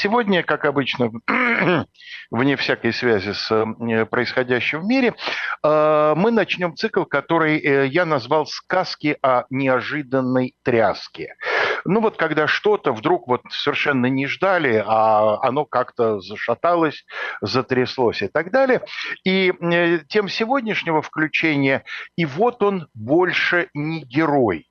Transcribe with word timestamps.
сегодня, 0.00 0.42
как 0.42 0.64
обычно, 0.64 1.10
вне 2.30 2.56
всякой 2.56 2.92
связи 2.92 3.32
с 3.32 3.50
э, 3.50 4.06
происходящим 4.06 4.80
в 4.80 4.84
мире, 4.84 5.14
э, 5.62 6.14
мы 6.16 6.30
начнем 6.30 6.74
цикл, 6.74 7.04
который 7.04 7.58
э, 7.58 7.86
я 7.86 8.06
назвал 8.06 8.46
«Сказки 8.46 9.16
о 9.22 9.44
неожиданной 9.50 10.54
тряске». 10.62 11.34
Ну 11.84 12.00
вот 12.00 12.16
когда 12.16 12.46
что-то 12.46 12.92
вдруг 12.92 13.26
вот 13.26 13.42
совершенно 13.50 14.06
не 14.06 14.26
ждали, 14.26 14.82
а 14.86 15.38
оно 15.42 15.64
как-то 15.64 16.20
зашаталось, 16.20 17.04
затряслось 17.40 18.22
и 18.22 18.28
так 18.28 18.50
далее. 18.50 18.82
И 19.24 19.52
тем 20.08 20.28
сегодняшнего 20.28 21.00
включения, 21.00 21.84
и 22.16 22.26
вот 22.26 22.62
он 22.62 22.88
больше 22.92 23.68
не 23.72 24.02
герой 24.04 24.69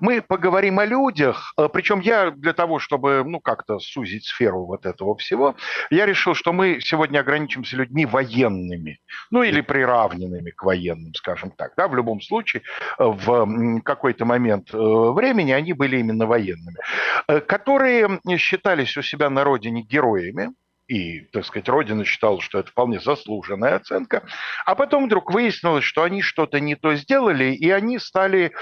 мы 0.00 0.22
поговорим 0.22 0.78
о 0.78 0.84
людях, 0.84 1.52
э, 1.58 1.68
причем 1.72 2.00
я 2.00 2.30
для 2.30 2.52
того, 2.52 2.78
чтобы 2.78 3.22
ну, 3.24 3.40
как-то 3.40 3.78
сузить 3.78 4.26
сферу 4.26 4.66
вот 4.66 4.86
этого 4.86 5.16
всего, 5.16 5.56
я 5.90 6.06
решил, 6.06 6.34
что 6.34 6.52
мы 6.52 6.80
сегодня 6.80 7.20
ограничимся 7.20 7.76
людьми 7.76 8.06
военными, 8.06 8.98
ну 9.30 9.42
или 9.42 9.60
приравненными 9.60 10.50
к 10.50 10.62
военным, 10.62 11.14
скажем 11.14 11.50
так. 11.50 11.72
Да, 11.76 11.88
в 11.88 11.94
любом 11.94 12.20
случае, 12.20 12.62
э, 12.98 13.04
в 13.04 13.80
какой-то 13.82 14.24
момент 14.24 14.72
э, 14.72 14.76
времени 14.76 15.52
они 15.52 15.72
были 15.72 15.98
именно 15.98 16.26
военными, 16.26 16.78
которые 17.46 18.20
считались 18.38 18.96
у 18.96 19.02
себя 19.02 19.30
на 19.30 19.44
родине 19.44 19.82
героями, 19.82 20.50
и, 20.86 21.20
так 21.32 21.44
сказать, 21.44 21.68
Родина 21.68 22.04
считала, 22.04 22.40
что 22.40 22.58
это 22.58 22.70
вполне 22.70 23.00
заслуженная 23.00 23.76
оценка. 23.76 24.26
А 24.66 24.74
потом 24.74 25.06
вдруг 25.06 25.32
выяснилось, 25.32 25.84
что 25.84 26.02
они 26.02 26.22
что-то 26.22 26.60
не 26.60 26.74
то 26.76 26.94
сделали, 26.94 27.54
и 27.54 27.70
они 27.70 27.98
стали 27.98 28.52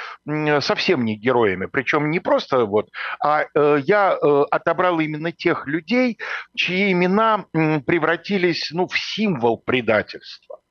совсем 0.61 1.05
не 1.05 1.17
героями. 1.17 1.67
Причем 1.67 2.11
не 2.11 2.21
просто 2.21 2.65
вот, 2.65 2.89
а 3.23 3.45
э, 3.55 3.81
я 3.85 4.17
э, 4.17 4.43
отобрал 4.51 5.01
именно 5.01 5.33
тех 5.33 5.67
людей, 5.67 6.19
чьи 6.57 6.93
имена 6.93 7.47
превратились 7.53 8.71
ну, 8.71 8.87
в 8.87 8.97
символ 8.99 9.59
предательства 9.59 10.62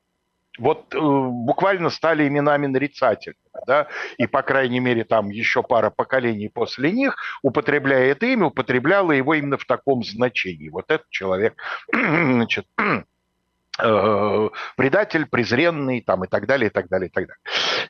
вот 0.62 0.94
э, 0.94 1.00
буквально 1.00 1.90
стали 1.90 2.28
именами 2.28 2.67
нарицательными, 2.67 3.40
да, 3.66 3.88
и, 4.17 4.28
по 4.28 4.44
крайней 4.44 4.80
мере, 4.80 5.04
там 5.04 5.30
еще 5.30 5.64
пара 5.64 5.90
поколений 5.90 6.50
после 6.50 6.92
них, 6.92 7.16
употребляя 7.42 8.12
это 8.12 8.28
имя, 8.28 8.45
употребляла 8.45 9.12
его 9.12 9.34
именно 9.34 9.58
в 9.58 9.66
таком 9.66 10.04
значении. 10.04 10.70
Вот 10.70 10.86
этот 10.92 11.09
человек, 11.09 11.56
значит, 11.92 12.67
э, 13.80 14.50
предатель, 14.78 15.26
презренный, 15.26 16.02
там, 16.02 16.26
и 16.26 16.28
так 16.28 16.45
далее, 16.45 16.70
и 16.70 16.72
так 16.72 16.88
далее, 16.89 17.09
и 17.09 17.12
так 17.12 17.26
далее. 17.28 17.42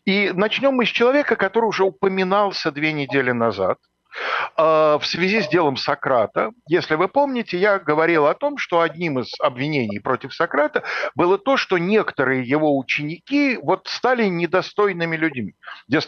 И 0.05 0.31
начнем 0.33 0.73
мы 0.73 0.85
с 0.85 0.89
человека, 0.89 1.35
который 1.35 1.65
уже 1.65 1.83
упоминался 1.83 2.71
две 2.71 2.93
недели 2.93 3.31
назад– 3.31 3.79
в 4.57 5.01
связи 5.03 5.41
с 5.41 5.47
делом 5.47 5.77
Сократа, 5.77 6.51
если 6.67 6.95
вы 6.95 7.07
помните, 7.07 7.57
я 7.57 7.79
говорил 7.79 8.27
о 8.27 8.33
том, 8.33 8.57
что 8.57 8.81
одним 8.81 9.19
из 9.19 9.33
обвинений 9.39 9.99
против 9.99 10.33
Сократа 10.33 10.83
было 11.15 11.37
то, 11.37 11.57
что 11.57 11.77
некоторые 11.77 12.43
его 12.43 12.77
ученики 12.77 13.57
вот 13.61 13.87
стали 13.87 14.25
недостойными 14.25 15.15
людьми. 15.15 15.55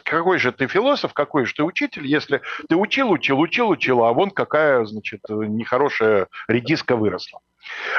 Какой 0.04 0.38
же 0.38 0.52
ты 0.52 0.68
философ, 0.68 1.14
какой 1.14 1.46
же 1.46 1.54
ты 1.54 1.64
учитель, 1.64 2.06
если 2.06 2.42
ты 2.68 2.76
учил, 2.76 3.12
учил, 3.12 3.40
учил, 3.40 3.70
учил, 3.70 4.04
а 4.04 4.14
вон 4.14 4.32
какая, 4.32 4.86
значит, 4.86 5.22
нехорошая 5.30 6.28
редиска 6.48 6.96
выросла. 6.96 7.40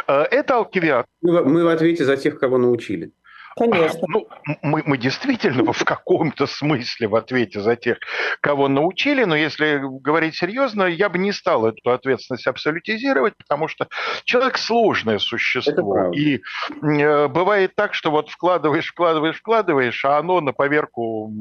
А, 0.07 0.25
это 0.25 0.57
Алкивиад. 0.57 1.07
Мы 1.23 1.65
в 1.65 1.69
ответе 1.69 2.05
за 2.05 2.17
тех, 2.17 2.39
кого 2.39 2.59
научили. 2.59 3.13
Конечно. 3.57 4.01
Ну, 4.09 4.29
мы, 4.63 4.83
мы 4.85 4.99
действительно 4.99 5.73
в 5.73 5.85
каком-то 5.85 6.47
смысле 6.47 7.09
в 7.09 7.15
ответе 7.15 7.61
за 7.61 7.77
тех, 7.77 7.99
кого 8.41 8.69
научили, 8.69 9.25
но 9.25 9.37
если 9.37 9.81
говорить 9.81 10.35
серьезно, 10.35 10.85
я 10.85 11.09
бы 11.09 11.19
не 11.19 11.33
стал 11.33 11.67
эту 11.67 11.91
ответственность 11.91 12.47
абсолютизировать, 12.47 13.35
потому 13.37 13.69
что 13.69 13.89
человек 14.25 14.59
сложное 14.59 15.19
существо. 15.19 16.13
И 16.13 16.41
э, 16.83 17.29
бывает 17.29 17.75
так, 17.77 17.95
что 17.95 18.11
вот 18.11 18.29
вкладываешь, 18.29 18.91
вкладываешь, 18.91 19.39
вкладываешь, 19.39 20.05
а 20.05 20.19
оно 20.19 20.41
на 20.41 20.53
поверку 20.53 21.33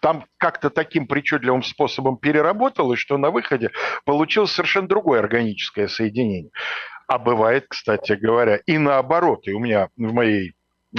там 0.00 0.26
как-то 0.36 0.68
таким 0.68 1.06
причудливым 1.06 1.62
способом 1.62 2.18
переработалось, 2.18 2.98
что 2.98 3.16
на 3.16 3.30
выходе 3.30 3.70
получилось 4.04 4.52
совершенно 4.52 4.88
другое 4.88 5.20
органическое 5.20 5.88
соединение. 5.88 6.50
А 7.06 7.18
бывает, 7.18 7.66
кстати 7.68 8.12
говоря, 8.12 8.56
и 8.66 8.78
наоборот. 8.78 9.46
И 9.46 9.52
у 9.52 9.58
меня 9.58 9.88
в 9.96 10.12
моей 10.12 10.54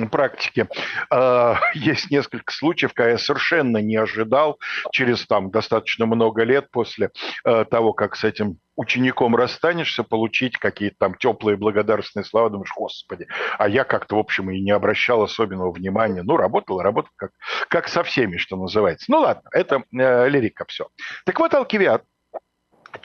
практике 0.09 0.67
э, 1.11 1.53
есть 1.73 2.11
несколько 2.11 2.53
случаев, 2.53 2.93
когда 2.93 3.11
я 3.11 3.17
совершенно 3.17 3.77
не 3.77 3.95
ожидал 3.95 4.59
через 4.91 5.25
там 5.25 5.51
достаточно 5.51 6.05
много 6.05 6.43
лет 6.43 6.69
после 6.71 7.11
э, 7.43 7.65
того, 7.65 7.93
как 7.93 8.15
с 8.15 8.23
этим 8.23 8.59
учеником 8.75 9.35
расстанешься, 9.35 10.03
получить 10.03 10.57
какие-то 10.57 10.97
там 10.99 11.15
теплые 11.15 11.57
благодарственные 11.57 12.25
слова, 12.25 12.49
думаешь, 12.49 12.73
господи, 12.75 13.27
а 13.57 13.69
я 13.69 13.83
как-то, 13.83 14.15
в 14.15 14.19
общем, 14.19 14.51
и 14.51 14.59
не 14.59 14.71
обращал 14.71 15.23
особенного 15.23 15.71
внимания. 15.71 16.23
Ну, 16.23 16.37
работал, 16.37 16.81
работал, 16.81 17.11
как, 17.15 17.31
как 17.69 17.87
со 17.87 18.03
всеми, 18.03 18.37
что 18.37 18.57
называется. 18.57 19.05
Ну, 19.07 19.19
ладно, 19.19 19.49
это 19.53 19.83
э, 19.93 20.29
лирика 20.29 20.65
все. 20.67 20.87
Так 21.25 21.39
вот, 21.39 21.53
Алкивиад 21.53 22.03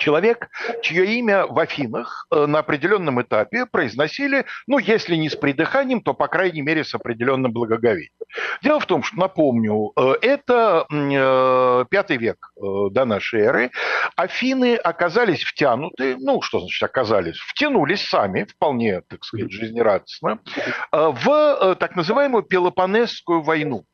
человек, 0.01 0.49
чье 0.83 1.05
имя 1.19 1.47
в 1.47 1.57
Афинах 1.59 2.27
э, 2.33 2.47
на 2.47 2.59
определенном 2.61 3.23
этапе 3.23 3.67
произносили, 3.67 4.47
ну, 4.67 4.79
если 4.79 5.15
не 5.15 5.29
с 5.29 5.37
придыханием, 5.37 6.01
то, 6.01 6.15
по 6.15 6.27
крайней 6.27 6.63
мере, 6.63 6.83
с 6.83 6.95
определенным 6.95 7.53
благоговением. 7.53 8.11
Дело 8.63 8.81
в 8.81 8.87
том, 8.87 9.03
что, 9.03 9.17
напомню, 9.17 9.93
э, 9.97 10.15
это 10.23 10.87
э, 10.91 11.85
пятый 11.89 12.17
век 12.17 12.53
до 12.57 13.05
нашей 13.05 13.41
эры. 13.43 13.71
Афины 14.17 14.77
оказались 14.77 15.45
втянуты, 15.45 16.17
ну, 16.19 16.41
что 16.43 16.61
значит 16.61 16.83
оказались? 16.83 17.39
Втянулись 17.39 18.03
сами, 18.09 18.45
вполне, 18.45 19.03
так 19.03 19.25
сказать, 19.25 19.53
жизнерадостно, 19.53 20.41
в 20.93 21.77
так 21.79 21.97
называемую 21.97 22.43
Пелопонесскую 22.43 23.43
войну 23.43 23.85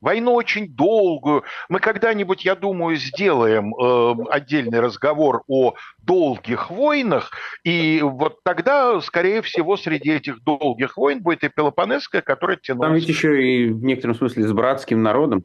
войну 0.00 0.32
очень 0.32 0.68
долгую. 0.74 1.44
Мы 1.68 1.80
когда-нибудь, 1.80 2.44
я 2.44 2.54
думаю, 2.56 2.96
сделаем 2.96 3.74
э, 3.74 4.14
отдельный 4.30 4.80
разговор 4.80 5.42
о 5.48 5.74
долгих 6.02 6.70
войнах, 6.70 7.30
и 7.64 8.00
вот 8.02 8.42
тогда, 8.42 9.00
скорее 9.00 9.42
всего, 9.42 9.76
среди 9.76 10.12
этих 10.12 10.42
долгих 10.42 10.96
войн 10.96 11.22
будет 11.22 11.44
и 11.44 11.48
Пелопонесская, 11.48 12.22
которая 12.22 12.56
тянулась... 12.56 12.88
Там 12.88 12.94
ведь 12.96 13.08
еще 13.08 13.42
и 13.42 13.70
в 13.70 13.84
некотором 13.84 14.14
смысле 14.14 14.46
с 14.46 14.52
братским 14.52 15.02
народом. 15.02 15.44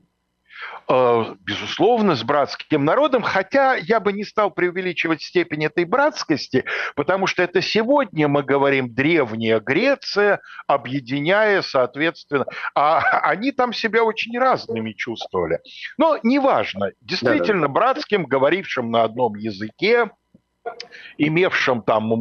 Э, 0.87 1.35
безусловно, 1.39 2.15
с 2.15 2.23
братским 2.23 2.85
народом, 2.85 3.23
хотя 3.23 3.75
я 3.75 3.99
бы 3.99 4.13
не 4.13 4.23
стал 4.23 4.51
преувеличивать 4.51 5.21
степень 5.21 5.65
этой 5.65 5.85
братскости, 5.85 6.65
потому 6.95 7.27
что 7.27 7.43
это 7.43 7.61
сегодня 7.61 8.27
мы 8.27 8.43
говорим 8.43 8.93
древняя 8.93 9.59
Греция, 9.59 10.41
объединяя, 10.67 11.61
соответственно, 11.61 12.45
а 12.75 12.99
они 13.21 13.51
там 13.51 13.73
себя 13.73 14.03
очень 14.03 14.37
разными 14.37 14.91
чувствовали. 14.91 15.59
Но 15.97 16.19
неважно, 16.23 16.91
действительно, 17.01 17.67
братским, 17.67 18.25
говорившим 18.25 18.91
на 18.91 19.03
одном 19.03 19.35
языке, 19.35 20.09
имевшим 21.17 21.81
там 21.81 22.11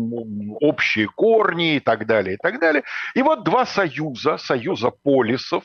общие 0.60 1.09
корни 1.09 1.77
и 1.77 1.81
так 1.81 2.06
далее, 2.06 2.34
и 2.34 2.38
так 2.38 2.60
далее. 2.60 2.82
И 3.15 3.22
вот 3.22 3.44
два 3.44 3.66
союза, 3.66 4.37
союза 4.38 4.91
полисов, 4.91 5.65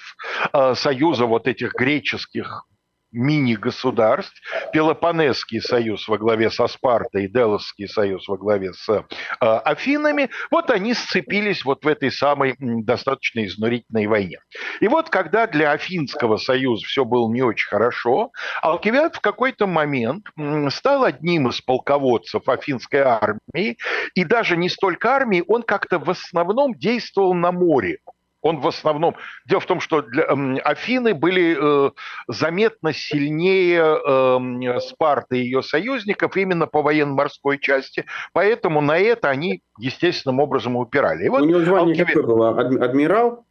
э, 0.53 0.73
союза 0.75 1.25
вот 1.25 1.47
этих 1.47 1.73
греческих 1.73 2.65
мини-государств, 3.11 4.33
Пелопонесский 4.71 5.61
союз 5.61 6.07
во 6.07 6.17
главе 6.17 6.51
со 6.51 6.67
Спартой 6.67 7.25
и 7.25 7.27
Делосский 7.27 7.87
союз 7.87 8.27
во 8.27 8.37
главе 8.37 8.73
с 8.73 8.89
э, 8.89 9.03
Афинами, 9.39 10.29
вот 10.51 10.69
они 10.69 10.93
сцепились 10.93 11.65
вот 11.65 11.83
в 11.83 11.87
этой 11.87 12.11
самой 12.11 12.55
достаточно 12.59 13.45
изнурительной 13.45 14.07
войне. 14.07 14.39
И 14.79 14.87
вот 14.87 15.09
когда 15.09 15.47
для 15.47 15.71
Афинского 15.71 16.37
союза 16.37 16.85
все 16.85 17.05
было 17.05 17.31
не 17.31 17.41
очень 17.41 17.67
хорошо, 17.67 18.31
Алкивиад 18.61 19.15
в 19.15 19.21
какой-то 19.21 19.67
момент 19.67 20.27
стал 20.69 21.03
одним 21.03 21.49
из 21.49 21.61
полководцев 21.61 22.47
Афинской 22.47 23.01
армии, 23.01 23.77
и 24.15 24.23
даже 24.23 24.57
не 24.57 24.69
столько 24.69 25.09
армии, 25.15 25.43
он 25.47 25.63
как-то 25.63 25.99
в 25.99 26.09
основном 26.09 26.73
действовал 26.75 27.33
на 27.33 27.51
море. 27.51 27.99
Он 28.41 28.59
в 28.59 28.67
основном... 28.67 29.15
Дело 29.45 29.59
в 29.59 29.65
том, 29.65 29.79
что 29.79 30.01
для, 30.01 30.23
э, 30.23 30.57
Афины 30.59 31.13
были 31.13 31.57
э, 31.59 31.91
заметно 32.27 32.93
сильнее 32.93 33.81
э, 33.81 34.79
Спарты 34.79 35.39
и 35.39 35.43
ее 35.43 35.61
союзников 35.61 36.37
именно 36.37 36.67
по 36.67 36.81
военно-морской 36.81 37.59
части, 37.59 38.05
поэтому 38.33 38.81
на 38.81 38.97
это 38.97 39.29
они 39.29 39.61
естественным 39.77 40.39
образом 40.39 40.75
упирали. 40.75 41.25
И 41.25 41.29
вот 41.29 41.41
У 41.41 41.45
него 41.45 41.59
звание 41.59 41.91
Алкиве... 41.91 42.05
какое 42.05 42.23
было? 42.23 42.59
Адмирал? 42.59 43.45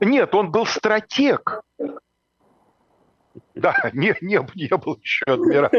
Нет, 0.00 0.34
он 0.34 0.50
был 0.50 0.66
стратег. 0.66 1.62
Да, 3.70 3.74
не, 3.92 4.14
не, 4.22 4.40
не 4.54 4.76
был 4.76 4.98
еще 5.02 5.24
адмирал. 5.26 5.70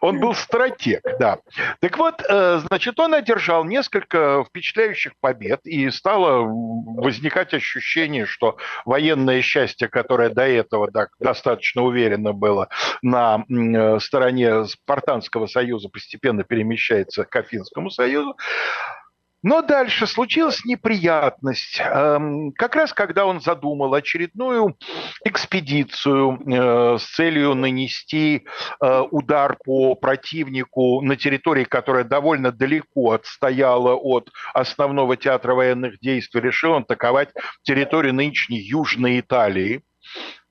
Он 0.00 0.20
был 0.20 0.34
стратег, 0.34 1.02
да. 1.18 1.38
Так 1.80 1.96
вот, 1.96 2.22
э, 2.28 2.60
значит, 2.66 2.98
он 3.00 3.14
одержал 3.14 3.64
несколько 3.64 4.44
впечатляющих 4.48 5.12
побед, 5.20 5.60
и 5.64 5.90
стало 5.90 6.42
возникать 6.42 7.54
ощущение, 7.54 8.26
что 8.26 8.58
военное 8.84 9.40
счастье, 9.40 9.88
которое 9.88 10.28
до 10.28 10.46
этого 10.46 10.90
так, 10.90 11.10
достаточно 11.18 11.82
уверенно 11.82 12.32
было 12.32 12.68
на 13.02 13.44
э, 13.48 13.98
стороне 14.00 14.66
Спартанского 14.66 15.46
союза, 15.46 15.88
постепенно 15.88 16.44
перемещается 16.44 17.24
к 17.24 17.34
Афинскому 17.34 17.90
союзу. 17.90 18.36
Но 19.42 19.62
дальше 19.62 20.06
случилась 20.06 20.64
неприятность. 20.66 21.80
Эм, 21.80 22.52
как 22.52 22.76
раз 22.76 22.92
когда 22.92 23.24
он 23.24 23.40
задумал 23.40 23.94
очередную 23.94 24.76
экспедицию 25.24 26.38
э, 26.46 26.98
с 26.98 27.04
целью 27.14 27.54
нанести 27.54 28.44
э, 28.82 29.00
удар 29.10 29.56
по 29.64 29.94
противнику 29.94 31.00
на 31.00 31.16
территории, 31.16 31.64
которая 31.64 32.04
довольно 32.04 32.52
далеко 32.52 33.12
отстояла 33.12 33.94
от 33.94 34.30
основного 34.52 35.16
театра 35.16 35.54
военных 35.54 35.98
действий, 36.00 36.42
решил 36.42 36.72
он 36.72 36.82
атаковать 36.82 37.30
территорию 37.62 38.12
нынешней 38.12 38.60
Южной 38.60 39.20
Италии 39.20 39.82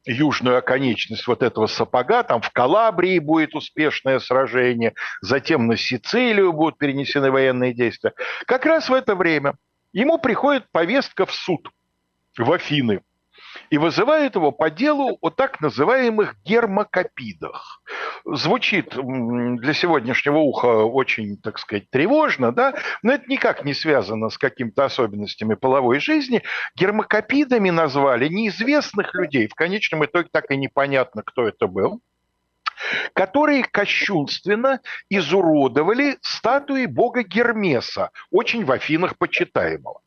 южную 0.06 0.58
оконечность 0.58 1.28
вот 1.28 1.44
этого 1.44 1.68
сапога, 1.68 2.24
там 2.24 2.42
в 2.42 2.50
Калабрии 2.52 3.20
будет 3.20 3.56
успешное 3.56 4.20
сражение, 4.20 4.94
затем 5.22 5.68
на 5.68 5.78
Сицилию 5.78 6.54
будут 6.54 6.78
перенесены 6.78 7.32
военные 7.32 7.74
действия. 7.74 8.14
Как 8.46 8.66
раз 8.66 8.90
в 8.90 8.94
это 8.94 9.16
время 9.16 9.56
ему 9.94 10.18
приходит 10.18 10.66
повестка 10.72 11.26
в 11.26 11.34
суд 11.34 11.70
в 12.38 12.52
Афины 12.52 13.02
и 13.70 13.78
вызывает 13.78 14.36
его 14.36 14.52
по 14.52 14.70
делу 14.70 15.18
о 15.22 15.30
так 15.30 15.62
называемых 15.62 16.36
гермокопидах. 16.44 17.82
Звучит 18.26 18.96
для 18.96 19.74
сегодняшнего 19.74 20.38
уха 20.38 20.68
очень, 20.68 21.38
так 21.38 21.60
сказать, 21.60 21.90
тревожно, 21.90 22.52
да, 22.52 22.76
но 23.02 23.14
это 23.14 23.26
никак 23.28 23.64
не 23.64 23.74
связано 23.74 24.30
с 24.30 24.38
какими-то 24.38 24.86
особенностями 24.86 25.56
половой 25.56 26.00
жизни. 26.00 26.44
Гермокопидами 26.76 27.70
назвали 27.70 28.28
неизвестных 28.28 29.14
людей, 29.14 29.48
в 29.48 29.56
конечном 29.56 30.06
итоге 30.06 30.30
так 30.32 30.52
и 30.52 30.58
непонятно, 30.58 31.24
кто 31.24 31.48
это 31.48 31.68
был, 31.68 32.02
которые 33.14 33.64
кощунственно 33.64 34.82
изуродовали 35.10 36.18
статуи 36.22 36.86
бога 36.86 37.24
Гермеса, 37.24 38.12
очень 38.32 38.66
в 38.66 38.72
Афинах 38.72 39.18
почитаемого. 39.18 40.02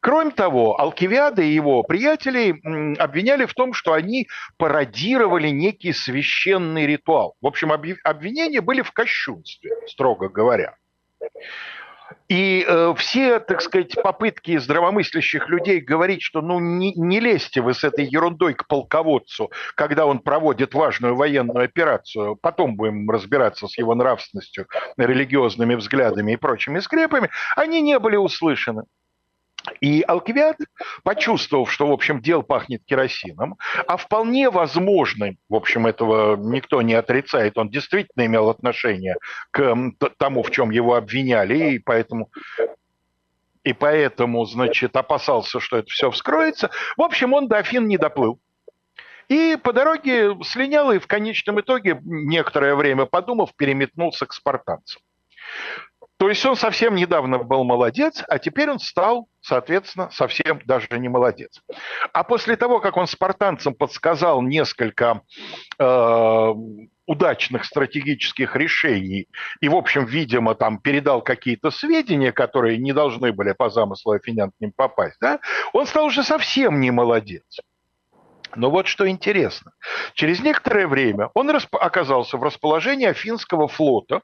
Кроме 0.00 0.30
того, 0.30 0.80
Алкивиада 0.80 1.42
и 1.42 1.52
его 1.52 1.82
приятели 1.82 2.60
обвиняли 2.98 3.44
в 3.44 3.54
том, 3.54 3.72
что 3.72 3.92
они 3.92 4.28
пародировали 4.56 5.48
некий 5.48 5.92
священный 5.92 6.86
ритуал. 6.86 7.34
В 7.40 7.46
общем, 7.46 7.72
обвинения 7.72 8.60
были 8.60 8.82
в 8.82 8.92
кощунстве, 8.92 9.70
строго 9.86 10.28
говоря. 10.28 10.74
И 12.28 12.64
э, 12.66 12.94
все, 12.96 13.40
так 13.40 13.60
сказать, 13.60 13.94
попытки 14.02 14.56
здравомыслящих 14.56 15.48
людей 15.48 15.80
говорить, 15.80 16.22
что 16.22 16.40
ну 16.40 16.60
не, 16.60 16.92
не 16.94 17.20
лезьте 17.20 17.60
вы 17.60 17.74
с 17.74 17.82
этой 17.84 18.04
ерундой 18.04 18.54
к 18.54 18.66
полководцу, 18.68 19.50
когда 19.74 20.06
он 20.06 20.20
проводит 20.20 20.74
важную 20.74 21.16
военную 21.16 21.64
операцию, 21.64 22.36
потом 22.36 22.76
будем 22.76 23.08
разбираться 23.10 23.66
с 23.66 23.76
его 23.78 23.94
нравственностью, 23.94 24.66
религиозными 24.96 25.74
взглядами 25.74 26.32
и 26.32 26.36
прочими 26.36 26.78
скрепами, 26.78 27.30
они 27.56 27.80
не 27.80 27.98
были 27.98 28.16
услышаны. 28.16 28.84
И 29.80 30.02
Алкивиад, 30.06 30.56
почувствовав, 31.02 31.72
что, 31.72 31.86
в 31.86 31.92
общем, 31.92 32.20
дел 32.20 32.42
пахнет 32.42 32.84
керосином, 32.84 33.56
а 33.86 33.96
вполне 33.96 34.50
возможно, 34.50 35.34
в 35.48 35.54
общем, 35.54 35.86
этого 35.86 36.36
никто 36.36 36.82
не 36.82 36.94
отрицает, 36.94 37.56
он 37.56 37.70
действительно 37.70 38.26
имел 38.26 38.50
отношение 38.50 39.16
к 39.50 39.74
тому, 40.18 40.42
в 40.42 40.50
чем 40.50 40.70
его 40.70 40.94
обвиняли, 40.94 41.72
и 41.72 41.78
поэтому 41.78 42.30
и 43.62 43.74
поэтому, 43.74 44.44
значит, 44.46 44.96
опасался, 44.96 45.60
что 45.60 45.78
это 45.78 45.90
все 45.90 46.10
вскроется. 46.10 46.70
В 46.96 47.02
общем, 47.02 47.34
он 47.34 47.46
до 47.46 47.58
Афин 47.58 47.88
не 47.88 47.98
доплыл. 47.98 48.40
И 49.28 49.56
по 49.62 49.72
дороге 49.72 50.34
слинял 50.44 50.90
и 50.92 50.98
в 50.98 51.06
конечном 51.06 51.60
итоге, 51.60 52.00
некоторое 52.02 52.74
время 52.74 53.04
подумав, 53.04 53.54
переметнулся 53.54 54.26
к 54.26 54.32
спартанцам. 54.32 55.02
То 56.20 56.28
есть 56.28 56.44
он 56.44 56.54
совсем 56.54 56.96
недавно 56.96 57.38
был 57.38 57.64
молодец, 57.64 58.22
а 58.28 58.38
теперь 58.38 58.70
он 58.70 58.78
стал, 58.78 59.26
соответственно, 59.40 60.10
совсем 60.10 60.60
даже 60.66 60.86
не 60.98 61.08
молодец. 61.08 61.62
А 62.12 62.24
после 62.24 62.56
того, 62.56 62.78
как 62.78 62.98
он 62.98 63.06
спартанцам 63.06 63.72
подсказал 63.72 64.42
несколько 64.42 65.22
э, 65.78 66.54
удачных 67.06 67.64
стратегических 67.64 68.54
решений 68.54 69.28
и, 69.62 69.70
в 69.70 69.74
общем, 69.74 70.04
видимо, 70.04 70.54
там 70.54 70.78
передал 70.78 71.22
какие-то 71.22 71.70
сведения, 71.70 72.32
которые 72.32 72.76
не 72.76 72.92
должны 72.92 73.32
были 73.32 73.52
по 73.52 73.70
замыслу 73.70 74.12
афинян 74.12 74.50
к 74.50 74.60
ним 74.60 74.72
попасть, 74.76 75.16
да, 75.22 75.40
он 75.72 75.86
стал 75.86 76.04
уже 76.04 76.22
совсем 76.22 76.80
не 76.80 76.90
молодец. 76.90 77.60
Но 78.56 78.70
вот 78.70 78.86
что 78.86 79.08
интересно. 79.08 79.72
Через 80.14 80.40
некоторое 80.40 80.86
время 80.86 81.30
он 81.34 81.50
оказался 81.72 82.36
в 82.36 82.42
расположении 82.42 83.06
Афинского 83.06 83.68
флота. 83.68 84.20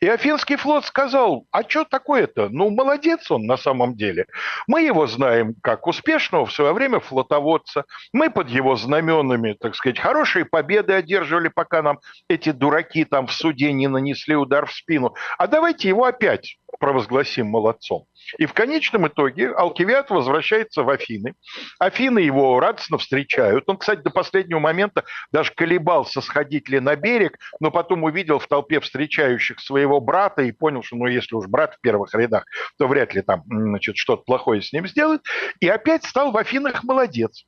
И 0.00 0.08
Афинский 0.08 0.56
флот 0.56 0.84
сказал, 0.84 1.46
а 1.50 1.62
что 1.68 1.84
такое-то? 1.84 2.48
Ну, 2.48 2.70
молодец 2.70 3.30
он 3.30 3.46
на 3.46 3.56
самом 3.56 3.96
деле. 3.96 4.26
Мы 4.66 4.82
его 4.82 5.06
знаем 5.06 5.54
как 5.62 5.86
успешного 5.86 6.46
в 6.46 6.52
свое 6.52 6.72
время 6.72 7.00
флотоводца. 7.00 7.84
Мы 8.12 8.30
под 8.30 8.48
его 8.48 8.76
знаменами, 8.76 9.56
так 9.58 9.74
сказать, 9.74 9.98
хорошие 9.98 10.44
победы 10.44 10.92
одерживали, 10.92 11.48
пока 11.48 11.82
нам 11.82 12.00
эти 12.28 12.50
дураки 12.50 13.04
там 13.04 13.26
в 13.26 13.32
суде 13.32 13.72
не 13.72 13.88
нанесли 13.88 14.34
удар 14.34 14.66
в 14.66 14.72
спину. 14.72 15.14
А 15.38 15.46
давайте 15.46 15.88
его 15.88 16.04
опять 16.04 16.58
провозгласим 16.78 17.46
молодцом. 17.46 18.06
И 18.38 18.46
в 18.46 18.52
конечном 18.52 19.08
итоге 19.08 19.50
Алкивиад 19.50 20.10
возвращается 20.10 20.82
в 20.82 20.90
Афины. 20.90 21.34
Афины 21.78 22.18
его 22.18 22.60
радостно 22.60 22.98
встречают. 22.98 23.64
Он, 23.68 23.76
кстати, 23.76 24.00
до 24.00 24.10
последнего 24.10 24.58
момента 24.58 25.04
даже 25.32 25.52
колебался, 25.54 26.20
сходить 26.20 26.68
ли 26.68 26.80
на 26.80 26.96
берег, 26.96 27.38
но 27.60 27.70
потом 27.70 28.04
увидел 28.04 28.38
в 28.38 28.46
толпе 28.46 28.80
встречающих 28.80 29.60
своего 29.60 30.00
брата 30.00 30.42
и 30.42 30.52
понял, 30.52 30.82
что 30.82 30.96
ну 30.96 31.06
если 31.06 31.34
уж 31.34 31.46
брат 31.46 31.74
в 31.74 31.80
первых 31.80 32.14
рядах, 32.14 32.44
то 32.78 32.86
вряд 32.86 33.14
ли 33.14 33.22
там 33.22 33.42
значит, 33.46 33.96
что-то 33.96 34.22
плохое 34.24 34.62
с 34.62 34.72
ним 34.72 34.86
сделает. 34.86 35.22
И 35.60 35.68
опять 35.68 36.04
стал 36.04 36.32
в 36.32 36.36
Афинах 36.36 36.84
молодец. 36.84 37.44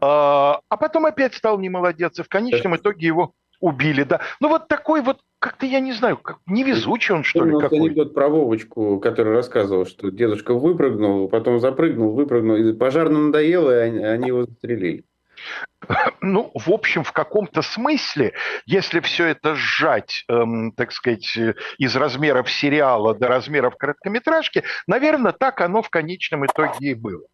А, 0.00 0.60
а 0.68 0.76
потом 0.76 1.06
опять 1.06 1.34
стал 1.34 1.58
не 1.58 1.68
молодец, 1.68 2.18
и 2.18 2.22
в 2.22 2.28
конечном 2.28 2.76
итоге 2.76 3.06
его 3.06 3.34
убили, 3.60 4.04
да. 4.04 4.20
Ну 4.40 4.48
вот 4.48 4.68
такой 4.68 5.02
вот, 5.02 5.20
как-то 5.38 5.66
я 5.66 5.80
не 5.80 5.92
знаю, 5.92 6.16
как 6.16 6.38
невезучий 6.46 7.14
он, 7.14 7.24
что 7.24 7.44
ли, 7.44 7.58
какой. 7.58 7.78
анекдот 7.78 8.14
про 8.14 8.28
Вовочку, 8.28 8.98
который 9.00 9.32
рассказывал, 9.32 9.86
что 9.86 10.10
дедушка 10.10 10.54
выпрыгнул, 10.54 11.28
потом 11.28 11.60
запрыгнул, 11.60 12.12
выпрыгнул, 12.12 12.56
и 12.56 12.72
пожарно 12.72 13.26
надоело, 13.26 13.70
и 13.70 13.88
они, 13.88 14.04
они 14.04 14.28
его 14.28 14.44
застрелили. 14.44 15.04
Ну, 16.20 16.50
в 16.54 16.70
общем, 16.70 17.04
в 17.04 17.12
каком-то 17.12 17.62
смысле, 17.62 18.34
если 18.66 18.98
все 19.00 19.26
это 19.26 19.54
сжать, 19.54 20.24
эм, 20.28 20.72
так 20.72 20.90
сказать, 20.92 21.38
из 21.78 21.96
размеров 21.96 22.50
сериала 22.50 23.14
до 23.14 23.28
размеров 23.28 23.76
короткометражки, 23.76 24.64
наверное, 24.88 25.32
так 25.32 25.60
оно 25.60 25.80
в 25.80 25.88
конечном 25.90 26.44
итоге 26.44 26.90
и 26.90 26.94
было. 26.94 27.24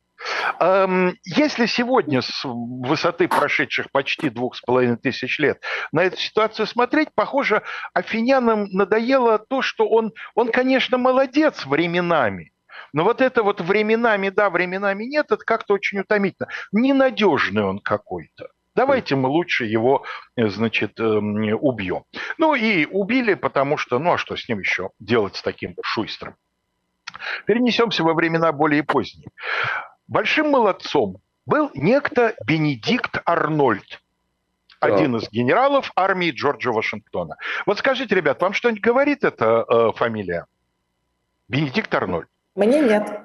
Эм, 0.60 1.16
если 1.24 1.66
сегодня 1.66 2.22
с 2.22 2.42
высоты 2.44 3.28
прошедших 3.28 3.90
почти 3.90 4.30
двух 4.30 4.56
с 4.56 4.60
половиной 4.60 4.96
тысяч 4.96 5.38
лет 5.38 5.60
на 5.92 6.04
эту 6.04 6.16
ситуацию 6.16 6.66
смотреть, 6.66 7.08
похоже, 7.14 7.62
афинянам 7.92 8.64
надоело 8.70 9.38
то, 9.38 9.62
что 9.62 9.88
он, 9.88 10.12
он, 10.34 10.50
конечно, 10.50 10.98
молодец 10.98 11.66
временами, 11.66 12.52
но 12.92 13.04
вот 13.04 13.20
это 13.20 13.42
вот 13.42 13.60
временами 13.60 14.28
да, 14.28 14.50
временами 14.50 15.04
нет, 15.04 15.26
это 15.30 15.44
как-то 15.44 15.74
очень 15.74 16.00
утомительно. 16.00 16.48
Ненадежный 16.72 17.64
он 17.64 17.78
какой-то. 17.80 18.48
Давайте 18.74 19.14
мы 19.14 19.28
лучше 19.28 19.64
его, 19.64 20.04
значит, 20.36 20.98
эм, 20.98 21.56
убьем. 21.60 22.04
Ну 22.38 22.54
и 22.54 22.86
убили, 22.86 23.34
потому 23.34 23.76
что, 23.76 23.98
ну 24.00 24.14
а 24.14 24.18
что 24.18 24.36
с 24.36 24.48
ним 24.48 24.58
еще 24.58 24.90
делать 24.98 25.36
с 25.36 25.42
таким 25.42 25.76
шуйстром? 25.82 26.34
Перенесемся 27.46 28.02
во 28.02 28.14
времена 28.14 28.50
более 28.52 28.82
поздние. 28.82 29.28
Большим 30.06 30.50
молодцом 30.50 31.18
был 31.46 31.70
некто 31.74 32.34
Бенедикт 32.46 33.20
Арнольд, 33.24 34.00
один 34.80 35.16
из 35.16 35.30
генералов 35.30 35.90
армии 35.96 36.30
Джорджа 36.30 36.72
Вашингтона. 36.72 37.36
Вот 37.66 37.78
скажите, 37.78 38.14
ребят, 38.14 38.40
вам 38.42 38.52
что-нибудь 38.52 38.82
говорит 38.82 39.24
эта 39.24 39.64
э, 39.68 39.92
фамилия? 39.96 40.46
Бенедикт 41.48 41.94
Арнольд. 41.94 42.28
Мне 42.54 42.80
нет. 42.80 43.20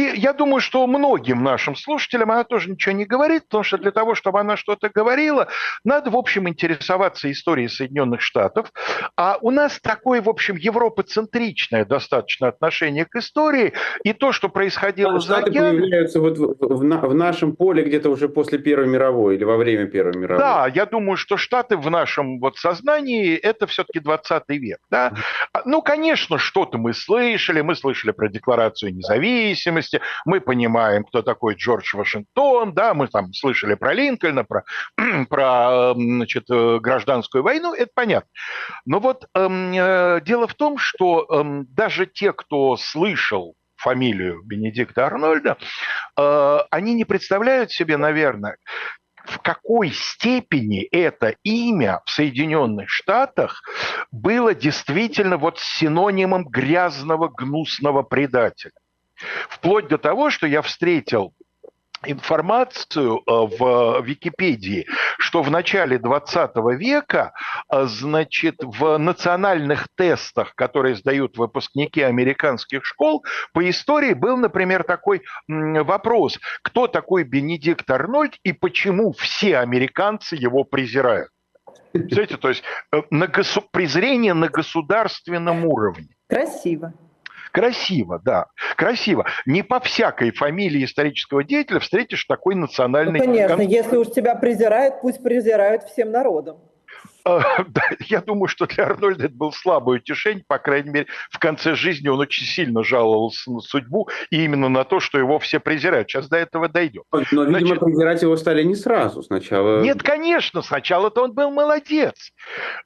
И 0.00 0.12
я 0.16 0.32
думаю, 0.32 0.60
что 0.60 0.86
многим 0.86 1.44
нашим 1.44 1.76
слушателям 1.76 2.30
она 2.30 2.44
тоже 2.44 2.70
ничего 2.70 2.94
не 2.94 3.04
говорит, 3.04 3.44
потому 3.44 3.64
что 3.64 3.76
для 3.76 3.90
того, 3.90 4.14
чтобы 4.14 4.40
она 4.40 4.56
что-то 4.56 4.88
говорила, 4.88 5.48
надо, 5.84 6.10
в 6.10 6.16
общем, 6.16 6.48
интересоваться 6.48 7.30
историей 7.30 7.68
Соединенных 7.68 8.22
Штатов. 8.22 8.72
А 9.14 9.36
у 9.42 9.50
нас 9.50 9.78
такое, 9.78 10.22
в 10.22 10.28
общем, 10.30 10.56
европоцентричное 10.56 11.84
достаточно 11.84 12.48
отношение 12.48 13.04
к 13.04 13.14
истории. 13.16 13.74
И 14.02 14.14
то, 14.14 14.32
что 14.32 14.48
происходило 14.48 15.16
а 15.16 15.20
Штаты 15.20 15.50
океаном... 15.50 15.76
появляются 15.76 16.20
вот 16.20 16.38
в, 16.38 16.56
в, 16.58 17.08
в 17.08 17.14
нашем 17.14 17.54
поле 17.54 17.82
где-то 17.82 18.08
уже 18.08 18.30
после 18.30 18.58
Первой 18.58 18.86
мировой 18.86 19.36
или 19.36 19.44
во 19.44 19.58
время 19.58 19.84
Первой 19.84 20.16
мировой. 20.16 20.42
Да, 20.42 20.66
я 20.74 20.86
думаю, 20.86 21.18
что 21.18 21.36
Штаты 21.36 21.76
в 21.76 21.90
нашем 21.90 22.40
вот 22.40 22.56
сознании 22.56 23.34
это 23.34 23.66
все-таки 23.66 24.00
20 24.00 24.44
век. 24.48 24.78
Да? 24.90 25.12
Ну, 25.66 25.82
конечно, 25.82 26.38
что-то 26.38 26.78
мы 26.78 26.94
слышали. 26.94 27.60
Мы 27.60 27.74
слышали 27.74 28.12
про 28.12 28.30
Декларацию 28.30 28.94
независимости. 28.94 29.89
Мы 30.24 30.40
понимаем, 30.40 31.04
кто 31.04 31.22
такой 31.22 31.54
Джордж 31.54 31.96
Вашингтон. 31.96 32.72
Да? 32.72 32.94
Мы 32.94 33.08
там 33.08 33.32
слышали 33.32 33.74
про 33.74 33.92
Линкольна, 33.92 34.44
про, 34.44 34.64
про 35.28 35.94
значит, 35.94 36.44
э, 36.50 36.78
гражданскую 36.80 37.42
войну. 37.42 37.74
Это 37.74 37.90
понятно. 37.94 38.30
Но 38.84 39.00
вот 39.00 39.26
эм, 39.34 39.72
э, 39.72 40.20
дело 40.24 40.46
в 40.46 40.54
том, 40.54 40.78
что 40.78 41.26
эм, 41.30 41.66
даже 41.70 42.06
те, 42.06 42.32
кто 42.32 42.76
слышал 42.76 43.54
фамилию 43.76 44.42
Бенедикта 44.44 45.06
Арнольда, 45.06 45.56
э, 46.16 46.58
они 46.70 46.94
не 46.94 47.04
представляют 47.04 47.72
себе, 47.72 47.96
наверное, 47.96 48.56
в 49.24 49.38
какой 49.38 49.90
степени 49.90 50.82
это 50.82 51.34
имя 51.42 52.00
в 52.04 52.10
Соединенных 52.10 52.90
Штатах 52.90 53.62
было 54.10 54.54
действительно 54.54 55.36
вот 55.36 55.58
синонимом 55.58 56.44
грязного, 56.44 57.28
гнусного 57.28 58.02
предателя. 58.02 58.72
Вплоть 59.48 59.88
до 59.88 59.98
того, 59.98 60.30
что 60.30 60.46
я 60.46 60.62
встретил 60.62 61.34
информацию 62.04 63.18
э, 63.18 63.20
в 63.26 64.02
Википедии, 64.02 64.86
что 65.18 65.42
в 65.42 65.50
начале 65.50 65.98
20 65.98 66.50
века, 66.78 67.32
э, 67.70 67.84
значит, 67.86 68.56
в 68.62 68.96
национальных 68.98 69.86
тестах, 69.96 70.54
которые 70.54 70.94
сдают 70.94 71.36
выпускники 71.36 72.00
американских 72.00 72.84
школ, 72.84 73.24
по 73.52 73.68
истории 73.68 74.14
был, 74.14 74.36
например, 74.36 74.84
такой 74.84 75.22
вопрос, 75.48 76.38
кто 76.62 76.86
такой 76.86 77.24
Бенедикт 77.24 77.90
Арнольд 77.90 78.36
и 78.44 78.52
почему 78.52 79.12
все 79.12 79.58
американцы 79.58 80.36
его 80.36 80.64
презирают. 80.64 81.28
Знаете, 81.92 82.36
то 82.36 82.48
есть 82.48 82.62
э, 82.92 83.02
на 83.10 83.26
госу- 83.26 83.66
презрение 83.70 84.32
на 84.32 84.48
государственном 84.48 85.66
уровне. 85.66 86.08
Красиво. 86.28 86.94
Красиво, 87.52 88.20
да, 88.24 88.46
красиво. 88.76 89.26
Не 89.46 89.62
по 89.62 89.80
всякой 89.80 90.30
фамилии 90.30 90.84
исторического 90.84 91.44
деятеля 91.44 91.80
встретишь 91.80 92.24
такой 92.24 92.54
национальный... 92.54 93.18
Ну, 93.18 93.24
конечно, 93.26 93.56
кон... 93.56 93.66
если 93.66 93.96
уж 93.96 94.10
тебя 94.10 94.34
презирают, 94.36 95.00
пусть 95.00 95.22
презирают 95.22 95.84
всем 95.84 96.10
народом. 96.10 96.58
Я 98.00 98.20
думаю, 98.20 98.48
что 98.48 98.66
для 98.66 98.84
Арнольда 98.84 99.26
это 99.26 99.34
был 99.34 99.52
слабое 99.52 99.98
утешение, 99.98 100.44
по 100.46 100.58
крайней 100.58 100.90
мере, 100.90 101.06
в 101.30 101.38
конце 101.38 101.74
жизни 101.74 102.08
он 102.08 102.20
очень 102.20 102.46
сильно 102.46 102.82
жаловался 102.82 103.50
на 103.50 103.60
судьбу 103.60 104.08
и 104.30 104.44
именно 104.44 104.68
на 104.68 104.84
то, 104.84 105.00
что 105.00 105.18
его 105.18 105.38
все 105.38 105.60
презирают. 105.60 106.10
Сейчас 106.10 106.28
до 106.28 106.36
этого 106.36 106.68
дойдем. 106.68 107.02
Но, 107.12 107.20
видимо, 107.20 107.60
Значит, 107.60 107.80
презирать 107.80 108.22
его 108.22 108.36
стали 108.36 108.62
не 108.62 108.74
сразу 108.74 109.22
сначала. 109.22 109.80
Нет, 109.82 110.02
конечно, 110.02 110.62
сначала-то 110.62 111.22
он 111.24 111.32
был 111.32 111.50
молодец. 111.50 112.32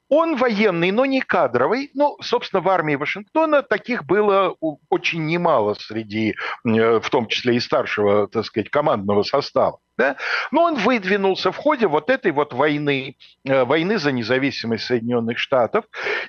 Он 0.09 0.35
военный, 0.35 0.91
но 0.91 1.05
не 1.05 1.21
кадровый. 1.21 1.91
Ну, 1.93 2.17
собственно, 2.21 2.61
в 2.61 2.69
армии 2.69 2.95
Вашингтона 2.95 3.63
таких 3.63 4.05
было 4.05 4.55
очень 4.89 5.25
немало 5.25 5.75
среди, 5.75 6.35
э, 6.65 6.99
в 6.99 7.09
том 7.09 7.27
числе 7.27 7.55
и 7.55 7.59
старшего, 7.59 8.27
так 8.27 8.45
сказать, 8.45 8.69
командного 8.69 9.23
состава. 9.23 9.79
Да? 9.97 10.17
Но 10.51 10.63
он 10.63 10.75
выдвинулся 10.75 11.51
в 11.51 11.57
ходе 11.57 11.87
вот 11.87 12.09
этой 12.09 12.31
вот 12.31 12.53
войны, 12.53 13.15
э, 13.45 13.63
войны 13.63 13.97
за 13.97 14.11
независимость 14.11 14.24
Соединенных 14.25 15.37
Штатов. 15.37 15.85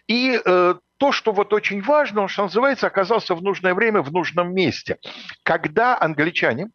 И 0.06 0.40
э, 0.44 0.74
то, 0.98 1.12
что 1.12 1.32
вот 1.32 1.52
очень 1.52 1.82
важно, 1.82 2.22
он, 2.22 2.28
что 2.28 2.44
называется, 2.44 2.86
оказался 2.86 3.34
в 3.34 3.42
нужное 3.42 3.74
время 3.74 4.02
в 4.02 4.12
нужном 4.12 4.54
месте. 4.54 4.98
Когда 5.42 5.98
англичане 6.00 6.68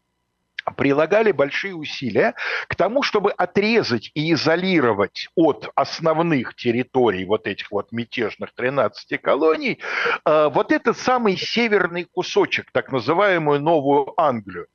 прилагали 0.76 1.32
большие 1.32 1.74
усилия 1.74 2.34
к 2.68 2.76
тому, 2.76 3.02
чтобы 3.02 3.32
отрезать 3.32 4.10
и 4.14 4.32
изолировать 4.32 5.28
от 5.34 5.68
основных 5.74 6.54
территорий 6.54 7.24
вот 7.24 7.46
этих 7.46 7.70
вот 7.70 7.90
мятежных 7.92 8.54
13 8.54 9.20
колоний 9.20 9.80
э, 10.24 10.48
вот 10.52 10.72
этот 10.72 10.96
самый 10.96 11.36
северный 11.36 12.04
кусочек, 12.04 12.70
так 12.72 12.92
называемую 12.92 13.60
Новую 13.60 14.12
Англию. 14.20 14.66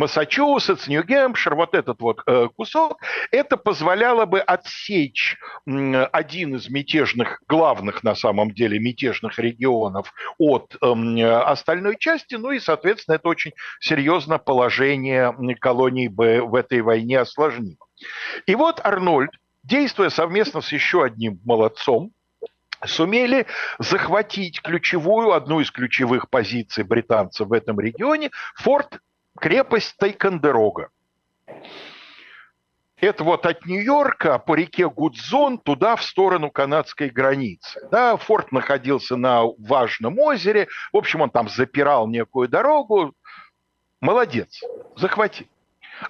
Массачусетс, 0.00 0.88
Нью-Гэмпшир, 0.88 1.54
вот 1.54 1.74
этот 1.74 2.00
вот 2.00 2.22
э, 2.26 2.48
кусок, 2.56 3.02
это 3.30 3.58
позволяло 3.58 4.24
бы 4.24 4.40
отсечь 4.40 5.36
один 5.66 6.54
из 6.56 6.70
мятежных, 6.70 7.42
главных 7.46 8.02
на 8.02 8.14
самом 8.14 8.50
деле 8.50 8.78
мятежных 8.78 9.38
регионов 9.38 10.12
от 10.38 10.74
эм, 10.80 11.18
остальной 11.22 11.98
части, 11.98 12.36
ну 12.36 12.50
и, 12.50 12.60
соответственно, 12.60 13.16
это 13.16 13.28
очень 13.28 13.52
серьезно 13.78 14.38
положение 14.38 15.34
колоний 15.60 16.08
бы 16.08 16.40
в 16.46 16.54
этой 16.54 16.80
войне 16.80 17.18
осложнило. 17.18 17.86
И 18.46 18.54
вот 18.54 18.80
Арнольд, 18.82 19.32
действуя 19.64 20.08
совместно 20.08 20.62
с 20.62 20.72
еще 20.72 21.04
одним 21.04 21.40
молодцом, 21.44 22.12
сумели 22.86 23.46
захватить 23.78 24.62
ключевую, 24.62 25.32
одну 25.32 25.60
из 25.60 25.70
ключевых 25.70 26.30
позиций 26.30 26.84
британцев 26.84 27.48
в 27.48 27.52
этом 27.52 27.78
регионе, 27.78 28.30
форт 28.54 28.98
крепость 29.40 29.96
Тайкандерога. 29.96 30.90
Это 32.98 33.24
вот 33.24 33.46
от 33.46 33.64
Нью-Йорка 33.64 34.38
по 34.38 34.54
реке 34.54 34.88
Гудзон 34.88 35.58
туда, 35.58 35.96
в 35.96 36.04
сторону 36.04 36.50
канадской 36.50 37.08
границы. 37.08 37.80
Да, 37.90 38.18
форт 38.18 38.52
находился 38.52 39.16
на 39.16 39.44
важном 39.58 40.18
озере. 40.18 40.68
В 40.92 40.98
общем, 40.98 41.22
он 41.22 41.30
там 41.30 41.48
запирал 41.48 42.06
некую 42.06 42.48
дорогу. 42.48 43.14
Молодец, 44.02 44.62
захватил. 44.96 45.46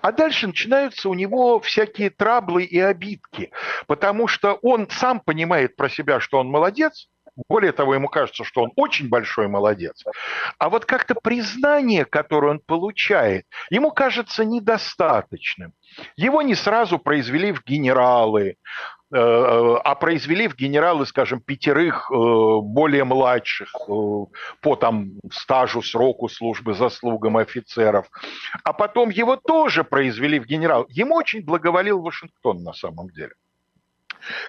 А 0.01 0.13
дальше 0.13 0.49
начинаются 0.49 1.09
у 1.09 1.15
него 1.15 1.61
всякие 1.61 2.11
траблы 2.11 2.65
и 2.65 2.79
обидки, 2.79 3.51
потому 3.87 4.29
что 4.29 4.55
он 4.55 4.89
сам 4.89 5.21
понимает 5.21 5.77
про 5.77 5.89
себя, 5.89 6.21
что 6.21 6.39
он 6.39 6.49
молодец, 6.49 7.09
более 7.49 7.73
того, 7.73 7.95
ему 7.95 8.09
кажется, 8.09 8.45
что 8.45 8.63
он 8.63 8.73
очень 8.77 9.09
большой 9.09 9.49
молодец. 9.49 10.05
А 10.59 10.69
вот 10.69 10.85
как-то 10.85 11.15
признание, 11.15 12.05
которое 12.05 12.53
он 12.53 12.61
получает, 12.61 13.47
ему 13.71 13.91
кажется 13.91 14.45
недостаточным. 14.45 15.73
Его 16.17 16.43
не 16.43 16.55
сразу 16.55 16.99
произвели 16.99 17.53
в 17.53 17.65
генералы, 17.65 18.57
э, 19.13 19.17
а 19.17 19.95
произвели 19.95 20.49
в 20.49 20.57
генералы, 20.57 21.07
скажем, 21.07 21.41
пятерых 21.41 22.11
э, 22.11 22.15
более 22.15 23.05
младших 23.05 23.71
э, 23.75 23.93
по 24.63 24.77
там 24.77 25.13
стажу, 25.33 25.83
сроку 25.83 26.29
службы, 26.29 26.75
заслугам 26.75 27.37
офицеров. 27.37 28.07
А 28.65 28.73
потом 28.73 29.11
его 29.11 29.37
тоже 29.37 29.85
произвели 29.85 30.39
в 30.39 30.47
генерал. 30.47 30.87
Ему 30.89 31.17
очень 31.17 31.45
благоволил 31.45 32.01
Вашингтон 32.01 32.63
на 32.63 32.73
самом 32.73 33.09
деле. 33.11 33.33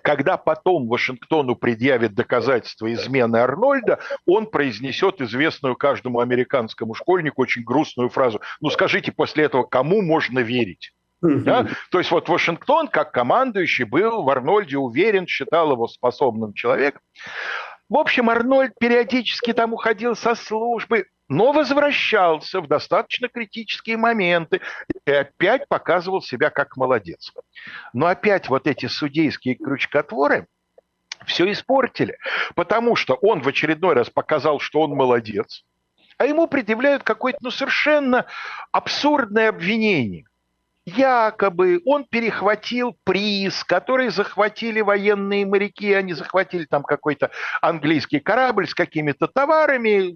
Когда 0.01 0.37
потом 0.37 0.87
Вашингтону 0.87 1.55
предъявит 1.55 2.13
доказательства 2.13 2.91
измены 2.93 3.37
Арнольда, 3.37 3.99
он 4.25 4.47
произнесет 4.47 5.21
известную 5.21 5.75
каждому 5.75 6.19
американскому 6.19 6.93
школьнику 6.93 7.41
очень 7.41 7.63
грустную 7.63 8.09
фразу. 8.09 8.41
Ну 8.59 8.69
скажите 8.69 9.11
после 9.11 9.45
этого, 9.45 9.63
кому 9.63 10.01
можно 10.01 10.39
верить? 10.39 10.91
Да? 11.21 11.67
То 11.91 11.99
есть 11.99 12.09
вот 12.11 12.29
Вашингтон, 12.29 12.87
как 12.87 13.11
командующий, 13.11 13.85
был 13.85 14.23
в 14.23 14.29
Арнольде 14.29 14.77
уверен, 14.77 15.27
считал 15.27 15.71
его 15.71 15.87
способным 15.87 16.53
человеком. 16.53 17.01
В 17.89 17.97
общем, 17.97 18.29
Арнольд 18.29 18.73
периодически 18.79 19.53
там 19.53 19.73
уходил 19.73 20.15
со 20.15 20.33
службы, 20.33 21.05
но 21.27 21.51
возвращался 21.51 22.59
в 22.59 22.67
достаточно 22.67 23.27
критические 23.27 23.97
моменты 23.97 24.61
и 25.05 25.11
опять 25.11 25.67
показывал 25.67 26.21
себя 26.21 26.49
как 26.49 26.77
молодец. 26.77 27.31
Но 27.93 28.07
опять 28.07 28.49
вот 28.49 28.67
эти 28.67 28.85
судейские 28.85 29.55
крючкотворы 29.55 30.47
все 31.25 31.51
испортили, 31.51 32.17
потому 32.55 32.95
что 32.95 33.15
он 33.15 33.41
в 33.41 33.47
очередной 33.47 33.93
раз 33.93 34.09
показал, 34.09 34.59
что 34.59 34.81
он 34.81 34.91
молодец, 34.91 35.63
а 36.17 36.25
ему 36.25 36.47
предъявляют 36.47 37.03
какое-то 37.03 37.39
ну, 37.41 37.51
совершенно 37.51 38.25
абсурдное 38.71 39.49
обвинение. 39.49 40.25
Якобы 40.83 41.79
он 41.85 42.05
перехватил 42.05 42.97
приз, 43.03 43.63
который 43.63 44.09
захватили 44.09 44.81
военные 44.81 45.45
моряки, 45.45 45.93
они 45.93 46.13
захватили 46.13 46.65
там 46.65 46.81
какой-то 46.81 47.29
английский 47.61 48.19
корабль 48.19 48.67
с 48.67 48.73
какими-то 48.73 49.27
товарами, 49.27 50.15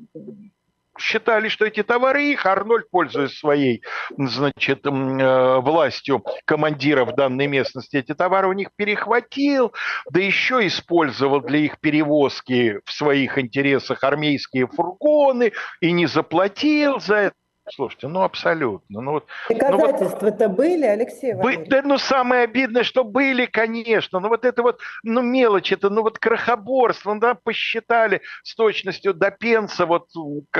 считали, 0.99 1.49
что 1.49 1.65
эти 1.65 1.83
товары 1.83 2.25
их, 2.25 2.45
Арнольд, 2.45 2.89
пользуясь 2.89 3.37
своей, 3.37 3.83
значит, 4.17 4.85
э, 4.85 5.59
властью 5.59 6.23
командира 6.45 7.05
в 7.05 7.15
данной 7.15 7.47
местности, 7.47 7.97
эти 7.97 8.13
товары 8.13 8.47
у 8.47 8.53
них 8.53 8.69
перехватил, 8.75 9.73
да 10.09 10.19
еще 10.19 10.65
использовал 10.67 11.41
для 11.41 11.59
их 11.59 11.79
перевозки 11.79 12.79
в 12.85 12.91
своих 12.91 13.37
интересах 13.37 14.03
армейские 14.03 14.67
фургоны 14.67 15.53
и 15.81 15.91
не 15.91 16.05
заплатил 16.05 16.99
за 16.99 17.15
это. 17.15 17.35
Слушайте, 17.73 18.07
ну 18.07 18.21
абсолютно. 18.21 19.01
Ну, 19.01 19.11
вот, 19.11 19.25
Доказательства-то 19.49 20.43
ну, 20.43 20.47
вот, 20.49 20.57
были, 20.57 20.85
Алексей 20.85 21.33
Валерьевич? 21.33 21.69
Да, 21.69 21.81
ну 21.83 21.97
самое 21.97 22.43
обидное, 22.43 22.83
что 22.83 23.03
были, 23.03 23.47
конечно. 23.47 24.19
Ну 24.19 24.29
вот 24.29 24.45
это 24.45 24.61
вот, 24.61 24.79
ну 25.03 25.21
мелочь, 25.21 25.71
это 25.71 25.89
ну 25.89 26.03
вот 26.03 26.19
крохоборство, 26.19 27.13
ну, 27.13 27.19
да, 27.19 27.33
посчитали 27.33 28.21
с 28.43 28.53
точностью 28.55 29.15
до 29.15 29.31
пенса, 29.31 29.87
вот 29.87 30.09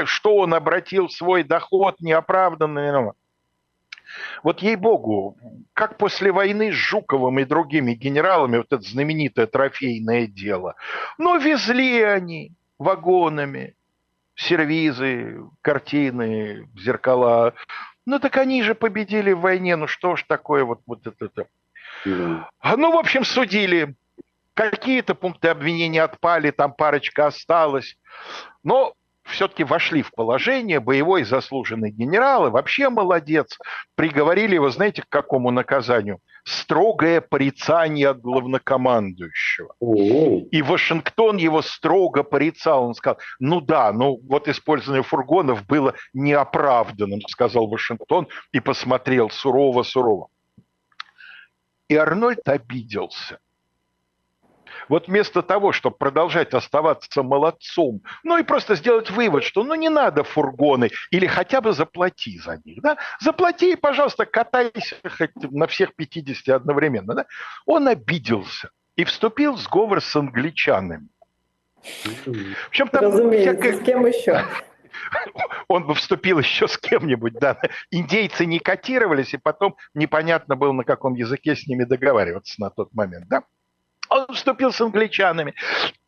что 0.05 0.35
он 0.37 0.53
обратил 0.55 1.07
в 1.07 1.11
свой 1.11 1.43
доход 1.43 1.99
неоправданный. 1.99 2.91
Ну. 2.91 3.13
Вот 4.43 4.61
ей-богу, 4.61 5.37
как 5.73 5.97
после 5.97 6.31
войны 6.31 6.71
с 6.71 6.75
Жуковым 6.75 7.39
и 7.39 7.45
другими 7.45 7.93
генералами, 7.93 8.57
вот 8.57 8.71
это 8.71 8.81
знаменитое 8.81 9.45
трофейное 9.45 10.25
дело, 10.25 10.75
ну 11.19 11.37
везли 11.39 12.01
они 12.01 12.51
вагонами, 12.79 13.75
сервизы, 14.35 15.41
картины, 15.61 16.69
зеркала. 16.75 17.53
Ну 18.05 18.19
так 18.19 18.37
они 18.37 18.61
же 18.63 18.75
победили 18.75 19.31
в 19.31 19.41
войне, 19.41 19.75
ну 19.75 19.87
что 19.87 20.15
ж 20.15 20.23
такое 20.27 20.63
вот, 20.63 20.81
вот 20.85 21.07
это. 21.07 21.25
это. 21.25 21.47
А, 22.59 22.77
ну, 22.77 22.91
в 22.91 22.97
общем, 22.97 23.23
судили. 23.23 23.95
Какие-то 24.53 25.15
пункты 25.15 25.49
обвинения 25.49 26.03
отпали, 26.03 26.51
там 26.51 26.73
парочка 26.73 27.27
осталась. 27.27 27.97
Но 28.63 28.93
все-таки 29.23 29.63
вошли 29.63 30.01
в 30.01 30.11
положение, 30.11 30.79
боевой 30.79 31.23
заслуженный 31.23 31.91
генерал, 31.91 32.47
и 32.47 32.51
вообще 32.51 32.89
молодец. 32.89 33.57
Приговорили 33.95 34.55
его, 34.55 34.69
знаете, 34.69 35.01
к 35.01 35.09
какому 35.09 35.51
наказанию? 35.51 36.19
Строгое 36.45 37.21
порицание 37.21 38.09
от 38.09 38.21
главнокомандующего. 38.21 39.73
И 40.51 40.61
Вашингтон 40.61 41.37
его 41.37 41.63
строго 41.63 42.23
порицал. 42.23 42.85
Он 42.85 42.93
сказал, 42.93 43.19
ну 43.39 43.61
да, 43.61 43.91
ну 43.91 44.19
вот 44.29 44.47
использование 44.47 45.01
фургонов 45.01 45.65
было 45.65 45.95
неоправданным, 46.13 47.21
сказал 47.27 47.67
Вашингтон 47.67 48.27
и 48.51 48.59
посмотрел 48.59 49.31
сурово-сурово. 49.31 50.27
И 51.87 51.95
Арнольд 51.95 52.47
обиделся. 52.47 53.39
Вот 54.89 55.07
вместо 55.07 55.41
того, 55.41 55.71
чтобы 55.71 55.97
продолжать 55.97 56.53
оставаться 56.53 57.23
молодцом, 57.23 58.01
ну 58.23 58.37
и 58.37 58.43
просто 58.43 58.75
сделать 58.75 59.09
вывод, 59.11 59.43
что 59.43 59.63
ну 59.63 59.75
не 59.75 59.89
надо 59.89 60.23
фургоны, 60.23 60.91
или 61.11 61.27
хотя 61.27 61.61
бы 61.61 61.73
заплати 61.73 62.39
за 62.39 62.61
них, 62.63 62.81
да, 62.81 62.97
заплати, 63.19 63.75
пожалуйста, 63.75 64.25
катайся 64.25 64.95
хоть 65.17 65.31
на 65.35 65.67
всех 65.67 65.95
50 65.95 66.55
одновременно, 66.55 67.13
да, 67.13 67.25
он 67.65 67.87
обиделся 67.87 68.69
и 68.95 69.03
вступил 69.03 69.55
в 69.55 69.59
сговор 69.59 70.01
с 70.01 70.15
англичанами. 70.15 71.07
В 72.23 72.71
чем 72.71 72.87
там 72.87 73.03
Разумеется, 73.03 73.53
всякое... 73.53 73.73
с 73.77 73.85
кем 73.85 74.05
еще? 74.05 74.43
он 75.67 75.85
бы 75.85 75.93
вступил 75.93 76.39
еще 76.39 76.67
с 76.67 76.77
кем-нибудь, 76.77 77.33
да. 77.33 77.59
Индейцы 77.91 78.45
не 78.45 78.59
котировались, 78.59 79.33
и 79.33 79.37
потом 79.37 79.75
непонятно 79.93 80.55
было, 80.55 80.71
на 80.71 80.83
каком 80.83 81.13
языке 81.13 81.55
с 81.55 81.67
ними 81.67 81.83
договариваться 81.83 82.59
на 82.59 82.69
тот 82.69 82.93
момент, 82.93 83.27
да. 83.27 83.43
Он 84.09 84.27
вступил 84.33 84.71
с 84.71 84.81
англичанами. 84.81 85.53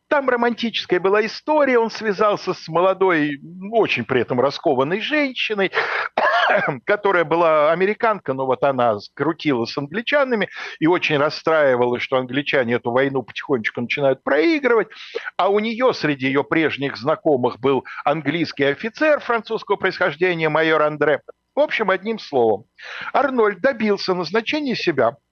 Там 0.08 0.30
романтическая 0.30 1.00
была 1.00 1.24
история, 1.26 1.78
он 1.78 1.90
связался 1.90 2.54
с 2.54 2.66
молодой, 2.68 3.42
очень 3.70 4.06
при 4.06 4.22
этом 4.22 4.40
раскованной 4.40 5.00
женщиной, 5.00 5.70
которая 6.86 7.24
была 7.24 7.70
американка, 7.72 8.32
но 8.32 8.46
вот 8.46 8.64
она 8.64 8.96
крутила 9.12 9.66
с 9.66 9.76
англичанами 9.76 10.48
и 10.80 10.86
очень 10.86 11.18
расстраивалась, 11.18 12.02
что 12.02 12.16
англичане 12.16 12.74
эту 12.74 12.90
войну 12.90 13.22
потихонечку 13.22 13.82
начинают 13.82 14.22
проигрывать, 14.22 14.88
а 15.36 15.50
у 15.50 15.58
нее 15.58 15.92
среди 15.92 16.28
ее 16.28 16.42
прежних 16.42 16.96
знакомых 16.96 17.60
был 17.60 17.84
английский 18.06 18.64
офицер 18.64 19.20
французского 19.20 19.76
происхождения, 19.76 20.48
майор 20.48 20.80
Андре. 20.80 21.20
В 21.54 21.60
общем, 21.60 21.90
одним 21.90 22.18
словом, 22.18 22.64
Арнольд 23.12 23.60
добился 23.60 24.14
назначения 24.14 24.74
себя– 24.74 25.18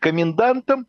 комендантом 0.00 0.86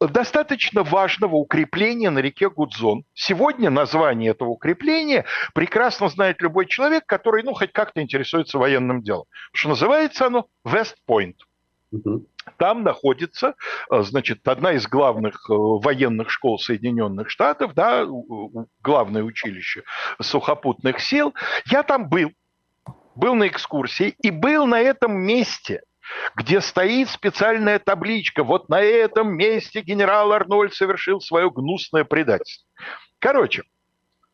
достаточно 0.00 0.82
важного 0.82 1.36
укрепления 1.36 2.10
на 2.10 2.18
реке 2.18 2.50
Гудзон. 2.50 3.04
Сегодня 3.14 3.70
название 3.70 4.30
этого 4.30 4.50
укрепления 4.50 5.24
прекрасно 5.54 6.08
знает 6.08 6.40
любой 6.40 6.66
человек, 6.66 7.04
который, 7.06 7.42
ну, 7.42 7.54
хоть 7.54 7.72
как-то 7.72 8.02
интересуется 8.02 8.58
военным 8.58 9.02
делом. 9.02 9.26
Что 9.52 9.70
называется 9.70 10.26
оно 10.26 10.46
Вестпойнт. 10.64 11.36
Там 12.58 12.82
находится, 12.82 13.54
э, 13.90 14.02
значит, 14.02 14.46
одна 14.48 14.72
из 14.72 14.86
главных 14.86 15.48
э, 15.48 15.54
военных 15.54 16.30
школ 16.30 16.58
Соединенных 16.58 17.30
Штатов, 17.30 17.72
да, 17.74 18.04
главное 18.82 19.22
училище 19.22 19.84
сухопутных 20.20 21.00
сил. 21.00 21.34
Я 21.66 21.84
там 21.84 22.08
был, 22.08 22.32
был 23.14 23.34
на 23.34 23.46
экскурсии 23.46 24.14
и 24.20 24.30
был 24.30 24.66
на 24.66 24.80
этом 24.80 25.16
месте– 25.16 25.82
где 26.34 26.60
стоит 26.60 27.08
специальная 27.10 27.78
табличка. 27.78 28.44
Вот 28.44 28.68
на 28.68 28.80
этом 28.80 29.36
месте 29.36 29.80
генерал 29.80 30.32
Арнольд 30.32 30.74
совершил 30.74 31.20
свое 31.20 31.50
гнусное 31.50 32.04
предательство. 32.04 32.66
Короче, 33.18 33.62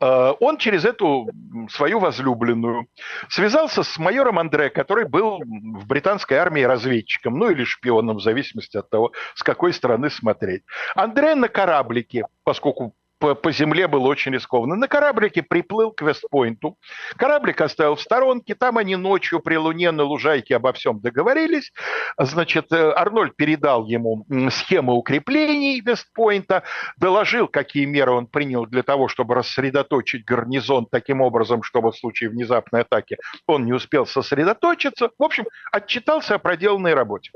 э, 0.01 0.33
он 0.39 0.57
через 0.57 0.85
эту 0.85 1.29
свою 1.69 1.99
возлюбленную 1.99 2.87
связался 3.29 3.83
с 3.83 3.97
майором 3.97 4.39
Андре, 4.39 4.69
который 4.69 5.07
был 5.07 5.39
в 5.39 5.85
британской 5.87 6.37
армии 6.37 6.61
разведчиком, 6.61 7.37
ну 7.37 7.49
или 7.49 7.63
шпионом, 7.63 8.17
в 8.17 8.21
зависимости 8.21 8.77
от 8.77 8.89
того, 8.89 9.11
с 9.35 9.43
какой 9.43 9.73
стороны 9.73 10.09
смотреть. 10.09 10.63
Андре 10.95 11.35
на 11.35 11.47
кораблике, 11.47 12.25
поскольку 12.43 12.95
по, 13.21 13.35
по 13.35 13.51
земле 13.51 13.87
было 13.87 14.07
очень 14.07 14.33
рискованно. 14.33 14.75
На 14.75 14.87
кораблике 14.87 15.43
приплыл 15.43 15.91
к 15.91 16.01
Вестпойнту. 16.01 16.77
Кораблик 17.15 17.61
оставил 17.61 17.95
в 17.95 18.01
сторонке. 18.01 18.55
Там 18.55 18.77
они 18.77 18.95
ночью 18.95 19.39
при 19.39 19.55
луне 19.55 19.91
на 19.91 20.03
лужайке 20.03 20.55
обо 20.55 20.73
всем 20.73 20.99
договорились. 20.99 21.71
Значит, 22.17 22.71
э, 22.71 22.91
Арнольд 22.91 23.35
передал 23.35 23.85
ему 23.85 24.25
схемы 24.49 24.93
укреплений 24.93 25.81
Вестпойнта, 25.81 26.63
доложил, 26.97 27.47
какие 27.47 27.85
меры 27.85 28.11
он 28.11 28.25
принял 28.25 28.65
для 28.65 28.81
того, 28.81 29.07
чтобы 29.07 29.35
рассредоточить 29.35 30.25
гарнизон 30.25 30.87
таким 30.91 31.21
образом, 31.21 31.61
чтобы 31.61 31.91
в 31.91 31.97
случае 31.97 32.31
внезапной 32.31 32.81
атаки 32.81 33.17
он 33.45 33.65
не 33.65 33.73
успел 33.73 34.07
сосредоточиться. 34.07 35.11
В 35.17 35.23
общем, 35.23 35.45
отчитался 35.71 36.35
о 36.35 36.39
проделанной 36.39 36.95
работе. 36.95 37.31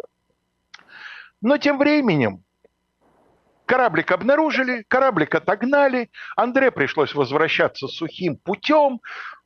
Но 1.42 1.58
тем 1.58 1.78
временем 1.78 2.45
Кораблик 3.66 4.12
обнаружили, 4.12 4.84
кораблик 4.88 5.36
отогнали, 5.36 6.10
Андре 6.36 6.72
пришлось 6.72 7.16
возвращаться 7.16 7.88
сухим 7.88 8.38
путем, 8.38 9.00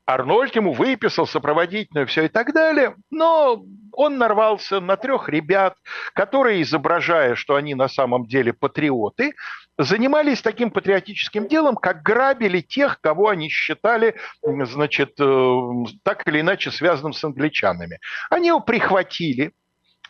Арнольд 0.10 0.55
ему 0.55 0.73
выписал 0.73 1.27
сопроводительную, 1.27 2.08
все 2.08 2.25
и 2.25 2.29
так 2.29 2.51
далее, 2.51 2.95
но 3.12 3.63
он 3.93 4.17
нарвался 4.17 4.79
на 4.79 4.97
трех 4.97 5.29
ребят, 5.29 5.75
которые, 6.13 6.63
изображая, 6.63 7.36
что 7.36 7.55
они 7.55 7.75
на 7.75 7.88
самом 7.88 8.25
деле 8.25 8.51
патриоты, 8.51 9.36
занимались 9.77 10.41
таким 10.41 10.71
патриотическим 10.71 11.47
делом, 11.47 11.75
как 11.75 12.01
грабили 12.01 12.62
тех, 12.62 12.99
кого 13.01 13.29
они 13.29 13.49
считали, 13.49 14.15
значит, 14.41 15.13
э, 15.19 15.60
так 16.03 16.27
или 16.27 16.41
иначе 16.41 16.71
связанным 16.71 17.13
с 17.13 17.23
англичанами. 17.23 17.99
Они 18.32 18.47
его 18.47 18.62
прихватили, 18.62 19.53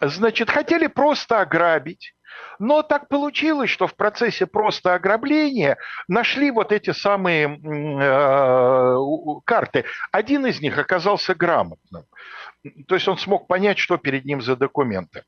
значит, 0.02 0.50
хотели 0.50 0.88
просто 0.88 1.42
ограбить, 1.42 2.14
но 2.60 2.84
так 2.84 3.08
получилось, 3.08 3.70
что 3.70 3.88
в 3.88 3.96
процессе 3.96 4.46
просто 4.46 4.94
ограбления 4.94 5.78
нашли 6.08 6.52
вот 6.52 6.72
эти 6.72 6.92
самые 6.92 7.48
э, 7.48 8.96
карты. 9.46 9.86
Один 10.12 10.46
из 10.46 10.62
них 10.62 10.78
оказался 10.78 11.36
грамотным. 11.36 12.06
То 12.88 12.96
есть 12.96 13.08
он 13.08 13.18
смог 13.18 13.48
понять, 13.48 13.78
что 13.78 13.98
перед 13.98 14.26
ним 14.26 14.42
за 14.42 14.56
документы. 14.56 15.24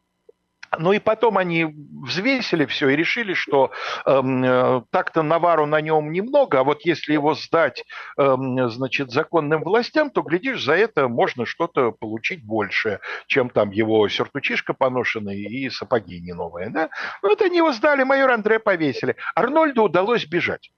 Ну 0.77 0.93
и 0.93 0.99
потом 0.99 1.37
они 1.37 1.65
взвесили 1.65 2.65
все 2.65 2.89
и 2.89 2.95
решили, 2.95 3.33
что 3.33 3.71
эм, 4.05 4.43
э, 4.43 4.81
так-то 4.89 5.21
навару 5.21 5.65
на 5.65 5.81
нем 5.81 6.13
немного, 6.13 6.59
а 6.59 6.63
вот 6.63 6.85
если 6.85 7.11
его 7.11 7.35
сдать, 7.35 7.83
э, 8.17 8.35
значит, 8.67 9.11
законным 9.11 9.63
властям, 9.63 10.09
то, 10.09 10.21
глядишь, 10.21 10.63
за 10.63 10.73
это 10.73 11.09
можно 11.09 11.45
что-то 11.45 11.91
получить 11.91 12.45
больше, 12.45 13.01
чем 13.27 13.49
там 13.49 13.71
его 13.71 14.07
сюртучишка 14.07 14.73
поношенный 14.73 15.41
и 15.41 15.69
сапоги 15.69 16.21
не 16.21 16.31
новые. 16.31 16.69
Да? 16.69 16.89
Вот 17.21 17.41
они 17.41 17.57
его 17.57 17.73
сдали, 17.73 18.03
майор 18.03 18.31
Андре 18.31 18.59
повесили. 18.59 19.17
Арнольду 19.35 19.83
удалось 19.83 20.25
бежать. 20.25 20.71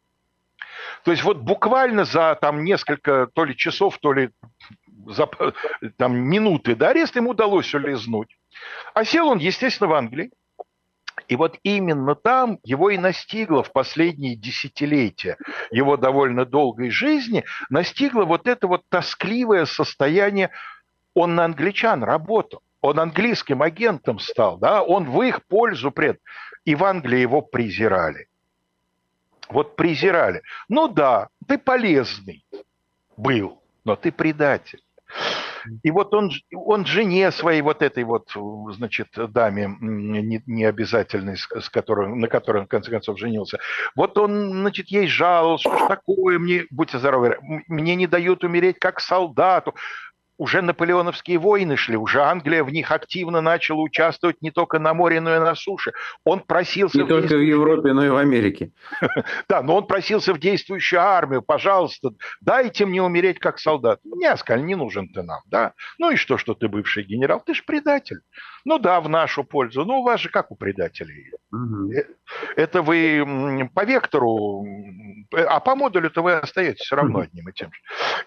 То 1.03 1.11
есть 1.11 1.23
вот 1.23 1.37
буквально 1.37 2.05
за 2.05 2.35
там 2.41 2.63
несколько 2.63 3.27
то 3.33 3.45
ли 3.45 3.55
часов, 3.55 3.99
то 3.99 4.13
ли 4.13 4.31
за 5.05 5.29
там, 5.97 6.15
минуты 6.15 6.75
до 6.75 6.89
ареста 6.89 7.19
ему 7.19 7.31
удалось 7.31 7.73
улизнуть. 7.73 8.35
А 8.93 9.05
сел 9.05 9.27
он, 9.27 9.39
естественно, 9.39 9.89
в 9.89 9.93
Англии. 9.93 10.31
И 11.27 11.35
вот 11.35 11.57
именно 11.63 12.15
там 12.15 12.59
его 12.63 12.89
и 12.89 12.97
настигло 12.97 13.63
в 13.63 13.71
последние 13.71 14.35
десятилетия 14.35 15.37
его 15.71 15.95
довольно 15.95 16.45
долгой 16.45 16.89
жизни, 16.89 17.45
настигло 17.69 18.25
вот 18.25 18.47
это 18.47 18.67
вот 18.67 18.83
тоскливое 18.89 19.65
состояние. 19.65 20.49
Он 21.13 21.35
на 21.35 21.45
англичан 21.45 22.03
работал, 22.03 22.61
он 22.81 22.99
английским 22.99 23.61
агентом 23.61 24.19
стал, 24.19 24.57
да, 24.57 24.83
он 24.83 25.05
в 25.05 25.21
их 25.21 25.45
пользу 25.45 25.91
пред. 25.91 26.19
И 26.65 26.75
в 26.75 26.83
Англии 26.83 27.19
его 27.19 27.41
презирали. 27.41 28.27
Вот 29.49 29.75
презирали. 29.75 30.41
Ну 30.67 30.87
да, 30.87 31.29
ты 31.47 31.57
полезный 31.57 32.45
был, 33.15 33.61
но 33.85 33.95
ты 33.95 34.11
предатель. 34.11 34.81
И 35.83 35.91
вот 35.91 36.13
он, 36.13 36.31
он 36.53 36.85
жене 36.85 37.31
своей 37.31 37.61
вот 37.61 37.81
этой 37.81 38.03
вот, 38.03 38.31
значит, 38.75 39.09
даме 39.15 39.75
не, 39.79 40.41
не 40.45 40.65
обязательной, 40.65 41.37
с, 41.37 41.69
которой, 41.69 42.13
на 42.13 42.27
которой 42.27 42.59
он 42.59 42.65
в 42.65 42.69
конце 42.69 42.91
концов 42.91 43.19
женился, 43.19 43.59
вот 43.95 44.17
он, 44.17 44.51
значит, 44.51 44.89
ей 44.89 45.07
жаловался, 45.07 45.69
что 45.69 45.77
ж 45.77 45.87
такое, 45.87 46.39
мне, 46.39 46.65
будьте 46.71 46.99
здоровы, 46.99 47.37
мне 47.67 47.95
не 47.95 48.07
дают 48.07 48.43
умереть 48.43 48.79
как 48.79 48.99
солдату 48.99 49.75
уже 50.37 50.61
наполеоновские 50.61 51.37
войны 51.37 51.77
шли, 51.77 51.95
уже 51.95 52.21
Англия 52.21 52.63
в 52.63 52.69
них 52.71 52.91
активно 52.91 53.41
начала 53.41 53.81
участвовать 53.81 54.41
не 54.41 54.51
только 54.51 54.79
на 54.79 54.93
море, 54.93 55.21
но 55.21 55.35
и 55.35 55.39
на 55.39 55.55
суше. 55.55 55.93
Он 56.23 56.39
просился... 56.39 56.97
Не 56.97 57.03
в 57.03 57.07
только 57.07 57.35
в 57.35 57.41
Европе, 57.41 57.93
но 57.93 58.05
и 58.05 58.09
в 58.09 58.17
Америке. 58.17 58.71
Да, 59.49 59.61
но 59.61 59.77
он 59.77 59.87
просился 59.87 60.33
в 60.33 60.39
действующую 60.39 61.01
армию, 61.01 61.41
пожалуйста, 61.41 62.11
дайте 62.41 62.85
мне 62.85 63.01
умереть 63.01 63.39
как 63.39 63.59
солдат. 63.59 63.99
Не, 64.03 64.35
сказали, 64.37 64.63
не 64.63 64.75
нужен 64.75 65.09
ты 65.09 65.21
нам, 65.21 65.41
да. 65.45 65.73
Ну 65.99 66.11
и 66.11 66.15
что, 66.15 66.37
что 66.37 66.53
ты 66.53 66.67
бывший 66.67 67.03
генерал? 67.03 67.41
Ты 67.45 67.53
же 67.53 67.63
предатель. 67.63 68.19
Ну 68.65 68.79
да, 68.79 69.01
в 69.01 69.09
нашу 69.09 69.43
пользу. 69.43 69.85
Ну 69.85 69.99
у 69.99 70.03
вас 70.03 70.21
же 70.21 70.29
как 70.29 70.51
у 70.51 70.55
предателей. 70.55 71.31
Угу. 71.51 71.91
Это 72.55 72.81
вы 72.81 73.69
по 73.73 73.83
вектору, 73.83 74.65
а 75.33 75.59
по 75.59 75.75
модулю-то 75.75 76.21
вы 76.21 76.33
остаетесь 76.33 76.85
все 76.85 76.95
равно 76.95 77.19
одним 77.19 77.49
и 77.49 77.53
тем 77.53 77.71
же. 77.71 77.79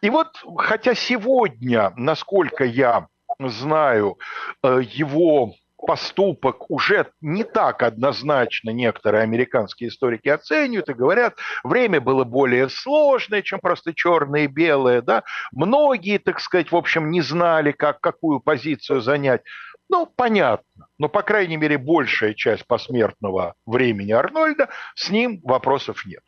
И 0.03 0.11
вот, 0.11 0.29
хотя 0.59 0.94
сегодня, 0.94 1.92
насколько 1.96 2.64
я 2.64 3.09
знаю, 3.38 4.18
э, 4.62 4.81
его 4.83 5.55
поступок 5.87 6.70
уже 6.70 7.07
не 7.20 7.44
так 7.44 7.83
однозначно 7.83 8.70
некоторые 8.70 9.22
американские 9.22 9.88
историки 9.88 10.29
оценивают 10.29 10.88
и 10.88 10.94
говорят, 10.94 11.35
время 11.62 12.01
было 12.01 12.25
более 12.25 12.68
сложное, 12.68 13.42
чем 13.42 13.61
просто 13.61 13.94
черное 13.94 14.44
и 14.44 14.49
белое, 14.49 15.03
да, 15.03 15.22
многие, 15.53 16.18
так 16.18 16.40
сказать, 16.40 16.72
в 16.72 16.77
общем, 16.77 17.11
не 17.11 17.20
знали, 17.20 17.72
как, 17.72 18.01
какую 18.01 18.40
позицию 18.40 19.01
занять. 19.01 19.42
Ну, 19.88 20.07
понятно. 20.07 20.88
Но, 20.99 21.09
по 21.09 21.22
крайней 21.22 21.57
мере, 21.57 21.79
большая 21.79 22.35
часть 22.35 22.66
посмертного 22.66 23.55
времени 23.66 24.12
Арнольда, 24.12 24.68
с 24.94 25.11
ним 25.11 25.40
вопросов 25.44 26.05
нет. 26.07 26.22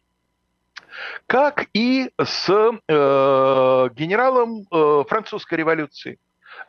Как 1.27 1.66
и 1.73 2.11
с 2.18 2.49
э, 2.49 3.88
генералом 3.94 4.66
э, 4.71 5.05
французской 5.09 5.55
революции, 5.55 6.18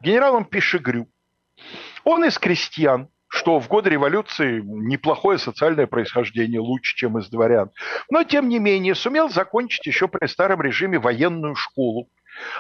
генералом 0.02 0.46
Пишегрю. 0.46 1.08
Он 2.04 2.26
из 2.26 2.38
крестьян, 2.38 3.10
что 3.28 3.60
в 3.60 3.68
годы 3.68 3.90
революции 3.90 4.62
неплохое 4.64 5.38
социальное 5.38 5.88
происхождение, 5.88 6.60
лучше, 6.60 6.96
чем 6.96 7.18
из 7.18 7.30
дворян. 7.30 7.72
Но, 8.10 8.24
тем 8.24 8.50
не 8.50 8.60
менее, 8.60 8.96
сумел 8.96 9.30
закончить 9.30 9.86
еще 9.86 10.08
при 10.08 10.26
старом 10.28 10.62
режиме 10.62 11.00
военную 11.00 11.56
школу 11.56 12.10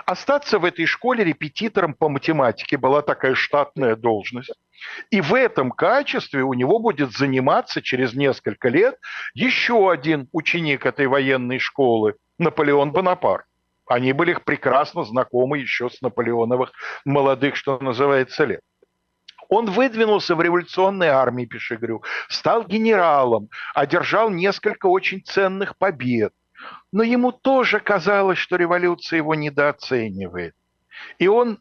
Остаться 0.06 0.60
в 0.60 0.66
этой 0.66 0.86
школе 0.86 1.24
репетитором 1.24 1.94
по 1.94 2.10
математике 2.10 2.78
была 2.78 3.02
такая 3.02 3.36
штатная 3.36 3.96
должность. 3.96 4.54
И 5.10 5.22
в 5.22 5.34
этом 5.34 5.72
качестве 5.72 6.44
у 6.44 6.54
него 6.54 6.80
будет 6.80 7.12
заниматься 7.12 7.82
через 7.82 8.14
несколько 8.14 8.70
лет 8.70 8.96
еще 9.34 9.92
один 9.92 10.28
ученик 10.32 10.86
этой 10.86 11.08
военной 11.08 11.60
школы, 11.60 12.16
Наполеон 12.38 12.92
Бонапарт. 12.92 13.46
Они 13.88 14.14
были 14.14 14.34
прекрасно 14.34 15.04
знакомы 15.04 15.58
еще 15.58 15.90
с 15.90 16.02
Наполеоновых 16.02 16.72
молодых, 17.06 17.56
что 17.56 17.80
называется, 17.80 18.46
лет. 18.46 18.62
Он 19.50 19.66
выдвинулся 19.66 20.36
в 20.36 20.42
революционной 20.42 21.08
армии 21.08 21.46
Пешегрю, 21.46 22.04
стал 22.30 22.64
генералом, 22.66 23.50
одержал 23.74 24.30
несколько 24.30 24.86
очень 24.86 25.24
ценных 25.24 25.76
побед 25.78 26.34
но 26.92 27.04
ему 27.04 27.32
тоже 27.32 27.80
казалось, 27.80 28.38
что 28.38 28.56
революция 28.56 29.18
его 29.18 29.36
недооценивает. 29.36 30.56
И 31.18 31.28
он 31.28 31.60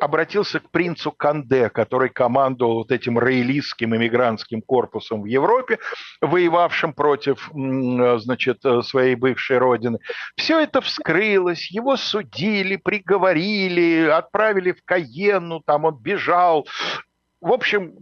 обратился 0.00 0.60
к 0.60 0.70
принцу 0.70 1.12
Канде, 1.12 1.68
который 1.68 2.08
командовал 2.08 2.76
вот 2.76 2.90
этим 2.90 3.18
роялистским 3.18 3.94
иммигрантским 3.94 4.62
корпусом 4.62 5.22
в 5.22 5.26
Европе, 5.26 5.78
воевавшим 6.20 6.94
против 6.94 7.50
значит, 7.52 8.62
своей 8.82 9.14
бывшей 9.14 9.58
родины. 9.58 9.98
Все 10.36 10.60
это 10.60 10.80
вскрылось, 10.80 11.70
его 11.70 11.96
судили, 11.96 12.76
приговорили, 12.76 14.08
отправили 14.08 14.72
в 14.72 14.82
Каенну, 14.84 15.60
там 15.60 15.84
он 15.84 15.96
бежал. 15.96 16.66
В 17.40 17.52
общем, 17.52 17.92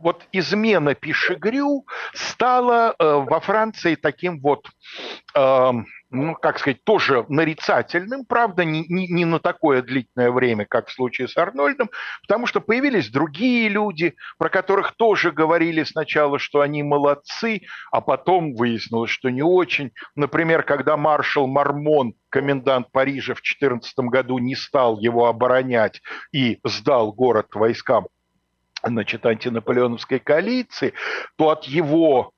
вот 0.00 0.24
измена 0.32 0.94
Пишегрю 0.94 1.86
стала 2.12 2.94
э, 2.98 3.04
во 3.04 3.40
Франции 3.40 3.94
таким 3.94 4.40
вот, 4.40 4.66
э, 5.34 5.70
ну, 6.10 6.34
как 6.34 6.58
сказать, 6.58 6.82
тоже 6.84 7.24
нарицательным, 7.28 8.24
правда, 8.24 8.64
не, 8.64 8.84
не, 8.88 9.06
не 9.08 9.24
на 9.24 9.38
такое 9.38 9.82
длительное 9.82 10.30
время, 10.30 10.64
как 10.64 10.88
в 10.88 10.92
случае 10.92 11.28
с 11.28 11.36
Арнольдом, 11.36 11.90
потому 12.22 12.46
что 12.46 12.60
появились 12.60 13.10
другие 13.10 13.68
люди, 13.68 14.14
про 14.38 14.48
которых 14.48 14.96
тоже 14.96 15.30
говорили 15.30 15.84
сначала, 15.84 16.38
что 16.38 16.60
они 16.60 16.82
молодцы, 16.82 17.62
а 17.92 18.00
потом 18.00 18.54
выяснилось, 18.54 19.10
что 19.10 19.30
не 19.30 19.42
очень. 19.42 19.92
Например, 20.16 20.62
когда 20.62 20.96
маршал 20.96 21.46
Мармон, 21.46 22.14
комендант 22.30 22.90
Парижа 22.90 23.34
в 23.34 23.42
14 23.42 23.92
году 23.98 24.38
не 24.38 24.54
стал 24.54 24.98
его 24.98 25.26
оборонять 25.26 26.00
и 26.32 26.58
сдал 26.64 27.12
город 27.12 27.48
войскам 27.54 28.06
значит, 28.82 29.26
антинаполеоновской 29.26 30.18
коалиции, 30.18 30.94
то 31.36 31.50
от 31.50 31.64
его 31.64 32.32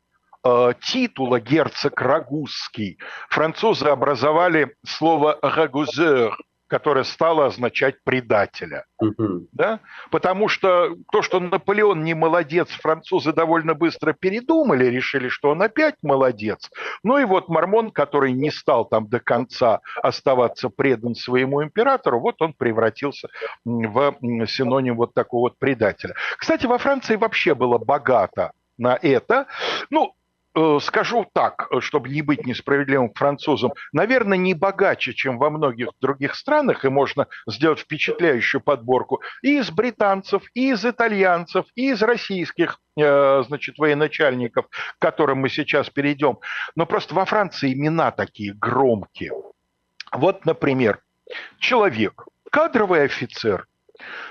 э, 0.45 0.73
титула 0.81 1.41
герцог 1.41 2.01
Рагузский 2.01 2.99
французы 3.29 3.87
образовали 3.87 4.75
слово 4.87 5.39
«рагузер», 5.43 6.37
которое 6.73 7.05
стало 7.05 7.45
означать 7.45 8.03
предателя. 8.03 8.87
Угу. 8.99 9.49
Да? 9.53 9.81
Потому 10.11 10.49
что 10.49 10.97
то, 11.13 11.21
что 11.21 11.39
Наполеон 11.39 12.03
не 12.03 12.15
молодец, 12.15 12.71
французы 12.71 13.35
довольно 13.35 13.75
быстро 13.75 14.15
передумали, 14.15 14.87
решили, 14.87 15.29
что 15.29 15.51
он 15.51 15.61
опять 15.61 15.97
молодец. 16.03 16.71
Ну 17.05 17.19
и 17.19 17.27
вот 17.27 17.51
Мормон, 17.51 17.91
который 17.91 18.33
не 18.33 18.51
стал 18.51 18.87
там 18.87 19.07
до 19.07 19.21
конца 19.21 19.81
оставаться 20.03 20.71
предан 20.71 21.15
своему 21.15 21.63
императору, 21.63 22.21
вот 22.21 22.41
он 22.41 22.55
превратился 22.55 23.29
в 23.67 24.17
синоним 24.47 24.97
вот 24.97 25.13
такого 25.13 25.51
вот 25.51 25.59
предателя. 25.59 26.15
Кстати, 26.39 26.65
во 26.65 26.79
Франции 26.79 27.17
вообще 27.17 27.55
было 27.55 27.77
богато 27.77 28.53
на 28.79 28.99
это. 29.03 29.47
Ну, 29.91 30.15
скажу 30.81 31.27
так, 31.33 31.69
чтобы 31.81 32.09
не 32.09 32.23
быть 32.23 32.47
несправедливым 32.47 33.11
к 33.11 33.19
французам, 33.19 33.73
наверное, 33.93 34.37
не 34.39 34.55
богаче, 34.55 35.15
чем 35.15 35.39
во 35.39 35.51
многих 35.51 35.91
других 36.01 36.35
странах, 36.35 36.85
и 36.85 36.89
можно 36.89 37.27
сделать 37.49 37.81
впечатляющую 37.81 38.61
подборку 38.61 39.23
и 39.43 39.59
из 39.59 39.71
британцев, 39.71 40.43
и 40.55 40.71
из 40.71 40.85
итальянцев, 40.85 41.67
и 41.75 41.91
из 41.91 42.03
российских 42.03 42.79
э, 42.99 43.43
значит, 43.47 43.79
военачальников, 43.79 44.67
к 44.69 44.99
которым 44.99 45.39
мы 45.39 45.49
сейчас 45.49 45.89
перейдем. 45.91 46.39
Но 46.77 46.87
просто 46.87 47.15
во 47.15 47.25
Франции 47.25 47.73
имена 47.73 48.11
такие 48.11 48.53
громкие. 48.55 49.33
Вот, 50.13 50.45
например, 50.45 51.01
человек, 51.59 52.27
кадровый 52.51 53.05
офицер, 53.05 53.67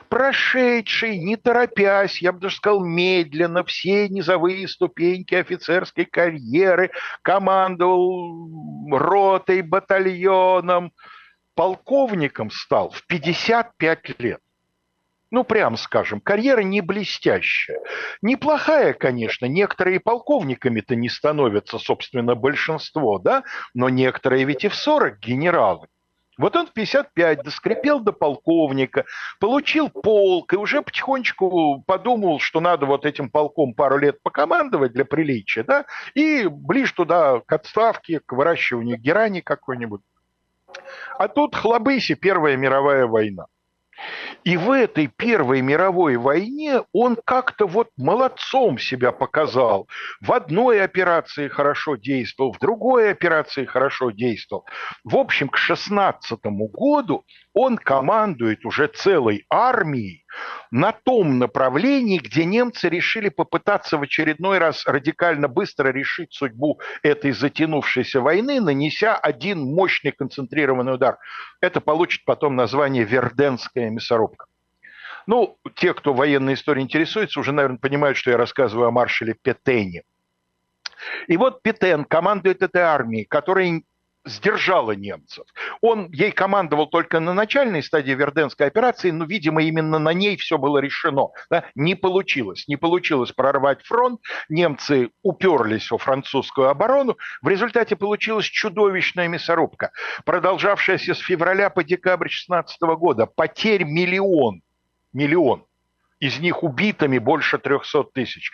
прошедший, 0.10 1.18
не 1.20 1.38
торопясь, 1.38 2.22
я 2.22 2.32
бы 2.32 2.40
даже 2.40 2.58
сказал, 2.58 2.84
медленно, 2.84 3.64
все 3.64 4.10
низовые 4.10 4.68
ступеньки 4.68 5.36
офицерской 5.36 6.06
карьеры, 6.06 6.92
командовал 7.22 8.50
ротой, 8.92 9.62
батальоном, 9.62 10.92
полковником 11.56 12.52
стал 12.52 12.90
в 12.90 13.06
55 13.08 14.20
лет. 14.20 14.40
Ну, 15.32 15.46
прям 15.46 15.78
скажем, 15.78 16.20
карьера 16.20 16.60
не 16.60 16.82
блестящая. 16.82 17.80
Неплохая, 18.22 18.94
конечно, 18.94 19.46
некоторые 19.46 20.02
полковниками-то 20.02 20.96
не 20.96 21.08
становятся, 21.08 21.80
собственно, 21.80 22.36
большинство, 22.36 23.18
да, 23.18 23.44
но 23.74 23.88
некоторые 23.88 24.44
ведь 24.44 24.66
и 24.66 24.68
в 24.68 24.76
40 24.76 25.20
генералы. 25.20 25.88
Вот 26.42 26.56
он 26.56 26.66
в 26.66 26.74
55 26.74 27.44
доскрепел 27.44 28.00
до 28.00 28.14
полковника, 28.14 29.06
получил 29.40 29.90
полк 29.90 30.52
и 30.54 30.56
уже 30.56 30.82
потихонечку 30.82 31.84
подумал, 31.86 32.40
что 32.40 32.60
надо 32.60 32.88
вот 32.88 33.06
этим 33.06 33.30
полком 33.30 33.76
пару 33.76 34.00
лет 34.00 34.24
покомандовать 34.24 34.92
для 34.92 35.06
приличия, 35.06 35.64
да, 35.64 35.86
и 36.16 36.48
ближе 36.48 36.96
туда 36.96 37.42
к 37.46 37.54
отставке, 37.54 38.22
к 38.26 38.34
выращиванию 38.34 38.98
герани 38.98 39.42
какой-нибудь. 39.42 40.02
А 41.20 41.28
тут 41.28 41.56
хлобыси 41.56 42.16
Первая 42.16 42.58
мировая 42.58 43.06
война. 43.06 43.46
И 44.44 44.58
в 44.58 44.72
этой 44.72 45.08
Первой 45.08 45.62
мировой 45.62 46.18
войне 46.18 46.82
он 46.94 47.18
как-то 47.24 47.68
вот 47.68 47.90
молодцом 47.98 48.78
себя 48.78 49.12
показал. 49.12 49.88
В 50.20 50.32
одной 50.32 50.82
операции 50.82 51.48
хорошо 51.48 51.96
действовал, 51.96 52.54
в 52.54 52.60
другой 52.60 53.12
операции 53.12 53.66
хорошо 53.66 54.12
действовал. 54.12 54.66
В 55.04 55.16
общем, 55.16 55.50
к 55.50 55.58
16 55.58 56.40
году 56.44 57.26
он 57.54 57.78
командует 57.78 58.66
уже 58.66 58.88
целой 58.88 59.46
армией, 59.50 60.26
на 60.72 60.94
том 60.94 61.38
направлении, 61.38 62.18
где 62.18 62.46
немцы 62.46 62.88
решили 62.88 63.30
попытаться 63.30 63.98
в 63.98 64.04
очередной 64.04 64.58
раз 64.58 64.86
радикально 64.86 65.48
быстро 65.48 65.90
решить 65.90 66.34
судьбу 66.34 66.80
этой 67.04 67.32
затянувшейся 67.32 68.22
войны, 68.22 68.62
нанеся 68.62 69.16
один 69.16 69.60
мощный 69.60 70.12
концентрированный 70.12 70.94
удар. 70.94 71.18
Это 71.60 71.82
получит 71.82 72.24
потом 72.24 72.56
название 72.56 73.04
Верденская 73.04 73.90
мясорубка. 73.90 74.46
Ну, 75.28 75.58
те, 75.76 75.94
кто 75.94 76.14
военной 76.14 76.56
историей 76.56 76.84
интересуется, 76.84 77.40
уже, 77.40 77.52
наверное, 77.52 77.78
понимают, 77.78 78.18
что 78.18 78.32
я 78.32 78.38
рассказываю 78.38 78.88
о 78.88 78.92
маршале 78.92 79.36
Петене. 79.40 80.04
И 81.28 81.38
вот 81.38 81.62
Петен 81.62 82.06
командует 82.06 82.62
этой 82.62 82.82
армией, 82.82 83.26
которая 83.26 83.82
сдержала 84.26 84.92
немцев. 84.92 85.46
Он 85.82 86.12
ей 86.12 86.32
командовал 86.32 86.88
только 86.88 87.20
на 87.20 87.34
начальной 87.34 87.82
стадии 87.82 88.12
Верденской 88.12 88.68
операции, 88.68 89.12
но, 89.12 89.26
видимо, 89.26 89.64
именно 89.64 90.00
на 90.00 90.14
ней 90.14 90.38
все 90.38 90.58
было 90.58 90.78
решено. 90.78 91.30
Да? 91.50 91.66
Не 91.76 91.96
получилось. 91.96 92.68
Не 92.68 92.78
получилось 92.78 93.32
прорвать 93.32 93.84
фронт. 93.84 94.22
Немцы 94.50 95.10
уперлись 95.24 95.90
во 95.92 95.98
французскую 95.98 96.70
оборону. 96.70 97.18
В 97.42 97.48
результате 97.48 97.96
получилась 97.96 98.46
чудовищная 98.46 99.28
мясорубка, 99.28 99.92
продолжавшаяся 100.26 101.16
с 101.16 101.20
февраля 101.20 101.70
по 101.70 101.84
декабрь 101.84 102.30
16 102.30 102.80
года. 102.82 103.26
Потерь 103.26 103.84
миллион. 103.84 104.62
Миллион. 105.14 105.66
Из 106.20 106.40
них 106.40 106.64
убитыми 106.64 107.18
больше 107.18 107.58
300 107.58 108.04
тысяч 108.14 108.52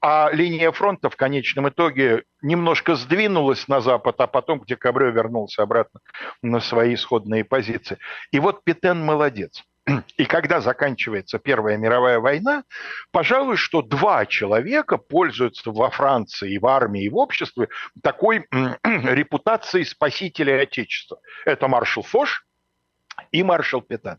а 0.00 0.30
линия 0.32 0.72
фронта 0.72 1.10
в 1.10 1.16
конечном 1.16 1.68
итоге 1.68 2.24
немножко 2.42 2.94
сдвинулась 2.94 3.68
на 3.68 3.80
запад, 3.80 4.16
а 4.20 4.26
потом 4.26 4.60
к 4.60 4.66
декабрю 4.66 5.10
вернулся 5.10 5.62
обратно 5.62 6.00
на 6.42 6.60
свои 6.60 6.94
исходные 6.94 7.44
позиции. 7.44 7.98
И 8.30 8.40
вот 8.40 8.64
Петен 8.64 9.04
молодец. 9.04 9.62
И 10.16 10.24
когда 10.24 10.60
заканчивается 10.60 11.38
Первая 11.38 11.76
мировая 11.76 12.20
война, 12.20 12.64
пожалуй, 13.10 13.56
что 13.56 13.82
два 13.82 14.26
человека 14.26 14.98
пользуются 14.98 15.70
во 15.70 15.90
Франции, 15.90 16.52
и 16.52 16.58
в 16.58 16.66
армии, 16.66 17.04
и 17.04 17.08
в 17.08 17.16
обществе 17.16 17.68
такой 18.02 18.46
репутацией 18.84 19.84
спасителя 19.84 20.62
Отечества. 20.62 21.18
Это 21.44 21.66
маршал 21.66 22.02
Фош 22.02 22.46
и 23.32 23.42
маршал 23.42 23.80
Петен. 23.80 24.18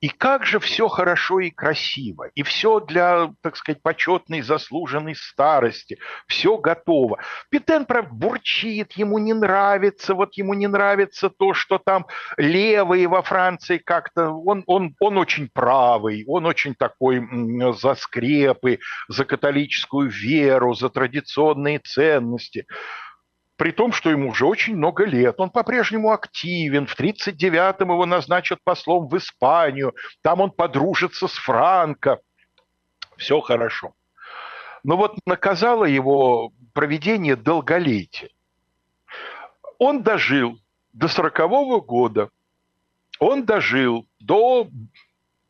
И 0.00 0.08
как 0.08 0.44
же 0.44 0.60
все 0.60 0.88
хорошо 0.88 1.40
и 1.40 1.50
красиво, 1.50 2.28
и 2.34 2.42
все 2.42 2.80
для, 2.80 3.32
так 3.40 3.56
сказать, 3.56 3.82
почетной, 3.82 4.42
заслуженной 4.42 5.14
старости, 5.14 5.98
все 6.26 6.58
готово. 6.58 7.18
Петен, 7.50 7.86
правда, 7.86 8.12
бурчит, 8.12 8.92
ему 8.92 9.18
не 9.18 9.32
нравится, 9.32 10.14
вот 10.14 10.34
ему 10.34 10.52
не 10.52 10.66
нравится 10.66 11.30
то, 11.30 11.54
что 11.54 11.78
там 11.78 12.06
левые 12.36 13.08
во 13.08 13.22
Франции 13.22 13.78
как-то, 13.78 14.30
он, 14.30 14.64
он, 14.66 14.94
он 15.00 15.16
очень 15.16 15.48
правый, 15.48 16.24
он 16.26 16.44
очень 16.44 16.74
такой 16.74 17.26
за 17.72 17.94
скрепы, 17.94 18.80
за 19.08 19.24
католическую 19.24 20.10
веру, 20.10 20.74
за 20.74 20.90
традиционные 20.90 21.78
ценности 21.78 22.66
при 23.56 23.72
том, 23.72 23.92
что 23.92 24.10
ему 24.10 24.30
уже 24.30 24.46
очень 24.46 24.76
много 24.76 25.04
лет. 25.04 25.36
Он 25.38 25.50
по-прежнему 25.50 26.12
активен. 26.12 26.86
В 26.86 26.98
1939-м 26.98 27.90
его 27.90 28.06
назначат 28.06 28.60
послом 28.62 29.08
в 29.08 29.16
Испанию. 29.16 29.94
Там 30.22 30.40
он 30.40 30.50
подружится 30.50 31.26
с 31.26 31.32
Франко. 31.32 32.20
Все 33.16 33.40
хорошо. 33.40 33.94
Но 34.84 34.96
вот 34.96 35.16
наказало 35.26 35.84
его 35.84 36.52
проведение 36.74 37.34
долголетия. 37.34 38.30
Он 39.78 40.02
дожил 40.02 40.58
до 40.92 41.08
40 41.08 41.84
года. 41.84 42.30
Он 43.18 43.44
дожил 43.44 44.06
до 44.20 44.68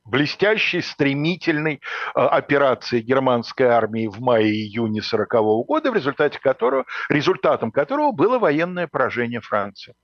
блестящей, 0.06 0.80
стремительной 0.80 1.74
э, 2.14 2.20
операции 2.20 3.00
германской 3.00 3.66
армии 3.66 4.06
в 4.06 4.20
мае-июне 4.20 5.02
40 5.02 5.34
-го 5.34 5.64
года, 5.64 5.90
в 5.90 5.94
результате 5.94 6.38
которого, 6.38 6.84
результатом 7.08 7.70
которого 7.70 8.12
было 8.12 8.38
военное 8.38 8.86
поражение 8.86 9.40
Франции. 9.40 9.94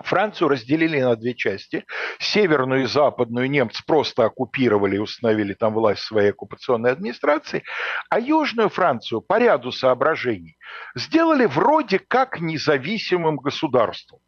Францию 0.00 0.48
разделили 0.48 1.00
на 1.00 1.16
две 1.16 1.34
части. 1.34 1.84
Северную 2.18 2.84
и 2.84 2.86
западную 2.86 3.50
немцы 3.50 3.82
просто 3.86 4.24
оккупировали 4.24 4.96
и 4.96 5.00
установили 5.00 5.52
там 5.52 5.74
власть 5.74 6.02
своей 6.02 6.30
оккупационной 6.30 6.92
администрации, 6.92 7.62
а 8.08 8.18
южную 8.18 8.70
Францию 8.70 9.20
по 9.20 9.38
ряду 9.38 9.70
соображений 9.70 10.56
сделали 10.94 11.44
вроде 11.44 11.98
как 11.98 12.40
независимым 12.40 13.36
государством 13.36 14.20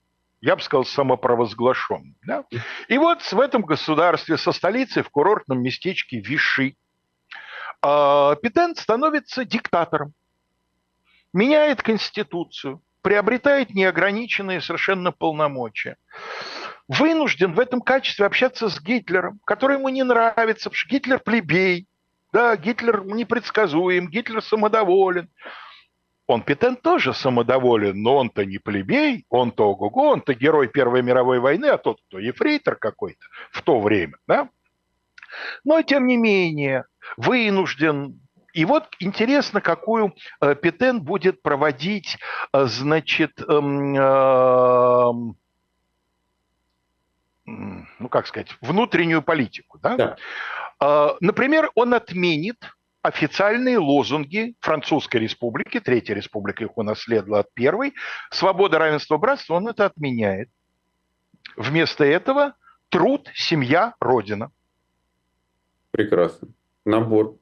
я 0.45 0.57
бы 0.57 0.63
сказал, 0.63 0.85
самопровозглашенным. 0.85 2.17
Да? 2.27 2.45
И 2.89 2.99
вот 2.99 3.23
в 3.23 3.41
этом 3.41 3.63
государстве 3.63 4.37
со 4.37 4.53
столицей 4.53 5.03
в 5.03 5.09
курортном 5.09 5.63
местечке 5.63 6.21
Виши 6.21 6.77
а, 7.81 8.37
Петен 8.37 8.77
становится 8.77 9.47
диктатором, 9.47 10.13
меняет 11.33 11.83
конституцию, 11.83 12.83
приобретает 13.01 13.71
неограниченные 13.71 14.61
совершенно 14.61 15.13
полномочия. 15.13 15.97
Вынужден 16.89 17.55
в 17.55 17.61
этом 17.61 17.81
качестве 17.81 18.27
общаться 18.27 18.69
с 18.69 18.79
Гитлером, 18.83 19.41
который 19.47 19.79
ему 19.79 19.89
не 19.89 20.03
нравится, 20.03 20.69
потому 20.69 20.75
что 20.77 20.91
Гитлер 20.91 21.21
плебей, 21.21 21.89
да, 22.35 22.55
Гитлер 22.57 23.03
непредсказуем, 23.07 24.11
Гитлер 24.11 24.43
самодоволен. 24.43 25.31
Он 26.27 26.43
Петен 26.43 26.77
тоже 26.77 27.13
самодоволен, 27.13 28.03
но 28.03 28.17
он-то 28.17 28.47
не 28.47 28.59
плебей, 28.59 29.27
он-то 29.29 29.71
ого-го, 29.71 30.09
он-то 30.09 30.35
герой 30.35 30.69
Первой 30.69 31.03
мировой 31.03 31.39
войны, 31.39 31.67
а 31.67 31.77
тот, 31.77 31.99
кто 32.09 32.19
ефрейтор 32.19 32.77
какой-то 32.77 33.27
в 33.51 33.63
то 33.63 33.81
время, 33.81 34.17
да? 34.27 34.49
Но, 35.65 35.83
тем 35.83 36.07
не 36.07 36.17
менее, 36.17 36.85
вынужден 37.17 38.21
и 38.55 38.65
вот 38.65 38.85
интересно, 39.01 39.61
какую 39.61 40.15
э, 40.41 40.55
Петен 40.55 41.03
будет 41.03 41.43
проводить, 41.43 42.19
э, 42.53 42.65
значит, 42.67 43.41
э, 43.41 43.43
э, 43.43 43.57
ну 47.47 48.09
как 48.09 48.29
сказать, 48.29 48.57
внутреннюю 48.61 49.23
политику. 49.23 49.79
Да? 49.83 49.97
Да. 49.97 50.17
Э, 50.81 51.17
например, 51.21 51.73
он 51.75 51.95
отменит 51.95 52.71
официальные 53.05 53.77
лозунги 53.77 54.57
Французской 54.61 55.19
республики, 55.19 55.79
Третья 55.79 56.15
республика 56.15 56.65
их 56.65 56.79
унаследовала 56.79 57.41
от 57.41 57.53
Первой, 57.53 57.93
свобода, 58.31 58.79
равенство, 58.79 59.19
братство, 59.19 59.55
он 59.55 59.69
это 59.69 59.85
отменяет. 59.85 60.49
Вместо 61.55 62.03
этого 62.05 62.55
труд, 62.89 63.29
семья, 63.35 63.95
родина. 64.01 64.51
Прекрасно. 65.91 66.49
Набор. 66.87 67.37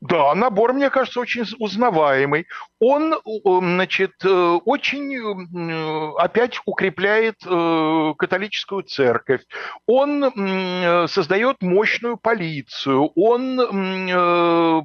Да, 0.00 0.32
набор, 0.36 0.74
мне 0.74 0.90
кажется, 0.90 1.18
очень 1.18 1.44
узнаваемый. 1.58 2.46
Он, 2.78 3.16
значит, 3.44 4.12
э, 4.24 4.28
очень 4.64 5.12
э, 5.16 6.12
опять 6.18 6.60
укрепляет 6.66 7.34
э, 7.44 8.14
католическую 8.16 8.84
церковь. 8.84 9.42
Он 9.86 11.08
создает 11.08 11.62
мощную 11.62 12.16
полицию. 12.16 13.10
Он 13.16 13.56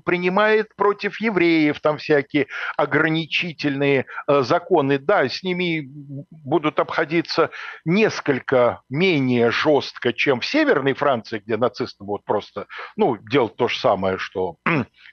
принимает 0.04 0.76
против 0.76 1.21
евреев 1.21 1.80
там 1.80 1.97
всякие 1.97 2.47
ограничительные 2.78 4.06
законы. 4.28 4.97
Да, 4.97 5.28
с 5.28 5.43
ними 5.43 5.88
будут 6.32 6.80
обходиться 6.80 7.52
несколько 7.86 8.82
менее 8.89 9.52
жестко, 9.52 10.13
чем 10.13 10.39
в 10.39 10.45
Северной 10.45 10.93
Франции, 10.93 11.41
где 11.45 11.58
нацисты 11.58 12.04
будут 12.04 12.26
просто, 12.26 12.65
ну, 12.95 13.17
делать 13.17 13.56
то 13.56 13.67
же 13.67 13.78
самое, 13.80 14.17
что 14.17 14.58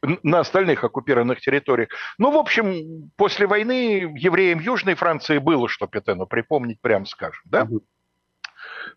на 0.03 0.41
остальных 0.41 0.85
оккупированных 0.85 1.41
территориях. 1.41 1.91
Ну, 2.19 2.31
в 2.31 2.37
общем, 2.37 3.11
после 3.17 3.47
войны 3.47 4.13
евреям 4.17 4.61
Южной 4.61 4.95
Франции 4.95 5.39
было 5.39 5.69
что 5.69 5.87
Петену 5.87 6.27
припомнить, 6.27 6.81
прямо 6.81 7.07
скажем, 7.07 7.43
да? 7.45 7.69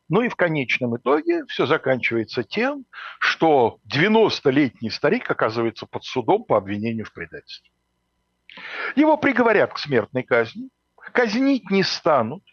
Ну 0.09 0.21
и 0.21 0.29
в 0.29 0.35
конечном 0.35 0.97
итоге 0.97 1.45
все 1.47 1.65
заканчивается 1.65 2.43
тем, 2.43 2.85
что 3.19 3.79
90-летний 3.91 4.89
старик 4.89 5.29
оказывается 5.29 5.85
под 5.85 6.03
судом 6.03 6.45
по 6.45 6.57
обвинению 6.57 7.05
в 7.05 7.13
предательстве. 7.13 7.69
Его 8.95 9.17
приговорят 9.17 9.73
к 9.73 9.79
смертной 9.79 10.23
казни, 10.23 10.69
казнить 11.11 11.69
не 11.69 11.83
станут, 11.83 12.43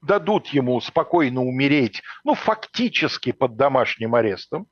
дадут 0.00 0.48
ему 0.48 0.80
спокойно 0.80 1.42
умереть, 1.42 2.02
ну, 2.24 2.34
фактически 2.34 3.32
под 3.32 3.56
домашним 3.56 4.14
арестом, 4.14 4.66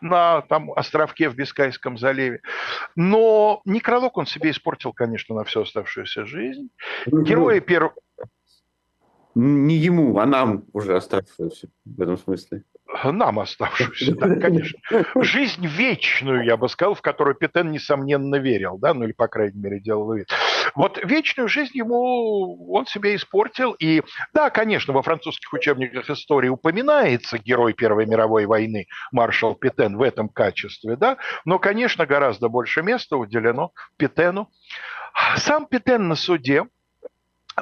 на 0.00 0.42
там, 0.42 0.70
островке 0.72 1.28
в 1.28 1.34
Бискайском 1.34 1.98
заливе. 1.98 2.40
Но 2.96 3.60
некролог 3.64 4.16
он 4.16 4.26
себе 4.26 4.50
испортил, 4.50 4.92
конечно, 4.92 5.34
на 5.34 5.44
всю 5.44 5.62
оставшуюся 5.62 6.26
жизнь. 6.26 6.70
Ну, 7.06 7.22
Герои 7.22 7.60
первого... 7.60 7.94
Не 9.34 9.76
ему, 9.76 10.18
а 10.18 10.26
нам 10.26 10.64
уже 10.72 10.96
оставшуюся 10.96 11.68
в 11.84 12.00
этом 12.00 12.16
смысле. 12.16 12.62
Нам 13.02 13.40
оставшуюся, 13.40 14.14
да, 14.14 14.36
конечно. 14.36 14.78
Жизнь 15.20 15.66
вечную, 15.66 16.44
я 16.44 16.56
бы 16.56 16.68
сказал, 16.68 16.94
в 16.94 17.02
которую 17.02 17.34
Петен, 17.34 17.70
несомненно, 17.70 18.36
верил, 18.36 18.78
да, 18.78 18.94
ну 18.94 19.04
или, 19.04 19.12
по 19.12 19.28
крайней 19.28 19.58
мере, 19.58 19.80
делал 19.80 20.12
вид. 20.12 20.28
Вот 20.74 20.98
вечную 21.02 21.48
жизнь 21.48 21.76
ему 21.76 22.72
он 22.72 22.86
себе 22.86 23.14
испортил. 23.14 23.72
И 23.72 24.02
да, 24.32 24.50
конечно, 24.50 24.92
во 24.92 25.02
французских 25.02 25.52
учебниках 25.52 26.08
истории 26.10 26.48
упоминается 26.48 27.38
герой 27.38 27.72
Первой 27.72 28.06
мировой 28.06 28.46
войны 28.46 28.86
маршал 29.12 29.54
Петен 29.54 29.96
в 29.96 30.02
этом 30.02 30.28
качестве, 30.28 30.96
да, 30.96 31.16
но, 31.44 31.58
конечно, 31.58 32.06
гораздо 32.06 32.48
больше 32.48 32.82
места 32.82 33.16
уделено 33.16 33.72
Петену. 33.96 34.50
Сам 35.36 35.66
Петен 35.66 36.08
на 36.08 36.16
суде 36.16 36.64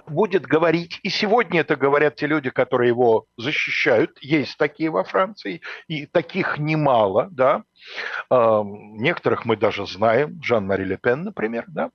будет 0.07 0.47
говорить, 0.47 1.01
и 1.03 1.09
сегодня 1.09 1.61
это 1.61 1.77
говорят 1.77 2.17
те 2.17 2.27
люди, 2.27 2.51
которые 2.51 2.89
его 2.89 3.27
защищают, 3.37 4.19
есть 4.21 4.57
такие 4.57 4.91
во 4.91 5.05
Франции, 5.05 5.61
и 5.89 6.07
таких 6.07 6.59
немало, 6.59 7.29
да, 7.31 7.65
некоторых 8.31 9.45
мы 9.45 9.57
даже 9.57 9.87
знаем, 9.87 10.41
Жан-Мари 10.43 10.85
Ле 10.85 10.97
Пен, 10.97 11.25
например, 11.25 11.65
да, 11.69 11.91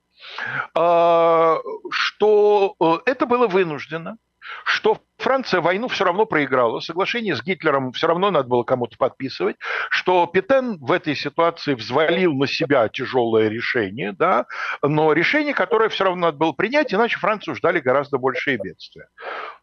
а, 0.74 1.58
что 1.90 2.74
э, 2.80 2.98
это 3.06 3.26
было 3.26 3.46
вынуждено, 3.46 4.18
что 4.64 4.98
Франция 5.18 5.60
войну 5.60 5.88
все 5.88 6.04
равно 6.04 6.26
проиграла, 6.26 6.80
соглашение 6.80 7.34
с 7.34 7.42
Гитлером 7.42 7.92
все 7.92 8.06
равно 8.06 8.30
надо 8.30 8.48
было 8.48 8.62
кому-то 8.62 8.96
подписывать, 8.96 9.56
что 9.90 10.26
Петен 10.26 10.78
в 10.78 10.92
этой 10.92 11.16
ситуации 11.16 11.74
взвалил 11.74 12.34
на 12.34 12.46
себя 12.46 12.88
тяжелое 12.88 13.48
решение, 13.48 14.12
да, 14.12 14.46
но 14.82 15.12
решение, 15.12 15.54
которое 15.54 15.88
все 15.88 16.04
равно 16.04 16.26
надо 16.26 16.38
было 16.38 16.52
принять, 16.52 16.94
иначе 16.94 17.18
Францию 17.18 17.56
ждали 17.56 17.80
гораздо 17.80 18.18
большие 18.18 18.58
бедствия. 18.58 19.08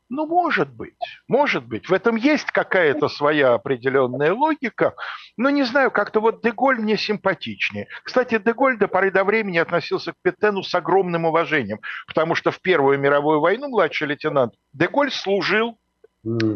Ну, 0.09 0.27
может 0.27 0.69
быть, 0.69 0.93
может 1.27 1.65
быть. 1.65 1.89
В 1.89 1.93
этом 1.93 2.15
есть 2.15 2.51
какая-то 2.51 3.07
своя 3.07 3.53
определенная 3.53 4.33
логика, 4.33 4.93
но 5.35 5.49
не 5.49 5.63
знаю, 5.63 5.89
как-то 5.89 6.19
вот 6.19 6.43
Деголь 6.43 6.79
мне 6.79 6.95
симпатичнее. 6.95 7.87
Кстати, 8.03 8.37
Деголь 8.37 8.77
до 8.77 8.87
поры 8.87 9.09
до 9.09 9.23
времени 9.23 9.57
относился 9.57 10.13
к 10.13 10.15
Петену 10.21 10.61
с 10.61 10.75
огромным 10.75 11.25
уважением, 11.25 11.79
потому 12.05 12.35
что 12.35 12.51
в 12.51 12.61
Первую 12.61 12.99
мировую 12.99 13.39
войну 13.39 13.67
младший 13.69 14.07
лейтенант 14.07 14.53
Деголь 14.73 15.11
служил 15.11 15.79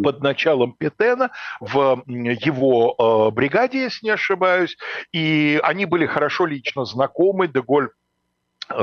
под 0.03 0.21
началом 0.21 0.73
Петена 0.73 1.31
в 1.59 2.03
его 2.07 2.95
э, 3.29 3.31
бригаде, 3.31 3.83
если 3.83 4.07
не 4.07 4.11
ошибаюсь, 4.11 4.77
и 5.11 5.59
они 5.63 5.85
были 5.85 6.05
хорошо 6.07 6.45
лично 6.45 6.85
знакомы. 6.85 7.47
Деголь 7.47 7.89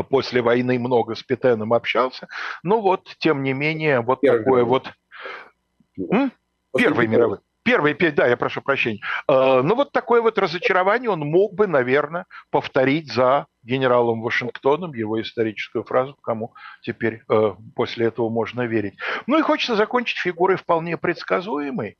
после 0.08 0.42
войны 0.42 0.78
много 0.78 1.14
с 1.14 1.22
Петеном 1.22 1.72
общался. 1.72 2.28
Но 2.62 2.80
вот, 2.80 3.14
тем 3.18 3.42
не 3.42 3.52
менее, 3.52 4.00
вот 4.00 4.20
Первый 4.20 4.38
такое 4.38 4.64
мировой. 4.64 4.82
вот... 5.98 6.12
М? 6.12 6.32
Первый 6.76 7.06
мировой. 7.06 7.38
Первый, 7.66 7.94
да, 8.12 8.28
я 8.28 8.36
прошу 8.36 8.62
прощения. 8.62 9.00
Э, 9.28 9.60
ну 9.60 9.74
вот 9.74 9.90
такое 9.90 10.22
вот 10.22 10.38
разочарование 10.38 11.10
он 11.10 11.20
мог 11.20 11.54
бы, 11.54 11.66
наверное, 11.66 12.26
повторить 12.50 13.12
за 13.12 13.46
генералом 13.64 14.22
Вашингтоном, 14.22 14.94
его 14.94 15.20
историческую 15.20 15.82
фразу, 15.82 16.16
кому 16.22 16.54
теперь 16.82 17.22
э, 17.28 17.54
после 17.74 18.06
этого 18.06 18.28
можно 18.30 18.62
верить. 18.62 18.94
Ну 19.26 19.36
и 19.36 19.42
хочется 19.42 19.74
закончить 19.74 20.18
фигурой 20.18 20.56
вполне 20.56 20.96
предсказуемой. 20.96 21.96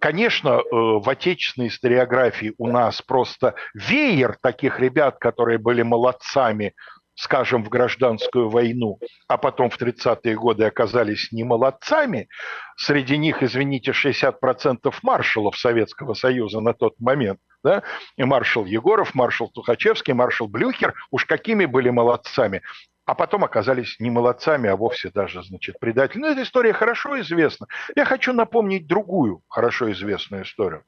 Конечно, 0.00 0.48
э, 0.48 0.60
в 0.70 1.08
отечественной 1.08 1.68
историографии 1.68 2.52
у 2.58 2.66
нас 2.66 3.00
просто 3.00 3.54
веер 3.72 4.36
таких 4.42 4.80
ребят, 4.80 5.16
которые 5.18 5.56
были 5.56 5.80
молодцами 5.80 6.74
скажем, 7.20 7.62
в 7.62 7.68
гражданскую 7.68 8.48
войну, 8.48 8.98
а 9.28 9.36
потом 9.36 9.68
в 9.68 9.78
30-е 9.78 10.34
годы 10.34 10.64
оказались 10.64 11.30
не 11.32 11.44
молодцами, 11.44 12.28
среди 12.76 13.18
них, 13.18 13.42
извините, 13.42 13.92
60% 13.92 14.94
маршалов 15.02 15.58
Советского 15.58 16.14
Союза 16.14 16.60
на 16.60 16.72
тот 16.72 16.98
момент, 16.98 17.38
да, 17.62 17.82
и 18.16 18.24
маршал 18.24 18.64
Егоров, 18.64 19.14
маршал 19.14 19.50
Тухачевский, 19.50 20.14
маршал 20.14 20.48
Блюхер, 20.48 20.94
уж 21.10 21.26
какими 21.26 21.66
были 21.66 21.90
молодцами, 21.90 22.62
а 23.04 23.14
потом 23.14 23.44
оказались 23.44 23.96
не 24.00 24.08
молодцами, 24.08 24.70
а 24.70 24.76
вовсе 24.76 25.10
даже, 25.10 25.42
значит, 25.42 25.78
предателями. 25.78 26.26
Ну, 26.26 26.32
эта 26.32 26.42
история 26.42 26.72
хорошо 26.72 27.20
известна. 27.20 27.66
Я 27.96 28.06
хочу 28.06 28.32
напомнить 28.32 28.86
другую 28.86 29.42
хорошо 29.48 29.92
известную 29.92 30.44
историю. 30.44 30.84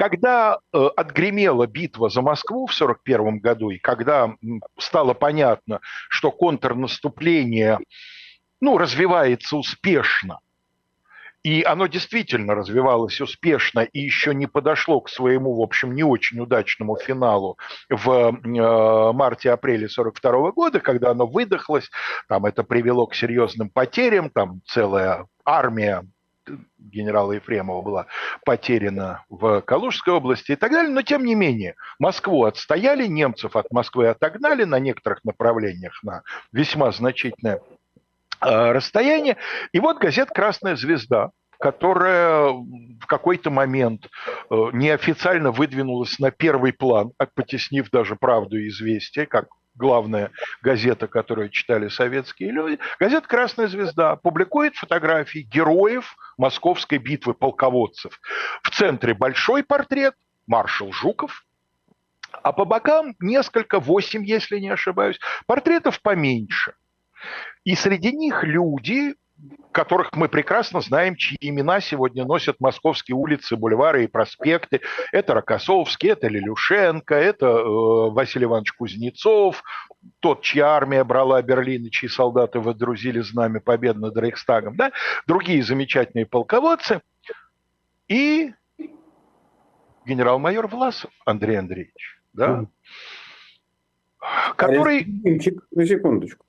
Когда 0.00 0.60
э, 0.72 0.78
отгремела 0.96 1.66
битва 1.66 2.08
за 2.08 2.22
Москву 2.22 2.66
в 2.66 2.72
1941 2.72 3.38
году, 3.38 3.68
и 3.68 3.76
когда 3.76 4.34
стало 4.78 5.12
понятно, 5.12 5.80
что 6.08 6.30
контрнаступление 6.30 7.78
ну, 8.62 8.78
развивается 8.78 9.58
успешно, 9.58 10.40
и 11.42 11.62
оно 11.64 11.86
действительно 11.86 12.54
развивалось 12.54 13.20
успешно 13.20 13.80
и 13.80 14.00
еще 14.00 14.34
не 14.34 14.46
подошло 14.46 15.02
к 15.02 15.10
своему, 15.10 15.54
в 15.54 15.60
общем, 15.60 15.94
не 15.94 16.02
очень 16.02 16.40
удачному 16.40 16.96
финалу 16.96 17.58
в 17.90 18.10
э, 18.10 19.12
марте-апреле 19.12 19.84
1942 19.84 20.52
года, 20.52 20.80
когда 20.80 21.10
оно 21.10 21.26
выдохлось, 21.26 21.90
там 22.26 22.46
это 22.46 22.64
привело 22.64 23.06
к 23.06 23.14
серьезным 23.14 23.68
потерям, 23.68 24.30
там 24.30 24.62
целая 24.64 25.26
армия 25.44 26.06
генерала 26.78 27.32
Ефремова 27.32 27.82
была 27.82 28.06
потеряна 28.44 29.24
в 29.28 29.60
Калужской 29.62 30.14
области 30.14 30.52
и 30.52 30.56
так 30.56 30.72
далее, 30.72 30.92
но 30.92 31.02
тем 31.02 31.24
не 31.24 31.34
менее 31.34 31.74
Москву 31.98 32.44
отстояли, 32.44 33.06
немцев 33.06 33.56
от 33.56 33.70
Москвы 33.70 34.08
отогнали 34.08 34.64
на 34.64 34.78
некоторых 34.78 35.24
направлениях 35.24 36.02
на 36.02 36.22
весьма 36.52 36.92
значительное 36.92 37.60
э, 38.40 38.72
расстояние. 38.72 39.36
И 39.72 39.80
вот 39.80 39.98
газета 39.98 40.32
«Красная 40.32 40.76
звезда», 40.76 41.30
которая 41.58 42.52
в 42.52 43.06
какой-то 43.06 43.50
момент 43.50 44.06
э, 44.06 44.54
неофициально 44.72 45.52
выдвинулась 45.52 46.18
на 46.18 46.30
первый 46.30 46.72
план, 46.72 47.12
потеснив 47.34 47.90
даже 47.90 48.16
«Правду» 48.16 48.58
и 48.58 48.68
«Известия», 48.68 49.26
как 49.26 49.48
главная 49.74 50.30
газета, 50.62 51.06
которую 51.06 51.50
читали 51.50 51.88
советские 51.88 52.50
люди, 52.50 52.78
газета 52.98 53.26
«Красная 53.26 53.68
звезда» 53.68 54.16
публикует 54.16 54.76
фотографии 54.76 55.40
героев 55.40 56.16
Московской 56.38 56.98
битвы 56.98 57.34
полководцев. 57.34 58.20
В 58.62 58.70
центре 58.70 59.14
большой 59.14 59.62
портрет, 59.62 60.14
маршал 60.46 60.92
Жуков, 60.92 61.44
а 62.42 62.52
по 62.52 62.64
бокам 62.64 63.14
несколько, 63.20 63.80
восемь, 63.80 64.24
если 64.24 64.58
не 64.58 64.68
ошибаюсь, 64.68 65.18
портретов 65.46 66.00
поменьше. 66.00 66.74
И 67.64 67.74
среди 67.74 68.12
них 68.12 68.44
люди, 68.44 69.14
которых 69.72 70.14
мы 70.14 70.28
прекрасно 70.28 70.80
знаем, 70.80 71.16
чьи 71.16 71.38
имена 71.40 71.80
сегодня 71.80 72.24
носят 72.24 72.56
московские 72.60 73.16
улицы, 73.16 73.56
бульвары 73.56 74.04
и 74.04 74.08
проспекты. 74.08 74.80
Это 75.12 75.34
Рокоссовский, 75.34 76.10
это 76.10 76.28
Лилюшенко, 76.28 77.14
это 77.14 77.46
э, 77.46 78.10
Василий 78.10 78.44
Иванович 78.44 78.72
Кузнецов, 78.72 79.62
тот, 80.20 80.42
чья 80.42 80.70
армия 80.70 81.04
брала 81.04 81.40
Берлин 81.42 81.86
и 81.86 81.90
чьи 81.90 82.08
солдаты 82.08 82.60
водрузили 82.60 83.20
знамя 83.20 83.60
победы 83.60 84.00
над 84.00 84.16
Рейхстагом, 84.16 84.76
да? 84.76 84.92
другие 85.26 85.62
замечательные 85.62 86.26
полководцы. 86.26 87.00
И 88.08 88.52
генерал-майор 90.04 90.66
Власов 90.66 91.10
Андрей 91.24 91.58
Андреевич, 91.58 92.20
да? 92.32 92.66
который... 94.56 95.06
На 95.70 95.86
секундочку. 95.86 96.44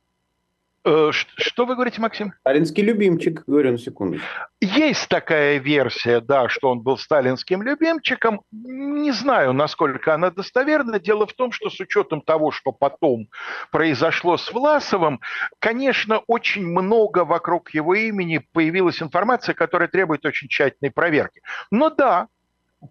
Э, 0.84 1.12
что 1.12 1.65
вы 1.65 1.76
говорите, 1.76 2.02
Максим? 2.02 2.34
Сталинский 2.39 2.84
любимчик, 2.84 3.44
говорю 3.46 3.74
на 3.74 3.78
секунду. 3.78 4.20
Есть 4.60 5.08
такая 5.10 5.58
версия, 5.58 6.22
да, 6.22 6.50
что 6.50 6.70
он 6.70 6.82
был 6.82 6.98
сталинским 6.98 7.62
любимчиком. 7.62 8.41
Не 8.52 9.12
знаю, 9.12 9.54
насколько 9.54 10.13
она 10.13 10.32
достоверна. 10.32 11.00
Дело 11.00 11.28
в 11.28 11.34
том, 11.34 11.52
что 11.52 11.70
с 11.70 11.80
учетом 11.80 12.22
того, 12.22 12.52
что 12.52 12.72
потом 12.72 13.28
произошло 13.72 14.38
с 14.38 14.52
Власовым, 14.52 15.20
конечно, 15.60 16.20
очень 16.28 16.65
много 16.65 17.26
вокруг 17.26 17.72
его 17.72 17.94
имени 17.94 18.46
появилась 18.52 19.02
информация, 19.02 19.54
которая 19.54 19.88
требует 19.88 20.26
очень 20.26 20.48
тщательной 20.48 20.91
проверки. 20.91 21.41
Но 21.70 21.89
да, 21.91 22.28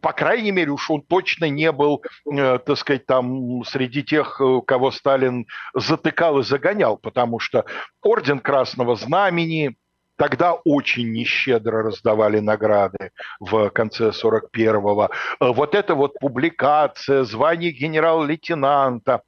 по 0.00 0.12
крайней 0.12 0.52
мере, 0.52 0.70
уж 0.70 0.90
он 0.90 1.02
точно 1.02 1.48
не 1.48 1.72
был, 1.72 2.02
э, 2.30 2.58
так 2.58 2.78
сказать, 2.78 3.06
там 3.06 3.64
среди 3.64 4.02
тех, 4.02 4.40
э, 4.40 4.60
кого 4.66 4.90
Сталин 4.90 5.46
затыкал 5.74 6.38
и 6.38 6.44
загонял, 6.44 6.96
потому 6.96 7.40
что 7.40 7.64
орден 8.02 8.38
Красного 8.38 8.96
Знамени, 8.96 9.76
Тогда 10.20 10.52
очень 10.52 11.12
нещедро 11.12 11.80
раздавали 11.80 12.40
награды 12.40 13.10
в 13.40 13.70
конце 13.70 14.10
41-го. 14.10 15.08
Э, 15.40 15.50
вот 15.50 15.74
эта 15.74 15.94
вот 15.94 16.12
публикация, 16.20 17.24
звание 17.24 17.70
генерал-лейтенанта, 17.70 19.22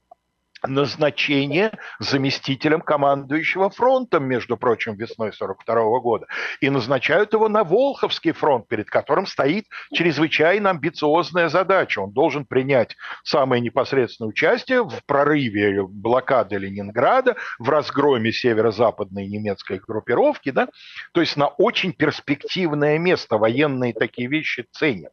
назначение 0.67 1.73
заместителем 1.99 2.81
командующего 2.81 3.71
фронтом, 3.71 4.25
между 4.25 4.57
прочим, 4.57 4.95
весной 4.95 5.33
42 5.33 6.01
года. 6.01 6.27
И 6.61 6.71
назначают 6.71 7.33
его 7.33 7.49
на 7.49 7.65
Волховский 7.65 8.33
фронт, 8.33 8.69
перед 8.69 8.89
которым 8.89 9.27
стоит 9.27 9.67
чрезвычайно 9.93 10.71
амбициозная 10.71 11.49
задача. 11.49 12.01
Он 12.01 12.13
должен 12.13 12.45
принять 12.45 12.97
самое 13.25 13.61
непосредственное 13.61 14.29
участие 14.29 14.85
в 14.85 15.01
прорыве 15.07 15.83
блокады 15.87 16.57
Ленинграда, 16.57 17.37
в 17.59 17.69
разгроме 17.69 18.33
северо-западной 18.33 19.27
немецкой 19.27 19.79
группировки, 19.79 20.51
да? 20.51 20.69
то 21.13 21.21
есть 21.21 21.37
на 21.37 21.49
очень 21.49 21.93
перспективное 21.93 22.99
место. 22.99 23.39
Военные 23.39 23.93
такие 23.93 24.29
вещи 24.29 24.67
ценят 24.73 25.13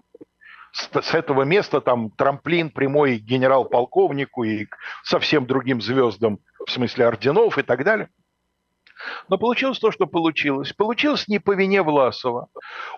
с, 0.71 0.89
с 1.01 1.13
этого 1.13 1.43
места 1.43 1.82
там 1.82 2.12
трамплин 2.12 2.69
прямой 2.69 3.17
генерал-полковнику 3.17 4.43
и 4.43 4.65
к 4.65 4.77
совсем 5.03 5.45
другим 5.45 5.82
звездам, 5.82 6.39
в 6.65 6.72
смысле 6.72 7.07
орденов 7.07 7.57
и 7.57 7.63
так 7.63 7.84
далее. 7.84 8.09
Но 9.28 9.38
получилось 9.38 9.80
то, 9.80 9.91
что 9.91 10.07
получилось. 10.07 10.74
Получилось 10.74 11.28
не 11.28 11.39
по 11.39 11.55
вине 11.55 11.82
Власова. 11.82 12.47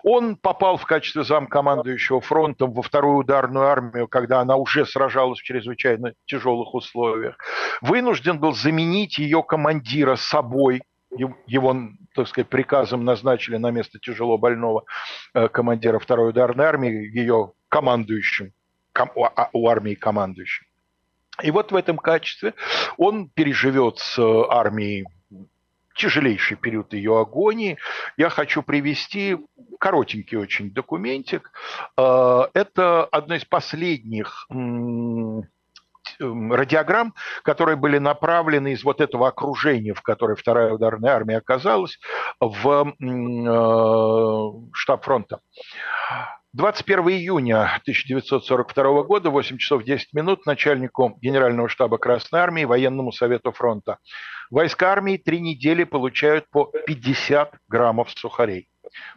Он 0.02 0.36
попал 0.36 0.76
в 0.76 0.84
качестве 0.84 1.22
замкомандующего 1.22 2.20
фронтом 2.20 2.72
во 2.72 2.82
вторую 2.82 3.18
ударную 3.18 3.66
армию, 3.66 4.08
когда 4.08 4.40
она 4.40 4.56
уже 4.56 4.84
сражалась 4.84 5.38
в 5.38 5.44
чрезвычайно 5.44 6.14
тяжелых 6.26 6.74
условиях. 6.74 7.36
Вынужден 7.80 8.38
был 8.38 8.52
заменить 8.52 9.18
ее 9.18 9.42
командира 9.42 10.16
собой, 10.16 10.82
его, 11.46 11.76
так 12.14 12.26
сказать, 12.28 12.48
приказом 12.48 13.04
назначили 13.04 13.56
на 13.58 13.70
место 13.70 13.98
тяжело 13.98 14.38
больного 14.38 14.84
э, 15.34 15.48
командира 15.48 15.98
второй 15.98 16.30
ударной 16.30 16.64
армии, 16.64 16.90
ее 17.14 17.52
командующим, 17.72 18.52
а, 18.94 19.48
у 19.54 19.66
армии 19.66 19.94
командующим. 19.94 20.66
И 21.42 21.50
вот 21.50 21.72
в 21.72 21.76
этом 21.76 21.96
качестве 21.96 22.52
он 22.98 23.30
переживет 23.30 23.98
с 23.98 24.18
э, 24.18 24.44
армией 24.50 25.06
тяжелейший 25.94 26.58
период 26.58 26.92
ее 26.92 27.18
агонии. 27.18 27.78
Я 28.18 28.28
хочу 28.28 28.62
привести 28.62 29.38
коротенький 29.80 30.36
очень 30.36 30.70
документик. 30.70 31.50
Э, 31.96 32.42
это 32.52 33.06
одно 33.06 33.36
из 33.36 33.46
последних 33.46 34.46
радиограмм, 36.20 37.14
которые 37.42 37.76
были 37.76 37.96
направлены 37.96 38.72
из 38.72 38.84
вот 38.84 39.00
этого 39.00 39.28
окружения, 39.28 39.94
в 39.94 40.02
которое 40.02 40.34
вторая 40.34 40.72
ударная 40.72 41.12
армия 41.12 41.38
оказалась, 41.38 41.98
в 42.38 42.94
э, 43.00 44.68
штаб 44.74 45.04
фронта. 45.04 45.40
21 46.54 47.08
июня 47.08 47.62
1942 47.80 49.04
года, 49.04 49.30
8 49.30 49.56
часов 49.56 49.84
10 49.84 50.12
минут, 50.12 50.44
начальнику 50.44 51.16
Генерального 51.22 51.66
штаба 51.66 51.96
Красной 51.96 52.40
Армии, 52.40 52.64
Военному 52.64 53.10
совету 53.10 53.52
фронта. 53.52 53.96
Войска 54.50 54.92
армии 54.92 55.16
три 55.16 55.40
недели 55.40 55.84
получают 55.84 56.46
по 56.50 56.70
50 56.86 57.54
граммов 57.68 58.10
сухарей. 58.10 58.68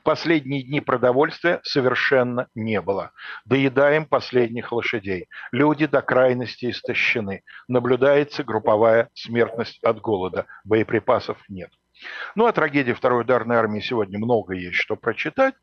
Последние 0.03 0.63
дни 0.63 0.79
продовольствия 0.79 1.59
совершенно 1.63 2.47
не 2.55 2.79
было. 2.79 3.11
Доедаем 3.43 4.05
последних 4.05 4.71
лошадей. 4.71 5.27
Люди 5.51 5.87
до 5.87 6.01
крайности 6.01 6.71
истощены. 6.71 7.43
Наблюдается 7.67 8.45
групповая 8.45 9.09
смертность 9.13 9.83
от 9.83 9.99
голода. 9.99 10.45
Боеприпасов 10.63 11.37
нет. 11.49 11.69
Ну, 12.35 12.45
о 12.45 12.53
трагедии 12.53 12.93
второй 12.93 13.21
ударной 13.21 13.57
армии 13.57 13.81
сегодня 13.81 14.19
много 14.19 14.53
есть 14.53 14.75
что 14.77 14.95
прочитать. 14.95 15.55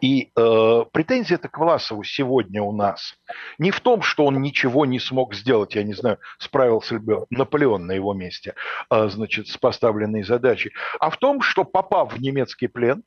И 0.00 0.30
э, 0.34 0.84
претензия 0.92 1.36
это 1.36 1.48
к 1.48 1.58
Власову 1.58 2.04
сегодня 2.04 2.62
у 2.62 2.72
нас. 2.72 3.14
Не 3.58 3.70
в 3.70 3.80
том, 3.80 4.02
что 4.02 4.24
он 4.24 4.40
ничего 4.40 4.86
не 4.86 4.98
смог 4.98 5.34
сделать, 5.34 5.74
я 5.74 5.82
не 5.82 5.94
знаю, 5.94 6.18
справился 6.38 6.94
ли 6.94 7.00
бы 7.00 7.26
Наполеон 7.30 7.86
на 7.86 7.92
его 7.92 8.14
месте, 8.14 8.54
э, 8.90 9.08
значит, 9.08 9.48
с 9.48 9.56
поставленной 9.56 10.22
задачей, 10.22 10.72
а 10.98 11.10
в 11.10 11.16
том, 11.18 11.42
что 11.42 11.64
попав 11.64 12.14
в 12.14 12.20
немецкий 12.20 12.68
плен, 12.68 13.02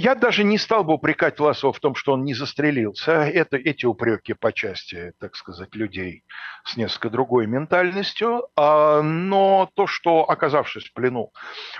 я 0.00 0.14
даже 0.14 0.44
не 0.44 0.56
стал 0.56 0.82
бы 0.82 0.94
упрекать 0.94 1.38
Власова 1.38 1.74
в 1.74 1.78
том, 1.78 1.94
что 1.94 2.14
он 2.14 2.24
не 2.24 2.32
застрелился. 2.32 3.12
Это 3.12 3.58
эти 3.58 3.84
упреки 3.84 4.32
по 4.32 4.50
части, 4.50 5.12
так 5.20 5.36
сказать, 5.36 5.74
людей 5.74 6.24
с 6.64 6.78
несколько 6.78 7.10
другой 7.10 7.46
ментальностью. 7.46 8.48
А, 8.56 9.02
но 9.02 9.68
то, 9.74 9.86
что, 9.86 10.24
оказавшись 10.24 10.86
в 10.88 10.94
плену, 10.94 11.32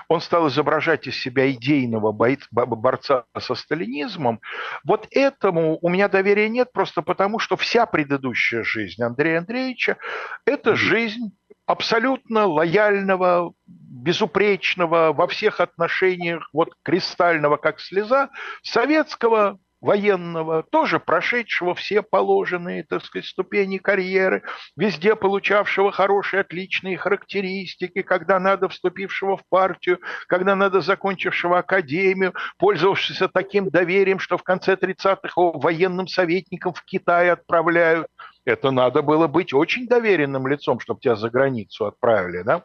он 0.07 0.21
стал 0.21 0.49
изображать 0.49 1.07
из 1.07 1.19
себя 1.19 1.51
идейного 1.51 2.11
борца 2.11 3.25
со 3.39 3.55
сталинизмом, 3.55 4.39
вот 4.83 5.07
этому 5.09 5.79
у 5.81 5.89
меня 5.89 6.07
доверия 6.07 6.47
нет 6.47 6.71
просто 6.71 7.01
потому, 7.01 7.39
что 7.39 7.57
вся 7.57 7.87
предыдущая 7.87 8.63
жизнь 8.63 9.01
Андрея 9.01 9.39
Андреевича– 9.39 9.97
это 10.45 10.75
жизнь 10.75 11.31
абсолютно 11.65 12.45
лояльного, 12.45 13.53
безупречного 13.65 15.13
во 15.13 15.27
всех 15.27 15.59
отношениях, 15.59 16.49
вот 16.53 16.73
кристального, 16.83 17.57
как 17.57 17.79
слеза, 17.79 18.29
советского 18.63 19.59
военного, 19.81 20.63
тоже 20.63 20.99
прошедшего 20.99 21.73
все 21.73 22.03
положенные, 22.03 22.83
так 22.83 23.03
сказать, 23.03 23.25
ступени 23.25 23.79
карьеры, 23.79 24.43
везде 24.77 25.15
получавшего 25.15 25.91
хорошие, 25.91 26.41
отличные 26.41 26.97
характеристики, 26.97 28.03
когда 28.03 28.39
надо 28.39 28.69
вступившего 28.69 29.37
в 29.37 29.41
партию, 29.49 29.99
когда 30.27 30.55
надо 30.55 30.81
закончившего 30.81 31.59
академию, 31.59 32.33
пользовавшегося 32.59 33.27
таким 33.27 33.69
доверием, 33.69 34.19
что 34.19 34.37
в 34.37 34.43
конце 34.43 34.75
30-х 34.75 35.29
его 35.35 35.51
военным 35.53 36.07
советником 36.07 36.73
в 36.73 36.83
Китай 36.83 37.31
отправляют. 37.31 38.07
Это 38.45 38.71
надо 38.71 39.01
было 39.01 39.27
быть 39.27 39.53
очень 39.53 39.87
доверенным 39.87 40.47
лицом, 40.47 40.79
чтобы 40.79 40.99
тебя 40.99 41.15
за 41.15 41.29
границу 41.29 41.85
отправили, 41.85 42.41
да? 42.41 42.63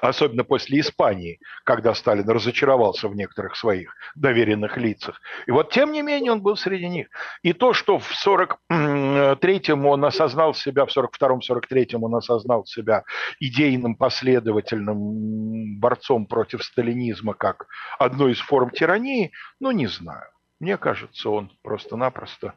Особенно 0.00 0.44
после 0.44 0.80
Испании, 0.80 1.38
когда 1.64 1.94
Сталин 1.94 2.28
разочаровался 2.28 3.08
в 3.08 3.14
некоторых 3.14 3.56
своих 3.56 3.94
доверенных 4.14 4.76
лицах. 4.76 5.20
И 5.46 5.50
вот, 5.50 5.70
тем 5.70 5.92
не 5.92 6.02
менее, 6.02 6.32
он 6.32 6.40
был 6.40 6.56
среди 6.56 6.88
них. 6.88 7.08
И 7.42 7.52
то, 7.52 7.72
что 7.72 7.98
в 7.98 8.10
43-м 8.26 9.86
он 9.86 10.04
осознал 10.04 10.54
себя, 10.54 10.86
в 10.86 10.96
42-м, 10.96 11.40
43-м 11.40 12.02
он 12.02 12.14
осознал 12.14 12.64
себя 12.64 13.04
идейным 13.38 13.96
последовательным 13.96 15.78
борцом 15.78 16.26
против 16.26 16.64
сталинизма 16.64 17.34
как 17.34 17.66
одной 17.98 18.32
из 18.32 18.40
форм 18.40 18.70
тирании, 18.70 19.32
ну, 19.60 19.70
не 19.70 19.86
знаю. 19.86 20.30
Мне 20.58 20.78
кажется, 20.78 21.28
он 21.28 21.52
просто-напросто 21.62 22.54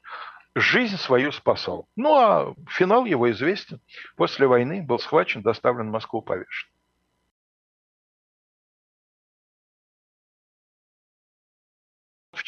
жизнь 0.60 0.98
свою 0.98 1.32
спасал. 1.32 1.88
Ну, 1.96 2.16
а 2.16 2.56
финал 2.70 3.06
его 3.06 3.30
известен. 3.32 3.82
После 4.16 4.48
войны 4.48 4.82
был 4.82 5.00
схвачен, 5.00 5.42
доставлен 5.42 5.90
в 5.90 5.94
Москву, 5.94 6.22
повешен. 6.22 6.70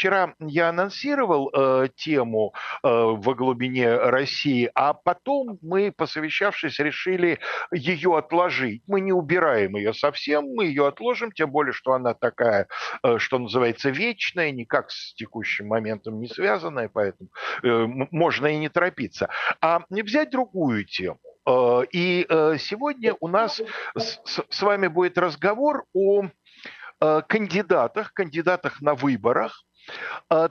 Вчера 0.01 0.33
я 0.39 0.69
анонсировал 0.69 1.51
э, 1.53 1.89
тему 1.95 2.55
э, 2.81 2.87
во 2.89 3.35
глубине 3.35 3.95
России, 3.95 4.67
а 4.73 4.95
потом 4.95 5.59
мы, 5.61 5.91
посовещавшись, 5.95 6.79
решили 6.79 7.37
ее 7.71 8.17
отложить. 8.17 8.81
Мы 8.87 9.01
не 9.01 9.13
убираем 9.13 9.75
ее 9.75 9.93
совсем, 9.93 10.55
мы 10.55 10.65
ее 10.65 10.87
отложим, 10.87 11.31
тем 11.31 11.51
более, 11.51 11.71
что 11.71 11.93
она 11.93 12.15
такая, 12.15 12.67
э, 13.03 13.19
что 13.19 13.37
называется, 13.37 13.91
вечная, 13.91 14.49
никак 14.49 14.89
с 14.89 15.13
текущим 15.13 15.67
моментом 15.67 16.19
не 16.19 16.27
связанная, 16.27 16.89
поэтому 16.91 17.29
э, 17.61 17.85
можно 18.09 18.47
и 18.47 18.57
не 18.57 18.69
торопиться. 18.69 19.29
А 19.61 19.83
взять 19.87 20.31
другую 20.31 20.85
тему. 20.85 21.19
Э, 21.47 21.83
и 21.91 22.25
э, 22.27 22.55
сегодня 22.57 23.15
у 23.19 23.27
нас 23.27 23.61
с, 23.95 24.61
вами 24.63 24.87
будет 24.87 25.19
разговор 25.19 25.85
о 25.93 26.23
э, 26.23 27.21
кандидатах, 27.27 28.13
кандидатах 28.13 28.81
на 28.81 28.95
выборах, 28.95 29.63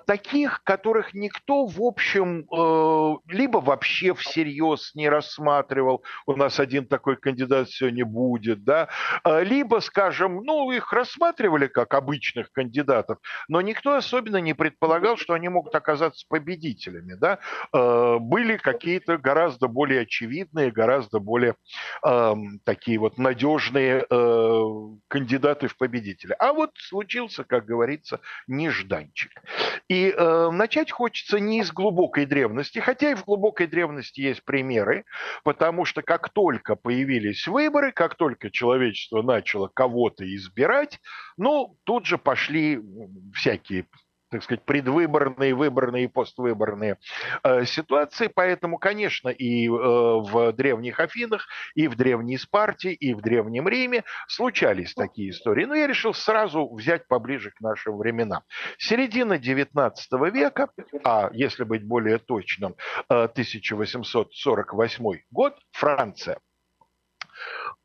таких, 0.07 0.63
которых 0.65 1.15
никто, 1.15 1.67
в 1.67 1.81
общем, 1.81 2.47
э, 2.51 3.33
либо 3.33 3.59
вообще 3.59 4.15
всерьез 4.15 4.95
не 4.95 5.09
рассматривал, 5.09 6.03
у 6.27 6.37
нас 6.37 6.61
один 6.61 6.87
такой 6.87 7.17
кандидат 7.17 7.71
сегодня 7.71 8.05
будет, 8.05 8.65
да, 8.65 8.89
э, 9.25 9.45
либо, 9.45 9.81
скажем, 9.81 10.43
ну, 10.45 10.71
их 10.73 10.93
рассматривали 10.93 11.67
как 11.67 11.95
обычных 11.95 12.53
кандидатов, 12.53 13.19
но 13.49 13.61
никто 13.61 13.95
особенно 13.95 14.39
не 14.39 14.55
предполагал, 14.55 15.17
что 15.17 15.35
они 15.35 15.49
могут 15.49 15.75
оказаться 15.75 16.27
победителями, 16.29 17.15
да, 17.15 17.39
были 18.19 18.57
какие-то 18.57 19.17
гораздо 19.17 19.69
более 19.69 20.03
очевидные, 20.03 20.71
гораздо 20.71 21.21
более 21.21 21.55
такие 22.65 22.99
вот 22.99 23.19
надежные 23.19 24.05
кандидаты 25.09 25.69
в 25.69 25.77
победители. 25.77 26.35
А 26.39 26.53
вот 26.53 26.71
случился, 26.75 27.45
как 27.45 27.65
говорится, 27.65 28.21
нежданчик 28.47 29.20
язык. 29.25 29.43
И 29.89 30.11
э, 30.17 30.51
начать 30.51 30.91
хочется 30.91 31.41
не 31.41 31.61
из 31.61 31.73
глубокой 31.73 32.27
древности, 32.27 32.79
хотя 32.79 33.11
и 33.11 33.15
в 33.15 33.25
глубокой 33.25 33.67
древности 33.67 34.21
есть 34.21 34.45
примеры, 34.45 35.05
потому 35.45 35.85
что 35.85 36.03
как 36.03 36.29
только 36.31 36.77
появились 36.77 37.47
выборы, 37.47 37.93
как 37.93 38.15
только 38.15 38.51
человечество 38.51 39.23
начало 39.23 39.69
кого-то 39.69 40.25
избирать, 40.35 41.01
ну, 41.37 41.77
тут 41.85 42.07
же 42.07 42.19
пошли 42.19 42.81
всякие 43.35 43.87
так 44.31 44.43
сказать, 44.45 44.63
предвыборные, 44.65 45.55
выборные 45.55 46.05
и 46.05 46.09
поствыборные 46.09 46.99
э, 47.43 47.65
ситуации. 47.65 48.29
Поэтому, 48.29 48.79
конечно, 48.79 49.29
и 49.29 49.67
э, 49.67 49.71
в 49.71 50.53
древних 50.53 51.01
Афинах, 51.01 51.47
и 51.75 51.89
в 51.89 51.97
древней 51.97 52.39
Спарте, 52.39 52.93
и 52.93 53.13
в 53.13 53.21
древнем 53.21 53.69
Риме 53.69 54.05
случались 54.29 54.95
такие 54.95 55.31
истории. 55.31 55.65
Но 55.65 55.75
я 55.75 55.87
решил 55.87 56.15
сразу 56.15 56.69
взять 56.73 57.09
поближе 57.09 57.51
к 57.51 57.61
нашим 57.61 57.99
временам. 57.99 58.43
Середина 58.79 59.35
XIX 59.35 59.93
века, 60.31 60.71
а 61.05 61.31
если 61.33 61.65
быть 61.65 61.85
более 61.85 62.19
точным, 62.19 62.77
э, 63.09 63.25
1848 63.25 65.23
год, 65.31 65.59
Франция– 65.73 66.39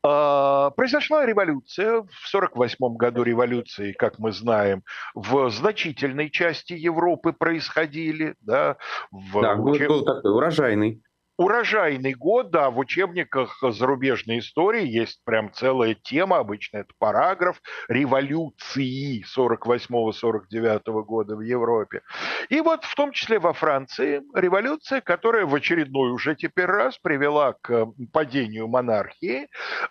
произошла 0.02 1.26
революция. 1.26 2.02
В 2.02 2.34
1948 2.34 2.96
году 2.96 3.22
революции, 3.22 3.92
как 3.92 4.18
мы 4.18 4.32
знаем, 4.32 4.82
в 5.14 5.50
значительной 5.50 6.30
части 6.30 6.74
Европы 6.74 7.32
происходили. 7.32 8.34
Да, 8.40 8.76
в 9.10 9.40
да 9.40 9.54
год 9.56 9.78
был 9.78 10.04
такой 10.04 10.32
урожайный 10.32 11.02
урожайный 11.38 12.14
год, 12.14 12.50
да, 12.50 12.70
в 12.70 12.78
учебниках 12.78 13.58
зарубежной 13.62 14.38
истории 14.38 14.86
есть 14.86 15.20
прям 15.24 15.52
целая 15.52 15.94
тема, 15.94 16.38
обычно 16.38 16.78
это 16.78 16.92
параграф 16.98 17.60
революции 17.88 19.24
48-49 19.36 21.02
года 21.02 21.36
в 21.36 21.40
Европе. 21.40 22.02
И 22.48 22.60
вот 22.60 22.84
в 22.84 22.94
том 22.94 23.12
числе 23.12 23.38
во 23.38 23.52
Франции 23.52 24.22
революция, 24.34 25.00
которая 25.00 25.46
в 25.46 25.54
очередной 25.54 26.10
уже 26.10 26.34
теперь 26.34 26.66
раз 26.66 26.98
привела 26.98 27.54
к 27.60 27.86
падению 28.12 28.68
монархии, 28.68 29.48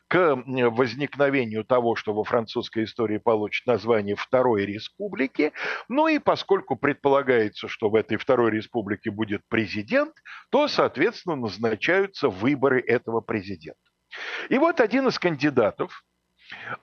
к 0.08 0.36
возникновению 0.46 1.64
того, 1.64 1.96
что 1.96 2.14
во 2.14 2.24
французской 2.24 2.86
истории 2.86 3.18
получит 3.18 3.68
название 3.68 4.16
Второй 4.16 4.66
Республики. 4.66 5.52
Ну 5.90 6.08
и 6.08 6.20
поскольку 6.20 6.76
предполагается, 6.76 7.68
что 7.68 7.90
в 7.90 7.96
этой 7.96 8.18
Второй 8.18 8.52
Республике 8.52 9.12
будет 9.12 9.42
президент, 9.48 10.14
то, 10.50 10.68
соответственно, 10.68 11.35
назначаются 11.36 12.30
выборы 12.30 12.82
этого 12.82 13.22
президента. 13.22 13.80
И 14.50 14.58
вот 14.58 14.80
один 14.80 15.08
из 15.08 15.20
кандидатов, 15.20 16.04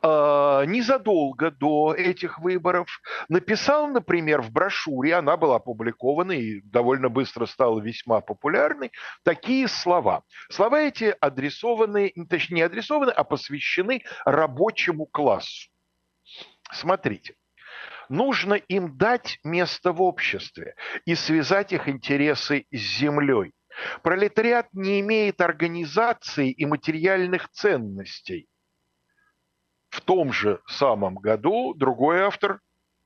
а, 0.03 0.65
незадолго 0.65 1.51
до 1.51 1.95
этих 1.95 2.41
выборов 2.41 2.89
написал, 3.29 3.87
например, 3.89 4.43
в 4.43 4.51
брошюре, 4.51 5.15
она 5.15 5.37
была 5.37 5.57
опубликована 5.57 6.33
и 6.33 6.61
довольно 6.63 7.09
быстро 7.09 7.47
стала 7.47 7.81
весьма 7.81 8.21
популярной, 8.21 8.91
такие 9.23 9.69
слова. 9.69 10.25
Слова 10.51 10.81
эти 10.81 11.15
адресованы, 11.21 12.13
точнее 12.29 12.57
не 12.57 12.63
адресованы, 12.63 13.11
а 13.11 13.25
посвящены 13.25 14.03
рабочему 14.25 15.07
классу. 15.07 15.71
Смотрите 16.73 17.37
нужно 18.09 18.55
им 18.55 18.97
дать 18.97 19.39
место 19.43 19.93
в 19.93 20.03
обществе 20.03 20.75
и 21.07 21.15
связать 21.15 21.73
их 21.73 21.89
интересы 21.89 22.67
с 22.71 22.99
землей. 22.99 23.53
Пролетариат 24.03 24.69
не 24.73 25.01
имеет 25.01 25.41
организации 25.41 26.51
и 26.51 26.67
материальных 26.67 27.49
ценностей. 27.51 28.49
В 29.91 30.01
том 30.01 30.33
же 30.33 30.61
самом 30.67 31.17
году 31.17 31.75
другой 31.75 32.21
автор, 32.21 32.61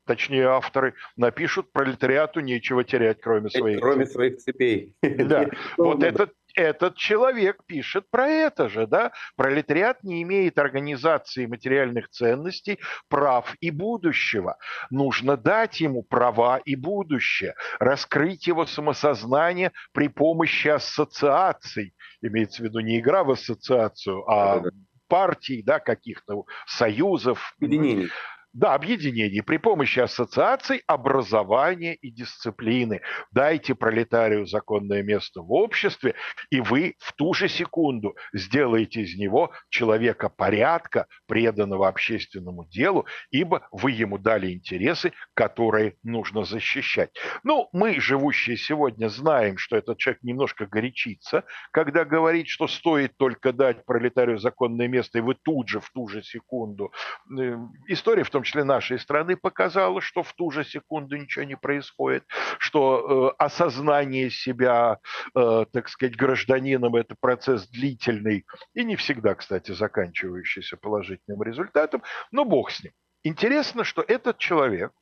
точнее 0.06 0.48
авторы, 0.48 0.94
напишут 1.16 1.72
пролетариату 1.72 2.40
нечего 2.40 2.84
терять, 2.84 3.20
кроме 3.20 3.50
своих 3.50 3.80
Кроме 3.80 4.06
своих 4.06 4.36
цепей. 4.38 4.94
Да, 5.02 5.48
вот 5.76 6.02
этот 6.02 6.32
этот 6.56 6.96
человек 6.96 7.62
пишет 7.66 8.10
про 8.10 8.26
это 8.26 8.68
же, 8.68 8.86
да? 8.86 9.12
Пролетариат 9.36 10.02
не 10.02 10.22
имеет 10.22 10.58
организации 10.58 11.46
материальных 11.46 12.08
ценностей, 12.08 12.80
прав 13.08 13.54
и 13.60 13.70
будущего. 13.70 14.56
Нужно 14.90 15.36
дать 15.36 15.80
ему 15.80 16.02
права 16.02 16.58
и 16.58 16.74
будущее, 16.74 17.54
раскрыть 17.78 18.46
его 18.46 18.66
самосознание 18.66 19.72
при 19.92 20.08
помощи 20.08 20.68
ассоциаций. 20.68 21.94
Имеется 22.22 22.62
в 22.62 22.64
виду 22.64 22.80
не 22.80 22.98
игра 22.98 23.22
в 23.22 23.30
ассоциацию, 23.30 24.28
а 24.28 24.62
партий, 25.08 25.62
да, 25.62 25.78
каких-то 25.78 26.44
союзов. 26.66 27.54
Объединений. 27.58 28.08
Да, 28.56 28.72
объединений 28.72 29.42
при 29.42 29.58
помощи 29.58 29.98
ассоциаций, 29.98 30.82
образования 30.86 31.94
и 31.94 32.10
дисциплины. 32.10 33.02
Дайте 33.30 33.74
пролетарию 33.74 34.46
законное 34.46 35.02
место 35.02 35.42
в 35.42 35.52
обществе, 35.52 36.14
и 36.48 36.62
вы 36.62 36.94
в 36.98 37.12
ту 37.12 37.34
же 37.34 37.48
секунду 37.48 38.16
сделаете 38.32 39.02
из 39.02 39.14
него 39.18 39.50
человека 39.68 40.30
порядка, 40.30 41.06
преданного 41.26 41.86
общественному 41.86 42.64
делу, 42.64 43.04
ибо 43.30 43.68
вы 43.72 43.90
ему 43.90 44.16
дали 44.16 44.54
интересы, 44.54 45.12
которые 45.34 45.96
нужно 46.02 46.44
защищать. 46.44 47.10
Ну, 47.44 47.68
мы, 47.74 48.00
живущие 48.00 48.56
сегодня, 48.56 49.10
знаем, 49.10 49.58
что 49.58 49.76
этот 49.76 49.98
человек 49.98 50.22
немножко 50.22 50.64
горячится, 50.64 51.44
когда 51.72 52.06
говорит, 52.06 52.48
что 52.48 52.68
стоит 52.68 53.18
только 53.18 53.52
дать 53.52 53.84
пролетарию 53.84 54.38
законное 54.38 54.88
место, 54.88 55.18
и 55.18 55.20
вы 55.20 55.34
тут 55.34 55.68
же, 55.68 55.80
в 55.80 55.90
ту 55.90 56.08
же 56.08 56.22
секунду. 56.22 56.90
Э, 57.38 57.58
история 57.88 58.22
в 58.22 58.30
том 58.30 58.45
числе 58.46 58.64
нашей 58.64 58.98
страны, 58.98 59.36
показало, 59.36 60.00
что 60.00 60.22
в 60.22 60.32
ту 60.32 60.50
же 60.50 60.64
секунду 60.64 61.16
ничего 61.16 61.44
не 61.44 61.56
происходит, 61.56 62.24
что 62.58 63.32
э, 63.38 63.44
осознание 63.44 64.30
себя, 64.30 64.98
э, 65.34 65.64
так 65.72 65.88
сказать, 65.88 66.16
гражданином– 66.16 66.96
это 66.96 67.14
процесс 67.20 67.68
длительный 67.68 68.46
и 68.74 68.84
не 68.84 68.96
всегда, 68.96 69.34
кстати, 69.34 69.72
заканчивающийся 69.72 70.76
положительным 70.76 71.42
результатом, 71.42 72.02
но 72.30 72.44
бог 72.44 72.70
с 72.70 72.82
ним. 72.82 72.92
Интересно, 73.24 73.82
что 73.82 74.04
этот 74.06 74.38
человек, 74.38 74.92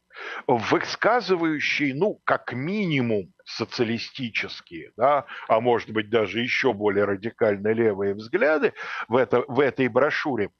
высказывающий, 0.46 1.92
ну, 1.92 2.20
как 2.24 2.52
минимум, 2.52 3.32
социалистические, 3.44 4.92
да, 4.96 5.26
а 5.48 5.60
может 5.60 5.90
быть 5.90 6.08
даже 6.08 6.40
еще 6.40 6.72
более 6.72 7.04
радикально 7.04 7.72
левые 7.72 8.14
взгляды 8.14 8.72
в, 9.08 9.16
это, 9.16 9.44
в 9.48 9.60
этой 9.60 9.88
брошюре, 9.88 10.50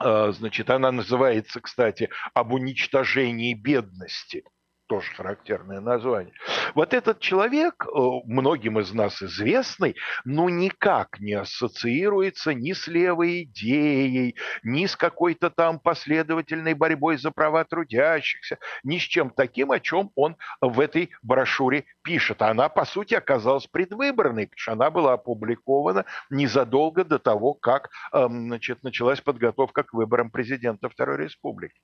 значит, 0.00 0.70
она 0.70 0.92
называется, 0.92 1.60
кстати, 1.60 2.10
«Об 2.34 2.52
уничтожении 2.52 3.54
бедности» 3.54 4.44
тоже 4.88 5.12
характерное 5.14 5.80
название. 5.80 6.32
Вот 6.74 6.94
этот 6.94 7.20
человек, 7.20 7.86
э, 7.86 7.90
многим 8.24 8.80
из 8.80 8.92
нас 8.92 9.22
известный, 9.22 9.96
но 10.24 10.48
никак 10.48 11.20
не 11.20 11.34
ассоциируется 11.34 12.54
ни 12.54 12.72
с 12.72 12.88
левой 12.88 13.44
идеей, 13.44 14.34
ни 14.62 14.86
с 14.86 14.96
какой-то 14.96 15.50
там 15.50 15.78
последовательной 15.78 16.74
борьбой 16.74 17.18
за 17.18 17.30
права 17.30 17.64
трудящихся, 17.64 18.58
ни 18.82 18.98
с 18.98 19.02
чем 19.02 19.30
таким, 19.30 19.70
о 19.70 19.78
чем 19.78 20.10
он 20.14 20.36
в 20.60 20.80
этой 20.80 21.10
брошюре 21.22 21.84
пишет. 22.02 22.42
Она, 22.42 22.68
по 22.68 22.84
сути, 22.84 23.14
оказалась 23.14 23.66
предвыборной, 23.66 24.46
потому 24.46 24.58
что 24.58 24.72
она 24.72 24.90
была 24.90 25.12
опубликована 25.12 26.06
незадолго 26.30 27.04
до 27.04 27.18
того, 27.18 27.52
как 27.52 27.90
эм, 28.12 28.46
значит, 28.48 28.82
началась 28.82 29.20
подготовка 29.20 29.82
к 29.82 29.92
выборам 29.92 30.30
президента 30.30 30.88
Второй 30.88 31.18
Республики. 31.18 31.78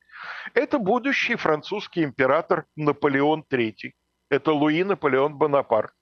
Это 0.55 0.79
будущий 0.79 1.37
французский 1.37 2.03
император 2.03 2.65
Наполеон 2.77 2.94
III. 2.95 3.93
Это 4.31 4.53
Луи 4.53 4.85
Наполеон 4.85 5.37
Бонапарт 5.37 5.93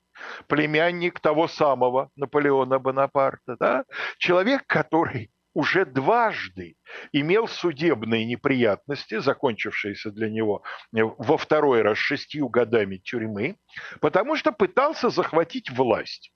племянник 0.47 1.21
того 1.21 1.49
самого 1.49 2.11
Наполеона 2.17 2.79
Бонапарта, 2.79 3.57
да? 3.59 3.85
человек, 4.19 4.65
который 4.67 5.31
уже 5.55 5.85
дважды 5.85 6.77
имел 7.13 7.47
судебные 7.47 8.25
неприятности, 8.25 9.19
закончившиеся 9.19 10.11
для 10.11 10.31
него 10.31 10.63
во 10.93 11.37
второй 11.37 11.83
раз 11.83 11.99
шестью 11.99 12.49
годами 12.49 12.97
тюрьмы, 12.97 13.57
потому 14.01 14.37
что 14.37 14.53
пытался 14.53 15.11
захватить 15.11 15.71
власть. 15.71 16.33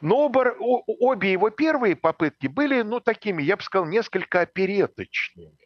Но 0.00 0.26
оба, 0.26 0.54
обе 0.58 1.32
его 1.32 1.50
первые 1.50 1.96
попытки 1.96 2.48
были, 2.48 2.82
ну, 2.82 3.00
такими, 3.00 3.42
я 3.42 3.56
бы 3.56 3.62
сказал, 3.62 3.86
несколько 3.86 4.40
опереточными. 4.42 5.56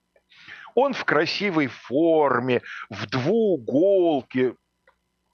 Он 0.81 0.93
в 0.93 1.05
красивой 1.05 1.67
форме, 1.67 2.63
в 2.89 3.09
двууголке, 3.09 4.55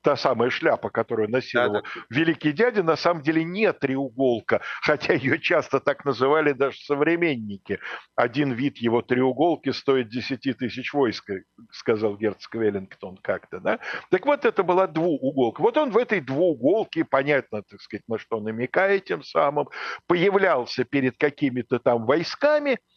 та 0.03 0.16
самая 0.16 0.49
шляпа, 0.49 0.88
которую 0.88 1.28
носил 1.30 1.70
да, 1.70 1.80
да. 1.82 1.82
великий 2.09 2.53
дядя, 2.53 2.82
на 2.82 2.97
самом 2.97 3.22
деле 3.22 3.45
не 3.45 3.70
треуголка, 3.74 4.62
хотя 4.80 5.12
ее 5.12 5.38
часто 5.38 5.80
так 5.80 6.07
называли 6.07 6.53
даже 6.53 6.78
современники. 6.78 7.78
Один 8.16 8.53
вид 8.53 8.78
его 8.78 9.03
треуголки 9.03 9.70
стоит 9.72 10.09
10 10.09 10.57
тысяч 10.57 10.95
войск, 10.95 11.30
сказал 11.70 12.16
герцог 12.16 12.55
Веллингтон 12.55 13.18
как-то. 13.18 13.61
Да? 13.61 13.80
Так 14.11 14.24
вот, 14.24 14.47
это 14.47 14.62
была 14.62 14.86
двууголка. 14.86 15.61
Вот 15.61 15.76
он 15.76 15.90
в 15.90 15.99
этой 15.99 16.20
двууголке, 16.20 17.05
понятно, 17.05 17.62
так 17.62 17.82
сказать, 17.82 18.05
на 18.09 18.18
что 18.18 18.40
намекает 18.40 19.05
тем 19.05 19.22
самым, 19.22 19.68
появлялся 20.07 20.84
перед 20.84 21.18
какими-то 21.18 21.78
там 21.80 22.07
войсками– 22.07 22.78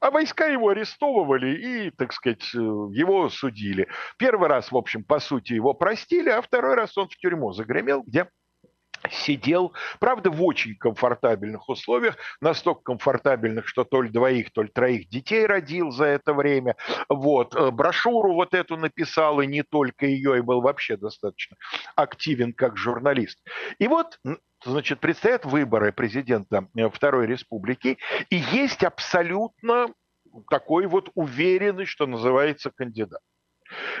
а 0.00 0.10
войска 0.10 0.46
его 0.46 0.68
арестовывали 0.68 1.56
и, 1.56 1.90
так 1.90 2.12
сказать, 2.12 2.44
э, 2.54 2.58
его 2.58 3.28
судили. 3.28 3.88
Первый 4.18 4.48
раз, 4.48 4.70
в 4.70 4.76
общем, 4.76 5.04
по 5.04 5.18
сути, 5.20 5.54
его 5.54 5.74
простили, 5.74 6.30
а 6.30 6.42
второй 6.42 6.74
раз 6.74 6.96
он 6.98 7.08
в 7.08 7.16
тюрьму 7.16 7.52
загремел, 7.52 8.02
где 8.02 8.28
сидел, 9.10 9.72
правда, 10.00 10.30
в 10.30 10.42
очень 10.42 10.76
комфортабельных 10.76 11.68
условиях, 11.68 12.16
настолько 12.40 12.82
комфортабельных, 12.82 13.68
что 13.68 13.84
то 13.84 14.02
ли 14.02 14.08
двоих, 14.08 14.52
то 14.52 14.62
ли 14.62 14.68
троих 14.68 15.08
детей 15.08 15.46
родил 15.46 15.90
за 15.90 16.06
это 16.06 16.34
время. 16.34 16.76
Вот. 17.08 17.54
Э, 17.54 17.70
брошюру 17.70 18.34
вот 18.34 18.54
эту 18.54 18.76
написал, 18.76 19.40
и 19.40 19.46
не 19.46 19.62
только 19.62 20.06
ее, 20.06 20.38
и 20.38 20.40
был 20.40 20.60
вообще 20.60 20.96
достаточно 20.96 21.56
активен 21.94 22.52
как 22.52 22.76
журналист. 22.76 23.38
И 23.78 23.88
вот 23.88 24.18
значит, 24.66 25.00
предстоят 25.00 25.44
выборы 25.44 25.92
президента 25.92 26.68
э, 26.76 26.88
Второй 26.88 27.26
Республики, 27.26 27.98
и 28.30 28.36
есть 28.36 28.84
абсолютно 28.84 29.88
такой 30.50 30.86
вот 30.86 31.10
уверенный, 31.14 31.86
что 31.86 32.06
называется, 32.06 32.70
кандидат. 32.70 33.20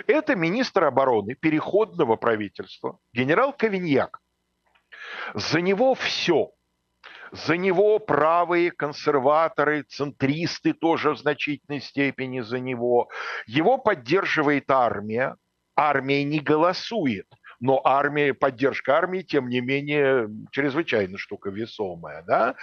Это 0.06 0.36
министр 0.36 0.84
обороны 0.84 1.34
переходного 1.34 2.16
правительства, 2.16 2.98
генерал 3.12 3.52
Ковиньяк. 3.52 4.20
За 5.34 5.60
него 5.60 5.94
все. 5.94 6.52
За 7.32 7.56
него 7.56 7.98
правые 7.98 8.70
консерваторы, 8.70 9.82
центристы 9.82 10.72
тоже 10.72 11.10
в 11.10 11.18
значительной 11.18 11.80
степени 11.80 12.40
за 12.40 12.60
него. 12.60 13.08
Его 13.46 13.78
поддерживает 13.78 14.70
армия. 14.70 15.36
Армия 15.74 16.22
не 16.24 16.38
голосует 16.38 17.26
но 17.60 17.80
армия, 17.84 18.34
поддержка 18.34 18.96
армии, 18.96 19.22
тем 19.22 19.48
не 19.48 19.60
менее, 19.60 20.28
чрезвычайно 20.50 21.18
штука 21.18 21.50
весомая. 21.50 22.22
Да? 22.22 22.54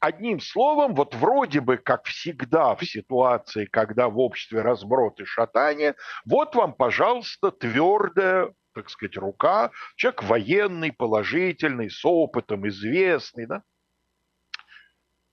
Одним 0.00 0.40
словом, 0.40 0.94
вот 0.94 1.14
вроде 1.14 1.60
бы, 1.60 1.76
как 1.76 2.04
всегда 2.04 2.74
в 2.74 2.84
ситуации, 2.84 3.66
когда 3.66 4.08
в 4.08 4.18
обществе 4.18 4.62
разброд 4.62 5.20
и 5.20 5.24
шатание, 5.24 5.94
вот 6.24 6.54
вам, 6.54 6.74
пожалуйста, 6.74 7.50
твердая 7.50 8.52
так 8.74 8.88
сказать, 8.88 9.18
рука, 9.18 9.70
человек 9.96 10.22
военный, 10.22 10.92
положительный, 10.92 11.90
с 11.90 12.02
опытом, 12.06 12.66
известный, 12.68 13.44
да? 13.44 13.62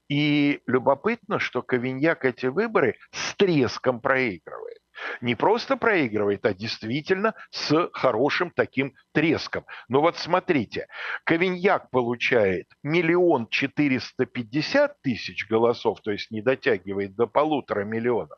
И 0.10 0.62
любопытно, 0.66 1.40
что 1.40 1.62
Ковиньяк 1.62 2.26
эти 2.26 2.48
выборы 2.48 2.98
с 3.12 3.36
треском 3.36 4.02
проигрывает. 4.02 4.80
Не 5.22 5.36
просто 5.36 5.78
проигрывает, 5.78 6.46
а 6.46 6.54
действительно 6.54 7.34
с 7.52 7.90
хорошим 7.94 8.52
таким 8.52 8.94
треском. 9.14 9.66
Но 9.88 10.02
вот 10.02 10.18
смотрите, 10.18 10.88
Ковиньяк 11.24 11.90
получает 11.90 12.68
миллион 12.84 13.48
четыреста 13.48 14.26
пятьдесят 14.26 15.02
тысяч 15.02 15.48
голосов, 15.48 16.02
то 16.02 16.12
есть 16.12 16.32
не 16.32 16.42
дотягивает 16.42 17.16
до 17.16 17.28
полутора 17.28 17.84
миллионов, 17.84 18.38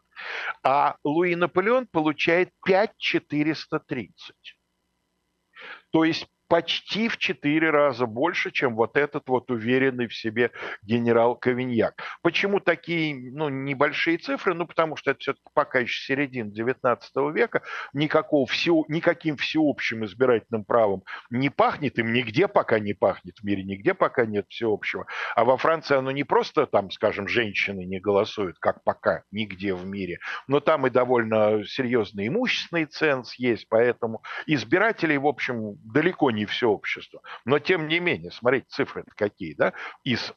а 0.64 0.96
Луи 1.04 1.36
Наполеон 1.36 1.88
получает 1.88 2.50
пять 2.64 2.96
четыреста 2.98 3.80
тридцать. 3.80 4.58
То 5.92 6.04
есть 6.04 6.28
почти 6.52 7.08
в 7.08 7.18
четыре 7.18 7.70
раза 7.70 8.06
больше, 8.06 8.52
чем 8.52 8.76
вот 8.76 8.98
этот 8.98 9.30
вот 9.30 9.50
уверенный 9.50 10.08
в 10.08 10.14
себе 10.14 10.52
генерал 10.84 11.38
Ковиньяк. 11.38 12.04
Почему 12.22 12.60
такие 12.60 13.32
ну, 13.32 13.48
небольшие 13.48 14.18
цифры? 14.18 14.54
Ну, 14.54 14.68
потому 14.68 14.98
что 14.98 15.12
это 15.12 15.22
все-таки 15.22 15.46
пока 15.54 15.80
еще 15.80 16.06
середина 16.08 16.52
19 16.52 17.10
века, 17.34 17.62
никакого 17.94 18.46
всего, 18.48 18.84
никаким 18.90 19.38
всеобщим 19.38 20.04
избирательным 20.04 20.66
правом 20.66 21.04
не 21.30 21.50
пахнет, 21.50 21.98
им 21.98 22.12
нигде 22.12 22.50
пока 22.50 22.80
не 22.80 22.94
пахнет 22.94 23.38
в 23.38 23.46
мире, 23.46 23.64
нигде 23.64 23.94
пока 23.94 24.26
нет 24.26 24.46
всеобщего. 24.50 25.06
А 25.38 25.46
во 25.46 25.56
Франции 25.56 25.96
оно 25.96 26.12
не 26.12 26.26
просто 26.26 26.66
там, 26.66 26.92
скажем, 26.92 27.30
женщины 27.30 27.86
не 27.86 28.02
голосуют, 28.02 28.60
как 28.60 28.84
пока 28.84 29.24
нигде 29.32 29.74
в 29.74 29.86
мире, 29.86 30.20
но 30.48 30.60
там 30.60 30.86
и 30.86 30.90
довольно 30.90 31.64
серьезный 31.64 32.28
имущественный 32.28 32.88
ценз 32.88 33.36
есть, 33.36 33.70
поэтому 33.70 34.22
избирателей, 34.48 35.18
в 35.18 35.28
общем, 35.28 35.76
далеко 35.86 36.30
не 36.30 36.41
не 36.42 36.46
все 36.46 36.70
общество. 36.70 37.22
Но 37.46 37.60
тем 37.60 37.88
не 37.88 38.00
менее, 38.00 38.32
смотрите, 38.32 38.66
цифры 38.70 39.04
какие, 39.16 39.54
да? 39.54 39.74
Из 40.04 40.34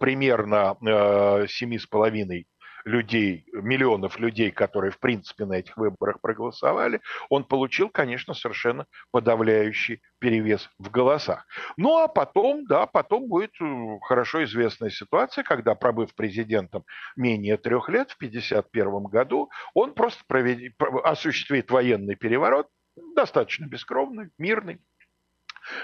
примерно 0.00 0.76
э, 0.84 1.46
семи 1.48 1.78
с 1.78 1.86
половиной 1.86 2.48
людей, 2.84 3.46
миллионов 3.52 4.18
людей, 4.18 4.50
которые, 4.50 4.90
в 4.90 4.98
принципе, 4.98 5.46
на 5.46 5.54
этих 5.54 5.76
выборах 5.76 6.20
проголосовали, 6.20 7.00
он 7.30 7.44
получил, 7.44 7.88
конечно, 7.88 8.34
совершенно 8.34 8.86
подавляющий 9.10 10.02
перевес 10.18 10.68
в 10.78 10.90
голосах. 10.90 11.46
Ну, 11.76 11.98
а 11.98 12.08
потом, 12.08 12.66
да, 12.66 12.86
потом 12.86 13.28
будет 13.28 13.52
э, 13.62 13.98
хорошо 14.02 14.44
известная 14.44 14.90
ситуация, 14.90 15.44
когда, 15.44 15.74
пробыв 15.76 16.14
президентом 16.14 16.84
менее 17.16 17.56
трех 17.56 17.88
лет, 17.88 18.10
в 18.10 18.16
1951 18.16 19.04
году, 19.04 19.50
он 19.72 19.94
просто 19.94 20.24
проведет, 20.26 20.74
осуществит 21.04 21.70
военный 21.70 22.16
переворот, 22.16 22.66
достаточно 23.14 23.66
бескровный, 23.66 24.30
мирный, 24.38 24.80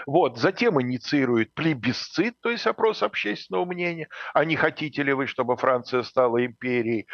вот. 0.07 0.39
Затем 0.39 0.81
инициирует 0.81 1.55
плебисцит, 1.55 2.35
то 2.41 2.51
есть 2.51 2.67
опрос 2.67 3.03
общественного 3.03 3.65
мнения, 3.65 4.09
а 4.35 4.45
не 4.45 4.57
хотите 4.57 5.03
ли 5.03 5.13
вы, 5.13 5.27
чтобы 5.27 5.57
Франция 5.57 6.03
стала 6.03 6.45
империей. 6.45 7.07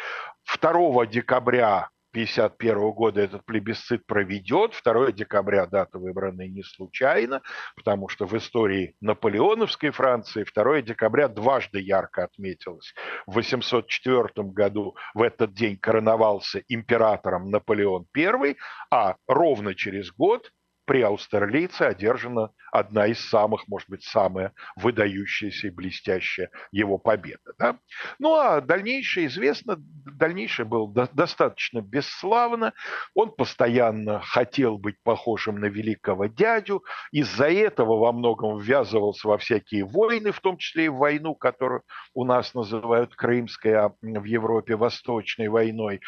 2 0.61 1.05
декабря 1.07 1.89
1951 2.17 2.91
года 2.91 3.21
этот 3.21 3.45
плебисцит 3.45 4.05
проведет. 4.07 4.73
2 4.83 5.11
декабря 5.11 5.67
дата 5.67 5.99
выбрана 5.99 6.47
не 6.47 6.63
случайно, 6.63 7.41
потому 7.75 8.09
что 8.09 8.25
в 8.25 8.35
истории 8.35 8.95
наполеоновской 9.01 9.91
Франции 9.91 10.43
2 10.43 10.81
декабря 10.81 11.27
дважды 11.27 11.79
ярко 11.79 12.23
отметилось. 12.23 12.93
В 13.27 13.35
804 13.35 14.49
году 14.49 14.95
в 15.13 15.21
этот 15.21 15.53
день 15.53 15.77
короновался 15.77 16.63
императором 16.67 17.51
Наполеон 17.51 18.07
I, 18.15 18.55
а 18.89 19.15
ровно 19.27 19.75
через 19.75 20.11
год 20.11 20.51
при 20.87 21.01
Аустерлице 21.01 21.81
одержана 21.81 22.51
одна 22.71 23.07
из 23.07 23.19
самых, 23.29 23.67
может 23.67 23.89
быть, 23.89 24.03
самая 24.03 24.53
выдающаяся 24.77 25.67
и 25.67 25.69
блестящая 25.69 26.49
его 26.71 26.97
победа. 26.97 27.53
Да? 27.59 27.77
Ну 28.19 28.35
а 28.35 28.61
дальнейшее 28.61 29.27
известно, 29.27 29.75
дальнейшее 29.77 30.65
было 30.65 30.89
до, 30.91 31.09
достаточно 31.11 31.81
бесславно. 31.81 32.73
Он 33.13 33.33
постоянно 33.33 34.21
хотел 34.21 34.77
быть 34.77 34.95
похожим 35.03 35.59
на 35.59 35.65
великого 35.65 36.27
дядю, 36.27 36.85
из-за 37.11 37.49
этого 37.49 37.97
во 37.97 38.13
многом 38.13 38.57
ввязывался 38.57 39.27
во 39.27 39.37
всякие 39.37 39.83
войны, 39.83 40.31
в 40.31 40.39
том 40.39 40.57
числе 40.57 40.85
и 40.85 40.89
в 40.89 40.95
войну, 40.95 41.35
которую 41.35 41.83
у 42.13 42.23
нас 42.23 42.53
называют 42.53 43.13
Крымской, 43.13 43.73
а 43.73 43.91
в 44.01 44.23
Европе 44.23 44.77
Восточной 44.77 45.49
войной. 45.49 45.99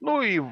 Ну 0.00 0.22
и 0.22 0.42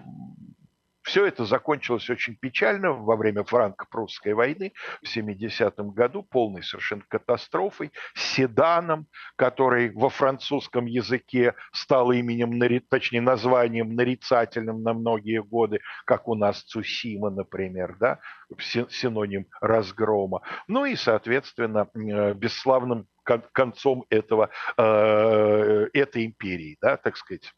все 1.06 1.24
это 1.24 1.44
закончилось 1.44 2.10
очень 2.10 2.34
печально 2.34 2.90
во 2.90 3.14
время 3.14 3.44
франко-прусской 3.44 4.34
войны 4.34 4.72
в 5.02 5.16
70-м 5.16 5.92
году, 5.92 6.24
полной 6.24 6.64
совершенно 6.64 7.04
катастрофой, 7.06 7.92
седаном, 8.14 9.06
который 9.36 9.90
во 9.92 10.08
французском 10.10 10.86
языке 10.86 11.54
стал 11.72 12.10
именем, 12.10 12.60
точнее 12.88 13.20
названием 13.20 13.94
нарицательным 13.94 14.82
на 14.82 14.94
многие 14.94 15.42
годы, 15.44 15.78
как 16.06 16.26
у 16.26 16.34
нас 16.34 16.64
Цусима, 16.64 17.30
например, 17.30 17.96
да, 18.00 18.18
синоним 18.58 19.46
разгрома. 19.60 20.42
Ну 20.66 20.86
и, 20.86 20.96
соответственно, 20.96 21.88
э, 21.94 22.34
бесславным 22.34 23.06
концом 23.52 24.04
этого, 24.10 24.50
э, 24.76 25.86
этой 25.92 26.26
империи, 26.26 26.76
да, 26.80 26.96
так 26.96 27.16
сказать, 27.16 27.52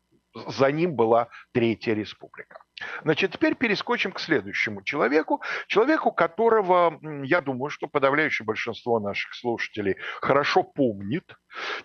за 0.47 0.71
ним 0.73 0.95
была 0.95 1.29
Третья 1.53 1.95
Республика. 1.95 2.63
Значит, 3.03 3.33
теперь 3.33 3.55
перескочим 3.55 4.13
к 4.13 4.21
следующему 4.21 4.83
человеку, 4.83 5.43
человеку, 5.67 6.13
которого, 6.13 6.99
я 7.25 7.41
думаю, 7.41 7.71
что 7.71 7.89
подавляющее 7.89 8.47
большинство 8.47 9.01
наших 9.01 9.35
слушателей 9.35 9.97
хорошо 10.21 10.63
помнит, 10.63 11.35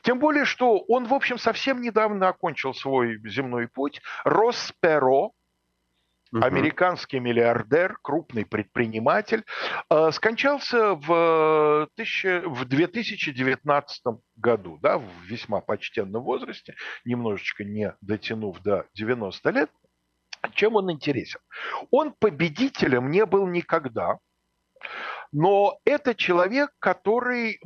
тем 0.01 0.19
более, 0.19 0.45
что 0.45 0.79
он, 0.87 1.05
в 1.05 1.13
общем, 1.13 1.37
совсем 1.37 1.81
недавно 1.81 2.27
окончил 2.27 2.73
свой 2.73 3.19
земной 3.27 3.67
путь, 3.67 4.01
Росперо, 6.34 6.45
американский 6.45 7.19
миллиардер, 7.19 7.97
крупный 8.01 8.45
предприниматель, 8.45 9.43
э, 9.89 10.11
скончался 10.11 10.95
в, 10.95 11.88
тысяча, 11.95 12.41
в 12.45 12.65
2019 12.65 14.01
году, 14.36 14.79
да, 14.81 14.97
в 14.97 15.07
весьма 15.25 15.61
почтенном 15.61 16.23
возрасте, 16.23 16.75
немножечко 17.05 17.63
не 17.63 17.95
дотянув 18.01 18.61
до 18.61 18.86
90 18.95 19.49
лет. 19.51 19.69
Чем 20.53 20.75
он 20.75 20.91
интересен? 20.91 21.39
Он 21.91 22.13
победителем 22.17 23.11
не 23.11 23.25
был 23.25 23.47
никогда, 23.47 24.17
но 25.31 25.79
это 25.86 26.15
человек, 26.15 26.71
который, 26.79 27.59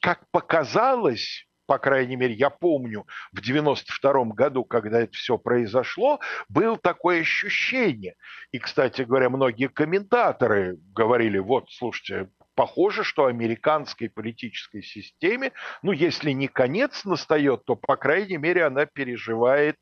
как 0.00 0.28
показалось, 0.30 1.47
по 1.68 1.78
крайней 1.78 2.16
мере, 2.16 2.32
я 2.32 2.48
помню, 2.48 3.06
в 3.30 3.42
92 3.42 4.24
году, 4.32 4.64
когда 4.64 5.02
это 5.02 5.12
все 5.12 5.36
произошло, 5.36 6.18
было 6.48 6.78
такое 6.78 7.20
ощущение. 7.20 8.14
И, 8.52 8.58
кстати 8.58 9.02
говоря, 9.02 9.28
многие 9.28 9.68
комментаторы 9.68 10.78
говорили, 10.94 11.36
вот, 11.38 11.66
слушайте, 11.70 12.30
похоже, 12.54 13.04
что 13.04 13.26
американской 13.26 14.08
политической 14.10 14.82
системе, 14.82 15.52
ну, 15.82 15.92
если 15.92 16.32
не 16.32 16.48
конец 16.48 17.04
настает, 17.04 17.64
то, 17.66 17.76
по 17.76 17.96
крайней 17.96 18.38
мере, 18.38 18.64
она 18.64 18.86
переживает 18.86 19.76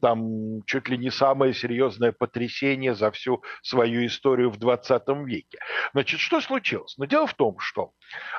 там 0.00 0.62
чуть 0.64 0.88
ли 0.88 0.96
не 0.96 1.10
самое 1.10 1.52
серьезное 1.54 2.12
потрясение 2.12 2.94
за 2.94 3.10
всю 3.10 3.42
свою 3.62 4.06
историю 4.06 4.50
в 4.50 4.58
20 4.58 5.02
веке. 5.26 5.58
Значит, 5.92 6.20
что 6.20 6.40
случилось? 6.40 6.94
Но 6.98 7.06
дело 7.06 7.26
в 7.26 7.34
том, 7.34 7.58
что 7.58 7.90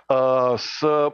с 0.10 0.84
э, 0.84 1.10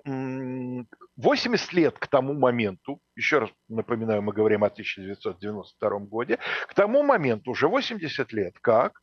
80 1.17 1.73
лет 1.73 1.97
к 1.99 2.07
тому 2.07 2.33
моменту, 2.33 2.99
еще 3.15 3.39
раз 3.39 3.49
напоминаю, 3.69 4.21
мы 4.21 4.33
говорим 4.33 4.63
о 4.63 4.67
1992 4.67 5.99
году, 5.99 6.37
к 6.67 6.73
тому 6.73 7.03
моменту 7.03 7.51
уже 7.51 7.67
80 7.67 8.33
лет 8.33 8.55
как 8.61 8.93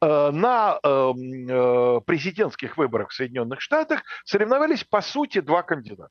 э, 0.00 0.30
на 0.30 0.78
э, 0.82 0.88
э, 0.88 2.00
президентских 2.04 2.76
выборах 2.76 3.10
в 3.10 3.14
Соединенных 3.14 3.60
Штатах 3.60 4.02
соревновались 4.24 4.84
по 4.84 5.00
сути 5.00 5.40
два 5.40 5.62
кандидата. 5.62 6.10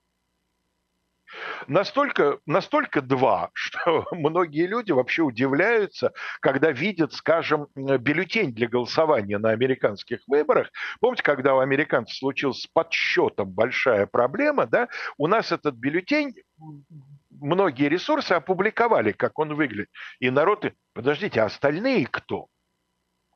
Настолько, 1.67 2.39
настолько 2.45 3.01
два, 3.01 3.49
что 3.53 4.07
многие 4.11 4.67
люди 4.67 4.91
вообще 4.91 5.21
удивляются, 5.21 6.13
когда 6.39 6.71
видят, 6.71 7.13
скажем, 7.13 7.67
бюллетень 7.75 8.53
для 8.53 8.67
голосования 8.67 9.38
на 9.38 9.51
американских 9.51 10.19
выборах. 10.27 10.69
Помните, 10.99 11.23
когда 11.23 11.55
у 11.55 11.59
американцев 11.59 12.17
случилась 12.17 12.61
с 12.61 12.67
подсчетом 12.67 13.49
большая 13.49 14.05
проблема, 14.05 14.65
да, 14.65 14.88
у 15.17 15.27
нас 15.27 15.51
этот 15.51 15.75
бюллетень 15.75 16.34
многие 17.29 17.89
ресурсы 17.89 18.34
опубликовали, 18.34 19.11
как 19.11 19.39
он 19.39 19.55
выглядит. 19.55 19.89
И 20.19 20.29
народ, 20.29 20.65
подождите, 20.93 21.41
а 21.41 21.45
остальные 21.45 22.07
кто? 22.07 22.47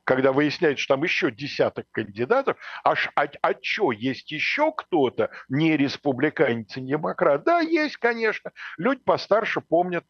Когда 0.06 0.32
выясняется, 0.32 0.82
что 0.82 0.94
там 0.94 1.02
еще 1.02 1.30
десяток 1.30 1.86
кандидатов, 1.90 2.56
аж, 2.84 3.10
а, 3.16 3.26
а 3.42 3.54
что, 3.60 3.92
есть 3.92 4.30
еще 4.30 4.72
кто-то, 4.72 5.30
не 5.48 5.76
республиканец, 5.76 6.76
не 6.76 6.92
демократ? 6.92 7.44
Да, 7.44 7.60
есть, 7.60 7.96
конечно. 7.96 8.52
Люди 8.78 9.02
постарше 9.04 9.60
помнят 9.60 10.04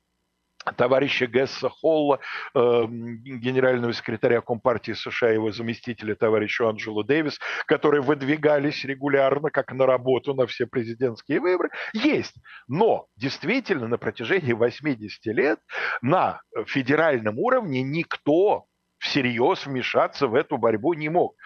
товарища 0.76 1.26
Гесса 1.26 1.68
Холла, 1.68 2.18
э, 2.54 2.58
генерального 2.88 3.92
секретаря 3.92 4.40
Компартии 4.40 4.92
США, 4.92 5.30
его 5.30 5.52
заместителя 5.52 6.14
товарища 6.14 6.68
Анджело 6.68 7.02
Дэвис, 7.02 7.38
которые 7.66 8.02
выдвигались 8.02 8.84
регулярно, 8.84 9.50
как 9.50 9.72
на 9.72 9.86
работу 9.86 10.34
на 10.34 10.46
все 10.46 10.66
президентские 10.66 11.40
выборы, 11.40 11.70
есть. 11.92 12.34
Но 12.68 13.06
действительно 13.16 13.86
на 13.88 13.96
протяжении 13.96 14.52
80 14.52 15.24
лет 15.26 15.60
на 16.02 16.40
федеральном 16.66 17.38
уровне 17.38 17.82
никто 17.82 18.66
всерьез 18.98 19.66
вмешаться 19.66 20.26
в 20.26 20.34
эту 20.34 20.58
борьбу 20.58 20.94
не 20.94 21.08
мог. 21.08 21.36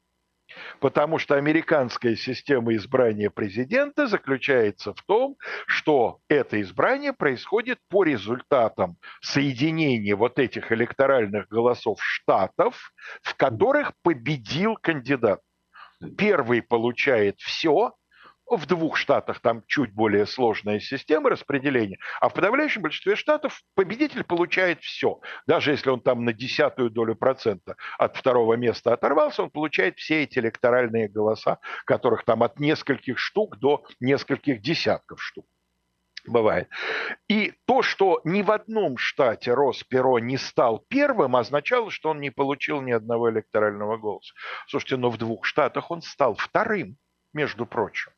Потому 0.78 1.18
что 1.18 1.36
американская 1.36 2.16
система 2.16 2.74
избрания 2.74 3.30
президента 3.30 4.06
заключается 4.06 4.94
в 4.94 5.02
том, 5.02 5.36
что 5.66 6.20
это 6.28 6.60
избрание 6.60 7.12
происходит 7.12 7.78
по 7.88 8.04
результатам 8.04 8.96
соединения 9.20 10.14
вот 10.14 10.38
этих 10.38 10.70
электоральных 10.70 11.48
голосов 11.48 11.98
штатов, 12.00 12.92
в 13.22 13.34
которых 13.34 13.94
победил 14.02 14.76
кандидат. 14.76 15.40
Первый 16.16 16.62
получает 16.62 17.40
все, 17.40 17.94
в 18.46 18.66
двух 18.66 18.96
штатах 18.96 19.40
там 19.40 19.62
чуть 19.66 19.92
более 19.92 20.26
сложная 20.26 20.80
система 20.80 21.30
распределения, 21.30 21.98
а 22.20 22.28
в 22.28 22.34
подавляющем 22.34 22.82
большинстве 22.82 23.16
штатов 23.16 23.62
победитель 23.74 24.24
получает 24.24 24.80
все. 24.82 25.20
Даже 25.46 25.72
если 25.72 25.90
он 25.90 26.00
там 26.00 26.24
на 26.24 26.32
десятую 26.32 26.90
долю 26.90 27.14
процента 27.14 27.76
от 27.98 28.16
второго 28.16 28.54
места 28.54 28.92
оторвался, 28.92 29.42
он 29.42 29.50
получает 29.50 29.98
все 29.98 30.24
эти 30.24 30.38
электоральные 30.38 31.08
голоса, 31.08 31.58
которых 31.84 32.24
там 32.24 32.42
от 32.42 32.58
нескольких 32.58 33.18
штук 33.18 33.58
до 33.58 33.84
нескольких 34.00 34.60
десятков 34.60 35.22
штук 35.22 35.46
бывает. 36.26 36.68
И 37.28 37.52
то, 37.66 37.82
что 37.82 38.20
ни 38.24 38.40
в 38.40 38.50
одном 38.50 38.96
штате 38.96 39.52
Росперо 39.52 40.18
не 40.18 40.38
стал 40.38 40.78
первым, 40.88 41.36
означало, 41.36 41.90
что 41.90 42.10
он 42.10 42.20
не 42.20 42.30
получил 42.30 42.80
ни 42.80 42.92
одного 42.92 43.30
электорального 43.30 43.98
голоса. 43.98 44.32
Слушайте, 44.66 44.96
но 44.96 45.10
в 45.10 45.18
двух 45.18 45.44
штатах 45.44 45.90
он 45.90 46.00
стал 46.00 46.34
вторым, 46.34 46.96
между 47.34 47.66
прочим. 47.66 48.12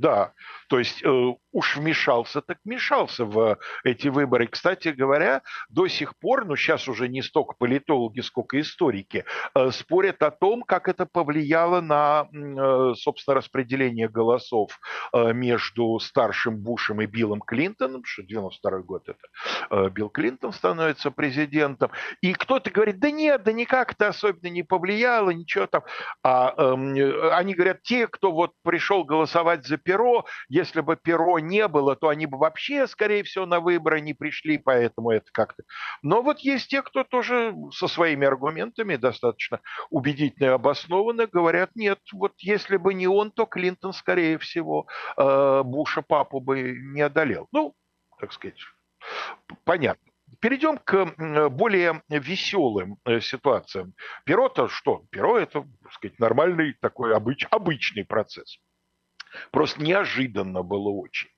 Да, 0.00 0.32
то 0.68 0.78
есть 0.78 1.04
э, 1.04 1.34
уж 1.52 1.76
вмешался, 1.76 2.40
так 2.40 2.56
вмешался 2.64 3.26
в 3.26 3.58
эти 3.84 4.08
выборы. 4.08 4.46
Кстати 4.46 4.88
говоря, 4.88 5.42
до 5.68 5.88
сих 5.88 6.16
пор, 6.18 6.46
ну 6.46 6.56
сейчас 6.56 6.88
уже 6.88 7.08
не 7.08 7.20
столько 7.20 7.54
политологи, 7.58 8.20
сколько 8.20 8.58
историки, 8.58 9.26
э, 9.54 9.70
спорят 9.72 10.22
о 10.22 10.30
том, 10.30 10.62
как 10.62 10.88
это 10.88 11.04
повлияло 11.04 11.82
на, 11.82 12.28
э, 12.32 12.94
собственно, 12.96 13.34
распределение 13.34 14.08
голосов 14.08 14.80
э, 15.12 15.34
между 15.34 15.98
старшим 15.98 16.56
Бушем 16.56 17.02
и 17.02 17.06
Биллом 17.06 17.40
Клинтоном, 17.40 18.02
что 18.04 18.22
92 18.22 18.78
год 18.78 19.08
это 19.08 19.18
э, 19.70 19.90
Билл 19.90 20.08
Клинтон 20.08 20.52
становится 20.52 21.10
президентом. 21.10 21.90
И 22.22 22.32
кто-то 22.32 22.70
говорит, 22.70 23.00
да 23.00 23.10
нет, 23.10 23.42
да 23.42 23.52
никак 23.52 23.92
это 23.92 24.08
особенно 24.08 24.48
не 24.48 24.62
повлияло, 24.62 25.28
ничего 25.28 25.66
там. 25.66 25.82
А 26.22 26.54
э, 26.56 27.30
они 27.32 27.54
говорят, 27.54 27.82
те, 27.82 28.06
кто 28.06 28.32
вот 28.32 28.52
пришел 28.62 29.04
голосовать 29.04 29.66
за 29.66 29.76
Перо, 29.90 30.24
если 30.48 30.82
бы 30.82 30.94
Перо 30.94 31.40
не 31.40 31.66
было, 31.66 31.96
то 31.96 32.10
они 32.10 32.26
бы 32.26 32.38
вообще, 32.38 32.86
скорее 32.86 33.24
всего, 33.24 33.44
на 33.44 33.58
выборы 33.58 34.00
не 34.00 34.14
пришли, 34.14 34.56
поэтому 34.56 35.10
это 35.10 35.26
как-то... 35.32 35.64
Но 36.02 36.22
вот 36.22 36.38
есть 36.38 36.68
те, 36.68 36.82
кто 36.82 37.02
тоже 37.02 37.56
со 37.72 37.88
своими 37.88 38.24
аргументами 38.24 38.94
достаточно 38.94 39.58
убедительно 39.90 40.46
и 40.46 40.50
обоснованно 40.50 41.26
говорят, 41.26 41.70
нет, 41.74 41.98
вот 42.12 42.34
если 42.38 42.76
бы 42.76 42.94
не 42.94 43.08
он, 43.08 43.32
то 43.32 43.46
Клинтон, 43.46 43.92
скорее 43.92 44.38
всего, 44.38 44.86
э, 45.16 45.62
Буша 45.64 46.02
папу 46.02 46.38
бы 46.38 46.78
не 46.78 47.00
одолел. 47.00 47.48
Ну, 47.50 47.74
так 48.20 48.32
сказать, 48.32 48.60
понятно. 49.64 50.06
Перейдем 50.38 50.78
к 50.78 51.48
более 51.48 52.02
веселым 52.08 52.98
э, 53.04 53.18
ситуациям. 53.18 53.94
Перо-то 54.24 54.68
что? 54.68 55.02
Перо– 55.10 55.36
это, 55.40 55.66
так 55.82 55.92
сказать, 55.94 56.20
нормальный 56.20 56.74
такой 56.74 57.12
обыч, 57.12 57.48
обычный 57.50 58.04
процесс. 58.04 58.60
Просто 59.50 59.82
неожиданно 59.82 60.62
было 60.62 60.90
очень. 60.90 61.30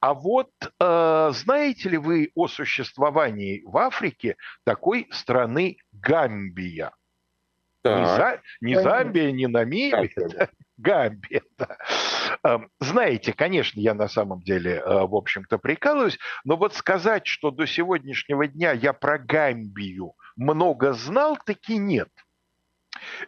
А 0.00 0.14
вот 0.14 0.50
э, 0.62 1.30
знаете 1.32 1.88
ли 1.88 1.96
вы 1.98 2.30
о 2.34 2.48
существовании 2.48 3.62
в 3.64 3.76
Африке 3.78 4.36
такой 4.64 5.08
страны 5.10 5.78
Гамбия? 5.92 6.92
Не, 7.84 8.04
за, 8.04 8.40
не 8.60 8.80
Замбия, 8.80 9.30
не 9.30 9.46
Намибия, 9.46 10.10
да, 10.16 10.48
Гамбия. 10.76 11.42
Да. 11.56 11.76
Эм, 12.42 12.68
знаете, 12.80 13.32
конечно, 13.32 13.78
я 13.78 13.94
на 13.94 14.08
самом 14.08 14.40
деле, 14.40 14.76
э, 14.76 14.82
в 14.84 15.14
общем-то, 15.14 15.58
прикалываюсь, 15.58 16.18
но 16.44 16.56
вот 16.56 16.74
сказать, 16.74 17.26
что 17.26 17.50
до 17.50 17.66
сегодняшнего 17.66 18.48
дня 18.48 18.72
я 18.72 18.92
про 18.92 19.18
Гамбию 19.18 20.14
много 20.36 20.92
знал, 20.92 21.38
таки 21.44 21.78
нет– 21.78 22.08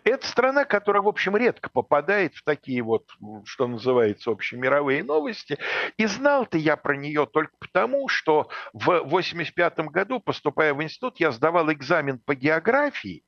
это 0.04 0.26
страна, 0.26 0.64
которая, 0.64 1.02
в 1.02 1.08
общем, 1.08 1.36
редко 1.36 1.70
попадает 1.70 2.34
в 2.34 2.44
такие 2.44 2.82
вот, 2.82 3.04
что 3.44 3.66
называется, 3.66 4.30
общемировые 4.30 5.02
новости. 5.02 5.58
И 5.96 6.06
знал-то 6.06 6.58
я 6.58 6.76
про 6.76 6.96
нее 6.96 7.26
только 7.26 7.52
потому, 7.58 8.08
что 8.08 8.48
в 8.72 9.00
85 9.04 9.78
году, 9.90 10.20
поступая 10.20 10.74
в 10.74 10.82
институт, 10.82 11.20
я 11.20 11.32
сдавал 11.32 11.70
экзамен 11.72 12.18
по 12.18 12.34
географии. 12.34 13.24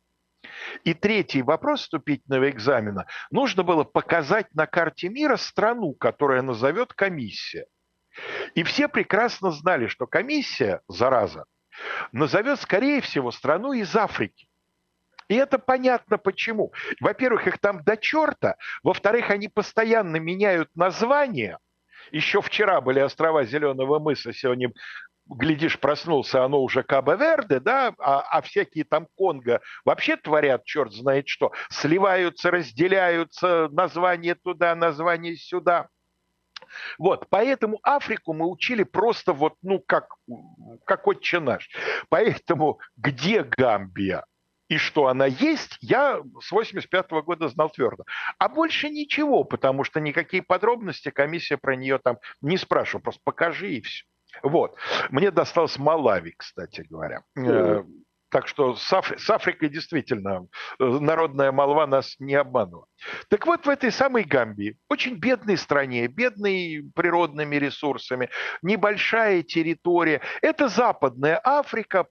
И 0.84 0.94
третий 0.94 1.42
вопрос 1.42 1.82
вступительного 1.82 2.50
экзамена. 2.50 3.06
Нужно 3.30 3.62
было 3.62 3.84
показать 3.84 4.54
на 4.54 4.66
карте 4.66 5.08
мира 5.08 5.36
страну, 5.36 5.94
которая 5.94 6.42
назовет 6.42 6.94
комиссия. 6.94 7.66
И 8.54 8.62
все 8.62 8.88
прекрасно 8.88 9.50
знали, 9.50 9.86
что 9.86 10.06
комиссия, 10.06 10.80
зараза, 10.88 11.44
назовет, 12.12 12.60
скорее 12.60 13.00
всего, 13.00 13.30
страну 13.30 13.72
из 13.72 13.94
Африки. 13.94 14.49
И 15.30 15.36
это 15.36 15.60
понятно 15.60 16.18
почему. 16.18 16.72
Во-первых, 17.00 17.46
их 17.46 17.58
там 17.58 17.84
до 17.84 17.96
черта. 17.96 18.56
Во-вторых, 18.82 19.30
они 19.30 19.46
постоянно 19.46 20.16
меняют 20.16 20.74
названия. 20.74 21.60
Еще 22.10 22.42
вчера 22.42 22.80
были 22.80 22.98
острова 22.98 23.44
Зеленого 23.44 24.00
мыса, 24.00 24.32
сегодня 24.32 24.72
глядишь, 25.26 25.78
проснулся, 25.78 26.44
оно 26.44 26.60
уже 26.60 26.82
Кабо-Верде, 26.82 27.60
да, 27.60 27.94
а, 28.00 28.22
а 28.22 28.42
всякие 28.42 28.82
там 28.82 29.06
Конго 29.14 29.60
вообще 29.84 30.16
творят 30.16 30.64
черт 30.64 30.92
знает 30.92 31.28
что, 31.28 31.52
сливаются, 31.70 32.50
разделяются, 32.50 33.68
название 33.70 34.34
туда, 34.34 34.74
название 34.74 35.36
сюда. 35.36 35.88
Вот, 36.98 37.28
поэтому 37.30 37.78
Африку 37.84 38.32
мы 38.32 38.50
учили 38.50 38.82
просто 38.82 39.32
вот, 39.32 39.54
ну, 39.62 39.78
как, 39.78 40.08
как 40.84 41.06
отче 41.06 41.38
наш. 41.38 41.70
Поэтому 42.08 42.80
где 42.96 43.44
Гамбия? 43.44 44.24
И 44.70 44.78
что 44.78 45.08
она 45.08 45.26
есть, 45.26 45.76
я 45.80 46.22
с 46.40 46.52
85 46.52 47.10
-го 47.10 47.22
года 47.22 47.48
знал 47.48 47.70
твердо. 47.70 48.04
А 48.38 48.48
больше 48.48 48.88
ничего, 48.88 49.44
потому 49.44 49.84
что 49.84 50.00
никакие 50.00 50.42
подробности 50.42 51.10
комиссия 51.10 51.58
про 51.58 51.74
нее 51.74 51.98
там 51.98 52.18
не 52.40 52.56
спрашивала, 52.56 53.02
просто 53.02 53.20
покажи 53.24 53.74
и 53.74 53.80
все. 53.82 54.04
Вот. 54.42 54.76
Мне 55.10 55.32
досталось 55.32 55.76
Малави, 55.76 56.34
кстати 56.36 56.86
говоря. 56.88 57.24
Mm. 57.36 57.84
Так 58.30 58.46
что 58.46 58.76
с, 58.76 58.92
Афри- 58.92 59.18
с 59.18 59.28
Африкой 59.28 59.70
действительно 59.70 60.46
э, 60.78 60.84
народная 60.84 61.50
молва 61.50 61.88
нас 61.88 62.14
не 62.20 62.36
обманула. 62.36 62.86
Так 63.28 63.46
вот, 63.46 63.66
в 63.66 63.68
этой 63.68 63.90
самой 63.90 64.22
Гамбии, 64.22 64.78
очень 64.88 65.16
бедной 65.16 65.56
стране, 65.56 66.06
бедной 66.06 66.84
природными 66.94 67.56
ресурсами, 67.56 68.28
небольшая 68.62 69.42
территория, 69.42 70.20
это 70.42 70.68
Западная 70.68 71.40
Африка, 71.42 72.06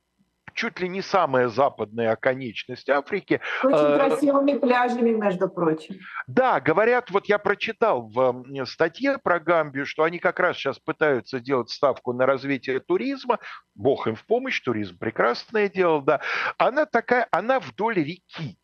чуть 0.53 0.79
ли 0.79 0.89
не 0.89 1.01
самая 1.01 1.47
западная 1.49 2.11
оконечность 2.11 2.89
Африки. 2.89 3.41
Очень 3.63 3.77
э, 3.77 3.97
красивыми 3.97 4.57
пляжами, 4.57 5.11
между 5.11 5.49
прочим. 5.49 5.95
Да, 6.27 6.59
говорят, 6.59 7.09
вот 7.11 7.25
я 7.27 7.37
прочитал 7.39 8.07
в 8.07 8.43
статье 8.65 9.17
про 9.17 9.39
Гамбию, 9.39 9.85
что 9.85 10.03
они 10.03 10.19
как 10.19 10.39
раз 10.39 10.57
сейчас 10.57 10.79
пытаются 10.79 11.39
делать 11.39 11.69
ставку 11.69 12.13
на 12.13 12.25
развитие 12.25 12.79
туризма. 12.79 13.39
Бог 13.75 14.07
им 14.07 14.15
в 14.15 14.25
помощь, 14.25 14.59
туризм 14.61 14.97
прекрасное 14.97 15.69
дело, 15.69 16.01
да. 16.01 16.21
Она 16.57 16.85
такая, 16.85 17.27
она 17.31 17.59
вдоль 17.59 17.95
реки 17.95 18.57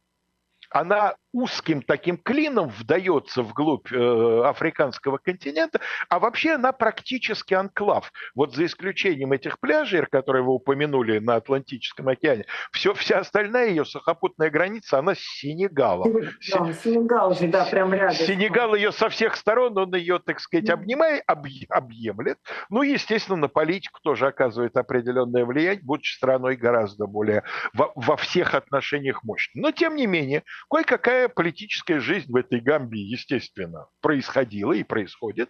она 0.69 1.15
узким 1.36 1.81
таким 1.81 2.17
клином 2.17 2.69
вдается 2.69 3.43
вглубь 3.43 3.91
э, 3.91 4.41
африканского 4.45 5.17
континента, 5.17 5.81
а 6.07 6.19
вообще 6.19 6.53
она 6.53 6.71
практически 6.71 7.53
анклав. 7.53 8.11
Вот 8.36 8.55
за 8.55 8.65
исключением 8.65 9.33
этих 9.33 9.59
пляжей, 9.59 10.05
которые 10.05 10.43
вы 10.43 10.53
упомянули 10.53 11.19
на 11.19 11.36
Атлантическом 11.36 12.07
океане, 12.07 12.45
все, 12.71 12.93
вся 12.93 13.19
остальная 13.19 13.67
ее 13.67 13.83
сухопутная 13.83 14.49
граница, 14.49 14.99
она 14.99 15.13
с 15.13 15.19
Сенегалом. 15.19 16.13
Да, 16.51 16.73
Сенегал 16.73 17.36
же, 17.36 17.47
да, 17.47 17.65
прям 17.65 17.93
рядом. 17.93 18.15
Сенегал 18.15 18.73
ее 18.73 18.93
со 18.93 19.09
всех 19.09 19.36
сторон, 19.36 19.77
он 19.77 19.93
ее, 19.93 20.19
так 20.19 20.39
сказать, 20.39 20.69
обнимает, 20.69 21.23
об, 21.27 21.45
объемлет. 21.69 22.39
Ну, 22.69 22.81
естественно, 22.81 23.38
на 23.38 23.47
политику 23.49 23.99
тоже 24.01 24.27
оказывает 24.27 24.77
определенное 24.77 25.43
влияние, 25.43 25.83
будучи 25.83 26.15
страной 26.15 26.55
гораздо 26.55 27.07
более 27.07 27.43
во, 27.73 27.91
во 27.95 28.15
всех 28.15 28.53
отношениях 28.53 29.23
мощной. 29.23 29.61
Но, 29.61 29.71
тем 29.71 29.95
не 29.95 30.07
менее, 30.07 30.43
кое-какая 30.69 31.24
политическая 31.30 31.99
жизнь 31.99 32.32
в 32.32 32.36
этой 32.36 32.59
Гамбии, 32.59 32.99
естественно, 32.99 33.88
происходила 34.01 34.73
и 34.73 34.84
происходит. 34.84 35.49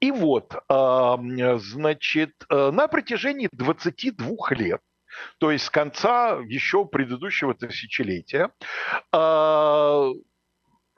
И 0.00 0.10
вот, 0.10 0.54
значит, 0.68 2.32
э, 2.50 2.70
на 2.72 2.88
протяжении 2.88 3.48
22 3.52 4.50
лет, 4.50 4.80
то 5.38 5.50
есть 5.50 5.66
с 5.66 5.70
конца 5.70 6.38
еще 6.46 6.84
предыдущего 6.84 7.54
тысячелетия, 7.54 8.50
а, 9.12 10.10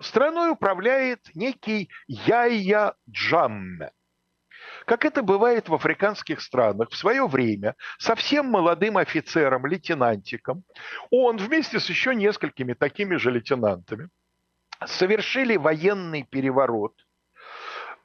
страной 0.00 0.50
управляет 0.50 1.20
некий 1.34 1.90
Яйя 2.06 2.94
Джамме. 3.10 3.92
Как 4.88 5.04
это 5.04 5.22
бывает 5.22 5.68
в 5.68 5.74
африканских 5.74 6.40
странах, 6.40 6.88
в 6.88 6.96
свое 6.96 7.26
время 7.26 7.74
совсем 7.98 8.46
молодым 8.46 8.96
офицером, 8.96 9.66
лейтенантиком, 9.66 10.64
он 11.10 11.36
вместе 11.36 11.78
с 11.78 11.90
еще 11.90 12.14
несколькими 12.14 12.72
такими 12.72 13.16
же 13.16 13.30
лейтенантами 13.30 14.08
совершили 14.86 15.56
военный 15.56 16.22
переворот– 16.22 16.94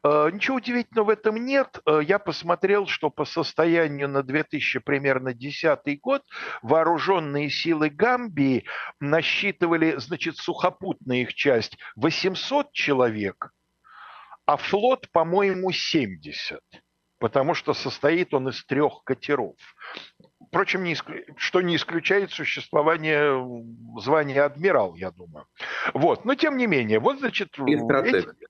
э, 0.04 0.30
Ничего 0.34 0.58
удивительного 0.58 1.06
в 1.08 1.10
этом 1.10 1.46
нет. 1.46 1.80
Э, 1.86 2.02
я 2.04 2.20
посмотрел, 2.20 2.86
что 2.88 3.10
по 3.10 3.24
состоянию 3.24 4.10
на 4.10 4.22
2000 4.22 4.80
примерно 4.80 5.34
10 5.34 6.02
год 6.02 6.24
вооруженные 6.62 7.50
силы 7.50 7.90
Гамбии 7.90 8.66
насчитывали, 9.00 9.96
значит, 10.00 10.36
сухопутная 10.36 11.22
их 11.22 11.34
часть 11.34 11.78
800 11.96 12.74
человек, 12.74 13.54
а 14.46 14.58
флот, 14.58 15.10
по-моему, 15.12 15.72
70, 15.72 16.60
потому 17.20 17.54
что 17.54 17.74
состоит 17.74 18.34
он 18.34 18.50
из 18.50 18.64
трех 18.66 19.04
катеров. 19.04 19.56
Впрочем, 20.48 20.84
не 20.84 20.92
иск... 20.92 21.06
что 21.38 21.62
не 21.62 21.76
исключает 21.76 22.32
существование 22.32 23.44
звания 24.00 24.44
адмирал, 24.44 24.96
я 24.96 25.12
думаю. 25.12 25.48
Вот, 25.94 26.26
но 26.26 26.36
тем 26.36 26.58
не 26.58 26.68
менее, 26.68 27.00
вот, 27.00 27.20
значит... 27.20 27.50
Эти... 28.30 28.48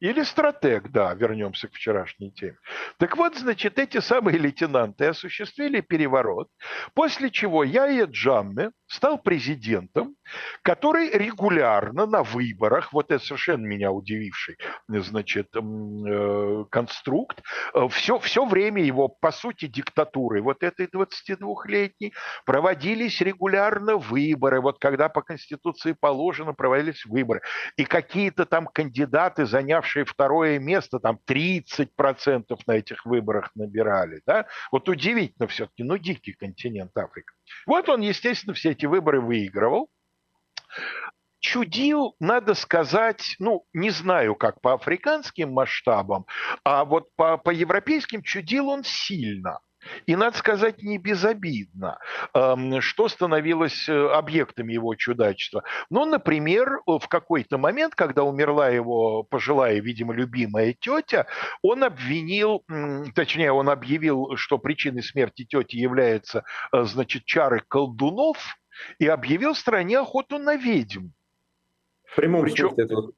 Или 0.00 0.22
стратег, 0.22 0.90
да, 0.90 1.12
вернемся 1.14 1.68
к 1.68 1.74
вчерашней 1.74 2.30
теме. 2.32 2.56
Так 2.98 3.16
вот, 3.18 3.36
значит, 3.36 3.78
эти 3.78 4.00
самые 4.00 4.38
лейтенанты 4.38 5.06
осуществили 5.06 5.82
переворот, 5.82 6.48
после 6.94 7.30
чего 7.30 7.64
Яя 7.64 8.06
Джамме 8.06 8.70
стал 8.86 9.18
президентом, 9.18 10.16
который 10.62 11.10
регулярно 11.10 12.06
на 12.06 12.22
выборах, 12.22 12.92
вот 12.92 13.10
это 13.12 13.22
совершенно 13.22 13.66
меня 13.66 13.92
удививший, 13.92 14.56
значит, 14.88 15.48
э, 15.54 16.64
конструкт, 16.70 17.42
все, 17.90 18.16
э, 18.16 18.20
все 18.20 18.46
время 18.46 18.82
его, 18.82 19.08
по 19.08 19.30
сути, 19.30 19.66
диктатуры 19.66 20.42
вот 20.42 20.62
этой 20.62 20.86
22-летней 20.86 22.14
проводились 22.46 23.20
регулярно 23.20 23.96
выборы, 23.96 24.60
вот 24.60 24.78
когда 24.78 25.08
по 25.08 25.22
Конституции 25.22 25.94
положено, 25.98 26.54
проводились 26.54 27.04
выборы. 27.04 27.42
И 27.76 27.84
какие-то 27.84 28.46
там 28.46 28.66
кандидаты, 28.66 29.44
занявшие 29.46 29.89
второе 30.04 30.58
место, 30.58 30.98
там 30.98 31.18
30% 31.26 32.58
на 32.66 32.72
этих 32.72 33.04
выборах 33.04 33.50
набирали, 33.54 34.22
да? 34.26 34.46
Вот 34.72 34.88
удивительно 34.88 35.48
все-таки, 35.48 35.82
ну, 35.82 35.98
дикий 35.98 36.32
континент 36.32 36.96
Африка. 36.96 37.34
Вот 37.66 37.88
он, 37.88 38.00
естественно, 38.00 38.54
все 38.54 38.70
эти 38.70 38.86
выборы 38.86 39.20
выигрывал. 39.20 39.88
Чудил, 41.40 42.16
надо 42.20 42.54
сказать, 42.54 43.36
ну, 43.38 43.64
не 43.72 43.90
знаю, 43.90 44.34
как 44.34 44.60
по 44.60 44.74
африканским 44.74 45.52
масштабам, 45.52 46.26
а 46.64 46.84
вот 46.84 47.08
по, 47.16 47.38
по 47.38 47.50
европейским 47.50 48.22
чудил 48.22 48.68
он 48.68 48.84
сильно. 48.84 49.60
И, 50.06 50.16
надо 50.16 50.36
сказать, 50.36 50.82
не 50.82 50.98
безобидно, 50.98 51.98
что 52.80 53.08
становилось 53.08 53.88
э, 53.88 54.08
объектами 54.08 54.72
его 54.72 54.94
чудачества. 54.94 55.62
Ну, 55.88 56.04
например, 56.04 56.80
в 56.86 57.06
какой-то 57.08 57.58
момент, 57.58 57.94
когда 57.94 58.22
умерла 58.22 58.68
его 58.68 59.22
пожилая, 59.22 59.80
видимо, 59.80 60.12
любимая 60.12 60.74
тетя, 60.78 61.26
он 61.62 61.84
обвинил, 61.84 62.64
точнее, 63.14 63.52
он 63.52 63.68
объявил, 63.68 64.36
что 64.36 64.58
причиной 64.58 65.02
смерти 65.02 65.44
тети 65.44 65.76
является, 65.76 66.44
э, 66.72 66.84
значит, 66.84 67.24
чары 67.24 67.62
колдунов, 67.66 68.58
и 68.98 69.06
объявил 69.06 69.54
стране 69.54 69.98
охоту 69.98 70.38
на 70.38 70.56
ведьм. 70.56 71.08
В 72.04 72.16
прямом 72.16 72.42
Причем, 72.42 72.68
смысле 72.68 72.84
этого 72.84 73.12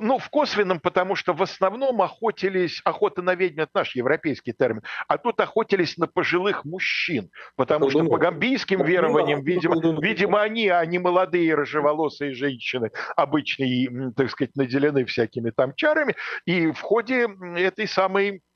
ну, 0.00 0.18
в 0.18 0.28
косвенном, 0.30 0.80
потому 0.80 1.16
что 1.16 1.32
в 1.32 1.42
основном 1.42 2.00
охотились, 2.02 2.80
охота 2.84 3.22
на 3.22 3.34
ведьм– 3.34 3.60
это 3.62 3.70
наш 3.74 3.96
европейский 3.96 4.52
термин, 4.52 4.82
а 5.08 5.18
тут 5.18 5.40
охотились 5.40 5.96
на 5.96 6.06
пожилых 6.06 6.64
мужчин, 6.64 7.30
потому 7.56 7.90
что 7.90 8.04
по 8.04 8.18
гамбийским 8.18 8.82
верованиям, 8.84 9.42
видимо, 9.42 10.00
видимо, 10.00 10.42
они, 10.42 10.68
а 10.68 10.84
не 10.86 10.98
молодые 10.98 11.54
рыжеволосые 11.54 12.34
женщины, 12.34 12.90
обычно, 13.16 14.12
так 14.12 14.30
сказать, 14.30 14.54
наделены 14.56 15.04
всякими 15.04 15.50
там 15.50 15.74
чарами, 15.74 16.14
и 16.46 16.70
в 16.70 16.80
ходе 16.80 17.28
этой 17.56 17.88
самой 17.88 18.24
Э, 18.24 18.53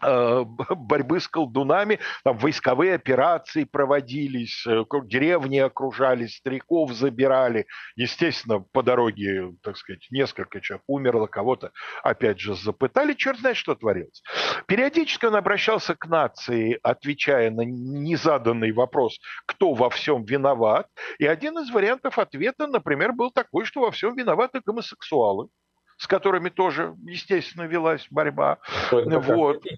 борьбы 0.00 1.20
с 1.20 1.28
колдунами, 1.28 1.98
там 2.24 2.36
войсковые 2.38 2.94
операции 2.94 3.64
проводились, 3.64 4.66
э, 4.66 4.84
деревни 5.04 5.58
окружались, 5.58 6.36
стариков 6.36 6.92
забирали. 6.92 7.66
Естественно, 7.96 8.60
по 8.60 8.82
дороге, 8.82 9.52
так 9.62 9.76
сказать, 9.76 10.06
несколько 10.10 10.60
человек 10.60 10.84
умерло, 10.86 11.26
кого-то, 11.26 11.72
опять 12.02 12.40
же, 12.40 12.54
запытали. 12.54 13.14
Черт 13.14 13.38
знает, 13.38 13.56
что 13.56 13.74
творилось. 13.74 14.22
Периодически 14.66 15.26
он 15.26 15.36
обращался 15.36 15.94
к 15.94 16.06
нации, 16.06 16.78
отвечая 16.82 17.50
на 17.50 17.62
незаданный 17.62 18.72
вопрос, 18.72 19.18
кто 19.46 19.74
во 19.74 19.90
всем 19.90 20.24
виноват. 20.24 20.88
И 21.18 21.26
один 21.26 21.58
из 21.58 21.70
вариантов 21.70 22.18
ответа, 22.18 22.66
например, 22.66 23.12
был 23.12 23.30
такой, 23.30 23.64
что 23.64 23.80
во 23.80 23.90
всем 23.90 24.16
виноваты 24.16 24.60
гомосексуалы 24.64 25.48
с 25.96 26.06
которыми 26.06 26.48
тоже, 26.48 26.94
естественно, 27.04 27.64
велась 27.64 28.06
борьба. 28.10 28.58
Вот. 28.90 29.62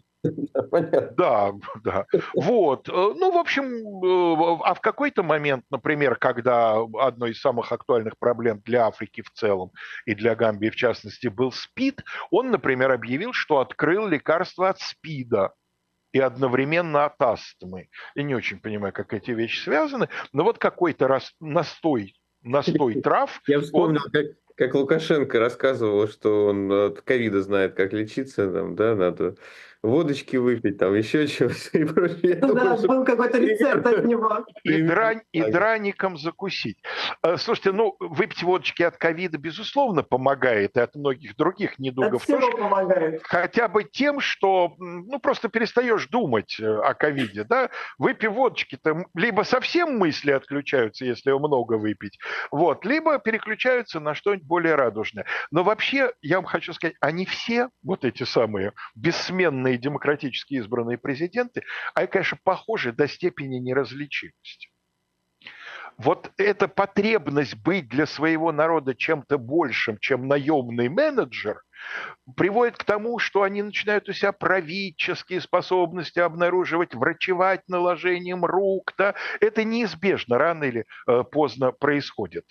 Да, 1.17 1.53
да. 1.85 2.07
Вот. 2.35 2.89
Ну, 2.89 3.31
в 3.31 3.37
общем, 3.37 3.65
э, 3.65 4.59
а 4.65 4.75
в 4.75 4.81
какой-то 4.81 5.23
момент, 5.23 5.65
например, 5.71 6.17
когда 6.17 6.79
одной 6.99 7.31
из 7.31 7.41
самых 7.41 7.71
актуальных 7.71 8.19
проблем 8.19 8.61
для 8.65 8.87
Африки 8.87 9.23
в 9.23 9.31
целом 9.31 9.71
и 10.05 10.17
для 10.17 10.35
Гамбии 10.35 10.71
в 10.71 10.75
частности 10.75 11.29
был 11.29 11.53
СПИД, 11.53 12.03
он, 12.33 12.51
например, 12.51 12.91
объявил, 12.91 13.33
что 13.33 13.61
открыл 13.61 14.09
лекарство 14.09 14.69
от 14.69 14.81
СПИДа. 14.81 15.53
и 16.13 16.19
одновременно 16.19 17.05
от 17.05 17.23
астмы. 17.23 17.89
Я 18.17 18.23
не 18.23 18.35
очень 18.35 18.59
понимаю, 18.59 18.93
как 18.93 19.13
эти 19.13 19.31
вещи 19.31 19.63
связаны, 19.63 20.09
но 20.33 20.45
вот 20.45 20.59
какой-то 20.59 21.21
настой 21.41 22.15
настой 22.43 22.95
трав. 23.03 23.41
Я 23.47 23.61
вспомнил, 23.61 24.01
он... 24.05 24.11
как, 24.11 24.27
как 24.57 24.75
Лукашенко 24.75 25.39
рассказывал, 25.39 26.09
что 26.09 26.47
он 26.47 26.73
от 26.73 27.03
ковида 27.03 27.43
знает, 27.43 27.75
как 27.75 27.93
лечиться, 27.93 28.51
там, 28.51 28.75
да, 28.75 28.95
надо 28.97 29.37
водочки 29.87 30.37
выпить, 30.37 30.79
там 30.79 30.95
еще 30.95 31.27
чего-то 31.27 31.79
и 31.79 31.85
прочее. 31.85 32.39
Ну, 32.43 32.55
да, 32.55 32.77
был 32.77 33.05
какой-то 33.05 33.39
рецепт 33.39 33.87
от 33.87 34.05
него. 34.05 34.45
И, 34.65 34.83
дрань, 34.83 35.23
и 35.33 35.43
драником 35.43 36.19
закусить. 36.19 36.79
Э, 37.23 37.37
слушайте, 37.37 37.73
ну, 37.73 37.97
выпить 38.01 38.43
водочки 38.43 38.83
от 38.83 38.97
ковида, 38.97 39.39
безусловно, 39.39 40.03
помогает, 40.03 40.77
и 40.77 40.81
от 40.81 40.95
многих 40.95 41.37
других 41.37 41.79
недугов 41.79 42.23
от 42.23 42.23
всего 42.23 42.41
тоже. 42.41 42.57
помогает. 42.57 43.23
Хотя 43.25 43.69
бы 43.69 43.85
тем, 43.85 44.21
что, 44.21 44.75
ну, 44.79 45.19
просто 45.19 45.49
перестаешь 45.49 46.07
думать 46.09 46.57
э, 46.61 46.67
о 46.67 46.95
ковиде, 46.95 47.45
да, 47.45 47.71
выпив 47.99 48.33
водочки-то, 48.33 49.07
либо 49.15 49.43
совсем 49.43 49.97
мысли 49.99 50.31
отключаются, 50.33 51.05
если 51.05 51.31
много 51.33 51.75
выпить, 51.75 52.19
вот, 52.51 52.85
либо 52.85 53.19
переключаются 53.19 54.01
на 54.01 54.15
что-нибудь 54.15 54.47
более 54.47 54.75
радужное. 54.75 55.27
Но 55.51 55.63
вообще, 55.63 56.13
я 56.23 56.37
вам 56.37 56.45
хочу 56.45 56.73
сказать, 56.73 56.97
они 57.01 57.25
все, 57.27 57.69
вот 57.83 58.05
эти 58.05 58.25
самые 58.25 58.73
бессменные 58.95 59.76
демократически 59.79 60.55
избранные 60.55 60.99
президенты, 60.99 61.63
они, 61.95 62.07
конечно, 62.07 62.39
похожи 62.43 62.93
до 62.93 63.09
степени 63.09 63.57
неразличимости. 63.57 64.71
Вот 65.99 66.31
эта 66.37 66.69
потребность 66.69 67.57
быть 67.57 67.89
для 67.89 68.07
своего 68.07 68.53
народа 68.53 68.95
чем-то 68.95 69.39
большим, 69.39 69.99
чем 69.99 70.29
наемный 70.29 70.89
менеджер, 70.89 71.63
приводит 72.37 72.77
к 72.77 72.85
тому, 72.85 73.19
что 73.19 73.43
они 73.43 73.63
начинают 73.63 74.09
у 74.09 74.13
себя 74.13 74.33
правительские 74.33 75.41
способности 75.41 76.19
обнаруживать, 76.19 76.95
врачевать 76.95 77.63
наложением 77.69 78.45
рук. 78.45 78.93
Да? 78.99 79.15
Это 79.41 79.65
неизбежно, 79.65 80.39
рано 80.39 80.65
или 80.65 80.87
э, 81.07 81.25
поздно 81.31 81.73
происходит. 81.73 82.45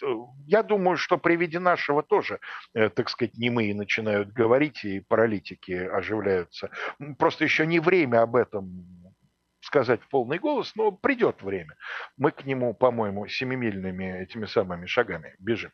Я 0.48 0.64
думаю, 0.64 0.98
что 0.98 1.18
при 1.18 1.36
виде 1.36 1.60
нашего 1.60 2.04
тоже, 2.04 2.40
э, 2.74 2.90
так 2.90 3.10
сказать, 3.10 3.38
немые 3.38 3.76
начинают 3.76 4.32
говорить, 4.32 4.84
и 4.84 5.02
паралитики 5.02 5.74
оживляются. 5.74 6.70
Просто 7.18 7.44
еще 7.44 7.66
не 7.66 7.80
время 7.80 8.22
об 8.22 8.36
этом 8.36 9.05
сказать 9.66 10.02
в 10.02 10.08
полный 10.10 10.40
голос, 10.40 10.74
но 10.76 10.92
придет 10.92 11.42
время. 11.42 11.76
Мы 12.18 12.32
к 12.32 12.46
нему, 12.46 12.74
по-моему, 12.74 13.28
семимильными 13.28 14.22
этими 14.24 14.46
самыми 14.46 14.86
шагами 14.86 15.36
бежим. 15.40 15.72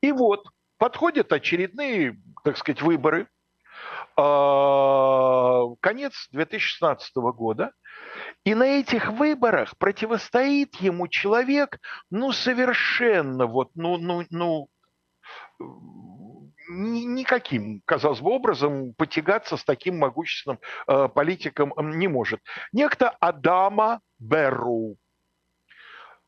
И 0.00 0.12
вот 0.12 0.46
подходят 0.78 1.32
очередные, 1.32 2.18
так 2.42 2.56
сказать, 2.58 2.82
выборы. 2.82 3.28
А, 4.16 5.62
конец 5.80 6.28
2016 6.32 7.16
года. 7.16 7.72
И 8.44 8.54
на 8.54 8.64
этих 8.64 9.10
выборах 9.10 9.76
противостоит 9.78 10.76
ему 10.76 11.08
человек, 11.08 11.78
ну, 12.10 12.32
совершенно 12.32 13.46
вот, 13.46 13.70
ну, 13.74 13.96
ну, 13.96 14.24
ну, 14.30 14.68
никаким, 16.68 17.82
казалось 17.84 18.20
бы, 18.20 18.30
образом 18.30 18.94
потягаться 18.94 19.56
с 19.56 19.64
таким 19.64 19.98
могущественным 19.98 20.58
э, 20.86 21.08
политиком 21.08 21.72
не 21.98 22.08
может. 22.08 22.40
Некто 22.72 23.10
Адама 23.10 24.00
Берру, 24.18 24.96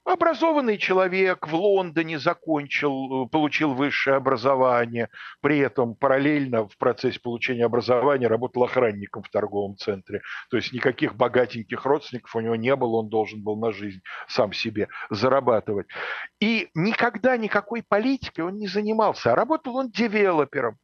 Образованный 0.07 0.78
человек 0.78 1.48
в 1.48 1.54
Лондоне 1.57 2.20
закончил, 2.20 3.24
э, 3.24 3.28
получил 3.28 3.74
высшее 3.74 4.14
образование, 4.16 5.09
при 5.40 5.59
этом 5.59 5.96
параллельно 5.96 6.68
в 6.68 6.78
процессе 6.78 7.18
получения 7.18 7.64
образования 7.64 8.28
работал 8.28 8.62
охранником 8.62 9.24
в 9.24 9.30
торговом 9.30 9.76
центре. 9.76 10.22
То 10.48 10.59
есть 10.59 10.72
никаких 10.72 11.16
богатеньких 11.16 11.84
родственников 11.84 12.36
у 12.36 12.40
него 12.40 12.54
не 12.54 12.76
было, 12.76 12.98
он 12.98 13.09
должен 13.09 13.42
был 13.42 13.57
на 13.57 13.72
жизнь 13.72 14.00
сам 14.28 14.52
себе 14.52 14.88
зарабатывать. 15.11 15.88
И 16.38 16.68
никогда 16.74 17.36
никакой 17.36 17.82
политикой 17.82 18.42
он 18.42 18.59
не 18.59 18.68
занимался, 18.68 19.32
а 19.32 19.34
работал 19.34 19.74
он 19.74 19.90
девелопером 19.90 20.78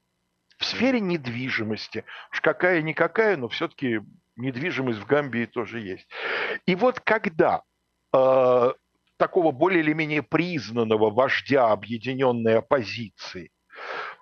в 0.58 0.64
сфере 0.64 0.98
недвижимости. 0.98 2.04
Уж 2.32 2.40
какая-никакая, 2.40 3.36
но 3.36 3.48
все-таки 3.48 4.00
недвижимость 4.34 4.98
в 4.98 5.06
Гамбии 5.06 5.44
тоже 5.44 5.78
есть. 5.78 6.08
И 6.66 6.74
вот 6.74 6.98
когда 6.98 7.62
э, 8.12 8.72
такого 9.22 9.52
более 9.52 9.84
или 9.84 9.92
менее 9.92 10.24
признанного 10.24 11.08
вождя 11.08 11.70
объединенной 11.70 12.58
оппозиции, 12.58 13.52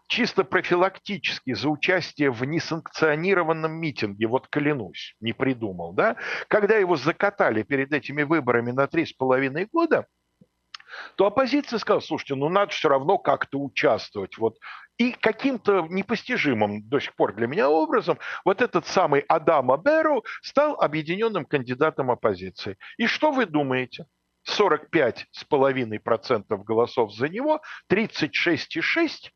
чисто 0.08 0.44
профилактически 0.44 1.54
за 1.54 1.70
участие 1.70 2.30
в 2.30 2.44
несанкционированном 2.44 3.72
митинге, 3.72 4.26
вот 4.26 4.48
клянусь, 4.48 5.16
не 5.20 5.32
придумал, 5.32 5.94
да, 5.94 6.16
когда 6.48 6.76
его 6.76 6.96
закатали 6.96 7.62
перед 7.62 7.94
этими 7.94 8.24
выборами 8.24 8.72
на 8.72 8.86
три 8.88 9.06
с 9.06 9.14
половиной 9.14 9.68
года, 9.72 10.06
то 11.16 11.24
оппозиция 11.24 11.78
сказала, 11.78 12.00
слушайте, 12.00 12.34
ну 12.34 12.50
надо 12.50 12.72
все 12.72 12.90
равно 12.90 13.16
как-то 13.16 13.58
участвовать. 13.58 14.36
Вот. 14.36 14.58
И 14.98 15.12
каким-то 15.12 15.86
непостижимым 15.88 16.86
до 16.86 17.00
сих 17.00 17.14
пор 17.14 17.34
для 17.34 17.46
меня 17.46 17.70
образом 17.70 18.18
вот 18.44 18.60
этот 18.60 18.86
самый 18.86 19.20
Адама 19.20 19.78
Беру 19.78 20.24
стал 20.42 20.78
объединенным 20.78 21.46
кандидатом 21.46 22.10
оппозиции. 22.10 22.76
И 22.98 23.06
что 23.06 23.32
вы 23.32 23.46
думаете? 23.46 24.04
45,5% 24.58 26.64
голосов 26.64 27.14
за 27.14 27.28
него, 27.28 27.60
36,6% 27.90 29.30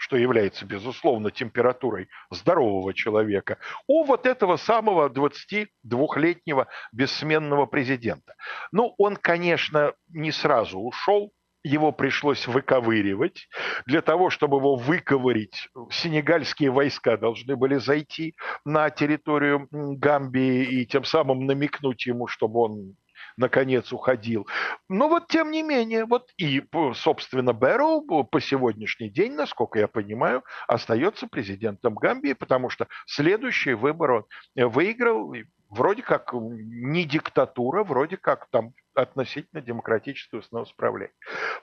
что 0.00 0.16
является, 0.16 0.64
безусловно, 0.64 1.30
температурой 1.30 2.08
здорового 2.30 2.94
человека, 2.94 3.58
у 3.86 4.04
вот 4.04 4.24
этого 4.24 4.56
самого 4.56 5.10
22-летнего 5.10 6.68
бессменного 6.90 7.66
президента. 7.66 8.34
Ну, 8.72 8.94
он, 8.96 9.16
конечно, 9.16 9.92
не 10.08 10.32
сразу 10.32 10.78
ушел, 10.78 11.32
его 11.62 11.92
пришлось 11.92 12.46
выковыривать. 12.46 13.46
Для 13.84 14.00
того, 14.00 14.30
чтобы 14.30 14.56
его 14.56 14.76
выковырить, 14.76 15.68
сенегальские 15.90 16.70
войска 16.70 17.18
должны 17.18 17.54
были 17.54 17.76
зайти 17.76 18.34
на 18.64 18.88
территорию 18.88 19.68
Гамбии 19.70 20.64
и 20.64 20.86
тем 20.86 21.04
самым 21.04 21.44
намекнуть 21.44 22.06
ему, 22.06 22.26
чтобы 22.26 22.60
он 22.60 22.96
наконец 23.40 23.92
уходил. 23.92 24.46
Но 24.88 25.08
вот 25.08 25.26
тем 25.28 25.50
не 25.50 25.62
менее, 25.62 26.04
вот 26.04 26.30
и, 26.36 26.62
собственно, 26.94 27.52
Бэрроу 27.52 28.24
по 28.24 28.40
сегодняшний 28.40 29.08
день, 29.08 29.32
насколько 29.32 29.78
я 29.78 29.88
понимаю, 29.88 30.44
остается 30.68 31.26
президентом 31.26 31.94
Гамбии, 31.94 32.34
потому 32.34 32.68
что 32.68 32.86
следующий 33.06 33.72
выбор 33.72 34.10
он 34.10 34.24
э, 34.56 34.66
выиграл, 34.66 35.34
вроде 35.70 36.02
как 36.02 36.32
не 36.32 37.04
диктатура, 37.04 37.82
вроде 37.82 38.16
как 38.16 38.48
там 38.50 38.74
относительно 38.94 39.62
демократическое 39.62 40.42
самоуправление. 40.42 41.14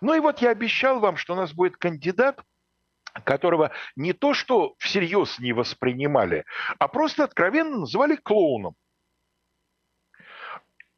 Ну 0.01 0.15
и 0.15 0.19
вот 0.19 0.39
я 0.39 0.49
обещал 0.49 0.99
вам, 0.99 1.15
что 1.15 1.33
у 1.33 1.37
нас 1.37 1.53
будет 1.53 1.77
кандидат, 1.77 2.41
которого 3.23 3.71
не 3.95 4.13
то 4.13 4.33
что 4.33 4.75
всерьез 4.79 5.39
не 5.39 5.53
воспринимали, 5.53 6.45
а 6.79 6.87
просто 6.87 7.23
откровенно 7.23 7.79
называли 7.79 8.15
клоуном. 8.15 8.75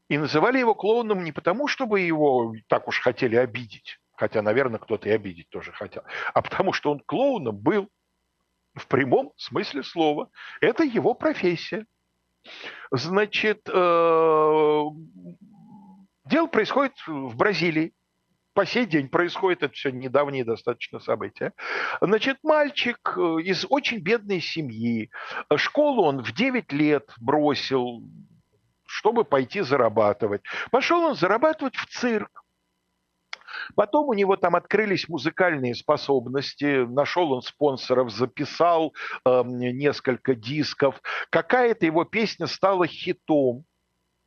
И 0.10 0.18
называли 0.18 0.57
его 0.57 0.74
клоуном 0.74 1.24
не 1.24 1.32
потому, 1.32 1.68
чтобы 1.68 2.01
его 2.01 2.53
так 2.68 2.88
уж 2.88 2.99
хотели 2.99 3.36
обидеть, 3.36 3.99
хотя, 4.16 4.41
наверное, 4.41 4.80
кто-то 4.80 5.07
и 5.07 5.12
обидеть 5.12 5.49
тоже 5.49 5.72
хотел, 5.72 6.03
а 6.34 6.41
потому 6.41 6.74
что 6.74 6.91
он 6.91 6.99
клоуном 6.99 7.55
был 7.55 7.89
в 8.74 8.88
прямом 8.88 9.34
смысле 9.38 9.84
слова. 9.84 10.30
Это 10.62 10.84
его 10.84 11.14
профессия. 11.14 11.86
Значит, 12.91 13.70
э, 13.72 14.84
дело 16.26 16.47
происходит 16.47 16.93
в 17.05 17.36
Бразилии. 17.36 17.93
По 18.53 18.66
сей 18.66 18.86
день 18.86 19.10
происходит, 19.10 19.64
это 19.64 19.74
все 19.74 19.91
недавние 19.91 20.43
достаточно 20.43 20.99
события. 20.99 21.53
Значит, 22.01 22.38
мальчик 22.41 22.97
э, 23.16 23.41
из 23.43 23.66
очень 23.70 23.99
бедной 23.99 24.41
семьи. 24.41 25.12
Школу 25.55 26.03
он 26.03 26.24
в 26.24 26.34
9 26.34 26.72
лет 26.72 27.12
бросил, 27.20 28.01
чтобы 28.90 29.24
пойти 29.24 29.62
зарабатывать. 29.62 30.42
Пошел 30.72 31.04
он 31.04 31.16
зарабатывать 31.16 31.76
в 31.76 31.86
цирк. 31.86 32.44
Потом 33.76 34.08
у 34.08 34.14
него 34.14 34.36
там 34.36 34.56
открылись 34.56 35.08
музыкальные 35.08 35.76
способности, 35.76 36.86
нашел 36.88 37.32
он 37.32 37.44
спонсоров, 37.44 38.12
записал 38.12 38.94
э, 39.26 39.44
несколько 39.46 40.34
дисков. 40.34 41.02
Какая-то 41.30 41.86
его 41.86 42.04
песня 42.04 42.48
стала 42.48 42.88
хитом. 42.88 43.64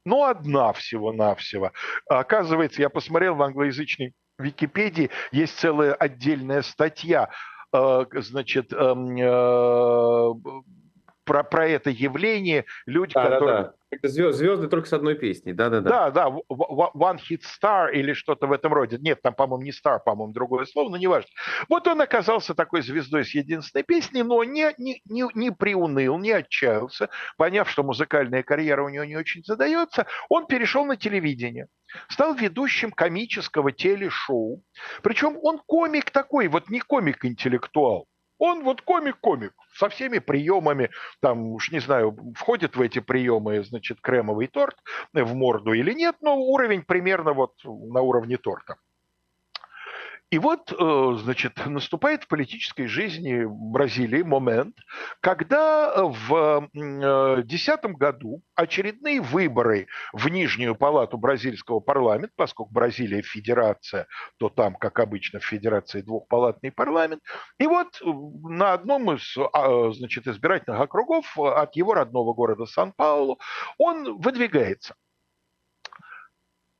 Ну, 0.04 0.24
одна 0.24 0.72
всего-навсего. 0.72 1.72
Оказывается, 2.08 2.82
я 2.82 2.88
посмотрел 2.88 3.34
в 3.34 3.42
англоязычной 3.42 4.14
Википедии, 4.38 5.10
есть 5.32 5.58
целая 5.58 5.94
отдельная 5.94 6.62
статья, 6.62 7.30
э, 7.72 8.04
значит, 8.12 8.72
э, 8.72 8.76
э, 8.76 10.32
про, 11.24 11.42
про 11.44 11.66
это 11.66 11.90
явление. 11.90 12.64
Люди, 12.86 13.14
да, 13.14 13.24
которые... 13.24 13.56
Да, 13.56 13.62
да 13.62 13.74
Звезд, 14.02 14.38
звезды 14.38 14.68
только 14.68 14.88
с 14.88 14.92
одной 14.92 15.14
песней, 15.14 15.52
да-да-да. 15.52 16.10
Да, 16.10 16.10
да, 16.10 16.36
One 16.48 17.18
Hit 17.18 17.42
Star 17.42 17.92
или 17.92 18.12
что-то 18.14 18.46
в 18.46 18.52
этом 18.52 18.72
роде. 18.72 18.98
Нет, 18.98 19.20
там, 19.22 19.34
по-моему, 19.34 19.64
не 19.64 19.70
Star, 19.70 19.98
по-моему, 20.04 20.32
другое 20.32 20.64
слово, 20.64 20.90
но 20.90 20.96
неважно. 20.96 21.30
Вот 21.68 21.86
он 21.86 22.00
оказался 22.00 22.54
такой 22.54 22.82
звездой 22.82 23.24
с 23.24 23.34
единственной 23.34 23.82
песней, 23.82 24.22
но 24.22 24.42
не, 24.44 24.72
не, 24.78 25.02
не, 25.04 25.24
не 25.34 25.52
приуныл, 25.52 26.18
не 26.18 26.32
отчаялся. 26.32 27.10
Поняв, 27.36 27.68
что 27.68 27.82
музыкальная 27.82 28.42
карьера 28.42 28.82
у 28.82 28.88
него 28.88 29.04
не 29.04 29.16
очень 29.16 29.42
задается, 29.44 30.06
он 30.28 30.46
перешел 30.46 30.84
на 30.84 30.96
телевидение. 30.96 31.68
Стал 32.08 32.34
ведущим 32.34 32.90
комического 32.90 33.72
телешоу. 33.72 34.62
Причем 35.02 35.38
он 35.42 35.60
комик 35.66 36.10
такой, 36.10 36.48
вот 36.48 36.70
не 36.70 36.80
комик-интеллектуал. 36.80 38.06
Он 38.44 38.64
вот 38.64 38.82
комик-комик 38.82 39.52
со 39.72 39.88
всеми 39.88 40.18
приемами, 40.18 40.90
там 41.20 41.52
уж 41.52 41.70
не 41.70 41.78
знаю, 41.78 42.18
входит 42.34 42.74
в 42.74 42.80
эти 42.80 42.98
приемы, 42.98 43.62
значит, 43.62 44.00
кремовый 44.00 44.48
торт 44.48 44.76
в 45.12 45.32
морду 45.32 45.74
или 45.74 45.92
нет, 45.92 46.16
но 46.20 46.36
уровень 46.36 46.82
примерно 46.82 47.34
вот 47.34 47.52
на 47.64 48.00
уровне 48.00 48.38
торта. 48.38 48.78
И 50.32 50.38
вот, 50.38 50.72
э, 50.72 51.16
значит, 51.18 51.60
наступает 51.66 52.24
в 52.24 52.28
политической 52.28 52.86
жизни 52.86 53.44
Бразилии 53.46 54.22
момент, 54.22 54.74
когда 55.20 55.92
в 56.02 56.70
2010 56.72 57.84
году 57.98 58.40
очередные 58.54 59.20
выборы 59.20 59.88
в 60.14 60.26
Нижнюю 60.28 60.74
палату 60.74 61.18
бразильского 61.18 61.80
парламента, 61.80 62.32
поскольку 62.34 62.72
Бразилия 62.72 63.20
федерация, 63.20 64.06
то 64.38 64.48
там, 64.48 64.74
как 64.76 65.00
обычно, 65.00 65.38
в 65.38 65.44
федерации 65.44 66.00
двухпалатный 66.00 66.72
парламент. 66.72 67.20
И 67.58 67.66
вот 67.66 68.00
на 68.02 68.72
одном 68.72 69.12
из 69.12 69.36
а, 69.36 69.90
значит, 69.92 70.26
избирательных 70.26 70.80
округов 70.80 71.38
от 71.38 71.76
его 71.76 71.92
родного 71.92 72.32
города 72.32 72.64
Сан-Паулу 72.64 73.38
он 73.76 74.16
выдвигается 74.18 74.94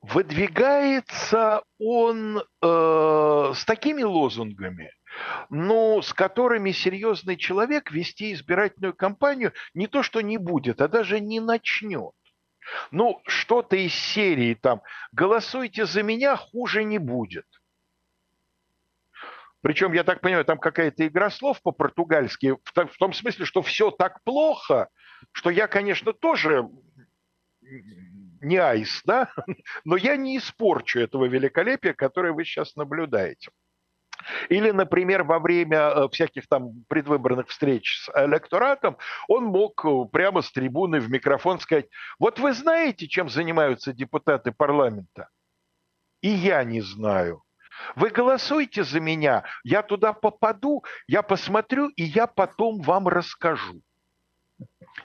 выдвигается 0.02 1.62
он 1.78 2.38
э, 2.38 3.52
с 3.54 3.64
такими 3.64 4.02
лозунгами, 4.02 4.90
ну, 5.48 6.02
с 6.02 6.12
которыми 6.12 6.72
серьезный 6.72 7.36
человек 7.36 7.92
вести 7.92 8.32
избирательную 8.32 8.94
кампанию 8.94 9.52
не 9.74 9.86
то 9.86 10.02
что 10.02 10.20
не 10.20 10.38
будет, 10.38 10.80
а 10.80 10.88
даже 10.88 11.20
не 11.20 11.40
начнет. 11.40 12.12
Ну, 12.90 13.20
что-то 13.26 13.76
из 13.76 13.94
серии 13.94 14.54
там 14.54 14.82
«Голосуйте 15.12 15.86
за 15.86 16.02
меня, 16.02 16.36
хуже 16.36 16.84
не 16.84 16.98
будет». 16.98 17.46
Причем, 19.60 19.92
я 19.92 20.02
так 20.02 20.20
понимаю, 20.20 20.44
там 20.44 20.58
какая-то 20.58 21.06
игра 21.06 21.30
слов 21.30 21.62
по-португальски, 21.62 22.56
в 22.64 22.96
том 22.98 23.12
смысле, 23.12 23.44
что 23.44 23.62
все 23.62 23.92
так 23.92 24.20
плохо, 24.24 24.88
что 25.32 25.50
я, 25.50 25.68
конечно, 25.68 26.12
тоже 26.12 26.68
не 28.42 28.56
айс, 28.56 29.02
да, 29.04 29.32
но 29.84 29.96
я 29.96 30.16
не 30.16 30.38
испорчу 30.38 31.00
этого 31.00 31.26
великолепия, 31.26 31.94
которое 31.94 32.32
вы 32.32 32.44
сейчас 32.44 32.76
наблюдаете. 32.76 33.50
Или, 34.48 34.70
например, 34.70 35.24
во 35.24 35.38
время 35.38 35.78
э, 35.78 36.08
всяких 36.10 36.46
там 36.48 36.84
предвыборных 36.88 37.48
встреч 37.48 38.02
с 38.04 38.10
электоратом 38.14 38.96
он 39.28 39.44
мог 39.44 39.84
э, 39.84 40.04
прямо 40.12 40.42
с 40.42 40.52
трибуны 40.52 41.00
в 41.00 41.10
микрофон 41.10 41.58
сказать, 41.58 41.86
вот 42.18 42.38
вы 42.38 42.52
знаете, 42.52 43.08
чем 43.08 43.28
занимаются 43.28 43.92
депутаты 43.92 44.52
парламента? 44.52 45.28
И 46.20 46.28
я 46.28 46.62
не 46.64 46.80
знаю. 46.80 47.42
Вы 47.96 48.10
голосуйте 48.10 48.84
за 48.84 49.00
меня, 49.00 49.44
я 49.64 49.82
туда 49.82 50.12
попаду, 50.12 50.84
я 51.08 51.22
посмотрю, 51.22 51.88
и 51.88 52.04
я 52.04 52.26
потом 52.26 52.80
вам 52.80 53.08
расскажу. 53.08 53.82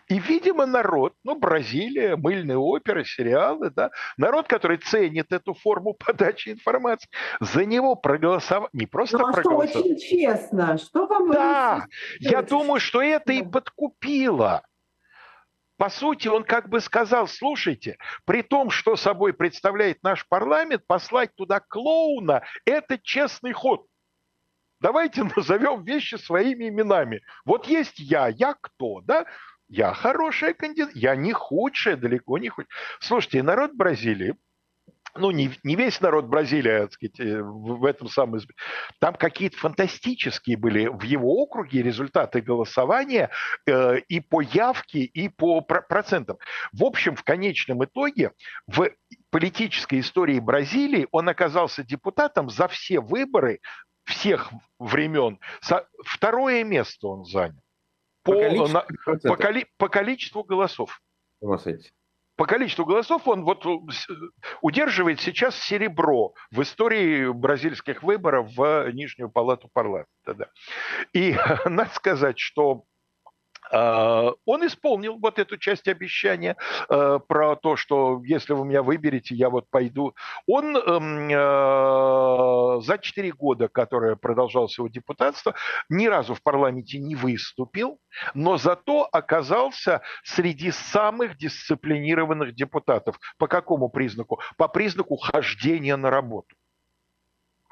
И, 0.07 0.19
видимо, 0.19 0.65
народ, 0.65 1.13
ну, 1.23 1.37
Бразилия, 1.37 2.15
мыльные 2.15 2.57
оперы, 2.57 3.03
сериалы, 3.05 3.69
да, 3.69 3.91
народ, 4.17 4.47
который 4.47 4.77
ценит 4.77 5.31
эту 5.31 5.53
форму 5.53 5.93
подачи 6.05 6.49
информации, 6.49 7.09
за 7.39 7.65
него 7.65 7.95
проголосовал, 7.95 8.69
не 8.73 8.85
просто 8.85 9.17
ну, 9.17 9.27
а 9.27 9.33
проголосовал. 9.33 9.67
что 9.69 9.79
очень 9.79 9.97
честно, 9.97 10.77
что 10.77 11.07
вам... 11.07 11.31
Да, 11.31 11.85
я 12.19 12.41
думаю, 12.41 12.79
что 12.79 13.01
это 13.01 13.33
и 13.33 13.43
подкупило. 13.43 14.63
По 15.77 15.89
сути, 15.89 16.27
он 16.27 16.43
как 16.43 16.69
бы 16.69 16.81
сказал, 16.81 17.27
слушайте, 17.27 17.97
при 18.25 18.41
том, 18.41 18.71
что 18.71 18.95
собой 18.95 19.33
представляет 19.33 20.01
наш 20.01 20.27
парламент, 20.27 20.81
послать 20.87 21.35
туда 21.35 21.59
клоуна– 21.59 22.41
это 22.65 22.97
честный 22.97 23.53
ход. 23.53 23.85
Давайте 24.79 25.23
назовем 25.35 25.83
вещи 25.83 26.15
своими 26.15 26.69
именами. 26.69 27.21
Вот 27.45 27.67
есть 27.67 27.99
я, 27.99 28.27
я 28.27 28.55
кто, 28.59 29.01
да? 29.01 29.25
Я 29.69 29.93
хорошая 29.93 30.53
кандидат, 30.53 30.95
я 30.95 31.15
не 31.15 31.33
худшая, 31.33 31.97
далеко 31.97 32.37
не 32.37 32.47
худшая. 32.47 32.71
Слушайте, 33.01 33.43
народ 33.43 33.73
Бразилии, 33.73 34.35
ну, 35.17 35.31
не, 35.31 35.51
не 35.63 35.75
весь 35.75 35.99
народ 36.01 36.25
Бразилии, 36.25 36.81
так 36.81 36.93
сказать, 36.93 37.19
э, 37.19 37.41
в, 37.41 37.85
этом 37.85 38.07
самом... 38.07 38.39
Там 38.99 39.15
какие-то 39.15 39.57
фантастические 39.57 40.57
были 40.57 40.87
в 40.87 41.01
его 41.03 41.33
округе 41.41 41.81
результаты 41.81 42.41
голосования 42.41 43.29
э, 43.65 43.99
и 44.07 44.19
по 44.19 44.41
явке, 44.41 44.99
и 44.99 45.29
по 45.29 45.61
про- 45.61 45.81
процентам. 45.81 46.37
В 46.71 46.83
общем, 46.83 47.15
в 47.15 47.23
конечном 47.23 47.83
итоге 47.83 48.31
в 48.67 48.89
политической 49.29 49.99
истории 49.99 50.39
Бразилии 50.39 51.07
он 51.11 51.29
оказался 51.29 51.83
депутатом 51.83 52.49
за 52.49 52.67
все 52.67 52.99
выборы 52.99 53.59
всех 54.07 54.51
времен. 54.79 55.39
Второе 56.05 56.63
место 56.63 57.07
он 57.07 57.25
занял 57.25 57.61
по, 58.23 58.33
по, 58.33 58.39
количеству, 58.39 58.73
на, 58.73 58.85
по, 59.29 59.37
коли, 59.37 59.67
по 59.77 59.89
количеству 59.89 60.43
голосов. 60.43 61.01
По 62.35 62.45
количеству 62.45 62.85
голосов 62.85 63.27
он 63.27 63.43
вот 63.43 63.65
э, 63.65 64.13
удерживает 64.61 65.19
сейчас 65.21 65.57
серебро 65.59 66.33
в 66.51 66.61
истории 66.61 67.31
бразильских 67.31 68.03
выборов 68.03 68.51
в 68.55 68.91
Нижнюю 68.91 69.29
палату 69.29 69.69
парламента. 69.73 70.07
Да. 70.27 70.47
И 71.13 71.35
надо 71.65 71.89
сказать, 71.93 72.37
что 72.37 72.83
он 73.71 74.65
исполнил 74.65 75.17
вот 75.17 75.39
эту 75.39 75.57
часть 75.57 75.87
обещания 75.87 76.55
э, 76.89 77.19
про 77.27 77.55
то, 77.55 77.75
что 77.75 78.21
если 78.23 78.53
вы 78.53 78.65
меня 78.65 78.83
выберете, 78.83 79.35
я 79.35 79.49
вот 79.49 79.69
пойду. 79.69 80.13
Он 80.45 80.75
эм, 80.77 81.29
э, 81.29 82.81
за 82.81 82.97
четыре 82.99 83.31
года, 83.31 83.67
которое 83.67 84.15
продолжалось 84.15 84.77
его 84.77 84.87
депутатство, 84.87 85.53
ни 85.89 86.07
разу 86.07 86.33
в 86.33 86.41
парламенте 86.41 86.99
не 86.99 87.15
выступил, 87.15 87.99
но 88.33 88.57
зато 88.57 89.07
оказался 89.11 90.01
среди 90.23 90.71
самых 90.71 91.37
дисциплинированных 91.37 92.55
депутатов. 92.55 93.19
По 93.37 93.47
какому 93.47 93.89
признаку? 93.89 94.39
По 94.57 94.67
признаку 94.67 95.17
хождения 95.17 95.97
на 95.97 96.09
работу. 96.09 96.56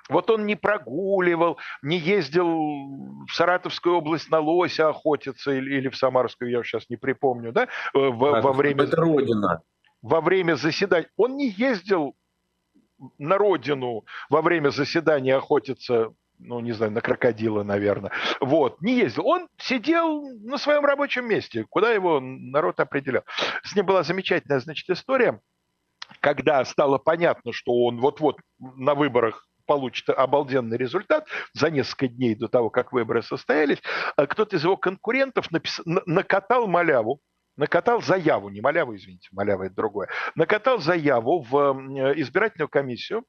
Вот 0.09 0.29
он 0.29 0.45
не 0.45 0.55
прогуливал, 0.55 1.57
не 1.81 1.97
ездил 1.97 3.25
в 3.25 3.31
Саратовскую 3.31 3.95
область 3.95 4.29
на 4.29 4.39
лося 4.39 4.89
охотиться 4.89 5.51
или, 5.51 5.75
или 5.77 5.89
в 5.89 5.97
Самарскую, 5.97 6.51
я 6.51 6.63
сейчас 6.63 6.89
не 6.89 6.95
припомню, 6.95 7.51
да, 7.51 7.63
э, 7.63 7.67
в, 7.93 8.25
а, 8.25 8.41
во 8.41 8.53
время... 8.53 8.83
Это 8.83 8.97
родина. 8.97 9.61
Во 10.01 10.21
время 10.21 10.55
заседания. 10.55 11.09
Он 11.17 11.35
не 11.35 11.49
ездил 11.49 12.15
на 13.17 13.37
родину 13.37 14.05
во 14.29 14.41
время 14.41 14.69
заседания 14.69 15.35
охотиться 15.35 16.13
ну, 16.37 16.59
не 16.59 16.73
знаю, 16.73 16.91
на 16.91 16.99
крокодила, 16.99 17.63
наверное. 17.63 18.11
Вот, 18.41 18.81
не 18.81 18.97
ездил. 18.97 19.25
Он 19.25 19.47
сидел 19.57 20.21
на 20.39 20.57
своем 20.57 20.83
рабочем 20.83 21.25
месте, 21.25 21.65
куда 21.69 21.93
его 21.93 22.19
народ 22.19 22.81
определял. 22.81 23.23
С 23.63 23.73
ним 23.73 23.85
была 23.85 24.03
замечательная, 24.03 24.59
значит, 24.59 24.89
история, 24.89 25.39
когда 26.19 26.63
стало 26.65 26.97
понятно, 26.97 27.53
что 27.53 27.71
он 27.85 28.01
вот-вот 28.01 28.37
на 28.59 28.95
выборах 28.95 29.47
получит 29.65 30.09
обалденный 30.09 30.77
результат 30.77 31.27
за 31.53 31.69
несколько 31.69 32.07
дней 32.07 32.35
до 32.35 32.47
того, 32.47 32.69
как 32.69 32.91
выборы 32.91 33.21
состоялись, 33.23 33.81
а 34.15 34.27
кто-то 34.27 34.55
из 34.55 34.63
его 34.63 34.77
конкурентов 34.77 35.51
напис... 35.51 35.81
накатал 35.85 36.67
маляву, 36.67 37.21
накатал 37.57 38.01
заяву, 38.01 38.49
не 38.49 38.61
маляву, 38.61 38.95
извините, 38.95 39.29
малява 39.31 39.63
это 39.63 39.75
другое, 39.75 40.09
накатал 40.35 40.79
заяву 40.79 41.41
в 41.41 41.55
избирательную 42.17 42.69
комиссию 42.69 43.25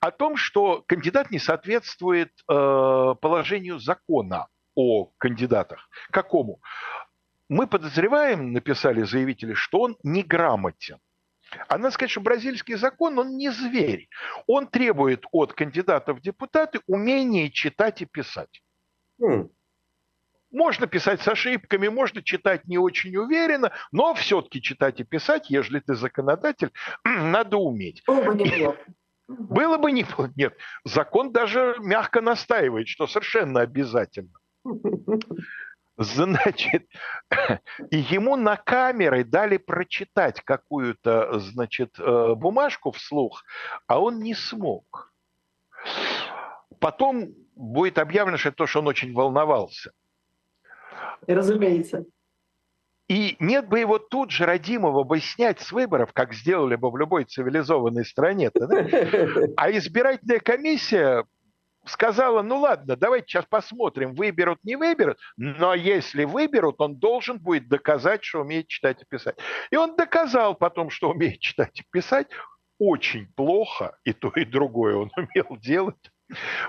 о 0.00 0.10
том, 0.10 0.36
что 0.36 0.82
кандидат 0.86 1.30
не 1.30 1.38
соответствует 1.38 2.30
э, 2.30 3.14
положению 3.20 3.78
закона 3.78 4.48
о 4.74 5.10
кандидатах. 5.18 5.88
Какому? 6.10 6.60
Мы 7.48 7.66
подозреваем, 7.66 8.52
написали 8.52 9.02
заявители, 9.02 9.54
что 9.54 9.80
он 9.80 9.96
неграмотен. 10.02 10.98
А 11.68 11.78
надо 11.78 11.92
сказать, 11.92 12.10
что 12.10 12.20
бразильский 12.20 12.74
закон, 12.76 13.18
он 13.18 13.36
не 13.36 13.50
зверь. 13.50 14.08
Он 14.46 14.66
требует 14.66 15.24
от 15.32 15.52
кандидатов 15.52 16.18
в 16.18 16.20
депутаты 16.20 16.80
умения 16.86 17.48
читать 17.50 18.02
и 18.02 18.06
писать. 18.06 18.62
Mm. 19.20 19.48
Можно 20.50 20.86
писать 20.86 21.20
с 21.20 21.28
ошибками, 21.28 21.88
можно 21.88 22.22
читать 22.22 22.66
не 22.66 22.78
очень 22.78 23.14
уверенно, 23.16 23.72
но 23.92 24.14
все-таки 24.14 24.62
читать 24.62 25.00
и 25.00 25.04
писать, 25.04 25.50
если 25.50 25.80
ты 25.80 25.94
законодатель, 25.94 26.72
надо 27.04 27.58
уметь. 27.58 28.02
Было 28.06 28.22
бы 28.22 28.34
неплохо. 28.34 28.78
Было 29.28 29.76
бы 29.76 29.92
неплохо. 29.92 30.32
Нет, 30.36 30.56
закон 30.84 31.32
даже 31.32 31.76
мягко 31.80 32.22
настаивает, 32.22 32.88
что 32.88 33.06
совершенно 33.06 33.60
обязательно. 33.60 34.32
Значит, 35.98 36.88
и 37.90 37.98
ему 37.98 38.36
на 38.36 38.56
камеры 38.56 39.24
дали 39.24 39.56
прочитать 39.56 40.40
какую-то, 40.42 41.40
значит, 41.40 41.98
э, 41.98 42.34
бумажку 42.36 42.92
вслух, 42.92 43.42
а 43.88 44.00
он 44.00 44.20
не 44.20 44.34
смог. 44.34 45.12
Потом 46.78 47.34
будет 47.56 47.98
объявлено, 47.98 48.36
что 48.36 48.50
это 48.50 48.58
то, 48.58 48.66
что 48.68 48.78
он 48.78 48.86
очень 48.86 49.12
волновался. 49.12 49.90
Разумеется. 51.26 52.04
И 53.08 53.36
нет 53.40 53.68
бы 53.68 53.80
его 53.80 53.98
тут 53.98 54.30
же, 54.30 54.44
родимого, 54.44 55.02
бы 55.02 55.18
снять 55.18 55.60
с 55.60 55.72
выборов, 55.72 56.12
как 56.12 56.32
сделали 56.32 56.76
бы 56.76 56.90
в 56.92 56.96
любой 56.96 57.24
цивилизованной 57.24 58.04
стране. 58.04 58.50
А 59.56 59.70
избирательная 59.72 60.38
комиссия 60.38 61.24
сказала, 61.88 62.42
ну 62.42 62.60
ладно, 62.60 62.96
давайте 62.96 63.28
сейчас 63.28 63.44
посмотрим, 63.46 64.14
выберут, 64.14 64.58
не 64.62 64.76
выберут, 64.76 65.18
но 65.36 65.74
если 65.74 66.24
выберут, 66.24 66.76
он 66.80 66.96
должен 66.96 67.38
будет 67.38 67.68
доказать, 67.68 68.24
что 68.24 68.40
умеет 68.40 68.68
читать 68.68 69.02
и 69.02 69.04
писать. 69.08 69.36
И 69.70 69.76
он 69.76 69.96
доказал 69.96 70.54
потом, 70.54 70.90
что 70.90 71.10
умеет 71.10 71.40
читать 71.40 71.80
и 71.80 71.84
писать, 71.90 72.28
очень 72.78 73.26
плохо, 73.34 73.98
и 74.04 74.12
то, 74.12 74.30
и 74.30 74.44
другое 74.44 74.96
он 74.96 75.10
умел 75.16 75.58
делать. 75.60 76.10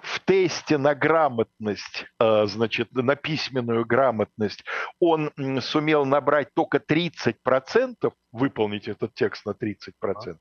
В 0.02 0.22
тесте 0.22 0.78
на 0.78 0.96
грамотность, 0.96 2.06
э, 2.20 2.46
значит, 2.46 2.94
на 2.94 3.18
письменную 3.18 3.86
грамотность, 3.86 4.64
он 5.02 5.32
сумел 5.62 6.06
набрать 6.06 6.54
только 6.54 6.78
30%, 6.78 8.14
выполнить 8.32 8.88
этот 8.88 9.14
текст 9.16 9.46
на 9.46 9.52
30%. 9.52 10.38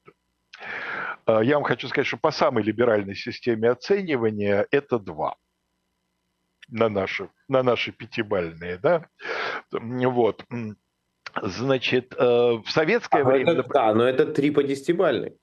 А, 1.26 1.40
я 1.40 1.56
вам 1.56 1.64
хочу 1.64 1.88
сказать, 1.88 2.06
что 2.06 2.16
по 2.16 2.30
самой 2.30 2.62
либеральной 2.62 3.14
системе 3.14 3.70
оценивания 3.70 4.66
это 4.70 4.98
два 4.98 5.36
на 6.68 6.88
наши, 6.88 7.30
на 7.48 7.62
наши 7.62 7.92
пятибальные, 7.92 8.78
да, 8.78 9.06
вот. 9.70 10.44
Значит, 11.42 12.14
э, 12.16 12.24
в 12.24 12.64
советское 12.68 13.22
а 13.22 13.24
время... 13.24 13.52
Это, 13.52 13.62
да, 13.68 13.94
но 13.94 14.04
это 14.04 14.26
три 14.26 14.50
по 14.50 14.62
десятибальной. 14.62 15.36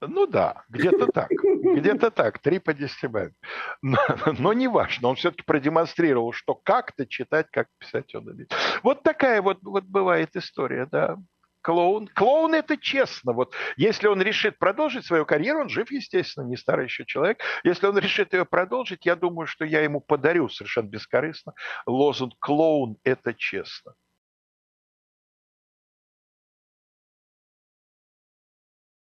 Ну 0.00 0.26
да, 0.26 0.64
где-то 0.68 1.08
так, 1.08 1.28
где-то 1.30 2.10
так, 2.10 2.38
три 2.38 2.58
по 2.58 2.72
десятибалльной. 2.72 3.34
Но, 3.82 3.98
но 4.38 4.52
не 4.52 4.68
важно, 4.68 5.08
он 5.08 5.16
все-таки 5.16 5.42
продемонстрировал, 5.42 6.32
что 6.32 6.54
как-то 6.54 7.06
читать, 7.06 7.48
как 7.50 7.68
писать 7.78 8.14
он 8.14 8.28
умеет. 8.28 8.54
Вот 8.82 9.02
такая 9.02 9.42
вот, 9.42 9.58
вот 9.62 9.84
бывает 9.84 10.36
история, 10.36 10.86
да 10.86 11.18
клоун. 11.62 12.08
Клоун 12.08 12.54
это 12.54 12.76
честно. 12.76 13.32
Вот 13.32 13.54
если 13.76 14.06
он 14.06 14.20
решит 14.22 14.58
продолжить 14.58 15.06
свою 15.06 15.24
карьеру, 15.24 15.62
он 15.62 15.68
жив, 15.68 15.90
естественно, 15.90 16.44
не 16.44 16.56
старый 16.56 16.86
еще 16.86 17.04
человек. 17.04 17.40
Если 17.64 17.86
он 17.86 17.98
решит 17.98 18.32
ее 18.32 18.44
продолжить, 18.44 19.06
я 19.06 19.16
думаю, 19.16 19.46
что 19.46 19.64
я 19.64 19.80
ему 19.80 20.00
подарю 20.00 20.48
совершенно 20.48 20.88
бескорыстно 20.88 21.54
лозунг 21.86 22.34
«Клоун 22.38 22.96
это 23.04 23.34
честно». 23.34 23.94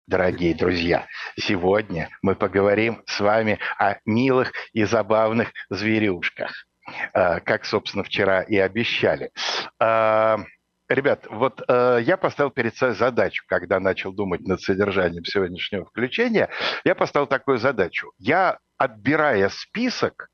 Дорогие 0.07 0.55
друзья, 0.55 1.07
сегодня 1.35 2.11
мы 2.21 2.35
поговорим 2.35 3.03
с 3.07 3.21
вами 3.21 3.59
о 3.79 3.97
милых 4.05 4.53
и 4.75 4.85
забавных 4.85 5.51
зверюшках, 5.71 6.67
э, 7.15 7.41
как, 7.41 7.65
собственно, 7.65 8.05
вчера 8.05 8.43
и 8.43 8.59
обещали. 8.59 9.31
Ребят, 10.89 11.27
вот 11.31 11.63
э, 11.67 12.01
я 12.03 12.17
поставил 12.19 12.51
перед 12.51 12.77
собой 12.77 12.95
задачу, 12.95 13.45
когда 13.49 13.81
начал 13.81 14.13
думать 14.13 14.43
над 14.43 14.61
содержанием 14.61 15.25
сегодняшнего 15.25 15.87
включения, 15.87 16.51
я 16.85 16.95
поставил 16.95 17.27
такую 17.27 17.59
задачу. 17.59 18.13
Я, 18.19 18.59
отбирая 18.77 19.49
список, 19.49 20.29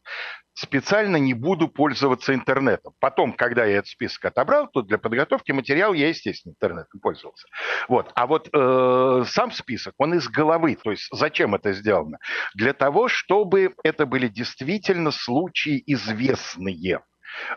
специально 0.54 1.16
не 1.16 1.34
буду 1.34 1.68
пользоваться 1.68 2.34
интернетом. 2.34 2.94
Потом, 2.98 3.32
когда 3.32 3.64
я 3.64 3.78
этот 3.78 3.88
список 3.88 4.24
отобрал, 4.26 4.68
то 4.68 4.82
для 4.82 4.98
подготовки 4.98 5.52
материала 5.52 5.94
я, 5.94 6.08
естественно, 6.08 6.52
интернетом 6.52 7.00
пользовался. 7.00 7.46
Вот. 7.88 8.10
А 8.14 8.26
вот 8.26 8.48
э, 8.52 9.24
сам 9.28 9.52
список, 9.52 9.94
он 9.98 10.14
из 10.14 10.28
головы. 10.28 10.76
То 10.82 10.90
есть 10.90 11.08
зачем 11.12 11.54
это 11.54 11.72
сделано? 11.72 12.18
Для 12.54 12.72
того, 12.72 13.08
чтобы 13.08 13.74
это 13.84 14.04
были 14.04 14.28
действительно 14.28 15.12
случаи 15.12 15.82
известные. 15.86 17.00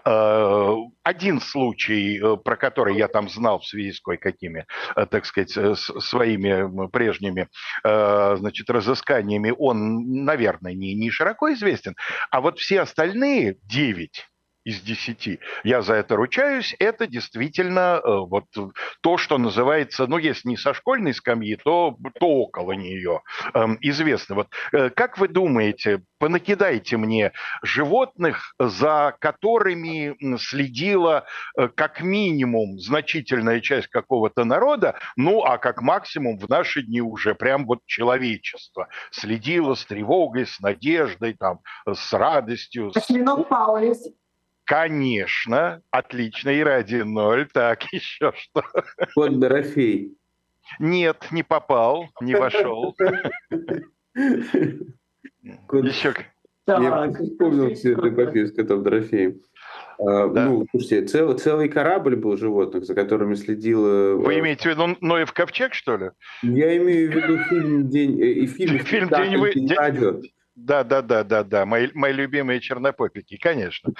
Э, 0.05 0.75
один 1.03 1.39
случай, 1.39 2.19
э, 2.19 2.37
про 2.37 2.55
который 2.55 2.95
я 2.95 3.07
там 3.07 3.29
знал 3.29 3.59
в 3.59 3.65
связи 3.65 3.91
с 3.91 4.01
кое-какими, 4.01 4.65
э, 4.95 5.05
так 5.05 5.25
сказать, 5.25 5.51
своими 5.77 6.87
прежними, 6.89 7.47
значит, 7.83 8.69
разысканиями, 8.69 9.53
он, 9.57 10.23
наверное, 10.25 10.73
не, 10.73 10.93
не 10.93 11.09
широко 11.09 11.51
известен. 11.53 11.95
А 12.31 12.41
вот 12.41 12.59
все 12.59 12.81
остальные 12.81 13.57
девять 13.63 14.27
из 14.63 14.81
десяти. 14.81 15.39
Я 15.63 15.81
за 15.81 15.95
это 15.95 16.15
ручаюсь. 16.15 16.75
Это 16.79 17.07
действительно 17.07 18.01
э, 18.03 18.07
вот 18.07 18.45
то, 19.01 19.17
что 19.17 19.37
называется, 19.37 20.07
ну, 20.07 20.17
если 20.17 20.49
не 20.49 20.57
со 20.57 20.73
школьной 20.73 21.13
скамьи, 21.13 21.55
то, 21.55 21.97
то 22.19 22.27
около 22.27 22.71
нее 22.73 23.21
э, 23.53 23.65
известно. 23.81 24.35
Вот 24.35 24.47
э, 24.71 24.89
как 24.89 25.17
вы 25.17 25.27
думаете, 25.27 26.01
понакидайте 26.19 26.97
мне 26.97 27.33
животных, 27.61 28.53
за 28.57 29.15
которыми 29.19 30.15
следила 30.37 31.25
э, 31.57 31.67
как 31.67 32.01
минимум 32.01 32.79
значительная 32.79 33.59
часть 33.59 33.87
какого-то 33.87 34.45
народа, 34.45 34.95
ну, 35.17 35.43
а 35.43 35.57
как 35.57 35.81
максимум 35.81 36.37
в 36.37 36.49
наши 36.49 36.81
дни 36.83 37.01
уже 37.01 37.35
прям 37.35 37.65
вот 37.65 37.79
человечество 37.85 38.87
следило 39.11 39.75
с 39.75 39.85
тревогой, 39.85 40.47
с 40.47 40.59
надеждой, 40.61 41.33
там, 41.33 41.59
с 41.85 42.13
радостью. 42.13 42.91
Осьминог 42.95 43.49
Паулис. 43.49 44.07
Конечно, 44.73 45.83
отлично, 45.91 46.49
Ира 46.59 46.81
1-0. 46.81 47.47
Так, 47.53 47.83
еще 47.93 48.33
что? 48.35 48.63
Кот 49.13 49.39
Дорофей. 49.39 50.17
Нет, 50.79 51.27
не 51.29 51.43
попал, 51.43 52.09
не 52.21 52.33
вошел. 52.33 52.95
Еще... 55.71 56.15
Я 56.65 57.11
вспомнил 57.11 57.75
всю 57.75 57.91
эту 57.91 58.09
эпопею 58.09 58.47
с 58.47 58.51
котом 58.51 58.81
Дорофеем. 58.81 59.41
А, 59.99 60.27
да. 60.29 60.45
Ну, 60.45 60.65
слушайте, 60.71 61.05
цел, 61.05 61.37
целый 61.37 61.69
корабль 61.69 62.15
был 62.15 62.35
животных, 62.35 62.85
за 62.85 62.95
которыми 62.95 63.35
следил... 63.35 64.17
Вы 64.17 64.39
имеете 64.39 64.69
в 64.69 64.71
виду 64.71 64.97
Ноев 65.01 65.33
ковчег, 65.33 65.75
что 65.75 65.97
ли? 65.97 66.09
Я 66.41 66.75
имею 66.77 67.11
в 67.11 67.15
виду 67.15 67.37
фильм 67.43 67.89
«День...» 67.89 68.19
э, 68.19 68.25
и 68.25 68.47
фильм 68.47 68.79
«Фильм 68.79 69.09
День, 69.09 69.37
вы... 69.37 69.53
День... 69.53 70.31
Да, 70.55 70.83
да, 70.83 71.01
да, 71.01 71.23
да, 71.23 71.43
да. 71.43 71.65
Мои, 71.65 71.89
мои 71.93 72.13
любимые 72.13 72.59
чернопопики, 72.59 73.37
конечно. 73.37 73.91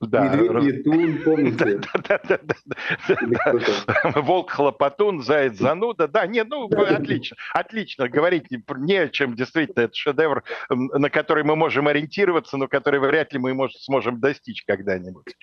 Да. 0.00 0.34
Медведь 0.34 0.84
Летун, 0.84 1.22
помните? 1.22 1.80
Да, 2.08 2.20
да, 2.28 2.40
да, 2.42 2.54
да. 2.54 4.20
Волк 4.20 4.50
Хлопотун, 4.50 5.22
Заяц 5.22 5.56
Зануда. 5.56 6.08
Да, 6.08 6.26
нет, 6.26 6.48
ну, 6.48 6.68
отлично, 6.68 7.36
отлично. 7.54 8.08
Говорить 8.08 8.46
не 8.50 8.96
о 8.96 9.08
чем, 9.08 9.36
действительно, 9.36 9.84
это 9.84 9.94
шедевр, 9.94 10.42
на 10.68 11.10
который 11.10 11.44
мы 11.44 11.54
можем 11.54 11.86
ориентироваться, 11.86 12.56
но 12.56 12.66
который 12.66 12.98
вряд 12.98 13.32
ли 13.32 13.38
мы 13.38 13.56
сможем 13.78 14.18
достичь 14.18 14.64
когда-нибудь. 14.64 15.36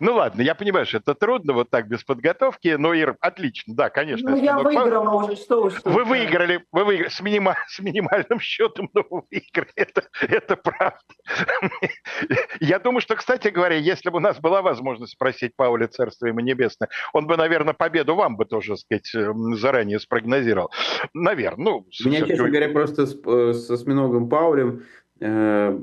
Ну 0.00 0.14
ладно, 0.14 0.42
я 0.42 0.54
понимаю, 0.54 0.86
что 0.86 0.98
это 0.98 1.14
трудно 1.14 1.52
вот 1.52 1.70
так 1.70 1.88
без 1.88 2.04
подготовки, 2.04 2.76
но 2.78 2.92
Ир, 2.94 3.16
отлично, 3.20 3.74
да, 3.74 3.90
конечно. 3.90 4.30
Ну 4.30 4.36
я 4.36 4.58
выиграла 4.58 5.24
уже, 5.24 5.36
что 5.36 5.64
уж. 5.64 5.74
Вы 5.84 6.04
выиграли, 6.04 6.64
вы 6.72 6.84
выиграли 6.84 7.08
с, 7.08 7.20
минима, 7.20 7.56
с 7.68 7.78
минимальным 7.80 8.40
счетом, 8.40 8.90
но 8.94 9.04
вы 9.08 9.22
выиграли, 9.30 9.70
это, 9.76 10.04
это 10.20 10.56
правда. 10.56 10.98
Я 12.60 12.78
думаю, 12.78 13.00
что, 13.00 13.16
кстати 13.16 13.48
говоря, 13.48 13.76
если 13.76 14.10
бы 14.10 14.18
у 14.18 14.20
нас 14.20 14.38
была 14.40 14.62
возможность 14.62 15.12
спросить 15.12 15.52
Пауля 15.56 15.88
Царство 15.88 16.26
ему 16.26 16.40
небесное, 16.40 16.88
он 17.12 17.26
бы, 17.26 17.36
наверное, 17.36 17.74
победу 17.74 18.14
вам 18.14 18.36
бы 18.36 18.44
тоже, 18.44 18.76
сказать, 18.76 19.10
заранее 19.58 19.98
спрогнозировал. 19.98 20.70
Наверное. 21.12 21.64
Ну, 21.64 21.86
Меня, 22.04 22.26
честно 22.26 22.48
говоря, 22.48 22.68
просто 22.68 23.06
с, 23.06 23.16
э, 23.24 23.52
с 23.52 23.70
осьминогом 23.70 24.28
Паулем 24.28 24.84
э, 25.20 25.78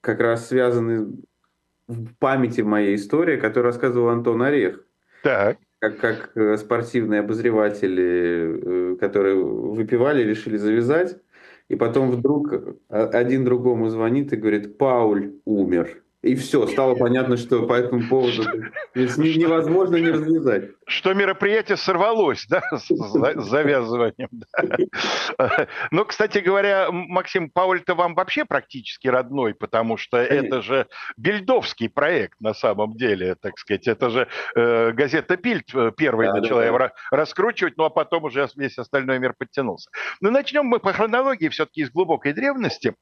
как 0.00 0.20
раз 0.20 0.48
связаны 0.48 1.12
в 1.90 2.14
памяти 2.18 2.60
моей 2.60 2.96
история, 2.96 3.36
которую 3.36 3.72
рассказывал 3.72 4.08
Антон 4.08 4.42
Орех. 4.42 4.84
Так. 5.22 5.58
Как, 5.80 5.98
как 5.98 6.36
э, 6.36 6.56
спортивные 6.56 7.20
обозреватели, 7.20 8.92
э, 8.92 8.96
которые 8.96 9.36
выпивали, 9.36 10.22
решили 10.22 10.56
завязать. 10.56 11.16
И 11.68 11.76
потом 11.76 12.10
вдруг 12.10 12.52
э, 12.52 12.74
один 12.88 13.44
другому 13.44 13.88
звонит 13.88 14.32
и 14.32 14.36
говорит, 14.36 14.78
Пауль 14.78 15.34
умер. 15.44 16.02
И 16.22 16.34
все, 16.34 16.66
стало 16.66 16.96
понятно, 16.96 17.38
что 17.38 17.66
по 17.66 17.72
этому 17.72 18.06
поводу 18.06 18.42
невозможно 18.94 19.96
не 19.96 20.10
развязать. 20.10 20.70
Что 20.86 21.14
мероприятие 21.14 21.78
сорвалось, 21.78 22.46
да, 22.46 22.62
с 22.72 23.48
завязыванием. 23.48 24.28
Да. 24.30 25.66
Ну, 25.90 26.04
кстати 26.04 26.38
говоря, 26.38 26.88
Максим, 26.90 27.48
Пауль-то 27.48 27.94
вам 27.94 28.14
вообще 28.14 28.44
практически 28.44 29.08
родной, 29.08 29.54
потому 29.54 29.96
что 29.96 30.18
это 30.18 30.60
же 30.60 30.86
бельдовский 31.16 31.88
проект 31.88 32.38
на 32.40 32.52
самом 32.52 32.96
деле, 32.96 33.34
так 33.36 33.58
сказать. 33.58 33.88
Это 33.88 34.10
же 34.10 34.28
э, 34.54 34.92
газета 34.92 35.36
Пильд 35.36 35.74
э, 35.74 35.92
первой 35.96 36.26
да, 36.26 36.34
начала 36.34 36.60
да, 36.60 36.66
его 36.66 36.78
да. 36.78 36.92
раскручивать, 37.10 37.76
ну 37.76 37.84
а 37.84 37.90
потом 37.90 38.24
уже 38.24 38.46
весь 38.56 38.78
остальной 38.78 39.18
мир 39.18 39.34
подтянулся. 39.38 39.90
Но 40.20 40.28
ну, 40.28 40.34
начнем 40.34 40.66
мы 40.66 40.80
по 40.80 40.92
хронологии 40.92 41.48
все-таки 41.48 41.82
из 41.82 41.90
глубокой 41.90 42.32
древности. 42.32 42.94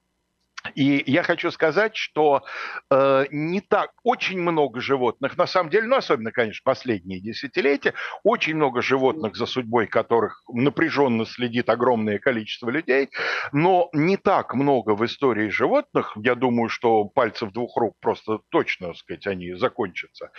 И 0.75 1.03
я 1.11 1.23
хочу 1.23 1.51
сказать, 1.51 1.97
что 1.97 2.43
э, 2.91 3.27
не 3.31 3.61
так 3.61 3.93
очень 4.03 4.41
много 4.41 4.81
животных, 4.81 5.37
на 5.37 5.47
самом 5.47 5.71
деле, 5.71 5.87
ну 5.87 5.97
особенно, 5.97 6.33
конечно, 6.33 6.61
последние 6.65 7.21
десятилетия, 7.21 7.95
очень 8.23 8.55
много 8.55 8.83
животных, 8.83 9.37
за 9.37 9.47
судьбой 9.47 9.87
которых 9.87 10.43
напряженно 10.49 11.27
следит 11.27 11.69
огромное 11.69 12.19
количество 12.19 12.71
людей, 12.71 13.11
но 13.53 13.89
не 13.93 14.17
так 14.17 14.55
много 14.55 14.95
в 14.95 15.05
истории 15.05 15.49
животных, 15.49 16.13
я 16.17 16.35
думаю, 16.35 16.69
что 16.69 17.05
пальцев 17.05 17.53
двух 17.53 17.77
рук 17.77 17.95
просто 18.01 18.41
точно, 18.51 18.89
так 18.89 18.97
сказать, 18.97 19.27
они 19.27 19.55
закончатся, 19.55 20.31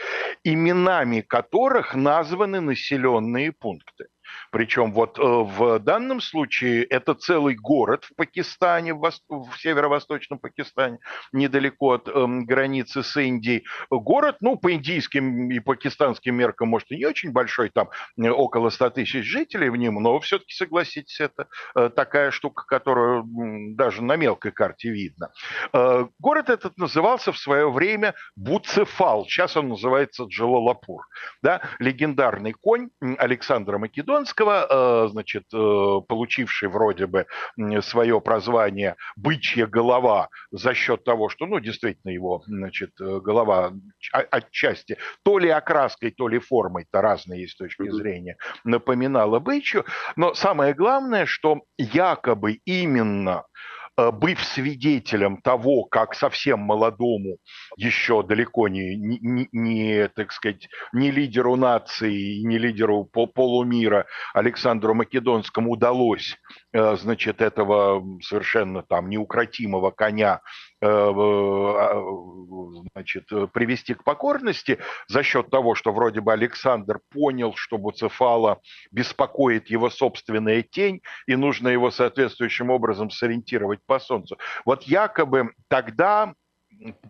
именами 0.43 1.21
которых 1.21 1.95
названы 1.95 2.61
населенные 2.61 3.51
пункты. 3.51 4.07
Причем 4.51 4.91
вот 4.91 5.19
э, 5.19 5.21
в 5.21 5.79
данном 5.79 6.21
случае 6.21 6.83
это 6.83 7.13
целый 7.13 7.55
город 7.55 8.05
в 8.05 8.15
Пакистане, 8.15 8.93
в, 8.93 9.11
северо-восточном 9.57 10.39
Пакистане, 10.39 10.99
недалеко 11.31 11.93
от 11.93 12.07
э, 12.07 12.11
границы 12.27 13.03
с 13.03 13.15
Индией. 13.21 13.65
Город, 13.89 14.37
ну, 14.41 14.57
по 14.57 14.73
индийским 14.73 15.51
и 15.51 15.59
пакистанским 15.59 16.35
меркам, 16.35 16.69
может, 16.69 16.91
и 16.91 16.97
не 16.97 17.05
очень 17.05 17.31
большой, 17.31 17.69
там 17.69 17.89
э, 18.17 18.29
около 18.29 18.69
100 18.69 18.89
тысяч 18.91 19.25
жителей 19.25 19.69
в 19.69 19.75
нем, 19.75 19.95
но 19.95 20.19
все-таки, 20.19 20.53
согласитесь, 20.53 21.19
это 21.19 21.47
э, 21.75 21.89
такая 21.89 22.31
штука, 22.31 22.63
которую 22.65 23.23
даже 23.75 24.03
на 24.03 24.15
мелкой 24.15 24.51
карте 24.51 24.89
видно. 24.89 25.31
Город 26.19 26.49
этот 26.49 26.77
назывался 26.77 27.31
в 27.31 27.37
свое 27.37 27.69
время 27.71 28.15
Буцефал, 28.35 29.25
сейчас 29.25 29.57
он 29.57 29.69
называется 29.69 30.23
Джалалапур. 30.23 31.03
Да? 31.41 31.61
Легендарный 31.79 32.53
конь 32.53 32.89
Александра 33.17 33.77
Македона, 33.77 34.18
Македонского, 34.19 34.67
э, 34.69 35.07
значит, 35.09 35.43
э, 35.53 36.01
получивший 36.07 36.67
вроде 36.67 37.05
бы 37.05 37.25
свое 37.81 38.19
прозвание 38.19 38.95
«бычья 39.15 39.65
голова» 39.65 40.29
за 40.51 40.73
счет 40.73 41.03
того, 41.03 41.29
что, 41.29 41.45
ну, 41.45 41.59
действительно, 41.59 42.11
его, 42.11 42.43
значит, 42.45 42.91
э, 42.99 43.19
голова 43.21 43.71
отчасти 44.11 44.97
то 45.23 45.39
ли 45.39 45.49
окраской, 45.49 46.11
то 46.11 46.27
ли 46.27 46.39
формой-то 46.39 47.01
разные 47.01 47.41
есть 47.43 47.57
точки 47.57 47.89
зрения, 47.89 48.37
напоминала 48.63 49.39
бычью. 49.39 49.85
Но 50.15 50.33
самое 50.33 50.73
главное, 50.73 51.25
что 51.25 51.61
якобы 51.77 52.59
именно 52.65 53.45
быв 53.97 54.43
свидетелем 54.43 55.37
того, 55.41 55.83
как 55.83 56.15
совсем 56.15 56.59
молодому, 56.59 57.37
еще 57.77 58.23
далеко 58.23 58.67
не, 58.67 58.95
не, 58.95 59.49
не 59.51 60.07
так 60.09 60.31
сказать, 60.31 60.67
не 60.93 61.11
лидеру 61.11 61.55
нации, 61.55 62.39
не 62.41 62.57
лидеру 62.57 63.05
полумира 63.05 64.05
Александру 64.33 64.93
Македонскому 64.93 65.71
удалось, 65.71 66.37
э, 66.73 66.95
значит, 66.97 67.41
этого 67.41 68.03
совершенно 68.21 68.83
там 68.83 69.09
неукротимого 69.09 69.91
коня 69.91 70.39
Э, 70.39 70.68
значит, 72.93 73.27
привести 73.51 73.93
к 73.93 74.03
покорности 74.03 74.79
за 75.07 75.23
счет 75.23 75.49
того, 75.49 75.75
что 75.75 75.91
вроде 75.91 76.21
бы 76.21 76.31
Александр 76.31 76.99
понял, 77.09 77.53
что 77.55 77.77
Буцефала 77.77 78.61
беспокоит 78.91 79.69
его 79.69 79.89
собственная 79.89 80.61
тень, 80.61 81.01
и 81.27 81.35
нужно 81.35 81.67
его 81.67 81.91
соответствующим 81.91 82.69
образом 82.69 83.09
сориентировать 83.09 83.79
по 83.85 83.99
Солнцу. 83.99 84.37
Вот 84.65 84.83
якобы 84.83 85.53
тогда 85.67 86.33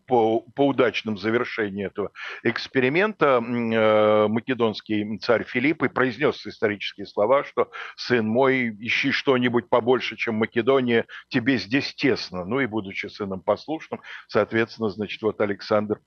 по, 0.07 0.41
по 0.41 0.67
удачному 0.67 1.17
завершению 1.17 1.87
этого 1.87 2.11
эксперимента 2.43 3.41
э, 3.41 4.27
македонский 4.27 5.17
царь 5.19 5.43
Филипп 5.43 5.83
и 5.83 5.89
произнес 5.89 6.45
исторические 6.45 7.05
слова, 7.05 7.43
что 7.43 7.69
«сын 7.95 8.27
мой, 8.27 8.75
ищи 8.79 9.11
что-нибудь 9.11 9.69
побольше, 9.69 10.15
чем 10.15 10.35
Македония, 10.35 11.05
тебе 11.29 11.57
здесь 11.57 11.93
тесно». 11.93 12.45
Ну 12.45 12.59
и 12.59 12.65
будучи 12.65 13.07
сыном 13.07 13.41
послушным, 13.41 14.01
соответственно, 14.27 14.89
значит, 14.89 15.21
вот 15.21 15.39
Александр 15.41 15.99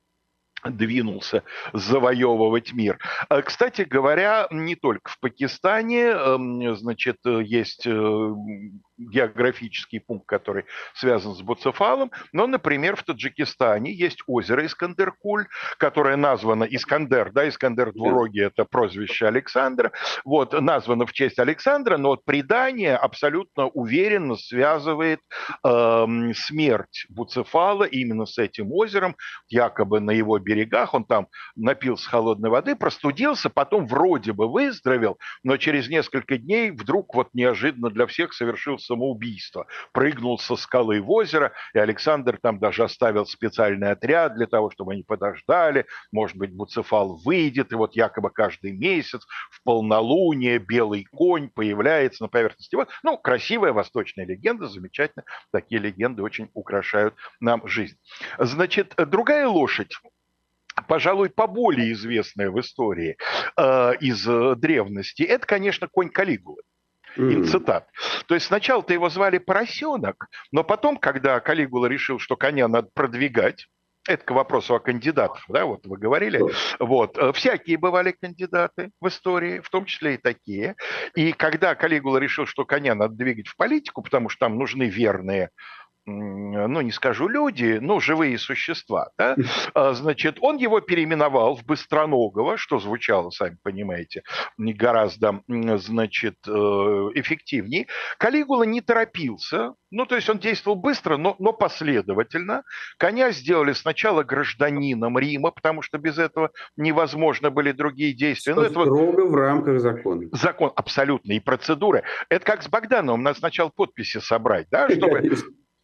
двинулся 0.65 1.43
завоевывать 1.73 2.73
мир. 2.73 2.99
А, 3.29 3.43
кстати 3.43 3.83
говоря, 3.83 4.47
не 4.51 4.77
только 4.77 5.11
в 5.11 5.19
Пакистане, 5.19 6.05
эм, 6.05 6.77
значит, 6.77 7.19
есть 7.25 7.87
э, 7.87 8.35
географический 9.11 10.01
пункт, 10.01 10.27
который 10.27 10.65
связан 10.95 11.35
с 11.35 11.43
Буцефалом, 11.43 12.11
но, 12.33 12.47
например, 12.47 12.97
в 12.97 13.03
Таджикистане 13.03 13.93
есть 13.93 14.23
озеро 14.27 14.65
Искандеркуль, 14.66 15.47
которое 15.79 16.16
названо 16.16 16.65
Искандер, 16.65 17.33
да, 17.33 17.49
Искандер 17.49 17.93
Двурогий– 17.93 18.45
это 18.47 18.65
прозвище 18.65 19.27
Александра, 19.27 19.93
вот, 20.24 20.59
названо 20.61 21.07
в 21.07 21.12
честь 21.12 21.39
Александра, 21.39 21.97
но 21.97 22.11
вот 22.11 22.24
предание 22.24 22.97
абсолютно 22.97 23.66
уверенно 23.69 24.37
связывает 24.37 25.20
э, 25.65 26.07
смерть 26.35 27.07
Буцефала 27.09 27.85
именно 27.85 28.27
с 28.27 28.39
этим 28.39 28.73
озером, 28.73 29.16
якобы 29.49 30.01
на 30.01 30.11
его 30.11 30.39
берегах, 30.39 30.95
он 30.95 31.05
там 31.05 31.29
напился 31.57 32.09
холодной 32.09 32.51
воды, 32.51 32.77
простудился, 32.77 33.51
потом 33.51 33.87
вроде 33.87 34.33
бы 34.33 34.51
выздоровел, 34.51 35.19
но 35.43 35.57
через 35.57 35.89
несколько 35.89 36.39
дней 36.39 36.70
вдруг 36.70 37.15
вот 37.15 37.29
неожиданно 37.33 37.91
для 37.91 38.07
всех 38.07 38.33
совершился 38.33 38.91
самоубийство. 38.93 39.66
Прыгнул 39.93 40.39
со 40.39 40.56
скалы 40.56 41.01
в 41.01 41.10
озеро, 41.10 41.52
и 41.74 41.78
Александр 41.78 42.39
там 42.40 42.59
даже 42.59 42.85
оставил 42.85 43.27
специальный 43.27 43.90
отряд 43.90 44.35
для 44.35 44.47
того, 44.47 44.70
чтобы 44.70 44.93
они 44.93 45.02
подождали. 45.02 45.86
Может 46.12 46.36
быть, 46.36 46.52
Буцефал 46.52 47.16
выйдет, 47.24 47.73
и 47.73 47.74
вот 47.74 47.97
якобы 47.97 48.31
каждый 48.31 48.73
месяц 48.73 49.27
в 49.51 49.62
полнолуние 49.62 50.59
белый 50.59 51.05
конь 51.05 51.48
появляется 51.48 52.24
на 52.24 52.28
поверхности. 52.28 52.74
Вот, 52.77 52.89
ну, 53.02 53.16
красивая 53.16 53.73
восточная 53.73 54.27
легенда, 54.27 54.69
замечательно. 54.69 55.24
Такие 55.52 55.81
легенды 55.81 56.23
очень 56.23 56.51
украшают 56.52 57.14
нам 57.40 57.66
жизнь. 57.66 57.97
Значит, 58.39 58.94
другая 58.97 59.48
лошадь 59.48 59.93
пожалуй, 60.89 61.28
поболее 61.28 61.93
известная 61.93 62.51
в 62.51 62.59
истории 62.59 63.19
э, 63.59 63.93
из 64.01 64.24
древности, 64.59 65.23
это, 65.23 65.47
конечно, 65.47 65.86
конь 65.86 66.09
Калигулы. 66.09 66.62
Mm. 67.17 67.45
цитат. 67.45 67.89
То 68.27 68.35
есть 68.35 68.47
сначала-то 68.47 68.93
его 68.93 69.09
звали 69.09 69.39
Поросенок, 69.39 70.29
но 70.51 70.65
потом, 70.65 70.97
когда 70.97 71.39
Калигула 71.41 71.87
решил, 71.87 72.19
что 72.19 72.37
коня 72.37 72.69
надо 72.69 72.89
продвигать, 72.95 73.69
это 74.07 74.25
к 74.25 74.31
вопросу 74.33 74.75
о 74.75 74.81
кандидатах, 74.81 75.45
да, 75.49 75.65
вот 75.65 75.87
вы 75.87 75.97
говорили. 75.97 76.41
Вот, 76.81 77.17
э, 77.19 77.33
всякие 77.33 77.79
бывали 77.79 78.13
кандидаты 78.21 78.91
в 79.01 79.07
истории, 79.09 79.61
в 79.61 79.71
том 79.71 79.85
числе 79.85 80.15
и 80.15 80.19
такие. 80.19 80.75
И 81.15 81.33
когда 81.33 81.75
Калигула 81.75 82.19
решил, 82.19 82.47
что 82.47 82.65
коня 82.65 82.95
надо 82.95 83.15
двигать 83.15 83.47
в 83.47 83.57
политику, 83.57 84.03
потому 84.03 84.29
что 84.29 84.47
там 84.47 84.59
нужны 84.59 84.85
верные 84.85 85.51
ну, 86.05 86.81
не 86.81 86.91
скажу 86.91 87.29
люди, 87.29 87.79
но 87.81 88.01
живые 88.01 88.39
существа, 88.39 89.11
да, 89.16 89.37
а, 89.74 89.95
значит, 89.95 90.39
он 90.41 90.57
его 90.57 90.81
переименовал 90.81 91.57
в 91.57 91.65
Быстроногого, 91.65 92.57
что 92.57 92.79
звучало, 92.79 93.31
сами 93.31 93.57
понимаете, 93.62 94.23
гораздо, 94.59 95.43
значит, 95.49 96.37
э, 96.47 96.51
эффективнее. 96.51 97.87
Калигула 98.19 98.65
не 98.65 98.81
торопился, 98.81 99.74
ну, 99.93 100.07
то 100.07 100.16
есть 100.16 100.29
он 100.29 100.39
действовал 100.39 100.77
быстро, 100.77 101.19
но, 101.19 101.37
но 101.39 101.53
последовательно. 101.53 102.65
Коня 102.99 103.31
сделали 103.31 103.73
сначала 103.73 104.23
гражданином 104.23 105.19
Рима, 105.19 105.51
потому 105.51 105.83
что 105.83 105.99
без 105.99 106.19
этого 106.19 106.51
невозможно 106.77 107.51
были 107.51 107.73
другие 107.73 108.15
действия. 108.15 108.55
Ну, 108.55 108.62
это 108.62 108.70
строго 108.70 109.27
в 109.27 109.35
рамках 109.35 109.81
закона. 109.81 110.29
Закон, 110.33 110.73
абсолютно, 110.74 111.33
и 111.33 111.41
процедуры. 111.41 112.05
Это 112.31 112.45
как 112.45 112.62
с 112.62 112.69
Богдановым, 112.69 113.23
надо 113.23 113.39
сначала 113.39 113.69
подписи 113.69 114.19
собрать, 114.19 114.66
да, 114.70 114.89
чтобы 114.91 115.20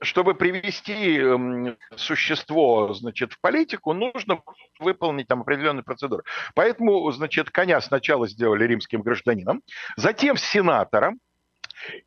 чтобы 0.00 0.34
привести 0.34 1.18
эм, 1.18 1.76
существо, 1.96 2.92
значит, 2.94 3.32
в 3.32 3.40
политику, 3.40 3.92
нужно 3.92 4.40
выполнить 4.78 5.26
там 5.26 5.42
определенные 5.42 5.82
процедуры. 5.82 6.22
Поэтому, 6.54 7.10
значит, 7.10 7.50
коня 7.50 7.80
сначала 7.80 8.28
сделали 8.28 8.64
римским 8.64 9.02
гражданином, 9.02 9.62
затем 9.96 10.36
сенатором, 10.36 11.18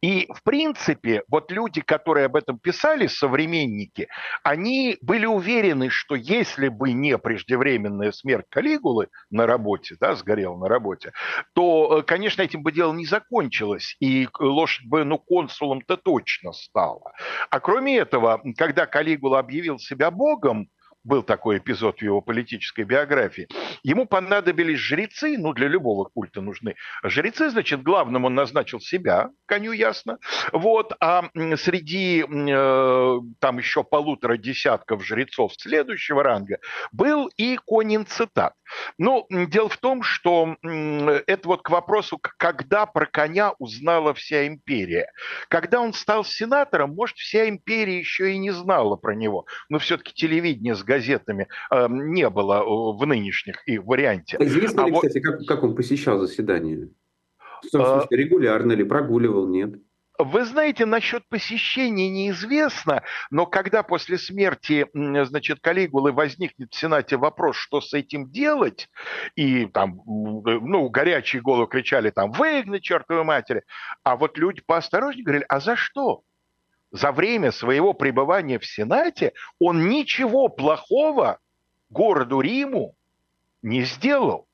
и, 0.02 0.28
в 0.34 0.44
принципе, 0.44 1.24
вот 1.28 1.52
люди, 1.52 1.82
которые 1.82 2.26
об 2.26 2.36
этом 2.36 2.60
писали, 2.60 3.08
современники, 3.08 4.08
они 4.44 4.98
были 5.02 5.26
уверены, 5.26 5.90
что 5.90 6.16
если 6.16 6.68
бы 6.68 6.94
не 6.94 7.18
преждевременная 7.18 8.12
смерть 8.12 8.46
Калигулы 8.50 9.08
на 9.30 9.48
работе, 9.48 9.96
да, 10.00 10.16
сгорел 10.16 10.58
на 10.58 10.68
работе, 10.68 11.12
то, 11.54 12.00
э, 12.00 12.04
конечно, 12.04 12.42
этим 12.42 12.64
бы 12.64 12.72
дело 12.72 12.94
не 12.94 13.06
закончилось, 13.06 13.96
и 14.00 14.28
лошадь 14.40 14.88
бы, 14.88 15.04
ну, 15.04 15.18
консулом-то 15.18 15.98
точно 15.98 16.52
стала. 16.54 17.14
А 17.50 17.60
кроме 17.60 17.98
этого, 17.98 18.42
когда 18.58 18.86
Калигула 18.86 19.40
объявил 19.40 19.80
себя 19.80 20.12
богом, 20.12 20.70
был 21.04 21.24
такой 21.24 21.58
эпизод 21.58 22.00
в 22.00 22.02
его 22.02 22.22
политической 22.22 22.84
биографии, 22.84 23.48
ему 23.84 24.06
понадобились 24.06 24.80
жрецы, 24.80 25.38
ну, 25.38 25.54
для 25.54 25.68
любого 25.68 26.06
культа 26.06 26.42
нужны. 26.42 26.76
Жрецы, 27.04 27.50
значит, 27.50 27.84
главным 27.84 28.26
он 28.26 28.36
назначил 28.36 28.80
себя, 28.80 29.30
коню 29.46 29.72
ясно, 29.72 30.20
вот, 30.52 30.94
а 31.00 31.30
среди 31.58 32.24
э, 32.24 33.20
там 33.40 33.58
еще 33.58 33.84
полутора 33.84 34.38
десятков 34.38 35.06
жрецов 35.06 35.54
следующего 35.58 36.24
ранга 36.24 36.58
был 36.92 37.30
и 37.38 37.58
конин 37.66 38.06
цитат. 38.06 38.54
Ну, 38.98 39.26
дело 39.30 39.70
в 39.70 39.78
том, 39.78 40.04
что 40.04 40.56
это 40.62 41.48
вот 41.48 41.62
к 41.62 41.70
вопросу, 41.70 42.20
когда 42.38 42.86
про 42.86 43.06
коня 43.06 43.54
узнала 43.60 44.14
вся 44.14 44.48
империя. 44.48 45.12
Когда 45.50 45.82
он 45.82 45.94
стал 45.94 46.24
сенатором, 46.24 46.94
может, 46.94 47.18
вся 47.18 47.50
империя 47.50 48.00
еще 48.00 48.34
и 48.34 48.38
не 48.38 48.52
знала 48.52 48.96
про 48.96 49.16
него. 49.16 49.46
Но 49.70 49.80
все-таки 49.80 50.14
телевидения 50.14 50.76
с 50.76 50.84
газетами 50.84 51.48
э, 51.72 51.88
не 51.90 52.30
было 52.30 52.64
в 52.94 53.06
нынешних 53.06 53.68
их 53.68 53.84
варианте. 53.84 54.38
Известно 54.40 54.84
а 54.84 54.86
ли, 54.88 54.92
вот... 54.92 55.06
кстати, 55.06 55.22
как, 55.22 55.46
как 55.46 55.64
он 55.64 55.76
посещал 55.76 56.20
заседания? 56.20 56.90
В 57.64 57.68
смысле, 57.68 58.08
а... 58.10 58.16
регулярно 58.16 58.72
ли, 58.74 58.84
прогуливал, 58.84 59.48
нет? 59.48 59.76
Вы 60.24 60.46
знаете, 60.46 60.86
насчет 60.86 61.28
посещения 61.30 62.10
неизвестно, 62.10 63.04
но 63.32 63.48
когда 63.48 63.82
после 63.82 64.18
смерти, 64.20 64.88
значит, 64.94 65.60
Калигулы 65.62 66.12
возникнет 66.12 66.72
в 66.72 66.76
Сенате 66.78 67.18
вопрос, 67.18 67.56
что 67.56 67.82
с 67.82 67.94
этим 67.94 68.30
делать, 68.30 68.90
и 69.36 69.66
там, 69.66 70.02
ну, 70.06 70.90
горячие 70.90 71.42
головы 71.42 71.68
кричали 71.68 72.12
там, 72.12 72.32
выгнать 72.32 72.84
чертовой 72.84 73.24
матери, 73.24 73.64
а 74.04 74.16
вот 74.16 74.38
люди 74.38 74.62
поосторожнее 74.62 75.24
говорили, 75.24 75.46
а 75.50 75.60
за 75.60 75.76
что? 75.76 76.22
За 76.92 77.12
время 77.12 77.52
своего 77.52 77.94
пребывания 77.94 78.60
в 78.60 78.66
Сенате 78.66 79.34
он 79.60 79.88
ничего 79.88 80.50
плохого 80.50 81.40
городу 81.90 82.42
Риму 82.42 82.96
не 83.64 83.84
сделал. 83.84 84.48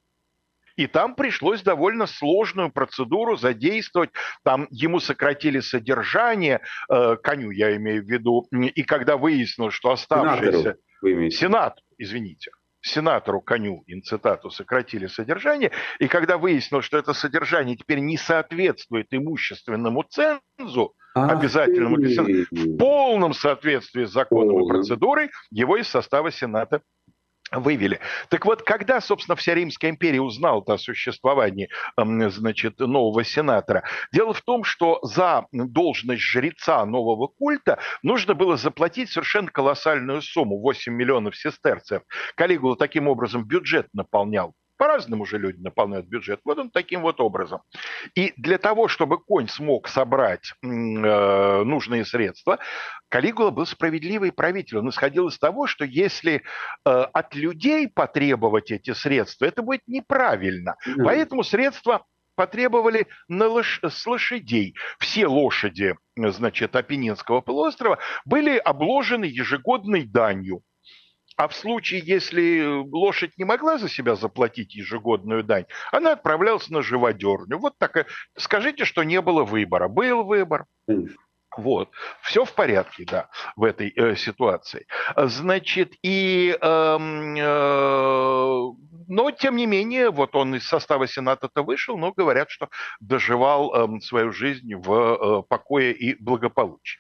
И 0.78 0.88
там 0.88 1.16
пришлось 1.16 1.62
довольно 1.62 2.08
сложную 2.08 2.72
процедуру 2.72 3.36
задействовать. 3.36 4.12
Там 4.44 4.68
ему 4.70 5.00
сократили 5.00 5.60
содержание, 5.60 6.62
э, 6.90 7.18
коню 7.22 7.52
я 7.52 7.76
имею 7.76 8.04
в 8.04 8.08
виду, 8.08 8.48
и 8.52 8.84
когда 8.84 9.18
выяснилось, 9.18 9.74
что 9.74 9.92
оставшийся... 9.92 10.78
Сенат, 11.30 11.80
извините 11.98 12.52
сенатору 12.82 13.42
коню 13.42 13.84
инцитату 13.88 14.50
сократили 14.50 15.08
содержание, 15.08 15.72
и 16.00 16.08
когда 16.08 16.38
выяснилось, 16.38 16.86
что 16.86 16.98
это 16.98 17.14
содержание 17.14 17.76
теперь 17.76 18.00
не 18.00 18.18
соответствует 18.18 19.08
имущественному 19.12 20.04
цензу, 20.04 20.94
Ах 21.16 21.32
обязательному 21.32 21.98
ты. 21.98 22.46
в 22.52 22.78
полном 22.78 23.34
соответствии 23.34 24.06
с 24.06 24.12
законом 24.12 24.64
и 24.64 24.68
процедурой, 24.68 25.30
его 25.50 25.78
из 25.78 25.88
состава 25.88 26.32
Сената 26.32 26.82
вывели. 27.52 28.00
Так 28.30 28.46
вот, 28.46 28.62
когда, 28.64 29.00
собственно, 29.02 29.36
вся 29.36 29.54
Римская 29.56 29.92
империя 29.92 30.22
узнала 30.22 30.64
о 30.68 30.78
существовании, 30.78 31.70
значит, 31.96 32.80
нового 32.80 33.24
сенатора, 33.24 33.84
дело 34.12 34.34
в 34.34 34.42
том, 34.42 34.64
что 34.64 35.00
за 35.04 35.46
должность 35.52 36.22
жреца 36.22 36.86
нового 36.86 37.28
культа 37.28 37.80
нужно 38.04 38.34
было 38.34 38.58
заплатить 38.58 39.12
совершенно 39.12 39.50
колоссальную 39.50 40.22
сумму, 40.22 40.60
8 40.60 40.94
миллионов 40.94 41.38
сестерцев. 41.38 42.04
Калигула 42.36 42.76
таким 42.76 43.08
образом 43.08 43.46
бюджет 43.46 43.88
наполнял 43.94 44.54
по-разному 44.78 45.26
же 45.26 45.38
люди 45.38 45.62
наполняют 45.62 46.08
бюджет. 46.08 46.40
Вот 46.46 46.58
он 46.58 46.70
таким 46.70 47.02
вот 47.02 47.20
образом. 47.20 47.62
И 48.16 48.34
для 48.38 48.58
того, 48.58 48.88
чтобы 48.88 49.18
конь 49.18 49.48
смог 49.48 49.88
собрать 49.88 50.54
э, 50.62 50.68
нужные 50.68 52.06
средства, 52.06 52.60
Калигула 53.10 53.50
был 53.50 53.66
справедливый 53.66 54.32
правитель. 54.32 54.78
Он 54.78 54.90
исходил 54.90 55.28
из 55.28 55.38
того, 55.38 55.68
что 55.68 55.86
если 55.86 56.36
э, 56.36 56.90
от 56.90 57.36
людей 57.36 57.88
потребовать 57.88 58.72
эти 58.72 58.94
средства, 58.94 59.46
это 59.46 59.62
будет 59.62 59.82
неправильно. 59.88 60.76
Mm. 60.88 61.04
Поэтому 61.04 61.44
средства 61.44 62.06
потребовали 62.36 63.08
на 63.28 63.48
лош... 63.48 63.82
с 63.84 64.06
лошадей. 64.06 64.76
Все 65.00 65.28
лошади, 65.28 65.96
значит, 66.16 66.76
Апеннинского 66.76 67.42
полуострова 67.42 67.98
были 68.26 68.58
обложены 68.58 69.26
ежегодной 69.26 70.04
данью. 70.04 70.62
А 71.38 71.48
в 71.48 71.56
случае, 71.56 72.02
если 72.04 72.66
лошадь 72.66 73.38
не 73.38 73.46
могла 73.46 73.78
за 73.78 73.88
себя 73.88 74.16
заплатить 74.16 74.76
ежегодную 74.76 75.44
дань, 75.44 75.66
она 75.92 76.14
отправлялась 76.14 76.70
на 76.70 76.82
живодерню. 76.82 77.60
Вот 77.60 77.78
так. 77.78 78.08
Скажите, 78.36 78.86
что 78.86 79.04
не 79.04 79.22
было 79.22 79.44
выбора. 79.44 79.88
Был 79.88 80.24
выбор. 80.24 80.66
Вот, 81.56 81.90
все 82.22 82.46
в 82.46 82.54
порядке, 82.54 83.04
да, 83.06 83.30
в 83.56 83.64
этой 83.64 83.92
э, 83.96 84.16
ситуации. 84.16 84.86
Значит, 85.16 85.94
и, 86.04 86.56
э, 86.62 86.66
э, 86.66 86.98
но 89.08 89.32
тем 89.32 89.56
не 89.56 89.66
менее, 89.66 90.12
вот 90.12 90.36
он 90.36 90.54
из 90.54 90.68
состава 90.68 91.08
Сената-то 91.08 91.64
вышел, 91.64 91.98
но 91.98 92.12
говорят, 92.12 92.52
что 92.52 92.70
доживал 93.00 93.74
э, 93.74 94.00
свою 94.02 94.32
жизнь 94.32 94.76
в 94.76 94.92
э, 94.92 95.44
покое 95.50 95.94
и 95.94 96.14
благополучии. 96.22 97.00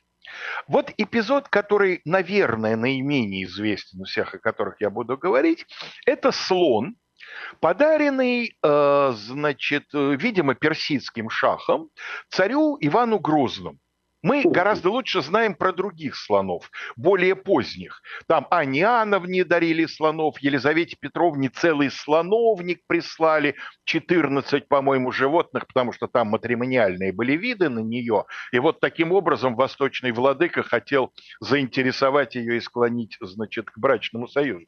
Вот 0.67 0.91
эпизод, 0.97 1.49
который, 1.49 2.01
наверное, 2.05 2.75
наименее 2.75 3.45
известен 3.45 4.01
у 4.01 4.05
всех, 4.05 4.33
о 4.33 4.39
которых 4.39 4.81
я 4.81 4.89
буду 4.89 5.17
говорить, 5.17 5.65
это 6.05 6.31
слон, 6.31 6.95
подаренный, 7.59 8.57
э, 8.61 9.13
значит, 9.15 9.85
видимо, 9.93 10.55
персидским 10.55 11.29
шахом 11.29 11.89
царю 12.29 12.77
Ивану 12.79 13.19
Грозному. 13.19 13.79
Мы 14.23 14.43
гораздо 14.43 14.89
лучше 14.89 15.21
знаем 15.21 15.53
про 15.53 15.71
других 15.71 16.15
слонов, 16.15 16.71
более 16.95 17.35
поздних. 17.35 18.01
Там 18.27 18.47
Анне 18.49 18.81
Иоанновне 18.81 19.43
дарили 19.43 19.85
слонов, 19.85 20.39
Елизавете 20.39 20.97
Петровне 20.99 21.49
целый 21.49 21.91
слоновник 21.91 22.81
прислали, 22.87 23.55
14, 23.85 24.67
по-моему, 24.67 25.11
животных, 25.11 25.67
потому 25.67 25.93
что 25.93 26.07
там 26.07 26.29
матримониальные 26.29 27.13
были 27.13 27.33
виды 27.33 27.69
на 27.69 27.79
нее. 27.79 28.25
И 28.51 28.57
вот 28.57 28.79
таким 28.79 29.11
образом 29.11 29.55
восточный 29.55 30.11
владыка 30.11 30.63
хотел 30.63 31.13
заинтересовать 31.39 32.35
ее 32.35 32.57
и 32.57 32.61
склонить, 32.61 33.17
значит, 33.21 33.69
к 33.69 33.77
брачному 33.77 34.27
союзу. 34.27 34.65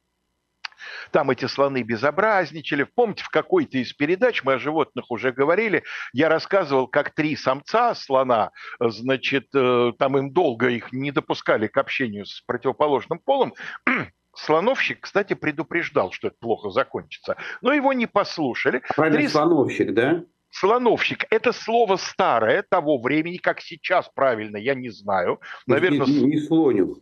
Там 1.11 1.30
эти 1.31 1.45
слоны 1.45 1.84
безобразничали. 1.84 2.84
Помните, 2.84 3.23
в 3.23 3.30
какой-то 3.30 3.77
из 3.77 3.93
передач, 3.93 4.43
мы 4.43 4.53
о 4.53 4.60
животных 4.60 5.11
уже 5.11 5.31
говорили, 5.31 5.84
я 6.14 6.30
рассказывал, 6.30 6.88
как 6.88 7.11
три 7.11 7.35
самца 7.35 7.95
слона, 7.95 8.51
значит, 8.80 9.47
э, 9.53 9.93
там 9.97 10.18
им 10.18 10.31
долго 10.31 10.69
их 10.69 10.91
не 10.91 11.11
допускали 11.11 11.68
к 11.68 11.77
общению 11.77 12.26
с 12.26 12.41
противоположным 12.41 13.19
полом, 13.19 13.53
Слоновщик, 14.35 15.01
кстати, 15.01 15.34
предупреждал, 15.34 16.11
что 16.11 16.27
это 16.27 16.38
плохо 16.39 16.69
закончится, 16.69 17.35
но 17.61 17.73
его 17.73 17.91
не 17.93 18.06
послушали. 18.06 18.81
Правильно, 18.95 19.18
Три... 19.18 19.27
слоновщик, 19.27 19.93
да? 19.93 20.23
Слоновщик– 20.51 21.26
это 21.30 21.51
слово 21.51 21.97
старое 21.97 22.64
того 22.64 22.99
времени, 22.99 23.38
как 23.38 23.61
сейчас 23.61 24.10
правильно, 24.10 24.57
я 24.57 24.76
не 24.76 24.89
знаю. 24.89 25.41
Наверное, 25.68 26.07
не, 26.07 26.22
не, 26.22 26.26
не 26.26 26.39
слонюх. 26.39 26.97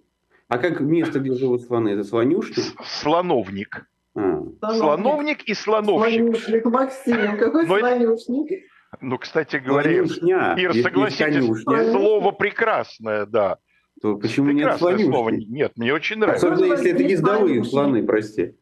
А 0.48 0.58
как 0.58 0.80
место, 0.80 1.20
где 1.20 1.34
живут 1.34 1.64
слоны? 1.64 1.90
Это 1.90 2.04
слонюшник? 2.04 2.66
Слоновник. 2.84 3.88
А. 4.16 4.74
Слоновник 4.74 5.44
и 5.44 5.54
слоновщик. 5.54 6.22
Слонюшник, 6.22 6.66
Максим, 6.66 7.38
какой 7.38 7.66
Но 7.68 7.80
слонюшник? 7.80 8.64
Ну, 9.02 9.18
кстати 9.18 9.58
говоря, 9.58 10.06
Слонюшня, 10.06 10.56
Ир, 10.58 10.74
согласитесь, 10.74 11.64
слово 11.92 12.32
прекрасное, 12.32 13.26
да. 13.26 13.58
То 14.02 14.16
почему 14.16 14.52
нет 14.52 14.78
слонюшки? 14.78 15.10
Слово. 15.10 15.30
Нет, 15.32 15.74
мне 15.76 15.94
очень 15.94 16.18
нравится. 16.18 16.52
Особенно, 16.52 16.72
если 16.72 16.92
это 16.92 17.04
ездовые 17.04 17.64
слоны, 17.64 18.06
прости. 18.06 18.56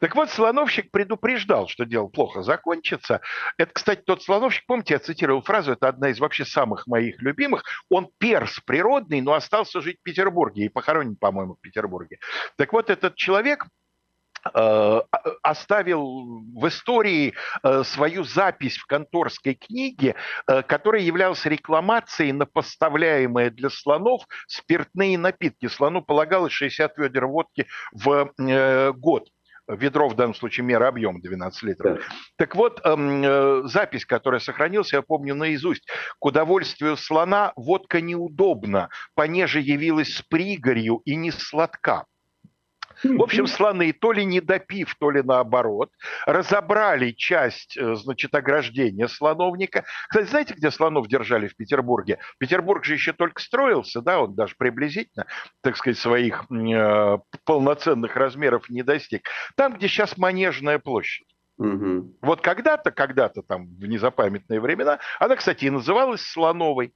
Так 0.00 0.14
вот, 0.14 0.30
слоновщик 0.30 0.90
предупреждал, 0.90 1.68
что 1.68 1.84
дело 1.84 2.06
плохо 2.06 2.42
закончится. 2.42 3.20
Это, 3.56 3.72
кстати, 3.72 4.02
тот 4.02 4.22
слоновщик, 4.22 4.64
помните, 4.66 4.94
я 4.94 5.00
цитировал 5.00 5.42
фразу, 5.42 5.72
это 5.72 5.88
одна 5.88 6.10
из 6.10 6.20
вообще 6.20 6.44
самых 6.44 6.86
моих 6.86 7.20
любимых. 7.20 7.64
Он 7.90 8.08
перс 8.18 8.60
природный, 8.60 9.20
но 9.20 9.34
остался 9.34 9.80
жить 9.80 9.98
в 10.00 10.02
Петербурге 10.02 10.66
и 10.66 10.68
похоронен, 10.68 11.16
по-моему, 11.16 11.54
в 11.54 11.60
Петербурге. 11.60 12.18
Так 12.56 12.72
вот, 12.72 12.90
этот 12.90 13.16
человек 13.16 13.66
э, 14.54 15.00
оставил 15.42 16.42
в 16.54 16.68
истории 16.68 17.34
э, 17.64 17.82
свою 17.82 18.22
запись 18.22 18.76
в 18.76 18.86
конторской 18.86 19.54
книге, 19.54 20.14
э, 20.46 20.62
которая 20.62 21.02
являлась 21.02 21.44
рекламацией 21.44 22.32
на 22.32 22.46
поставляемые 22.46 23.50
для 23.50 23.68
слонов 23.68 24.22
спиртные 24.46 25.18
напитки. 25.18 25.66
Слону 25.66 26.02
полагалось 26.02 26.52
60 26.52 26.98
ведер 26.98 27.26
водки 27.26 27.66
в 27.92 28.32
год 28.92 29.28
ведро 29.68 30.08
в 30.08 30.16
данном 30.16 30.34
случае 30.34 30.64
мера 30.64 30.88
объем 30.88 31.20
12 31.20 31.62
литров. 31.62 31.98
Да. 31.98 32.04
Так 32.36 32.56
вот, 32.56 32.80
эм, 32.84 33.22
э, 33.24 33.62
запись, 33.64 34.06
которая 34.06 34.40
сохранилась, 34.40 34.92
я 34.92 35.02
помню 35.02 35.34
наизусть. 35.34 35.86
К 36.18 36.26
удовольствию 36.26 36.96
слона 36.96 37.52
водка 37.56 38.00
неудобна, 38.00 38.88
понеже 39.14 39.60
явилась 39.60 40.14
с 40.14 40.22
пригорью 40.22 41.02
и 41.04 41.14
не 41.16 41.30
сладка. 41.30 42.04
В 43.02 43.22
общем, 43.22 43.46
слоны, 43.46 43.92
то 43.92 44.12
ли 44.12 44.24
не 44.24 44.40
допив, 44.40 44.94
то 44.98 45.10
ли 45.10 45.22
наоборот, 45.22 45.90
разобрали 46.26 47.12
часть, 47.12 47.76
э, 47.76 47.94
значит, 47.94 48.34
ограждения 48.34 49.08
слоновника. 49.08 49.84
Кстати, 50.08 50.28
знаете, 50.28 50.54
где 50.54 50.70
слонов 50.70 51.08
держали 51.08 51.48
в 51.48 51.56
Петербурге? 51.56 52.18
Петербург 52.38 52.84
же 52.84 52.94
еще 52.94 53.12
только 53.12 53.40
строился, 53.40 54.00
да, 54.00 54.20
он 54.20 54.34
даже 54.34 54.54
приблизительно, 54.56 55.26
так 55.62 55.76
сказать, 55.76 55.98
своих 55.98 56.44
э, 56.50 57.18
полноценных 57.44 58.16
размеров 58.16 58.68
не 58.68 58.82
достиг. 58.82 59.28
Там, 59.56 59.74
где 59.74 59.88
сейчас 59.88 60.16
Манежная 60.16 60.78
площадь. 60.78 61.26
Угу. 61.58 62.18
Вот 62.22 62.40
когда-то, 62.40 62.92
когда-то 62.92 63.42
там 63.42 63.66
в 63.66 63.86
незапамятные 63.86 64.60
времена, 64.60 65.00
она, 65.18 65.34
кстати, 65.34 65.64
и 65.64 65.70
называлась 65.70 66.22
слоновой. 66.22 66.94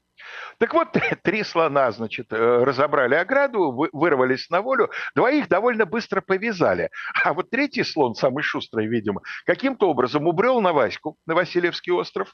Так 0.59 0.73
вот, 0.73 0.89
три 1.25 1.43
слона, 1.43 1.91
значит, 1.91 2.33
э, 2.33 2.37
разобрали 2.37 3.17
ограду, 3.17 3.89
вырвались 3.93 4.49
на 4.51 4.63
волю, 4.63 4.91
двоих 5.17 5.49
довольно 5.49 5.85
быстро 5.85 6.21
повязали. 6.21 6.91
А 7.25 7.35
вот 7.35 7.51
третий 7.51 7.83
слон, 7.83 8.15
самый 8.15 8.43
шустрый, 8.43 8.87
видимо, 8.87 9.23
каким-то 9.45 9.89
образом 9.91 10.29
убрел 10.29 10.61
на 10.61 10.73
Ваську, 10.73 11.17
на 11.27 11.35
Васильевский 11.35 11.93
остров, 11.93 12.33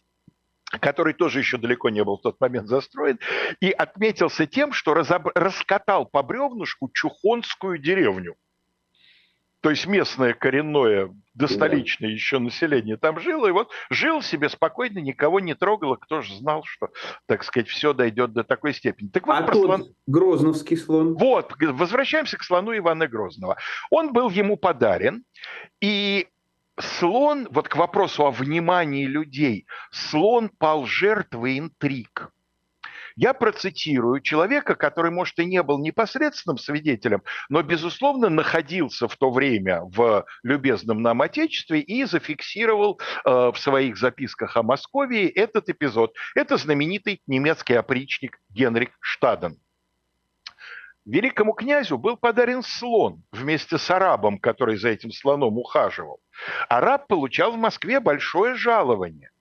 который 0.81 1.15
тоже 1.15 1.39
еще 1.39 1.57
далеко 1.57 1.89
не 1.89 2.05
был 2.05 2.19
в 2.19 2.23
тот 2.23 2.39
момент 2.41 2.69
застроен, 2.69 3.19
и 3.61 3.71
отметился 3.71 4.47
тем, 4.47 4.73
что 4.73 4.93
разоб... 4.93 5.29
раскатал 5.35 6.05
по 6.05 6.23
бревнышку 6.23 6.91
Чухонскую 6.93 7.79
деревню. 7.79 8.37
То 9.61 9.71
есть 9.71 9.87
местное 9.87 10.35
коренное, 10.35 11.13
достоличное 11.35 12.09
да. 12.09 12.15
еще 12.15 12.39
население 12.39 12.97
там 12.97 13.19
жило, 13.19 13.49
и 13.49 13.51
вот 13.51 13.71
жил 13.91 14.23
себе 14.23 14.49
спокойно, 14.49 14.99
никого 14.99 15.41
не 15.41 15.55
трогало, 15.55 15.97
кто 15.97 16.23
же 16.23 16.37
знал, 16.37 16.63
что, 16.65 16.91
так 17.27 17.43
сказать, 17.43 17.69
все 17.69 17.93
дойдет 17.93 18.33
до 18.33 18.45
такой 18.45 18.73
степени. 18.73 19.09
Так 19.09 19.27
вот, 19.27 19.37
а 19.37 19.43
тот 19.43 19.65
слон... 19.65 19.85
Грозновский 20.07 20.77
слон? 20.77 21.15
Вот, 21.15 21.55
возвращаемся 21.61 22.37
к 22.37 22.45
слону 22.45 22.77
Ивана 22.77 23.09
Грозного. 23.09 23.57
Он 23.91 24.13
был 24.13 24.31
ему 24.31 24.57
подарен, 24.57 25.25
и 25.81 26.29
слон, 26.79 27.49
вот 27.51 27.69
к 27.69 27.77
вопросу 27.77 28.27
о 28.27 28.31
внимании 28.31 29.07
людей, 29.07 29.67
слон 29.91 30.51
пал 30.51 30.87
жертвой 30.87 31.59
интриг. 31.59 32.31
Я 33.21 33.35
процитирую 33.35 34.21
человека, 34.21 34.77
который, 34.77 35.11
может, 35.11 35.41
и 35.41 35.45
не 35.45 35.61
был 35.65 35.81
непосредственным 35.81 36.57
свидетелем, 36.57 37.25
но, 37.49 37.65
безусловно, 37.65 38.29
находился 38.29 39.09
в 39.09 39.17
то 39.17 39.33
время 39.33 39.81
в 39.83 40.25
любезном 40.45 41.03
нам 41.03 41.21
Отечестве 41.21 41.81
и 41.81 42.05
зафиксировал 42.05 43.01
э, 43.25 43.29
в 43.29 43.57
своих 43.57 43.97
записках 43.97 44.57
о 44.57 44.63
Москве 44.63 45.29
этот 45.29 45.69
эпизод. 45.69 46.15
Это 46.37 46.59
знаменитый 46.59 47.21
немецкий 47.27 47.75
опричник 47.75 48.39
Генрих 48.51 48.91
Штаден. 49.01 49.59
Великому 51.05 51.55
князю 51.55 51.99
был 51.99 52.17
подарен 52.17 52.63
слон 52.63 53.25
вместе 53.33 53.79
с 53.79 53.91
арабом, 53.91 54.39
который 54.39 54.77
за 54.77 54.91
этим 54.91 55.11
слоном 55.11 55.59
ухаживал. 55.59 56.21
Араб 56.69 57.09
получал 57.09 57.51
в 57.51 57.57
Москве 57.57 57.99
большое 57.99 58.55
жалование. 58.55 59.33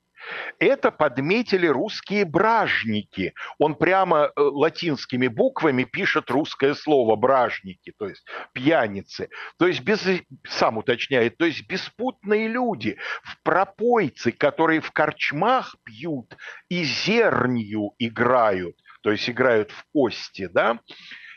Это 0.60 0.92
подметили 0.92 1.68
русские 1.68 2.26
бражники. 2.26 3.34
Он 3.60 3.76
прямо 3.76 4.32
э, 4.36 4.42
латинскими 4.42 5.28
буквами 5.28 5.84
пишет 5.84 6.30
русское 6.30 6.74
слово 6.74 7.16
бражники, 7.16 7.94
то 7.98 8.08
есть 8.08 8.26
пьяницы. 8.54 9.30
То 9.58 9.68
есть, 9.68 9.82
без, 9.82 10.06
сам 10.48 10.78
уточняет, 10.78 11.38
то 11.38 11.46
есть 11.46 11.68
беспутные 11.68 12.48
люди, 12.48 12.98
в 13.24 13.42
пропойцы, 13.44 14.32
которые 14.32 14.82
в 14.82 14.92
корчмах 14.92 15.76
пьют 15.84 16.36
и 16.70 16.84
зернью 16.84 17.94
играют, 18.00 18.76
то 19.02 19.12
есть 19.12 19.30
играют 19.30 19.72
в 19.72 19.86
кости, 19.94 20.48
да, 20.52 20.80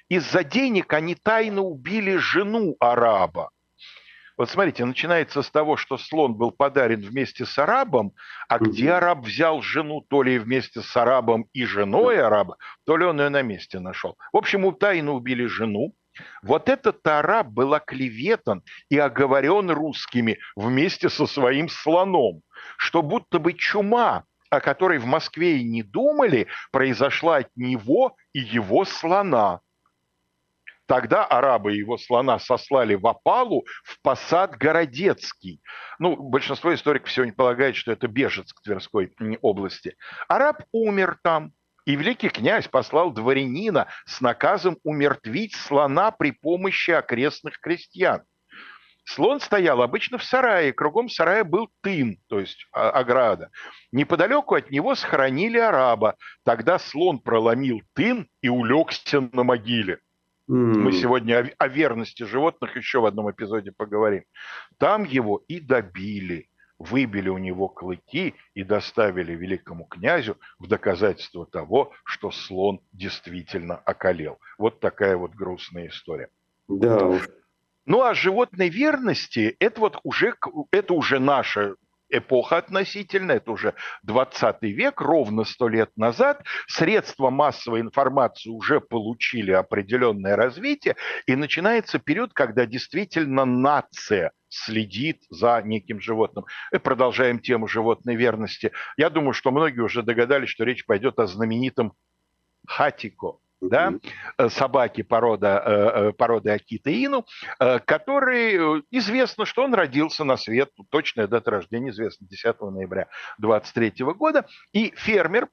из-за 0.08 0.42
денег 0.42 0.92
они 0.92 1.14
тайно 1.14 1.62
убили 1.62 2.16
жену 2.16 2.76
араба. 2.80 3.50
Вот 4.40 4.48
смотрите, 4.48 4.86
начинается 4.86 5.42
с 5.42 5.50
того, 5.50 5.76
что 5.76 5.98
слон 5.98 6.32
был 6.32 6.50
подарен 6.50 7.02
вместе 7.02 7.44
с 7.44 7.58
арабом, 7.58 8.14
а 8.48 8.58
где 8.58 8.92
араб 8.92 9.18
взял 9.18 9.60
жену, 9.60 10.00
то 10.00 10.22
ли 10.22 10.38
вместе 10.38 10.80
с 10.80 10.96
арабом 10.96 11.44
и 11.52 11.66
женой 11.66 12.22
араба, 12.22 12.56
то 12.86 12.96
ли 12.96 13.04
он 13.04 13.20
ее 13.20 13.28
на 13.28 13.42
месте 13.42 13.80
нашел. 13.80 14.16
В 14.32 14.38
общем, 14.38 14.64
у 14.64 14.72
тайно 14.72 15.12
убили 15.12 15.44
жену. 15.44 15.94
Вот 16.42 16.70
этот 16.70 17.06
араб 17.06 17.48
был 17.48 17.74
оклеветан 17.74 18.62
и 18.88 18.96
оговорен 18.96 19.70
русскими 19.70 20.38
вместе 20.56 21.10
со 21.10 21.26
своим 21.26 21.68
слоном, 21.68 22.40
что 22.78 23.02
будто 23.02 23.40
бы 23.40 23.52
чума, 23.52 24.24
о 24.48 24.60
которой 24.60 24.96
в 24.96 25.04
Москве 25.04 25.58
и 25.58 25.64
не 25.64 25.82
думали, 25.82 26.46
произошла 26.72 27.36
от 27.36 27.50
него 27.56 28.16
и 28.32 28.38
его 28.38 28.86
слона. 28.86 29.60
Тогда 30.90 31.24
арабы 31.24 31.74
его 31.74 31.96
слона 31.98 32.40
сослали 32.40 32.96
в 32.96 33.06
опалу 33.06 33.64
в 33.84 34.02
посад 34.02 34.56
Городецкий. 34.56 35.62
Ну, 36.00 36.16
большинство 36.16 36.74
историков 36.74 37.12
сегодня 37.12 37.32
полагает, 37.32 37.76
что 37.76 37.92
это 37.92 38.08
Бежецк 38.08 38.60
Тверской 38.60 39.12
области. 39.40 39.94
Араб 40.26 40.64
умер 40.72 41.20
там, 41.22 41.52
и 41.84 41.94
великий 41.94 42.28
князь 42.28 42.66
послал 42.66 43.12
дворянина 43.12 43.86
с 44.04 44.20
наказом 44.20 44.78
умертвить 44.82 45.54
слона 45.54 46.10
при 46.10 46.32
помощи 46.32 46.90
окрестных 46.90 47.60
крестьян. 47.60 48.24
Слон 49.04 49.38
стоял 49.38 49.82
обычно 49.82 50.18
в 50.18 50.24
сарае, 50.24 50.72
кругом 50.72 51.08
сарая 51.08 51.44
был 51.44 51.70
тын, 51.82 52.18
то 52.28 52.40
есть 52.40 52.66
а, 52.72 52.90
ограда. 52.90 53.50
Неподалеку 53.92 54.56
от 54.56 54.72
него 54.72 54.96
схоронили 54.96 55.58
араба. 55.58 56.16
Тогда 56.44 56.80
слон 56.80 57.20
проломил 57.20 57.80
тын 57.94 58.28
и 58.42 58.48
улегся 58.48 59.20
на 59.20 59.44
могиле. 59.44 60.00
Мы 60.50 60.92
сегодня 60.92 61.38
о, 61.38 61.64
о 61.64 61.68
верности 61.68 62.24
животных 62.24 62.76
еще 62.76 63.00
в 63.00 63.06
одном 63.06 63.30
эпизоде 63.30 63.70
поговорим. 63.70 64.24
Там 64.78 65.04
его 65.04 65.44
и 65.46 65.60
добили, 65.60 66.48
выбили 66.78 67.28
у 67.28 67.38
него 67.38 67.68
клыки 67.68 68.34
и 68.54 68.64
доставили 68.64 69.32
великому 69.32 69.84
князю 69.84 70.38
в 70.58 70.66
доказательство 70.66 71.46
того, 71.46 71.92
что 72.04 72.32
слон 72.32 72.80
действительно 72.90 73.76
околел. 73.76 74.38
Вот 74.58 74.80
такая 74.80 75.16
вот 75.16 75.32
грустная 75.34 75.86
история. 75.86 76.30
Да 76.66 77.06
уж. 77.06 77.28
Ну 77.86 78.02
а 78.02 78.14
животной 78.14 78.70
верности 78.70 79.54
это 79.60 79.80
вот 79.80 80.00
уже 80.02 80.34
это 80.72 80.94
уже 80.94 81.20
наша 81.20 81.76
эпоха 82.10 82.58
относительно, 82.58 83.32
это 83.32 83.52
уже 83.52 83.74
20 84.02 84.62
век, 84.62 85.00
ровно 85.00 85.44
сто 85.44 85.68
лет 85.68 85.90
назад, 85.96 86.44
средства 86.66 87.30
массовой 87.30 87.80
информации 87.80 88.50
уже 88.50 88.80
получили 88.80 89.52
определенное 89.52 90.36
развитие, 90.36 90.96
и 91.26 91.36
начинается 91.36 91.98
период, 91.98 92.32
когда 92.32 92.66
действительно 92.66 93.44
нация 93.44 94.32
следит 94.48 95.22
за 95.30 95.62
неким 95.62 96.00
животным. 96.00 96.44
И 96.72 96.78
продолжаем 96.78 97.38
тему 97.38 97.68
животной 97.68 98.16
верности. 98.16 98.72
Я 98.96 99.10
думаю, 99.10 99.32
что 99.32 99.50
многие 99.50 99.80
уже 99.80 100.02
догадались, 100.02 100.48
что 100.48 100.64
речь 100.64 100.84
пойдет 100.84 101.18
о 101.18 101.26
знаменитом 101.26 101.92
хатико– 102.66 103.38
да, 103.60 103.94
э, 104.38 104.48
собаки 104.48 105.02
порода, 105.02 105.62
э, 105.64 105.70
э, 105.72 106.12
породы 106.12 106.50
Акита 106.50 106.90
Ину, 106.90 107.26
который 107.58 108.82
известно, 108.90 109.44
что 109.44 109.62
он 109.62 109.74
родился 109.74 110.24
на 110.24 110.36
свет, 110.36 110.70
точная 110.90 111.26
дата 111.26 111.50
рождения 111.50 111.90
известна, 111.90 112.26
10 112.26 112.60
ноября 112.70 113.08
23 113.38 114.04
года, 114.14 114.46
и 114.72 114.92
фермер 114.96 115.48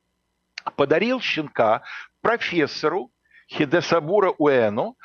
подарил 0.76 1.22
щенка 1.22 1.84
профессору 2.22 3.12
Хидесабура 3.50 4.34
Уэну 4.38 4.98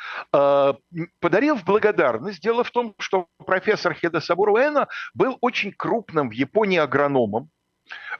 подарил 1.20 1.56
в 1.56 1.64
благодарность. 1.64 2.42
Дело 2.42 2.64
в 2.64 2.72
том, 2.72 2.92
что 2.98 3.28
профессор 3.46 3.94
Хидесабура 3.94 4.50
Уэна 4.50 4.88
был 5.14 5.38
очень 5.40 5.72
крупным 5.72 6.28
в 6.28 6.32
Японии 6.32 6.78
агрономом, 6.78 7.50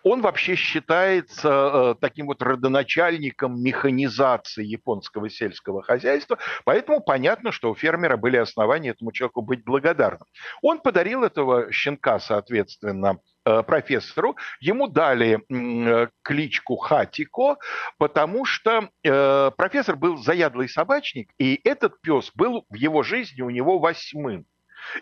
он 0.03 0.21
вообще 0.21 0.55
считается 0.55 1.49
э, 1.49 1.95
таким 2.01 2.27
вот 2.27 2.43
родоначальником 2.43 3.63
механизации 3.63 4.65
японского 4.65 5.31
сельского 5.31 5.83
хозяйства, 5.83 6.39
поэтому 6.65 7.01
понятно, 7.01 7.53
что 7.53 7.71
у 7.71 7.75
фермера 7.75 8.17
были 8.17 8.37
основания 8.37 8.91
этому 8.91 9.13
человеку 9.13 9.43
быть 9.43 9.65
благодарным. 9.65 10.27
Он 10.63 10.81
подарил 10.81 11.23
этого 11.23 11.71
щенка, 11.73 12.19
соответственно, 12.19 13.19
э, 13.45 13.63
профессору, 13.63 14.37
ему 14.61 14.89
дали 14.89 15.41
э, 15.49 16.09
кличку 16.23 16.77
Хатико, 16.77 17.57
потому 17.99 18.45
что 18.45 18.89
профессор 19.03 19.97
был 19.97 20.17
заядлый 20.17 20.69
собачник, 20.69 21.31
и 21.39 21.61
этот 21.65 22.01
пес 22.01 22.31
был 22.35 22.65
в 22.69 22.75
его 22.75 23.03
жизни 23.03 23.43
у 23.43 23.51
него 23.51 23.79
восьмым. 23.79 24.47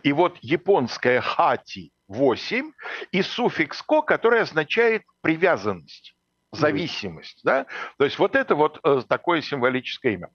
И 0.03 0.13
вот 0.13 0.37
японская 0.43 1.21
хати 1.21 1.93
8 2.11 2.73
и 3.13 3.23
суффикс 3.23 3.83
ко, 3.83 4.03
который 4.03 4.41
означает 4.41 5.05
привязанность, 5.23 6.17
зависимость. 6.53 7.41
Да? 7.45 7.67
То 7.99 8.05
есть 8.05 8.19
вот 8.19 8.35
это 8.35 8.57
вот 8.57 8.81
э, 8.83 9.03
такое 9.09 9.41
символическое 9.41 10.15
имя. 10.15 10.29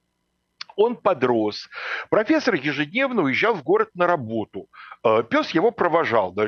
Он 0.75 0.95
подрос. 0.95 1.67
Профессор 2.09 2.55
ежедневно 2.55 3.23
уезжал 3.23 3.53
в 3.53 3.63
город 3.63 3.89
на 3.93 4.07
работу. 4.07 4.67
Э, 5.03 5.23
пес 5.23 5.51
его 5.51 5.71
провожал 5.71 6.31
до 6.31 6.47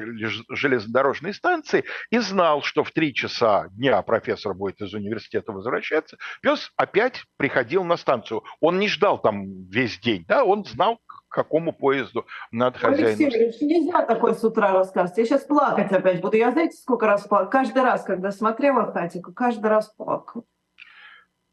железнодорожной 0.50 1.34
станции 1.34 1.84
и 2.10 2.20
знал, 2.20 2.62
что 2.62 2.84
в 2.84 2.92
три 2.92 3.14
часа 3.14 3.68
дня 3.72 4.02
профессор 4.02 4.54
будет 4.54 4.82
из 4.82 4.94
университета 4.94 5.52
возвращаться. 5.52 6.18
Пес 6.42 6.72
опять 6.76 7.24
приходил 7.38 7.84
на 7.84 7.98
станцию. 7.98 8.44
Он 8.60 8.80
не 8.80 8.88
ждал 8.88 9.20
там 9.20 9.66
весь 9.70 10.00
день, 10.00 10.26
да, 10.28 10.44
он 10.44 10.66
знал, 10.66 10.98
к 11.08 11.34
какому 11.34 11.74
поезду 11.74 12.26
надо 12.52 12.80
хозяину. 12.80 13.26
Алексей 13.26 13.68
нельзя 13.68 14.06
такой 14.06 14.34
с 14.34 14.44
утра 14.44 14.72
рассказывать. 14.72 15.18
Я 15.18 15.26
сейчас 15.26 15.44
плакать 15.44 15.92
опять 15.92 16.22
буду. 16.22 16.38
Я 16.38 16.52
знаете, 16.52 16.78
сколько 16.78 17.06
раз 17.06 17.28
плакала? 17.28 17.50
Каждый 17.50 17.84
раз, 17.84 18.04
когда 18.04 18.32
смотрела 18.32 18.92
Хатику, 18.92 19.34
каждый 19.34 19.68
раз 19.68 19.94
плакала. 19.96 20.44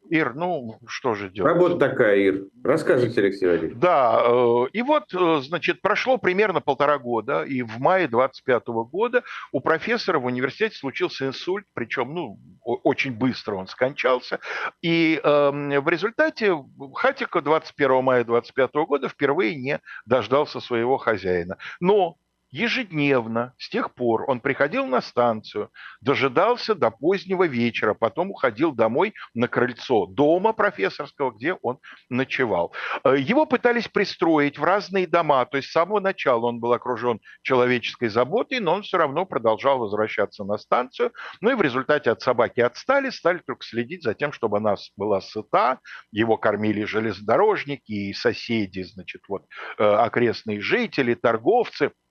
Ир, 0.09 0.33
ну 0.35 0.77
что 0.87 1.15
же 1.15 1.29
делать? 1.29 1.53
Работа 1.53 1.77
такая, 1.77 2.17
Ир. 2.17 2.43
Рассказывайте, 2.63 3.21
Алексей 3.21 3.45
Валерьевич. 3.47 3.77
Да, 3.77 4.21
э, 4.25 4.65
и 4.73 4.81
вот, 4.81 5.13
э, 5.13 5.41
значит, 5.41 5.81
прошло 5.81 6.17
примерно 6.17 6.61
полтора 6.61 6.97
года, 6.97 7.43
и 7.43 7.61
в 7.61 7.79
мае 7.79 8.07
25 8.07 8.67
года 8.67 9.23
у 9.51 9.59
профессора 9.59 10.19
в 10.19 10.25
университете 10.25 10.77
случился 10.77 11.27
инсульт, 11.27 11.65
причем, 11.73 12.13
ну, 12.13 12.39
очень 12.63 13.13
быстро 13.13 13.55
он 13.55 13.67
скончался, 13.67 14.39
и 14.81 15.19
э, 15.23 15.79
в 15.79 15.89
результате 15.89 16.55
Хатико 16.93 17.41
21 17.41 18.03
мая 18.03 18.23
25 18.23 18.73
года 18.87 19.09
впервые 19.09 19.55
не 19.55 19.79
дождался 20.05 20.59
своего 20.59 20.97
хозяина. 20.97 21.57
Но 21.79 22.17
ежедневно 22.55 23.53
с 23.57 23.69
тех 23.69 23.93
пор 23.93 24.23
он 24.29 24.39
приходил 24.39 24.85
на 24.85 25.01
станцию, 25.01 25.71
дожидался 25.99 26.73
до 26.73 26.89
позднего 26.89 27.45
вечера, 27.45 27.93
потом 27.93 28.31
уходил 28.31 28.71
домой 28.71 29.13
на 29.33 29.49
крыльцо 29.49 30.05
дома 30.05 30.53
профессорского, 30.53 31.31
где 31.31 31.55
он 31.61 31.79
ночевал. 32.09 32.73
Э, 33.03 33.17
его 33.17 33.45
пытались 33.45 33.89
пристроить 33.89 34.57
в 34.57 34.63
разные 34.63 35.05
дома, 35.05 35.45
то 35.45 35.57
есть 35.57 35.69
с 35.69 35.73
самого 35.73 35.99
начала 35.99 36.45
он 36.45 36.61
был 36.61 36.71
окружен 36.71 37.19
человеческой 37.41 38.07
заботой, 38.07 38.61
но 38.61 38.75
он 38.75 38.83
все 38.83 38.97
равно 38.97 39.25
продолжал 39.25 39.79
возвращаться 39.79 40.45
на 40.45 40.57
станцию. 40.57 41.11
Ну 41.41 41.51
и 41.51 41.55
в 41.55 41.61
результате 41.61 42.11
от 42.11 42.21
собаки 42.21 42.61
отстали, 42.61 43.09
стали 43.09 43.41
только 43.45 43.65
следить 43.65 44.03
за 44.03 44.13
тем, 44.13 44.31
чтобы 44.31 44.57
она 44.57 44.75
была 44.95 45.19
сыта, 45.19 45.79
его 46.11 46.37
кормили 46.37 46.85
железнодорожники 46.85 47.91
и 47.91 48.13
соседи, 48.13 48.83
значит, 48.83 49.23
вот 49.27 49.43
э, 49.77 49.83
окрестные 49.83 50.61
жители, 50.61 51.15
торговцы– 51.15 51.91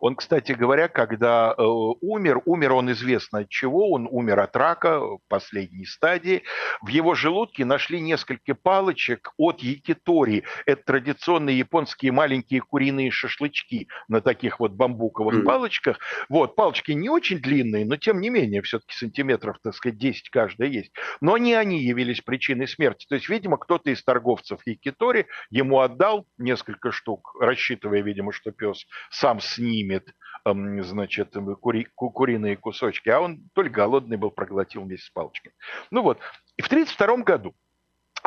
он, 0.00 0.16
кстати 0.16 0.52
говоря, 0.52 0.88
когда 0.88 1.54
э, 1.56 1.62
умер, 1.62 2.42
умер 2.44 2.72
он 2.72 2.92
известно 2.92 3.40
от 3.40 3.48
чего, 3.48 3.90
он 3.90 4.08
умер 4.10 4.40
от 4.40 4.56
рака 4.56 5.00
в 5.00 5.20
последней 5.28 5.84
стадии. 5.84 6.42
В 6.82 6.88
его 6.88 7.14
желудке 7.14 7.64
нашли 7.64 8.00
несколько 8.00 8.54
палочек 8.54 9.32
от 9.36 9.60
якитори. 9.60 10.44
Это 10.66 10.82
традиционные 10.84 11.58
японские 11.58 12.12
маленькие 12.12 12.60
куриные 12.60 13.10
шашлычки 13.10 13.88
на 14.08 14.20
таких 14.20 14.60
вот 14.60 14.72
бамбуковых 14.72 15.36
mm. 15.36 15.42
палочках. 15.42 15.98
Вот, 16.28 16.54
палочки 16.54 16.92
не 16.92 17.08
очень 17.08 17.38
длинные, 17.38 17.84
но 17.84 17.96
тем 17.96 18.20
не 18.20 18.30
менее, 18.30 18.62
все-таки 18.62 18.94
сантиметров, 18.94 19.56
так 19.62 19.74
сказать, 19.74 19.98
10 19.98 20.30
каждая 20.30 20.68
есть. 20.68 20.92
Но 21.20 21.36
не 21.38 21.54
они 21.54 21.82
явились 21.82 22.20
причиной 22.20 22.68
смерти. 22.68 23.06
То 23.08 23.16
есть, 23.16 23.28
видимо, 23.28 23.56
кто-то 23.58 23.90
из 23.90 24.02
торговцев 24.02 24.60
якитори 24.66 25.26
ему 25.50 25.80
отдал 25.80 26.26
несколько 26.38 26.92
штук, 26.92 27.34
рассчитывая, 27.40 28.02
видимо, 28.02 28.32
что 28.32 28.52
пес 28.52 28.86
сам 29.10 29.40
с 29.40 29.58
ним 29.58 29.71
снимет, 29.72 30.14
значит, 30.44 31.34
кури, 31.60 31.86
куриные 31.94 32.56
кусочки, 32.56 33.08
а 33.08 33.20
он 33.20 33.48
то 33.54 33.62
ли 33.62 33.70
голодный 33.70 34.16
был, 34.16 34.30
проглотил 34.30 34.82
вместе 34.82 35.06
с 35.06 35.10
палочками. 35.10 35.54
Ну 35.90 36.02
вот, 36.02 36.18
и 36.56 36.62
в 36.62 36.66
1932 36.66 37.24
году 37.24 37.54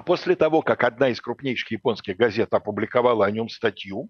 После 0.05 0.35
того, 0.35 0.61
как 0.61 0.83
одна 0.83 1.09
из 1.09 1.19
крупнейших 1.19 1.71
японских 1.71 2.15
газет 2.17 2.53
опубликовала 2.53 3.25
о 3.25 3.31
нем 3.31 3.49
статью 3.49 4.09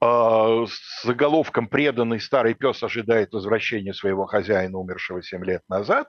э, 0.00 0.04
с 0.04 1.04
заголовком 1.04 1.68
«Преданный 1.68 2.20
старый 2.20 2.54
пес 2.54 2.82
ожидает 2.82 3.32
возвращения 3.32 3.94
своего 3.94 4.26
хозяина, 4.26 4.78
умершего 4.78 5.22
7 5.22 5.44
лет 5.44 5.62
назад», 5.68 6.08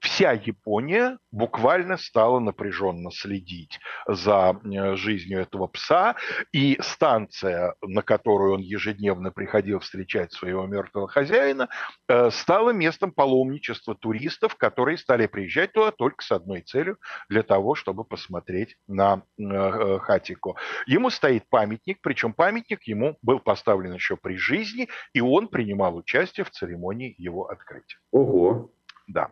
вся 0.00 0.32
Япония 0.32 1.18
буквально 1.30 1.98
стала 1.98 2.38
напряженно 2.38 3.10
следить 3.10 3.78
за 4.06 4.58
э, 4.64 4.96
жизнью 4.96 5.40
этого 5.40 5.66
пса, 5.66 6.16
и 6.52 6.78
станция, 6.80 7.74
на 7.82 8.02
которую 8.02 8.54
он 8.54 8.60
ежедневно 8.60 9.30
приходил 9.30 9.80
встречать 9.80 10.32
своего 10.32 10.66
мертвого 10.66 11.08
хозяина, 11.08 11.68
э, 12.08 12.30
стала 12.30 12.70
местом 12.70 13.12
паломничества 13.12 13.94
туристов, 13.94 14.56
которые 14.56 14.96
стали 14.96 15.26
приезжать 15.26 15.72
туда 15.72 15.90
только 15.90 16.24
с 16.24 16.32
одной 16.32 16.62
целью, 16.62 16.96
для 17.28 17.42
того, 17.42 17.74
чтобы 17.74 18.04
посмотреть 18.04 18.61
смотреть 18.62 18.76
на 18.86 19.22
э, 19.38 19.42
э, 19.42 19.98
Хатико. 19.98 20.54
Ему 20.86 21.10
стоит 21.10 21.48
памятник, 21.48 21.98
причем 22.02 22.32
памятник 22.32 22.82
ему 22.84 23.16
был 23.22 23.40
поставлен 23.40 23.94
еще 23.94 24.16
при 24.16 24.36
жизни, 24.36 24.88
и 25.14 25.20
он 25.20 25.48
принимал 25.48 25.96
участие 25.96 26.44
в 26.44 26.50
церемонии 26.50 27.14
его 27.18 27.48
открытия. 27.48 27.98
Ого! 28.10 28.70
Да. 29.06 29.30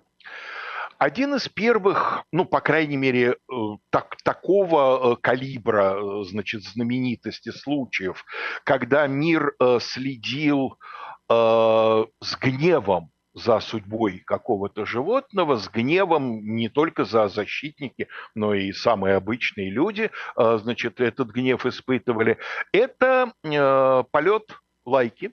Один 0.98 1.35
из 1.35 1.48
первых, 1.48 2.24
ну, 2.31 2.44
по 2.44 2.61
крайней 2.61 2.98
мере, 2.98 3.31
э, 3.31 3.55
так, 3.90 4.16
такого 4.23 5.16
калибра, 5.16 6.24
значит, 6.24 6.62
знаменитости 6.62 7.51
случаев, 7.51 8.24
когда 8.65 9.07
мир 9.07 9.55
следил 9.81 10.78
э, 11.31 12.05
с 12.20 12.36
гневом 12.39 13.11
за 13.35 13.61
судьбой 13.61 14.23
какого-то 14.27 14.85
животного, 14.85 15.57
с 15.57 15.69
гневом 15.69 16.44
не 16.57 16.69
только 16.69 17.05
за 17.05 17.28
защитники, 17.28 18.09
но 18.35 18.55
и 18.55 18.73
самые 18.73 19.16
обычные 19.16 19.70
люди, 19.70 20.11
а, 20.35 20.59
значит, 20.59 21.01
этот 21.01 21.28
гнев 21.28 21.65
испытывали. 21.66 22.39
Это 22.73 23.32
э, 23.44 24.05
полет 24.11 24.59
лайки, 24.85 25.32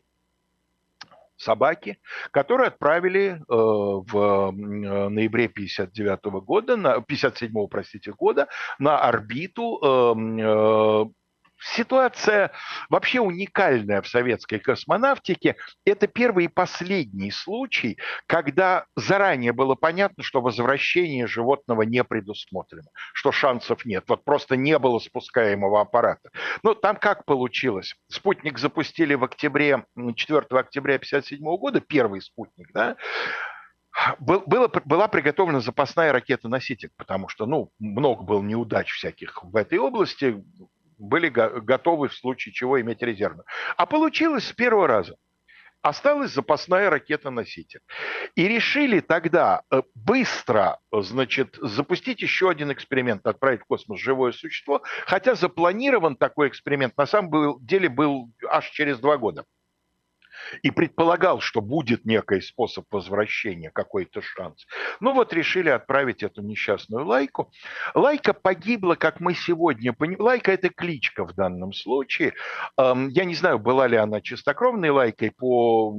собаки, 1.38 1.99
которые 2.32 2.68
отправили 2.68 3.38
э, 3.38 3.41
в 3.48 4.52
ноябре 4.52 5.48
59 5.48 6.26
года, 6.44 6.76
на 6.76 7.02
57 7.02 7.68
простите, 7.68 8.11
года 8.11 8.48
на 8.80 8.99
орбиту 8.99 9.80
э, 9.82 11.06
ситуация 11.60 12.52
вообще 12.90 13.20
уникальная 13.20 14.02
в 14.02 14.08
советской 14.08 14.60
космонавтике. 14.60 15.56
Это 15.86 16.08
первый 16.08 16.46
и 16.46 16.50
последний 16.50 17.32
случай, 17.32 17.98
когда 18.28 18.86
заранее 18.96 19.54
было 19.54 19.76
понятно, 19.76 20.24
что 20.24 20.42
возвращение 20.42 21.28
животного 21.28 21.84
не 21.84 22.04
предусмотрено, 22.04 22.90
что 23.14 23.32
шансов 23.32 23.86
нет. 23.86 24.04
Вот 24.08 24.24
просто 24.24 24.56
не 24.56 24.78
было 24.80 25.00
спускаемого 25.00 25.82
аппарата. 25.82 26.30
Ну, 26.64 26.76
там 26.76 26.96
как 26.96 27.26
получилось? 27.26 27.96
Спутник 28.10 28.60
запустили 28.60 29.16
в 29.16 29.24
октябре, 29.24 29.86
4 29.96 30.40
октября 30.40 30.96
1957 30.96 31.58
года, 31.58 31.82
первый 31.82 32.22
спутник, 32.22 32.72
да, 32.74 32.98
был, 34.20 34.44
было, 34.46 34.70
была 34.86 35.08
приготовлена 35.08 35.60
запасная 35.60 36.12
ракета-носитель, 36.12 36.92
потому 36.98 37.28
что, 37.28 37.46
ну, 37.46 37.72
много 37.80 38.24
было 38.24 38.42
неудач 38.42 38.92
всяких 38.92 39.44
в 39.44 39.56
этой 39.56 39.80
области, 39.80 40.44
были 40.98 41.30
готовы 41.30 42.10
в 42.10 42.14
случае 42.14 42.53
чего 42.53 42.80
иметь 42.82 43.02
резервную. 43.02 43.45
А 43.76 43.86
получилось 43.86 44.48
с 44.48 44.53
первого 44.53 44.88
раза. 44.88 45.15
Осталась 45.82 46.34
запасная 46.34 46.90
ракета-носитель. 46.90 47.82
И 48.36 48.48
решили 48.48 48.99
тогда 48.99 49.61
э, 49.72 49.84
быстро, 49.94 50.80
значит, 50.91 51.57
запустить 51.61 52.22
еще 52.22 52.49
один 52.49 52.72
эксперимент, 52.72 53.26
отправить 53.28 53.61
в 53.61 53.65
космос 53.65 53.99
живое 53.99 54.32
существо, 54.32 54.82
хотя 55.06 55.36
запланирован 55.36 56.15
такой 56.15 56.49
эксперимент 56.49 56.98
на 56.98 57.06
самом 57.06 57.64
деле 57.64 57.90
был 57.90 58.32
аж 58.49 58.69
через 58.72 58.99
два 58.99 59.18
года 59.18 59.45
и 60.61 60.72
предполагал, 60.72 61.40
что 61.40 61.61
будет 61.61 62.06
некий 62.06 62.41
способ 62.41 62.86
возвращения, 62.91 63.72
какой-то 63.72 64.22
шанс. 64.22 64.65
Ну 64.99 65.14
вот 65.14 65.34
решили 65.34 65.69
отправить 65.69 66.24
эту 66.24 66.41
несчастную 66.41 67.06
Лайку. 67.06 67.52
Лайка 67.94 68.34
погибла, 68.34 68.95
как 68.95 69.19
мы 69.19 69.34
сегодня 69.34 69.94
понимаем. 69.94 70.22
Лайка– 70.22 70.52
это 70.53 70.69
кличка 70.69 71.26
в 71.26 71.34
данном 71.34 71.74
случае. 71.74 72.34
Я 72.78 73.26
не 73.26 73.36
знаю, 73.36 73.60
была 73.60 73.88
ли 73.88 73.98
она 73.98 74.22
чистокровной 74.22 74.90
Лайкой 74.90 75.32
по 75.32 75.94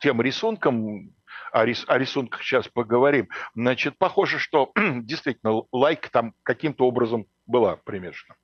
тем 0.00 0.20
рисункам, 0.20 1.14
о, 1.52 1.64
рис, 1.64 1.84
о 1.88 1.98
рисунках 1.98 2.42
сейчас 2.42 2.68
поговорим. 2.68 3.28
Значит, 3.54 3.96
похоже, 3.98 4.38
что 4.38 4.72
действительно 4.76 5.62
лайк 5.72 6.08
там 6.10 6.34
каким-то 6.42 6.86
образом 6.86 7.26
была 7.46 7.76
примешана. 7.76 8.36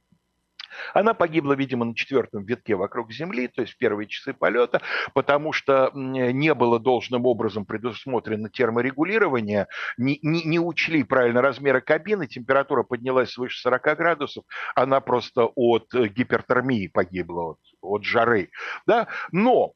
Она 0.94 1.14
погибла, 1.14 1.54
видимо, 1.54 1.84
на 1.84 1.94
четвертом 1.94 2.44
витке 2.44 2.74
вокруг 2.74 3.12
Земли, 3.12 3.48
то 3.48 3.62
есть 3.62 3.74
в 3.74 3.78
первые 3.78 4.08
часы 4.08 4.32
полета, 4.32 4.80
потому 5.14 5.52
что 5.52 5.90
не 5.94 6.54
было 6.54 6.78
должным 6.78 7.26
образом 7.26 7.64
предусмотрено 7.64 8.48
терморегулирование, 8.48 9.66
не, 9.96 10.18
не, 10.22 10.42
не 10.44 10.58
учли 10.58 11.02
правильно 11.04 11.42
размеры 11.42 11.80
кабины, 11.80 12.26
температура 12.26 12.82
поднялась 12.82 13.32
свыше 13.32 13.60
40 13.60 13.82
градусов, 13.96 14.44
она 14.74 15.00
просто 15.00 15.44
от 15.44 15.94
э, 15.94 16.08
гипертермии 16.08 16.88
погибла, 16.88 17.52
от, 17.52 17.58
от 17.80 18.04
жары. 18.04 18.50
Да? 18.86 19.08
Но 19.32 19.74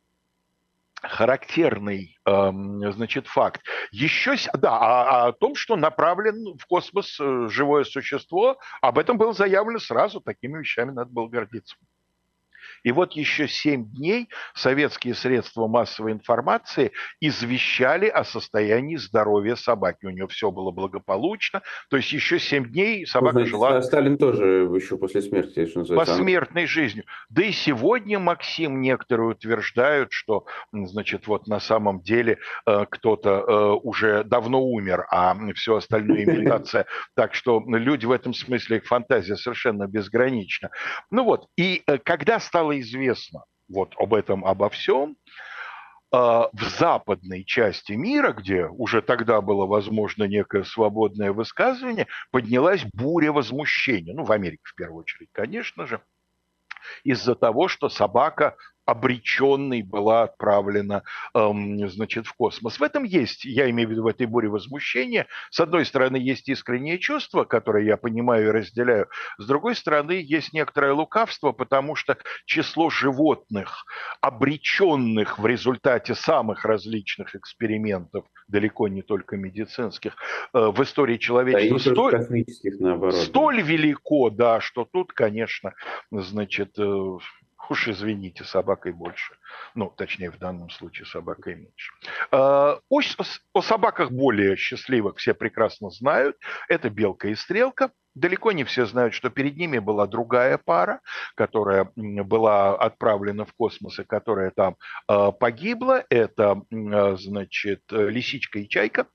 характерный, 1.09 2.19
эм, 2.27 2.93
значит, 2.93 3.27
факт. 3.27 3.63
Еще, 3.91 4.37
да, 4.55 4.73
а, 4.73 5.25
а 5.25 5.27
о 5.29 5.33
том, 5.33 5.55
что 5.55 5.77
направлен 5.77 6.57
в 6.59 6.67
космос 6.67 7.19
э, 7.21 7.49
живое 7.49 7.85
существо, 7.85 8.59
об 8.81 8.99
этом 8.99 9.19
было 9.19 9.33
заявлено 9.33 9.79
сразу, 9.79 10.21
такими 10.21 10.59
вещами 10.59 10.91
надо 10.91 11.11
было 11.11 11.29
гордиться. 11.29 11.77
И 12.85 12.93
вот 12.93 13.15
еще 13.15 13.49
семь 13.49 13.87
дней 13.91 14.29
советские 14.55 15.15
средства 15.15 15.67
массовой 15.67 16.13
информации 16.13 16.93
извещали 17.21 18.07
о 18.07 18.25
состоянии 18.25 18.97
здоровья 18.97 19.57
собаки. 19.57 20.05
У 20.07 20.11
нее 20.11 20.29
все 20.29 20.51
было 20.51 20.71
благополучно. 20.71 21.63
То 21.89 21.97
есть 21.97 22.13
еще 22.13 22.39
семь 22.39 22.71
дней 22.71 23.07
собака 23.07 23.39
Значит, 23.39 23.51
жила... 23.51 23.83
Сталин 23.83 24.19
тоже 24.19 24.69
еще 24.75 24.99
после 24.99 25.23
смерти, 25.23 25.67
что 25.67 25.81
называется. 25.81 26.13
Посмертной 26.13 26.67
жизнью. 26.67 27.05
Да 27.31 27.43
и 27.43 27.53
сегодня, 27.53 28.19
Максим, 28.19 28.81
некоторые 28.83 29.31
утверждают, 29.31 30.13
что, 30.13 30.45
значит, 30.73 31.27
вот 31.27 31.47
на 31.47 31.61
самом 31.61 32.03
деле 32.03 32.39
э, 32.67 32.85
кто-то 32.91 33.31
э, 33.31 33.71
уже 33.83 34.25
давно 34.25 34.63
умер, 34.63 35.07
а 35.11 35.35
все 35.55 35.77
остальное 35.77 36.25
имитация. 36.25 36.85
Так 37.15 37.35
что 37.35 37.63
люди 37.67 38.05
в 38.05 38.13
этом 38.13 38.35
смысле, 38.35 38.79
их 38.79 38.85
фантазия 38.85 39.37
совершенно 39.37 39.87
безгранична. 39.87 40.71
Ну 41.11 41.25
вот, 41.25 41.47
и 41.57 41.83
э, 41.87 41.97
когда 41.97 42.39
стало 42.39 42.74
известно 42.81 43.45
вот 43.69 43.95
об 43.99 44.15
этом, 44.15 44.45
обо 44.45 44.69
всем, 44.71 45.17
в 46.11 46.63
западной 46.79 47.45
части 47.45 47.93
мира, 47.93 48.33
где 48.33 48.67
уже 48.67 49.03
тогда 49.03 49.41
было 49.41 49.67
возможно 49.67 50.25
некое 50.25 50.63
свободное 50.63 51.33
высказывание, 51.33 52.07
поднялась 52.31 52.85
буря 52.93 53.33
возмущения. 53.33 54.15
Ну, 54.15 54.23
в 54.23 54.31
Америке 54.31 54.63
в 54.63 54.77
первую 54.77 55.01
очередь, 55.01 55.31
конечно 55.33 55.87
же, 55.87 56.01
из-за 57.03 57.35
того, 57.35 57.67
что 57.67 57.89
собака 57.89 58.57
обреченной 58.85 59.83
была 59.83 60.25
отправлена, 60.25 61.03
эм, 61.35 61.89
значит, 61.89 62.27
в 62.27 62.35
космос. 62.35 62.79
В 62.79 62.83
этом 62.83 63.05
есть, 63.05 63.45
я 63.45 63.69
имею 63.71 63.89
в 63.89 63.93
виду 63.93 64.03
в 64.03 64.07
этой 64.07 64.27
буре 64.27 64.49
возмущения, 64.49 65.27
с 65.51 65.61
одной 65.61 65.85
стороны, 65.85 66.17
есть 66.17 66.49
искреннее 66.49 66.99
чувство, 66.99 67.45
которое 67.45 67.85
я 67.85 67.97
понимаю 67.97 68.49
и 68.49 68.51
разделяю, 68.51 69.09
с 69.39 69.47
другой 69.47 69.75
стороны, 69.75 70.13
есть 70.13 70.53
некоторое 70.53 70.93
лукавство, 70.93 71.53
потому 71.53 71.95
что 71.95 72.19
число 72.45 72.91
животных, 72.91 73.85
обреченных 74.21 75.39
в 75.39 75.47
результате 75.47 76.15
самых 76.15 76.65
различных 76.65 77.35
экспериментов, 77.35 78.25
далеко 78.49 78.89
не 78.89 79.03
только 79.03 79.37
медицинских, 79.37 80.17
э, 80.53 80.59
в 80.59 80.83
истории 80.83 81.17
человечества 81.17 82.11
да, 82.11 82.23
столь, 82.25 82.45
наоборот, 82.79 83.15
столь 83.15 83.63
велико, 83.63 84.31
да, 84.31 84.61
что 84.61 84.85
тут, 84.85 85.13
конечно, 85.13 85.75
значит, 86.11 86.79
э, 86.79 87.19
Уж 87.69 87.89
извините, 87.89 88.45
собакой 88.45 88.93
больше. 88.93 89.35
Ну, 89.75 89.91
точнее, 89.91 90.31
в 90.31 90.39
данном 90.39 90.71
случае 90.71 91.07
собакой 91.07 91.55
меньше. 91.55 91.93
А, 92.31 92.79
о, 92.89 93.01
о 93.53 93.63
собаках 93.63 94.11
более 94.11 94.57
счастливых 94.57 95.17
все 95.17 95.35
прекрасно 95.35 95.91
знают. 95.91 96.37
Это 96.69 96.91
белка 96.91 97.29
и 97.29 97.35
стрелка. 97.35 97.91
Далеко 98.15 98.53
не 98.53 98.63
все 98.65 98.87
знают, 98.87 99.13
что 99.13 99.29
перед 99.29 99.57
ними 99.57 99.79
была 99.79 100.07
другая 100.07 100.57
пара, 100.57 101.01
которая 101.35 101.91
была 101.97 102.77
отправлена 102.77 103.45
в 103.45 103.53
космос 103.55 103.99
и 103.99 104.05
которая 104.05 104.51
там 104.51 104.77
а, 105.09 105.33
погибла. 105.33 106.05
Это, 106.11 106.63
а, 106.73 107.17
значит, 107.17 107.83
лисичка 107.91 108.59
и 108.61 108.69
чайка. 108.69 109.07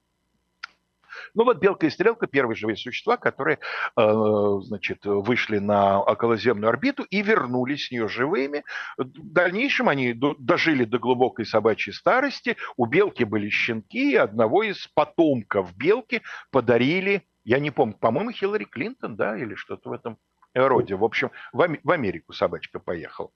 Ну 1.34 1.44
вот 1.44 1.60
белка 1.60 1.88
и 1.88 1.90
стрелка– 1.90 2.28
первые 2.32 2.56
живые 2.56 2.78
существа, 2.78 3.18
которые 3.18 3.60
э, 3.98 4.60
значит, 4.64 5.06
вышли 5.06 5.60
на 5.60 6.02
околоземную 6.02 6.70
орбиту 6.70 7.04
и 7.04 7.22
вернулись 7.22 7.88
с 7.88 7.92
нее 7.92 8.08
живыми. 8.08 8.64
В 8.98 9.06
дальнейшем 9.06 9.90
они 9.90 10.14
дожили 10.14 10.86
до 10.86 11.00
глубокой 11.00 11.46
собачьей 11.46 11.94
старости. 11.94 12.58
У 12.78 12.86
белки 12.86 13.24
были 13.24 13.50
щенки, 13.50 14.12
и 14.12 14.16
одного 14.16 14.64
из 14.64 14.88
потомков 14.88 15.76
белки 15.76 16.22
подарили, 16.52 17.24
я 17.44 17.60
не 17.60 17.72
помню, 17.72 17.96
по-моему, 18.00 18.32
Хиллари 18.32 18.66
Клинтон, 18.66 19.16
да, 19.16 19.38
или 19.38 19.56
что-то 19.56 19.90
в 19.90 19.94
этом 19.94 20.18
роде. 20.54 20.96
В 20.96 21.04
общем, 21.04 21.32
в 21.52 21.92
Америку 21.92 22.34
собачка 22.34 22.80
поехала. 22.80 23.32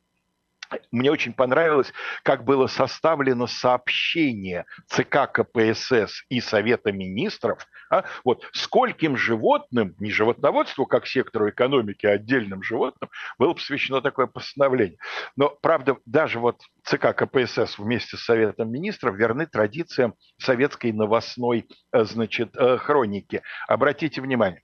Мне 0.91 1.11
очень 1.11 1.33
понравилось, 1.33 1.91
как 2.23 2.43
было 2.43 2.67
составлено 2.67 3.47
сообщение 3.47 4.65
ЦК 4.87 5.31
КПСС 5.31 6.23
и 6.29 6.39
Совета 6.41 6.91
министров, 6.91 7.65
а, 7.89 8.05
вот 8.23 8.43
скольким 8.53 9.17
животным, 9.17 9.95
не 9.99 10.11
животноводству 10.11 10.85
как 10.85 11.05
сектору 11.05 11.49
экономики, 11.49 12.05
а 12.05 12.13
отдельным 12.13 12.63
животным, 12.63 13.09
было 13.37 13.53
посвящено 13.53 14.01
такое 14.01 14.27
постановление. 14.27 14.97
Но, 15.35 15.49
правда, 15.49 15.97
даже 16.05 16.39
вот 16.39 16.61
ЦК 16.83 17.15
КПСС 17.15 17.77
вместе 17.77 18.17
с 18.17 18.23
Советом 18.23 18.71
министров 18.71 19.15
верны 19.15 19.45
традициям 19.45 20.15
советской 20.39 20.91
новостной 20.91 21.67
э, 21.91 22.03
значит, 22.03 22.55
э, 22.57 22.77
хроники. 22.77 23.41
Обратите 23.67 24.21
внимание, 24.21 24.63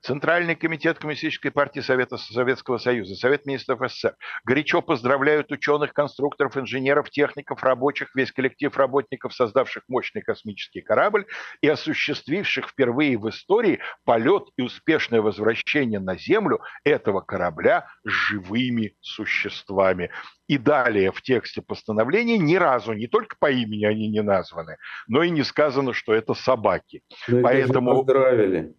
Центральный 0.00 0.54
комитет 0.54 0.98
Коммунистической 0.98 1.50
партии 1.50 1.80
Совета 1.80 2.16
Советского 2.18 2.78
Союза, 2.78 3.16
Совет 3.16 3.46
министров 3.46 3.80
СССР 3.90 4.14
горячо 4.44 4.80
поздравляют 4.80 5.50
ученых, 5.50 5.92
конструкторов, 5.92 6.56
инженеров, 6.56 7.10
техников, 7.10 7.64
рабочих, 7.64 8.14
весь 8.14 8.30
коллектив 8.30 8.74
работников, 8.76 9.34
создавших 9.34 9.82
мощный 9.88 10.22
космический 10.22 10.82
корабль 10.82 11.26
и 11.62 11.68
осуществивших 11.68 12.68
впервые 12.68 13.18
в 13.18 13.28
истории 13.28 13.80
полет 14.04 14.44
и 14.56 14.62
успешное 14.62 15.20
возвращение 15.20 16.00
на 16.00 16.16
Землю 16.16 16.60
этого 16.84 17.20
корабля 17.20 17.88
с 18.04 18.10
живыми 18.10 18.94
существами. 19.00 20.10
И 20.46 20.58
далее 20.58 21.12
в 21.12 21.20
тексте 21.22 21.60
постановления 21.60 22.38
ни 22.38 22.54
разу, 22.54 22.92
не 22.92 23.08
только 23.08 23.36
по 23.38 23.50
имени 23.50 23.84
они 23.84 24.08
не 24.08 24.22
названы, 24.22 24.78
но 25.08 25.22
и 25.22 25.30
не 25.30 25.42
сказано, 25.42 25.92
что 25.92 26.14
это 26.14 26.34
собаки. 26.34 27.02
Ну, 27.26 27.42
Поэтому... 27.42 27.96
Поздравили 27.96 28.74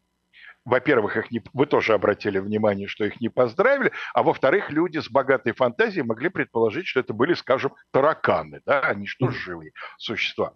во-первых, 0.65 1.17
их 1.17 1.31
не, 1.31 1.41
вы 1.53 1.65
тоже 1.65 1.93
обратили 1.93 2.39
внимание, 2.39 2.87
что 2.87 3.05
их 3.05 3.19
не 3.21 3.29
поздравили, 3.29 3.91
а 4.13 4.23
во-вторых, 4.23 4.69
люди 4.71 4.99
с 4.99 5.09
богатой 5.09 5.53
фантазией 5.53 6.03
могли 6.03 6.29
предположить, 6.29 6.87
что 6.87 6.99
это 6.99 7.13
были, 7.13 7.33
скажем, 7.33 7.73
тараканы, 7.91 8.61
да, 8.65 8.81
они 8.81 9.07
что 9.07 9.29
живые 9.29 9.71
существа. 9.97 10.53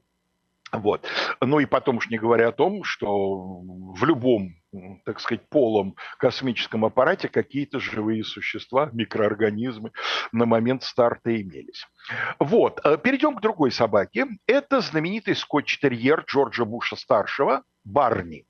Вот. 0.74 1.06
Ну 1.40 1.60
и 1.60 1.66
потом 1.66 1.98
уж 1.98 2.10
не 2.10 2.18
говоря 2.18 2.48
о 2.48 2.52
том, 2.52 2.84
что 2.84 3.62
в 3.62 4.04
любом, 4.04 4.56
так 5.06 5.20
сказать, 5.20 5.48
полом 5.48 5.96
космическом 6.18 6.84
аппарате 6.84 7.30
какие-то 7.30 7.80
живые 7.80 8.24
существа, 8.24 8.90
микроорганизмы 8.92 9.92
на 10.32 10.48
момент 10.48 10.82
старта 10.84 11.40
имелись. 11.40 11.86
Вот. 12.40 12.82
Э, 12.84 12.98
перейдем 12.98 13.36
к 13.36 13.42
другой 13.42 13.72
собаке. 13.72 14.26
Это 14.48 14.82
знаменитый 14.82 15.36
скотч-терьер 15.36 16.26
Джорджа 16.28 16.66
Буша-старшего, 16.66 17.64
Барни. 17.84 18.48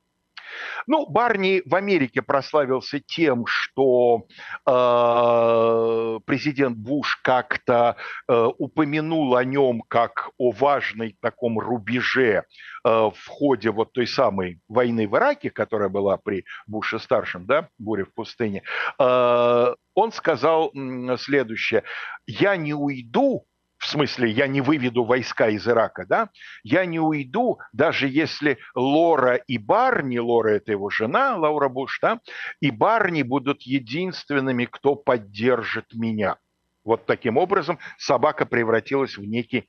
Ну, 0.87 1.05
Барни 1.07 1.61
в 1.65 1.75
Америке 1.75 2.21
прославился 2.21 2.99
тем, 2.99 3.45
что 3.45 4.27
э, 4.67 6.19
президент 6.25 6.77
Буш 6.77 7.17
как-то 7.17 7.95
э, 8.27 8.47
упомянул 8.57 9.35
о 9.35 9.43
нем 9.43 9.81
как 9.87 10.29
о 10.37 10.51
важной 10.51 11.17
таком 11.21 11.59
рубеже 11.59 12.33
э, 12.33 12.43
в 12.83 13.27
ходе 13.27 13.71
вот 13.71 13.93
той 13.93 14.07
самой 14.07 14.59
войны 14.67 15.07
в 15.07 15.15
Ираке, 15.15 15.49
которая 15.49 15.89
была 15.89 16.17
при 16.17 16.45
Буше-старшем, 16.67 17.45
да, 17.45 17.69
буря 17.77 18.05
в 18.05 18.13
пустыне. 18.13 18.63
Э, 18.99 19.73
он 19.95 20.11
сказал 20.11 20.71
следующее: 21.17 21.83
"Я 22.25 22.55
не 22.55 22.73
уйду 22.73 23.45
в 23.83 23.87
смысле, 23.87 24.31
я 24.31 24.47
не 24.47 24.61
выведу 24.61 25.03
войска 25.03 25.49
из 25.49 25.67
Ирака, 25.67 26.05
да, 26.05 26.29
я 26.63 26.85
не 26.85 27.01
уйду, 27.01 27.59
даже 27.73 28.07
если 28.07 28.57
Лора 28.75 29.35
и 29.35 29.57
Барни, 29.57 30.19
Лора 30.19 30.51
это 30.51 30.71
его 30.71 30.89
жена, 30.89 31.35
Лаура 31.35 31.67
Буш, 31.67 31.99
да, 32.01 32.21
и 32.61 32.71
Барни 32.71 33.23
будут 33.23 33.63
единственными, 33.63 34.65
кто 34.65 34.95
поддержит 34.95 35.93
меня. 35.93 36.37
Вот 36.85 37.05
таким 37.05 37.37
образом 37.37 37.77
собака 37.97 38.45
превратилась 38.45 39.17
в 39.17 39.25
некий 39.25 39.67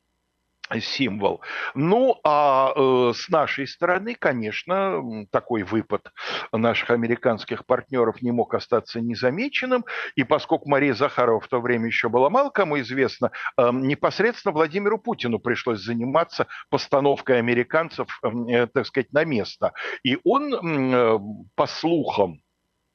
символ. 0.81 1.41
Ну, 1.74 2.19
а 2.24 2.73
э, 2.74 3.12
с 3.15 3.28
нашей 3.28 3.66
стороны, 3.66 4.15
конечно, 4.15 5.27
такой 5.31 5.62
выпад 5.62 6.11
наших 6.53 6.91
американских 6.91 7.66
партнеров 7.66 8.23
не 8.23 8.32
мог 8.32 8.55
остаться 8.55 9.01
незамеченным, 9.01 9.85
и 10.16 10.24
поскольку 10.24 10.69
Мария 10.69 10.95
Захарова 10.95 11.41
в 11.41 11.49
то 11.49 11.61
время 11.61 11.86
еще 11.86 12.09
была 12.09 12.31
мало 12.31 12.51
кому 12.51 12.81
известна, 12.81 13.31
э, 13.57 13.70
непосредственно 13.73 14.53
Владимиру 14.53 14.99
Путину 14.99 15.39
пришлось 15.39 15.81
заниматься 15.81 16.47
постановкой 16.70 17.39
американцев, 17.39 18.09
э, 18.23 18.66
так 18.66 18.86
сказать, 18.86 19.12
на 19.12 19.24
место. 19.24 19.73
И 20.03 20.19
он, 20.24 20.55
э, 20.55 21.19
по 21.55 21.66
слухам, 21.66 22.41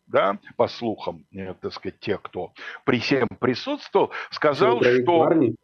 да, 0.08 0.40
по 0.58 0.68
слухам, 0.68 1.26
э, 1.32 1.54
так 1.54 1.72
сказать, 1.74 2.00
тех, 2.00 2.22
кто 2.22 2.52
при 2.84 3.00
всем 3.00 3.28
присутствовал, 3.40 4.12
сказал, 4.32 4.82
что... 4.82 5.20
Парни? 5.20 5.56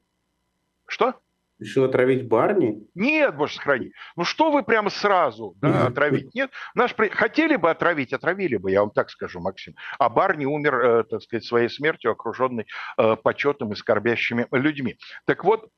Что? 0.87 1.15
Решил 1.57 1.85
отравить 1.85 2.27
Барни? 2.27 2.85
Нет, 2.95 3.35
боже 3.37 3.53
сохрани. 3.53 3.91
Ну 4.17 4.25
что 4.25 4.51
вы 4.51 4.61
прямо 4.63 4.89
сразу 4.89 5.55
да, 5.61 5.87
отравить? 5.87 6.35
Нет. 6.35 6.51
Наш 6.73 6.93
при... 6.95 7.07
Хотели 7.07 7.55
бы 7.55 7.69
отравить, 7.69 8.11
отравили 8.11 8.57
бы, 8.57 8.71
я 8.71 8.81
вам 8.81 8.91
так 8.91 9.09
скажу, 9.09 9.39
Максим. 9.39 9.73
А 9.97 10.09
Барни 10.09 10.45
умер, 10.45 10.75
э, 10.75 11.03
так 11.05 11.21
сказать, 11.21 11.45
своей 11.45 11.69
смертью, 11.69 12.11
окруженный 12.11 12.67
э, 12.97 13.15
почетом 13.15 13.71
и 13.71 13.75
скорбящими 13.75 14.47
людьми. 14.51 14.97
Так 15.25 15.45
вот, 15.45 15.69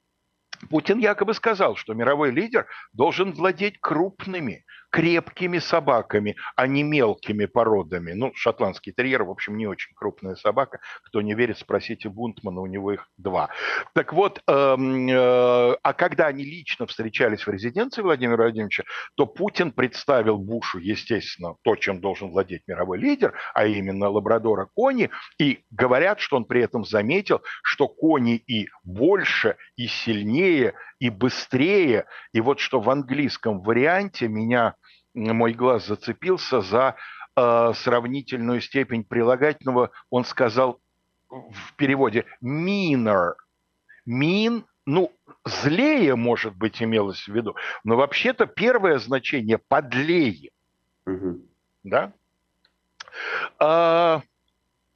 Путин 0.70 0.98
якобы 0.98 1.36
сказал, 1.36 1.76
что 1.76 1.94
мировой 1.94 2.32
лидер 2.32 2.66
должен 2.94 3.32
владеть 3.32 3.80
крупными, 3.80 4.66
крепкими 4.90 5.60
собаками, 5.60 6.36
а 6.56 6.68
не 6.68 6.84
мелкими 6.84 7.46
породами. 7.46 8.14
Ну, 8.14 8.32
шотландский 8.36 8.94
терьер, 8.94 9.24
в 9.24 9.30
общем, 9.30 9.58
не 9.58 9.68
очень 9.68 9.94
крупная 9.96 10.36
собака. 10.36 10.80
Кто 11.04 11.22
не 11.22 11.34
верит, 11.34 11.58
спросите 11.58 12.10
Бунтмана, 12.10 12.62
у 12.62 12.66
него 12.66 12.94
их 12.94 13.08
два. 13.18 13.50
Так 13.94 14.14
вот, 14.14 14.42
эм, 14.48 15.08
э, 15.08 15.76
а 15.82 15.94
когда 15.94 16.28
они 16.28 16.44
лично 16.44 16.86
встречались 16.88 17.46
в 17.46 17.50
резиденции 17.50 18.02
Владимира 18.02 18.44
Владимировича, 18.44 18.84
то 19.16 19.26
Путин 19.26 19.72
представил 19.72 20.38
Бушу, 20.38 20.80
естественно, 20.80 21.56
то, 21.64 21.76
чем 21.76 22.00
должен 22.00 22.30
владеть 22.30 22.64
мировой 22.68 22.98
лидер, 22.98 23.34
а 23.54 23.66
именно 23.66 24.10
лабрадора 24.10 24.68
Кони, 24.74 25.10
и 25.40 25.64
говорят, 25.72 26.20
что 26.20 26.38
он 26.38 26.46
при 26.46 26.62
этом 26.62 26.86
заметил, 26.86 27.42
что 27.64 27.88
Кони 27.88 28.36
и 28.36 28.70
больше, 28.84 29.58
и 29.76 29.88
сильнее, 29.88 30.74
и 31.00 31.10
быстрее, 31.10 32.06
и 32.34 32.42
вот 32.42 32.60
что 32.60 32.80
в 32.80 32.90
английском 32.90 33.62
варианте 33.62 34.28
меня 34.28 34.76
мой 35.14 35.54
глаз 35.54 35.88
зацепился 35.88 36.62
за 36.62 36.96
э, 37.36 37.74
сравнительную 37.76 38.62
степень 38.62 39.04
прилагательного. 39.04 39.92
Он 40.10 40.26
сказал 40.26 40.80
в 41.30 41.76
переводе 41.76 42.26
meaner. 42.44 43.34
Mean, 44.08 44.64
ну, 44.86 45.12
злее, 45.44 46.16
может 46.16 46.56
быть, 46.56 46.82
имелось 46.82 47.28
в 47.28 47.34
виду, 47.34 47.56
но 47.84 47.98
вообще-то 47.98 48.46
первое 48.46 49.00
значение 49.00 49.58
подлее. 49.58 50.52
Угу. 51.06 51.42
Да? 51.84 52.14
А, 53.60 54.22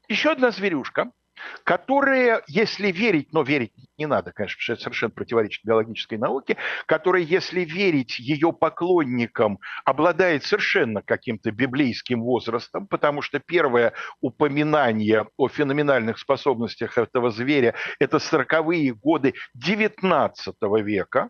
еще 0.07 0.31
одна 0.31 0.51
зверюшка– 0.51 1.11
которые, 1.63 2.41
если 2.47 2.91
верить, 2.91 3.31
но 3.33 3.43
верить 3.43 3.73
не 3.97 4.05
надо, 4.05 4.31
конечно, 4.31 4.55
потому 4.57 4.63
что 4.63 4.73
это 4.73 4.81
совершенно 4.83 5.11
противоречит 5.11 5.65
биологической 5.65 6.17
науке, 6.17 6.57
которая, 6.85 7.21
если 7.21 7.61
верить 7.61 8.19
ее 8.19 8.51
поклонникам, 8.51 9.59
обладает 9.85 10.43
совершенно 10.43 11.01
каким-то 11.01 11.51
библейским 11.51 12.21
возрастом, 12.23 12.87
потому 12.87 13.21
что 13.21 13.39
первое 13.39 13.93
упоминание 14.19 15.27
о 15.37 15.47
феноменальных 15.47 16.19
способностях 16.19 16.97
этого 16.97 17.31
зверя– 17.31 17.75
это 17.99 18.17
40-е 18.17 18.93
годы 18.93 19.33
19 19.55 20.55
века, 20.83 21.29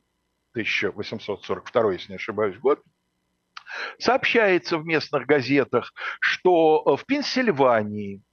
1842, 0.51 1.93
если 1.93 2.11
не 2.13 2.15
ошибаюсь, 2.15 2.57
год, 2.57 2.81
сообщается 3.99 4.77
в 4.77 4.85
местных 4.85 5.25
газетах, 5.25 5.93
что 6.19 6.97
в 6.97 7.05
Пенсильвании 7.05 8.21
Э, 8.21 8.30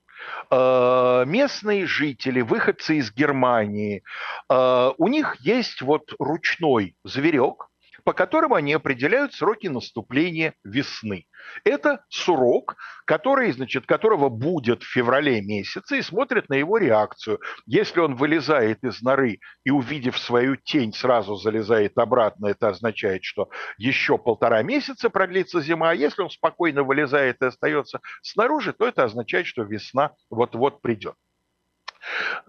местные 0.50 1.86
жители, 1.86 2.40
выходцы 2.40 2.96
из 2.96 3.12
Германии, 3.12 4.02
э, 4.48 4.90
у 4.96 5.08
них 5.08 5.36
есть 5.40 5.82
вот 5.82 6.12
ручной 6.18 6.96
зверек, 7.04 7.68
по 8.08 8.14
которым 8.14 8.54
они 8.54 8.72
определяют 8.72 9.34
сроки 9.34 9.66
наступления 9.66 10.54
весны. 10.64 11.26
Это 11.62 12.06
сурок, 12.08 12.76
который, 13.04 13.52
значит, 13.52 13.84
которого 13.84 14.30
будет 14.30 14.82
в 14.82 14.90
феврале 14.90 15.42
месяце 15.42 15.98
и 15.98 16.02
смотрит 16.02 16.48
на 16.48 16.54
его 16.54 16.78
реакцию. 16.78 17.38
Если 17.66 18.00
он 18.00 18.14
вылезает 18.14 18.82
из 18.82 19.02
норы 19.02 19.40
и, 19.62 19.70
увидев 19.70 20.16
свою 20.16 20.56
тень, 20.56 20.94
сразу 20.94 21.36
залезает 21.36 21.98
обратно, 21.98 22.46
это 22.46 22.68
означает, 22.68 23.24
что 23.24 23.50
еще 23.76 24.16
полтора 24.16 24.62
месяца 24.62 25.10
продлится 25.10 25.60
зима. 25.60 25.90
А 25.90 25.94
если 25.94 26.22
он 26.22 26.30
спокойно 26.30 26.84
вылезает 26.84 27.42
и 27.42 27.44
остается 27.44 28.00
снаружи, 28.22 28.72
то 28.72 28.88
это 28.88 29.04
означает, 29.04 29.46
что 29.46 29.64
весна 29.64 30.12
вот-вот 30.30 30.80
придет. 30.80 31.14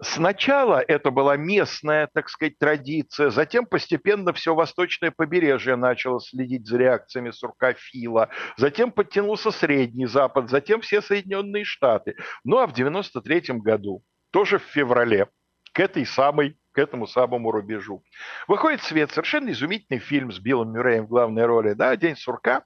Сначала 0.00 0.80
это 0.80 1.10
была 1.10 1.36
местная, 1.36 2.08
так 2.12 2.28
сказать, 2.28 2.58
традиция, 2.58 3.30
затем 3.30 3.66
постепенно 3.66 4.32
все 4.32 4.54
восточное 4.54 5.10
побережье 5.10 5.76
начало 5.76 6.20
следить 6.20 6.66
за 6.66 6.78
реакциями 6.78 7.30
суркофила, 7.30 8.30
затем 8.56 8.92
подтянулся 8.92 9.50
Средний 9.50 10.06
Запад, 10.06 10.50
затем 10.50 10.80
все 10.80 11.02
Соединенные 11.02 11.64
Штаты. 11.64 12.16
Ну 12.44 12.58
а 12.58 12.66
в 12.66 12.72
93 12.72 13.58
году, 13.58 14.02
тоже 14.30 14.58
в 14.58 14.62
феврале, 14.62 15.28
к 15.72 15.80
этой 15.80 16.06
самой 16.06 16.56
к 16.72 16.78
этому 16.78 17.08
самому 17.08 17.50
рубежу. 17.50 18.04
Выходит 18.46 18.80
в 18.80 18.84
свет 18.84 19.10
совершенно 19.10 19.50
изумительный 19.50 19.98
фильм 19.98 20.30
с 20.30 20.38
Биллом 20.38 20.72
Мюрреем 20.72 21.06
в 21.06 21.08
главной 21.08 21.44
роли, 21.44 21.72
да, 21.72 21.96
«День 21.96 22.16
сурка». 22.16 22.64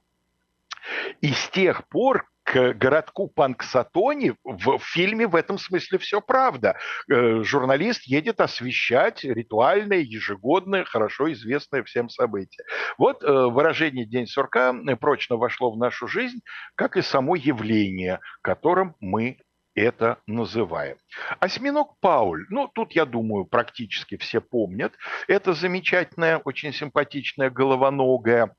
И 1.21 1.33
с 1.33 1.49
тех 1.49 1.87
пор 1.87 2.29
к 2.45 2.73
городку 2.73 3.27
Панксатони 3.27 4.35
в 4.43 4.77
фильме 4.79 5.27
в 5.27 5.35
этом 5.35 5.57
смысле 5.57 5.97
все 5.97 6.21
правда. 6.21 6.77
Э, 7.11 7.41
журналист 7.41 8.03
едет 8.03 8.39
освещать 8.39 9.23
ритуальное, 9.23 9.97
ежегодное, 9.97 10.85
хорошо 10.85 11.33
известное 11.33 11.83
всем 11.83 12.07
событие. 12.07 12.63
Вот 12.99 13.23
э, 13.23 13.27
выражение 13.27 14.05
«День 14.05 14.27
сурка» 14.27 14.73
прочно 15.01 15.37
вошло 15.37 15.71
в 15.71 15.77
нашу 15.77 16.07
жизнь, 16.07 16.41
как 16.75 16.97
и 16.97 17.01
само 17.01 17.35
явление, 17.35 18.19
которым 18.41 18.95
мы 18.99 19.39
это 19.73 20.19
называем. 20.27 20.97
Осьминог 21.39 21.99
Пауль, 21.99 22.45
ну, 22.49 22.67
тут, 22.67 22.93
я 22.93 23.05
думаю, 23.05 23.45
практически 23.45 24.17
все 24.17 24.39
помнят. 24.39 24.93
Это 25.27 25.53
замечательная, 25.53 26.37
очень 26.37 26.71
симпатичная 26.73 27.49
головоногая 27.49 28.55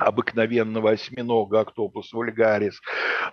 обыкновенного 0.00 0.92
осьминога 0.92 1.60
Octopus 1.60 2.12
vulgaris. 2.12 2.74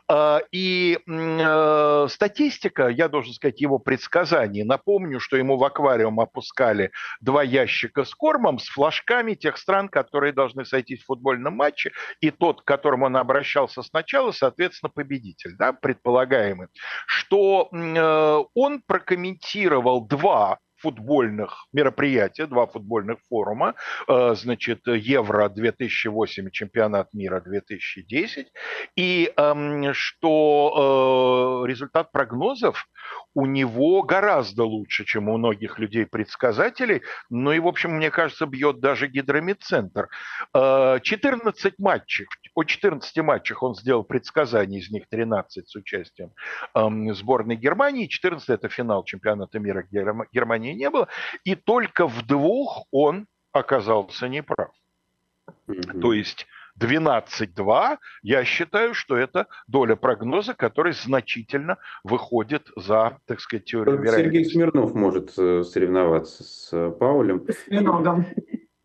А, 0.07 0.41
и 0.51 0.99
э, 1.07 2.07
статистика, 2.09 2.87
я 2.87 3.07
должен 3.07 3.33
сказать, 3.33 3.61
его 3.61 3.79
предсказаний. 3.79 4.63
Напомню, 4.63 5.19
что 5.19 5.37
ему 5.37 5.57
в 5.57 5.63
аквариум 5.63 6.19
опускали 6.19 6.91
два 7.21 7.43
ящика 7.43 8.03
с 8.03 8.13
кормом, 8.13 8.59
с 8.59 8.67
флажками 8.67 9.33
тех 9.33 9.57
стран, 9.57 9.89
которые 9.89 10.33
должны 10.33 10.65
сойтись 10.65 11.01
в 11.01 11.05
футбольном 11.05 11.55
матче, 11.55 11.91
и 12.19 12.31
тот, 12.31 12.61
к 12.61 12.65
которому 12.65 13.05
он 13.05 13.17
обращался 13.17 13.81
сначала, 13.81 14.31
соответственно, 14.31 14.89
победитель, 14.89 15.55
да, 15.57 15.73
предполагаемый, 15.73 16.67
что 17.05 17.69
э, 17.71 18.43
он 18.53 18.81
прокомментировал 18.85 20.05
два 20.05 20.59
футбольных 20.77 21.67
мероприятия, 21.73 22.45
два 22.45 22.65
футбольных 22.67 23.19
форума, 23.29 23.75
э, 24.07 24.35
значит, 24.35 24.87
Евро-2008 24.87 26.47
и 26.47 26.51
Чемпионат 26.51 27.13
мира 27.13 27.41
2010, 27.41 28.47
и 28.95 29.31
эм, 29.35 29.93
что 29.93 31.63
э, 31.65 31.67
результат 31.67 32.11
прогнозов 32.11 32.87
у 33.33 33.45
него 33.45 34.01
гораздо 34.03 34.63
лучше, 34.63 35.05
чем 35.05 35.29
у 35.29 35.37
многих 35.37 35.79
людей-предсказателей, 35.79 37.01
ну 37.29 37.51
и, 37.51 37.59
в 37.59 37.67
общем, 37.67 37.91
мне 37.91 38.09
кажется, 38.09 38.45
бьет 38.45 38.79
даже 38.79 39.07
гидромедцентр. 39.07 40.09
14 40.53 41.65
э, 41.65 41.71
матчей, 41.77 42.25
о 42.55 42.63
14 42.63 43.17
матчах 43.17 43.63
он 43.63 43.75
сделал 43.75 44.03
предсказания, 44.03 44.79
из 44.79 44.89
них 44.89 45.07
13 45.09 45.69
с 45.69 45.75
участием 45.75 46.31
эм, 46.73 47.13
сборной 47.13 47.55
Германии, 47.55 48.07
14 48.07 48.49
это 48.49 48.69
финал 48.69 49.03
чемпионата 49.03 49.59
мира, 49.59 49.83
где 49.83 50.03
Германии 50.67 50.73
не 50.73 50.89
было, 50.89 51.07
и 51.43 51.55
только 51.55 52.07
в 52.07 52.25
двух 52.25 52.85
он 52.91 53.27
оказался 53.51 54.27
неправ. 54.27 54.71
Mm-hmm. 55.67 55.99
То 56.01 56.13
есть 56.13 56.45
12-2, 56.79 57.97
я 58.21 58.43
считаю, 58.43 58.93
что 58.93 59.17
это 59.17 59.47
доля 59.67 59.95
прогноза, 59.95 60.53
который 60.53 60.93
значительно 60.93 61.77
выходит 62.03 62.67
за, 62.75 63.17
так 63.25 63.39
сказать, 63.39 63.65
теорию 63.65 63.97
вероятности. 63.97 64.23
Сергей 64.23 64.45
Смирнов 64.45 64.93
может 64.93 65.33
э, 65.37 65.63
соревноваться 65.63 66.43
с 66.43 66.69
э, 66.73 66.91
Паулем. 66.91 67.45
С 67.47 67.67
Миногом. 67.67 68.25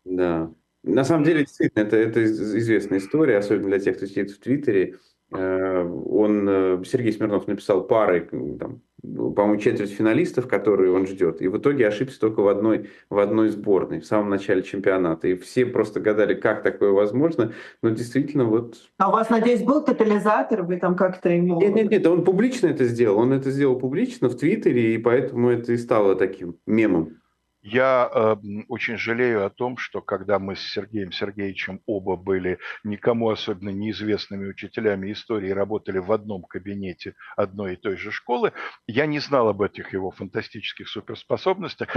Да. 0.05 0.51
На 0.83 1.03
самом 1.03 1.23
деле, 1.23 1.41
действительно, 1.41 1.83
это, 1.83 1.97
это 1.97 2.23
известная 2.25 2.97
история, 2.97 3.37
особенно 3.37 3.69
для 3.69 3.79
тех, 3.79 3.97
кто 3.97 4.05
сидит 4.05 4.31
в 4.31 4.39
Твиттере. 4.39 4.97
Э, 5.31 5.83
он, 5.83 6.83
Сергей 6.85 7.13
Смирнов 7.13 7.47
написал 7.47 7.85
пары, 7.85 8.27
там, 8.59 8.81
по-моему, 9.03 9.57
четверть 9.57 9.91
финалистов, 9.91 10.47
которые 10.47 10.91
он 10.91 11.05
ждет. 11.05 11.41
И 11.41 11.47
в 11.49 11.57
итоге 11.57 11.87
ошибся 11.87 12.19
только 12.19 12.39
в 12.39 12.47
одной, 12.47 12.89
в 13.09 13.19
одной 13.19 13.49
сборной, 13.49 13.99
в 13.99 14.05
самом 14.05 14.29
начале 14.29 14.63
чемпионата. 14.63 15.27
И 15.27 15.35
все 15.35 15.65
просто 15.65 15.99
гадали, 15.99 16.33
как 16.33 16.63
такое 16.63 16.91
возможно. 16.91 17.51
Но 17.81 17.89
действительно 17.89 18.45
вот... 18.45 18.77
А 18.97 19.09
у 19.09 19.11
вас, 19.11 19.29
надеюсь, 19.29 19.61
был 19.61 19.83
катализатор? 19.83 20.63
Вы 20.63 20.77
там 20.77 20.95
как-то 20.95 21.29
ему... 21.29 21.59
Нет, 21.59 21.75
нет, 21.75 21.91
нет, 21.91 22.07
он 22.07 22.23
публично 22.23 22.67
это 22.67 22.85
сделал. 22.85 23.19
Он 23.19 23.33
это 23.33 23.51
сделал 23.51 23.77
публично 23.77 24.29
в 24.29 24.35
Твиттере, 24.35 24.95
и 24.95 24.97
поэтому 24.97 25.49
это 25.49 25.73
и 25.73 25.77
стало 25.77 26.15
таким 26.15 26.55
мемом. 26.65 27.17
Я 27.63 28.09
э, 28.13 28.35
очень 28.67 28.97
жалею 28.97 29.45
о 29.45 29.49
том, 29.49 29.77
что 29.77 30.01
когда 30.01 30.37
мы 30.37 30.57
с 30.57 30.59
Сергеем 30.59 31.13
Сергеевичем 31.13 31.79
оба 31.85 32.17
были 32.17 32.59
никому 32.83 33.29
особенно 33.29 33.69
неизвестными 33.69 34.49
учителями 34.49 35.13
истории, 35.13 35.49
работали 35.49 35.99
в 35.99 36.11
одном 36.11 36.43
кабинете 36.43 37.15
одной 37.37 37.73
и 37.73 37.75
той 37.77 37.95
же 37.95 38.11
школы, 38.11 38.51
я 38.85 39.05
не 39.05 39.19
знал 39.19 39.47
об 39.47 39.61
этих 39.61 39.93
его 39.93 40.11
фантастических 40.11 40.89
суперспособностях. 40.89 41.95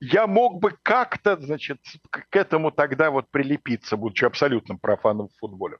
Я, 0.00 0.20
я 0.22 0.26
мог 0.26 0.58
бы 0.58 0.72
как-то, 0.82 1.36
значит, 1.38 1.78
к 2.08 2.34
этому 2.34 2.70
тогда 2.70 3.10
вот 3.10 3.30
прилепиться, 3.30 3.98
будучи 3.98 4.24
абсолютным 4.24 4.78
профаном 4.78 5.28
в 5.28 5.38
футболе. 5.38 5.76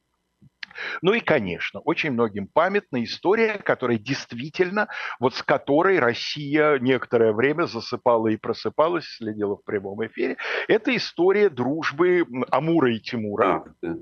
Ну 1.02 1.12
и, 1.12 1.20
конечно, 1.20 1.80
очень 1.80 2.12
многим 2.12 2.46
памятна 2.46 3.02
история, 3.04 3.54
которая 3.54 3.98
действительно, 3.98 4.88
вот 5.18 5.34
с 5.34 5.42
которой 5.42 5.98
Россия 5.98 6.78
некоторое 6.78 7.32
время 7.32 7.66
засыпала 7.66 8.28
и 8.28 8.36
просыпалась, 8.36 9.06
следила 9.06 9.56
в 9.56 9.64
прямом 9.64 10.04
эфире. 10.06 10.36
Это 10.68 10.94
история 10.96 11.48
дружбы 11.48 12.24
Амура 12.50 12.92
и 12.92 13.00
Тимура. 13.00 13.64
Да, 13.82 13.94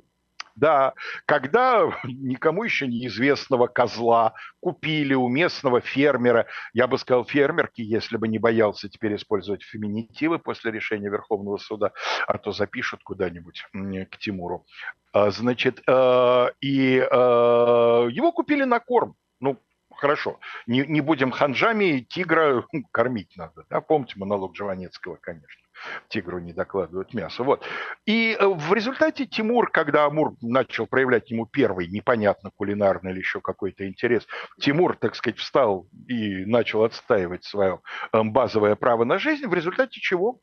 когда 1.27 1.91
никому 2.05 2.65
еще 2.65 2.87
неизвестного 2.87 3.67
козла 3.67 4.35
купили 4.61 5.15
у 5.15 5.29
местного 5.29 5.81
фермера, 5.81 6.47
я 6.73 6.87
бы 6.87 6.99
сказал 6.99 7.25
фермерки, 7.25 7.81
если 7.81 8.17
бы 8.17 8.29
не 8.29 8.39
боялся 8.39 8.89
теперь 8.89 9.17
использовать 9.17 9.63
феминитивы 9.63 10.39
после 10.39 10.71
решения 10.71 11.09
Верховного 11.09 11.59
суда, 11.59 11.93
а 12.27 12.39
то 12.39 12.53
запишут 12.53 13.03
куда-нибудь 13.03 13.67
к 14.11 14.19
Тимуру. 14.19 14.65
А, 15.13 15.31
значит, 15.31 15.83
э, 15.87 16.47
и 16.61 16.99
э, 16.99 17.05
его 18.11 18.33
купили 18.33 18.65
на 18.65 18.79
корм. 18.79 19.17
Ну, 19.41 19.59
хорошо, 19.95 20.39
не, 20.67 20.87
не 20.87 21.01
будем 21.01 21.31
ханжами, 21.31 22.07
тигра 22.09 22.65
кормить 22.93 23.37
надо. 23.37 23.65
Да? 23.71 23.81
Помните 23.81 24.15
монолог 24.17 24.57
Жванецкого, 24.57 25.17
конечно. 25.17 25.68
Тигру 26.09 26.39
не 26.39 26.53
докладывают 26.53 27.15
мясо. 27.15 27.43
Вот. 27.43 27.65
И 28.07 28.37
э, 28.39 28.47
в 28.47 28.73
результате 28.73 29.27
Тимур, 29.27 29.71
когда 29.71 30.05
Амур 30.05 30.35
начал 30.41 30.87
проявлять 30.87 31.31
ему 31.31 31.47
первый, 31.47 31.89
непонятно, 31.89 32.51
кулинарный 32.55 33.13
или 33.13 33.19
еще 33.19 33.41
какой-то 33.41 33.87
интерес, 33.87 34.27
Тимур, 34.61 34.97
так 34.97 35.15
сказать, 35.15 35.39
встал 35.39 35.89
и 36.09 36.45
начал 36.45 36.85
отстаивать 36.85 37.45
свое 37.45 37.81
базовое 38.13 38.75
право 38.77 39.05
на 39.05 39.19
жизнь, 39.19 39.47
в 39.47 39.55
результате 39.55 40.01
чего 40.01 40.41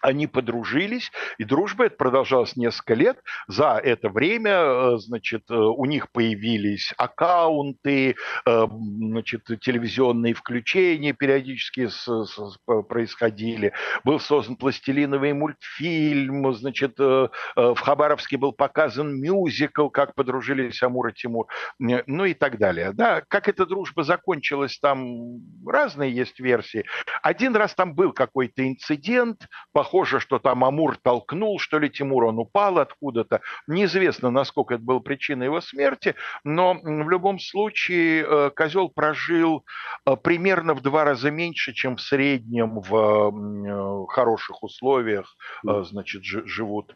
они 0.00 0.26
подружились, 0.26 1.10
и 1.38 1.44
дружба 1.44 1.86
это 1.86 1.96
продолжалась 1.96 2.56
несколько 2.56 2.94
лет. 2.94 3.18
За 3.46 3.80
это 3.82 4.08
время, 4.08 4.50
э, 4.50 4.96
значит, 4.98 5.44
э, 5.50 5.54
у 5.54 5.84
них 5.84 6.10
появились 6.10 6.92
аккаунты, 6.96 8.16
э, 8.46 8.66
значит, 8.68 9.44
телевизионные 9.60 10.34
включения 10.34 11.12
периодически 11.12 11.88
с, 11.88 12.06
с, 12.06 12.58
происходили. 12.88 13.72
Был 14.04 14.20
создан 14.20 14.56
пластилиновый 14.56 15.32
мультфильм, 15.32 16.54
значит, 16.54 16.98
в 16.98 17.76
Хабаровске 17.76 18.36
был 18.36 18.52
показан 18.52 19.20
мюзикл, 19.20 19.88
как 19.88 20.14
подружились 20.14 20.82
Амур 20.82 21.08
и 21.08 21.12
Тимур, 21.12 21.46
ну 21.78 22.24
и 22.24 22.34
так 22.34 22.58
далее. 22.58 22.92
Да, 22.92 23.22
как 23.28 23.48
эта 23.48 23.66
дружба 23.66 24.02
закончилась, 24.02 24.78
там 24.78 25.40
разные 25.66 26.12
есть 26.12 26.40
версии. 26.40 26.84
Один 27.22 27.56
раз 27.56 27.74
там 27.74 27.94
был 27.94 28.12
какой-то 28.12 28.66
инцидент, 28.66 29.46
по 29.72 29.82
похоже, 29.88 30.20
что 30.20 30.38
там 30.38 30.64
Амур 30.64 30.98
толкнул, 30.98 31.58
что 31.58 31.78
ли, 31.78 31.88
Тимур, 31.88 32.24
он 32.24 32.38
упал 32.38 32.78
откуда-то. 32.78 33.40
Неизвестно, 33.66 34.30
насколько 34.30 34.74
это 34.74 34.82
было 34.82 34.98
причиной 34.98 35.46
его 35.46 35.62
смерти, 35.62 36.14
но 36.44 36.74
в 36.74 37.08
любом 37.08 37.38
случае 37.38 38.22
э, 38.22 38.50
козел 38.54 38.90
прожил 38.90 39.64
э, 40.04 40.14
примерно 40.16 40.74
в 40.74 40.82
два 40.82 41.04
раза 41.04 41.30
меньше, 41.30 41.72
чем 41.72 41.96
в 41.96 42.02
среднем 42.02 42.80
в 42.80 42.94
э, 42.94 44.06
хороших 44.12 44.62
условиях, 44.62 45.36
значит, 45.62 46.22
живут 46.24 46.94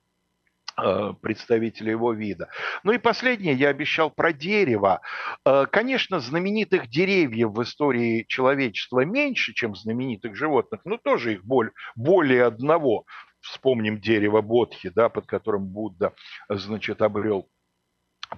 Э, 0.78 1.12
представители 1.20 1.90
его 1.90 2.12
вида. 2.12 2.48
Ну 2.82 2.92
и 2.92 2.98
последнее, 2.98 3.54
я 3.54 3.68
обещал 3.68 4.10
про 4.10 4.32
дерево. 4.32 5.02
Э, 5.44 5.66
конечно, 5.70 6.18
знаменитых 6.18 6.88
деревьев 6.88 7.50
в 7.50 7.62
истории 7.62 8.24
человечества 8.26 9.04
меньше, 9.04 9.52
чем 9.52 9.74
знаменитых 9.74 10.34
животных, 10.34 10.80
но 10.84 10.96
тоже 10.96 11.34
их 11.34 11.44
более 11.44 12.44
одного. 12.44 13.04
Вспомним 13.40 14.00
дерево 14.00 14.40
Бодхи, 14.40 14.88
да, 14.88 15.10
под 15.10 15.26
которым 15.26 15.66
Будда, 15.66 16.14
значит, 16.48 17.02
обрел 17.02 17.48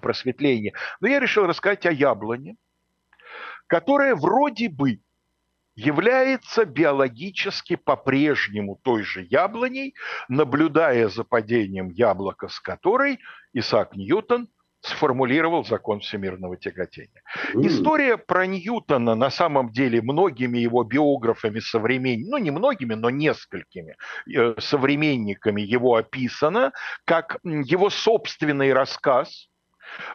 просветление. 0.01 0.73
Но 1.01 1.07
я 1.07 1.21
решил 1.21 1.47
рассказать 1.47 1.87
о 1.87 1.93
яблоне, 1.93 2.57
которая 3.69 4.17
вроде 4.17 4.69
бы 4.69 4.99
является 5.77 6.65
биологически 6.65 7.77
по-прежнему 7.77 8.79
той 8.83 9.03
же 9.03 9.27
яблоней, 9.29 9.95
наблюдая 10.29 11.09
за 11.09 11.25
падением 11.25 11.91
яблока, 11.91 12.49
с 12.49 12.61
которой 12.61 13.19
Исаак 13.53 13.97
Ньютон 13.97 14.49
сформулировал 14.85 15.65
закон 15.65 16.01
всемирного 16.01 16.57
тяготения. 16.59 17.23
История 17.55 18.19
про 18.19 18.47
Ньютона 18.47 19.15
на 19.15 19.31
самом 19.31 19.73
деле 19.73 20.03
многими 20.03 20.59
его 20.59 20.85
биографами 20.85 21.61
современниками, 21.61 22.31
ну 22.31 22.39
не 22.39 22.51
многими, 22.51 22.95
но 22.95 23.09
несколькими 23.09 23.97
э, 24.33 24.55
современниками 24.59 25.63
его 25.63 25.95
описана 25.95 26.73
как 27.07 27.39
его 27.45 27.89
собственный 27.89 28.75
рассказ, 28.75 29.49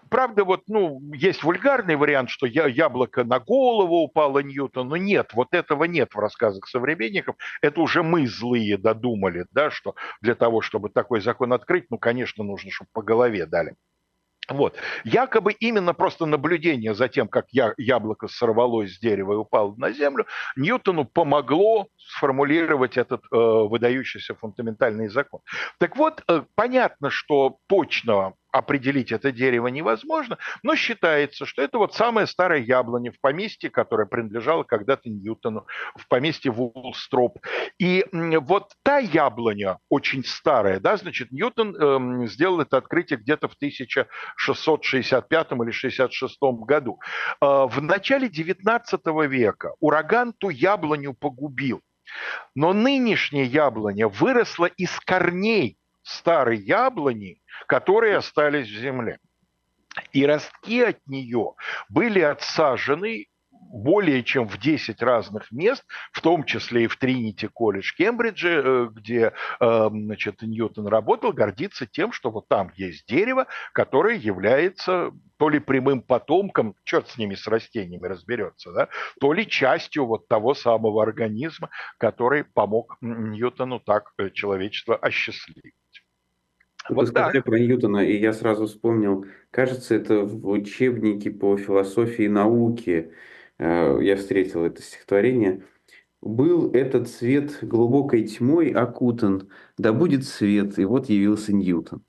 Правда, 0.09 0.43
вот, 0.43 0.63
ну, 0.67 1.01
есть 1.13 1.43
вульгарный 1.43 1.95
вариант, 1.95 2.29
что 2.29 2.45
я, 2.45 2.67
яблоко 2.67 3.23
на 3.23 3.39
голову 3.39 3.97
упало 4.03 4.39
Ньютону. 4.39 4.95
Нет, 4.95 5.31
вот 5.33 5.49
этого 5.51 5.85
нет 5.85 6.13
в 6.13 6.19
рассказах 6.19 6.67
современников. 6.67 7.35
Это 7.61 7.81
уже 7.81 8.03
мы 8.03 8.27
злые 8.27 8.77
додумали, 8.77 9.45
да, 9.51 9.71
что 9.71 9.95
для 10.21 10.35
того, 10.35 10.61
чтобы 10.61 10.89
такой 10.89 11.21
закон 11.21 11.53
открыть, 11.53 11.85
ну, 11.89 11.97
конечно, 11.97 12.43
нужно, 12.43 12.71
чтобы 12.71 12.89
по 12.93 13.01
голове 13.01 13.45
дали. 13.45 13.75
Вот. 14.49 14.75
Якобы 15.03 15.53
именно 15.53 15.93
просто 15.93 16.25
наблюдение 16.25 16.93
за 16.95 17.07
тем, 17.07 17.27
как 17.27 17.45
я, 17.51 17.73
яблоко 17.77 18.27
сорвалось 18.27 18.95
с 18.95 18.99
дерева 18.99 19.33
и 19.33 19.37
упало 19.37 19.75
на 19.77 19.91
землю, 19.91 20.25
Ньютону 20.55 21.05
помогло 21.05 21.87
сформулировать 21.97 22.97
этот 22.97 23.23
э, 23.31 23.35
выдающийся 23.35 24.35
фундаментальный 24.35 25.07
закон. 25.07 25.41
Так 25.77 25.95
вот, 25.95 26.23
э, 26.27 26.41
понятно, 26.55 27.11
что 27.11 27.57
точно 27.67 28.33
определить 28.51 29.11
это 29.11 29.31
дерево 29.31 29.67
невозможно, 29.67 30.37
но 30.63 30.75
считается, 30.75 31.45
что 31.45 31.61
это 31.61 31.77
вот 31.77 31.93
самое 31.93 32.27
старое 32.27 32.59
яблоня 32.59 33.11
в 33.11 33.19
поместье, 33.19 33.69
которое 33.69 34.05
принадлежало 34.05 34.63
когда-то 34.63 35.09
Ньютону, 35.09 35.65
в 35.95 36.07
поместье 36.07 36.51
Вулстроп. 36.51 37.39
И 37.77 38.05
вот 38.11 38.73
та 38.83 38.97
яблоня, 38.97 39.79
очень 39.89 40.23
старая, 40.23 40.79
да, 40.79 40.97
значит, 40.97 41.31
Ньютон 41.31 41.75
э, 41.75 42.27
сделал 42.27 42.61
это 42.61 42.77
открытие 42.77 43.19
где-то 43.19 43.47
в 43.47 43.53
1665 43.53 45.51
или 45.51 45.71
66 45.71 46.37
году. 46.41 46.99
Э, 47.41 47.67
в 47.67 47.81
начале 47.81 48.29
19 48.29 49.01
века 49.27 49.73
ураган 49.79 50.33
ту 50.33 50.49
яблоню 50.49 51.13
погубил. 51.13 51.81
Но 52.55 52.73
нынешняя 52.73 53.45
яблоня 53.45 54.07
выросла 54.07 54.65
из 54.65 54.99
корней 54.99 55.78
старой 56.09 56.57
яблони, 56.57 57.41
которые 57.67 58.17
остались 58.17 58.67
в 58.67 58.79
земле. 58.79 59.19
И 60.11 60.25
ростки 60.25 60.81
от 60.81 60.99
нее 61.07 61.53
были 61.89 62.19
отсажены 62.19 63.27
более 63.71 64.23
чем 64.23 64.47
в 64.47 64.57
10 64.57 65.01
разных 65.01 65.51
мест, 65.51 65.85
в 66.11 66.21
том 66.21 66.43
числе 66.43 66.85
и 66.85 66.87
в 66.87 66.97
Тринити 66.97 67.47
колледж 67.47 67.93
Кембридже, 67.95 68.61
э, 68.63 68.87
где 68.91 69.33
э, 69.59 69.89
значит, 69.91 70.41
Ньютон 70.41 70.87
работал, 70.87 71.33
гордится 71.33 71.85
тем, 71.85 72.11
что 72.11 72.31
вот 72.31 72.47
там 72.47 72.71
есть 72.75 73.07
дерево, 73.07 73.47
которое 73.73 74.15
является 74.15 75.11
то 75.37 75.49
ли 75.49 75.59
прямым 75.59 76.01
потомком, 76.01 76.75
черт 76.83 77.09
с 77.09 77.17
ними, 77.17 77.35
с 77.35 77.47
растениями 77.47 78.07
разберется, 78.07 78.71
да, 78.71 78.87
то 79.19 79.33
ли 79.33 79.47
частью 79.47 80.05
вот 80.05 80.27
того 80.27 80.53
самого 80.53 81.03
организма, 81.03 81.69
который 81.97 82.43
помог 82.43 82.97
Ньютону 83.01 83.79
так 83.79 84.11
э, 84.17 84.31
человечество 84.31 84.95
осчастливить. 84.95 85.75
Вот 86.89 87.01
Вы 87.03 87.07
сказали 87.07 87.39
про 87.39 87.59
Ньютона, 87.59 87.99
и 87.99 88.17
я 88.17 88.33
сразу 88.33 88.65
вспомнил, 88.65 89.25
кажется, 89.51 89.95
это 89.95 90.21
в 90.21 90.47
учебнике 90.49 91.31
по 91.31 91.55
философии 91.57 92.25
и 92.25 92.29
науке 92.29 93.11
э, 93.59 93.99
я 94.01 94.15
встретил 94.15 94.65
это 94.65 94.81
стихотворение. 94.81 95.63
«Был 96.21 96.71
этот 96.73 97.07
свет 97.07 97.59
глубокой 97.61 98.23
тьмой 98.23 98.71
окутан, 98.71 99.49
да 99.77 99.93
будет 99.93 100.25
свет, 100.25 100.77
и 100.77 100.85
вот 100.85 101.07
явился 101.07 101.53
Ньютон». 101.53 102.03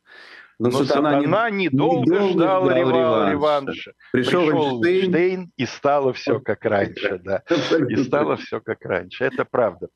Но, 0.58 0.68
Но 0.68 0.84
сатана, 0.84 1.12
сатана 1.12 1.48
недолго, 1.48 2.02
недолго 2.02 2.32
ждал, 2.32 2.64
ждал 2.66 2.76
реванша. 2.76 3.30
реванша. 3.30 3.92
Пришел, 4.12 4.46
Пришел 4.46 4.84
Эйнштейн, 4.84 5.52
и 5.56 5.64
стало 5.64 6.12
все 6.12 6.38
как 6.38 6.66
раньше. 6.66 7.18
Да. 7.24 7.42
И 7.88 7.96
стало 7.96 8.36
все 8.36 8.60
как 8.60 8.84
раньше. 8.84 9.24
Это 9.24 9.46
правда. 9.46 9.88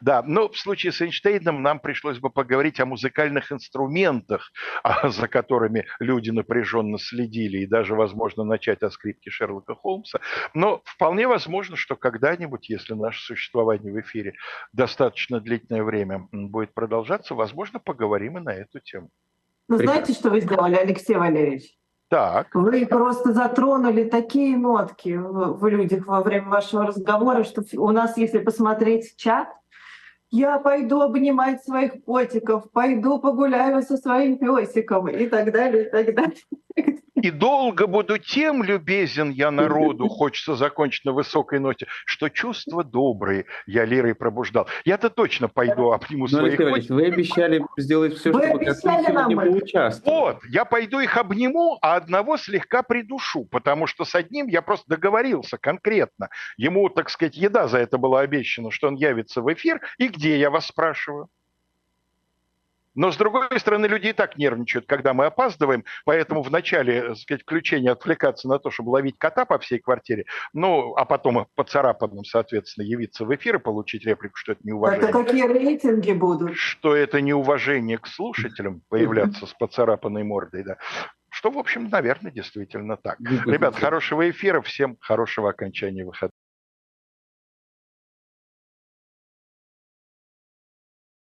Да, 0.00 0.22
но 0.22 0.48
в 0.48 0.56
случае 0.56 0.92
с 0.92 1.00
Эйнштейном 1.00 1.62
нам 1.62 1.80
пришлось 1.80 2.18
бы 2.18 2.30
поговорить 2.30 2.80
о 2.80 2.86
музыкальных 2.86 3.52
инструментах, 3.52 4.52
а, 4.82 5.08
за 5.08 5.28
которыми 5.28 5.86
люди 6.00 6.30
напряженно 6.30 6.98
следили, 6.98 7.58
и 7.58 7.66
даже, 7.66 7.94
возможно, 7.94 8.44
начать 8.44 8.82
о 8.82 8.90
скрипке 8.90 9.30
Шерлока 9.30 9.74
Холмса. 9.74 10.20
Но 10.54 10.82
вполне 10.84 11.26
возможно, 11.26 11.76
что 11.76 11.96
когда-нибудь, 11.96 12.68
если 12.68 12.94
наше 12.94 13.22
существование 13.22 13.92
в 13.92 14.00
эфире 14.00 14.34
достаточно 14.72 15.40
длительное 15.40 15.82
время 15.82 16.28
будет 16.32 16.74
продолжаться, 16.74 17.34
возможно, 17.34 17.78
поговорим 17.78 18.38
и 18.38 18.40
на 18.40 18.54
эту 18.54 18.80
тему. 18.80 19.10
Ну, 19.68 19.78
знаете, 19.78 20.12
что 20.12 20.30
вы 20.30 20.40
сделали, 20.40 20.74
Алексей 20.74 21.16
Валерьевич? 21.16 21.76
Так. 22.12 22.54
Вы 22.54 22.84
просто 22.84 23.32
затронули 23.32 24.04
такие 24.04 24.54
нотки 24.58 25.16
в, 25.16 25.58
в 25.58 25.66
людях 25.66 26.06
во 26.06 26.20
время 26.20 26.50
вашего 26.50 26.86
разговора, 26.86 27.42
что 27.42 27.62
у 27.78 27.90
нас, 27.90 28.18
если 28.18 28.38
посмотреть 28.38 29.16
чат, 29.16 29.48
я 30.32 30.58
пойду 30.58 31.02
обнимать 31.02 31.62
своих 31.62 32.02
котиков, 32.04 32.70
пойду 32.72 33.20
погуляю 33.20 33.82
со 33.82 33.96
своим 33.98 34.38
песиком 34.38 35.08
и 35.08 35.26
так 35.26 35.52
далее, 35.52 35.86
и 35.86 35.90
так 35.90 36.14
далее. 36.14 36.36
И 37.22 37.30
долго 37.30 37.86
буду 37.86 38.18
тем 38.18 38.64
любезен 38.64 39.30
я 39.30 39.52
народу, 39.52 40.08
хочется 40.08 40.56
закончить 40.56 41.04
на 41.04 41.12
высокой 41.12 41.60
ноте, 41.60 41.86
что 42.04 42.28
чувства 42.28 42.82
добрые 42.82 43.46
я 43.66 43.84
лирой 43.84 44.16
пробуждал. 44.16 44.66
Я-то 44.84 45.08
точно 45.08 45.48
пойду 45.48 45.92
обниму 45.92 46.24
Ну, 46.24 46.38
своих 46.38 46.58
Валерьевич, 46.58 46.88
вы 46.88 47.06
обещали 47.06 47.64
сделать 47.76 48.18
все, 48.18 48.32
Вы 48.32 48.42
чтобы 48.42 48.64
обещали 48.64 49.12
нам 49.12 49.36
поучаствовал. 49.36 50.20
Вот, 50.20 50.38
я 50.48 50.64
пойду 50.64 50.98
их 50.98 51.16
обниму, 51.16 51.78
а 51.80 51.94
одного 51.94 52.36
слегка 52.36 52.82
придушу, 52.82 53.44
потому 53.44 53.86
что 53.86 54.04
с 54.04 54.16
одним 54.16 54.48
я 54.48 54.60
просто 54.60 54.86
договорился 54.88 55.58
конкретно. 55.58 56.28
Ему, 56.56 56.88
так 56.88 57.08
сказать, 57.08 57.36
еда 57.36 57.68
за 57.68 57.78
это 57.78 57.98
была 57.98 58.20
обещана, 58.20 58.72
что 58.72 58.88
он 58.88 58.96
явится 58.96 59.42
в 59.42 59.52
эфир. 59.52 59.80
И 59.98 60.08
где, 60.22 60.38
я 60.38 60.50
вас 60.50 60.66
спрашиваю? 60.66 61.28
Но, 62.94 63.10
с 63.10 63.16
другой 63.16 63.58
стороны, 63.58 63.86
люди 63.86 64.08
и 64.08 64.12
так 64.12 64.36
нервничают, 64.36 64.86
когда 64.86 65.14
мы 65.14 65.24
опаздываем, 65.24 65.82
поэтому 66.04 66.42
в 66.42 66.50
начале, 66.50 67.08
так 67.08 67.16
сказать, 67.16 67.42
включения 67.42 67.90
отвлекаться 67.90 68.46
на 68.48 68.58
то, 68.58 68.70
чтобы 68.70 68.90
ловить 68.90 69.16
кота 69.18 69.46
по 69.46 69.58
всей 69.58 69.78
квартире, 69.78 70.26
ну, 70.52 70.94
а 70.94 71.06
потом 71.06 71.46
по 71.54 71.64
царапанным, 71.64 72.24
соответственно, 72.24 72.84
явиться 72.84 73.24
в 73.24 73.34
эфир 73.34 73.56
и 73.56 73.58
получить 73.58 74.04
реплику, 74.04 74.36
что 74.36 74.52
это 74.52 74.60
неуважение 74.64 75.08
Это 75.08 75.24
какие 75.24 75.46
рейтинги 75.48 76.12
будут? 76.12 76.54
что 76.54 76.94
это 76.94 77.22
неуважение 77.22 77.96
к 77.96 78.06
слушателям 78.06 78.82
появляться 78.90 79.46
с 79.46 79.54
поцарапанной 79.54 80.22
мордой, 80.22 80.62
да. 80.62 80.76
Что, 81.30 81.50
в 81.50 81.56
общем, 81.56 81.88
наверное, 81.88 82.30
действительно 82.30 82.98
так. 82.98 83.18
Ребят, 83.20 83.74
хорошего 83.74 84.28
эфира, 84.28 84.60
всем 84.60 84.98
хорошего 85.00 85.48
окончания 85.48 86.04
выходных. 86.04 86.41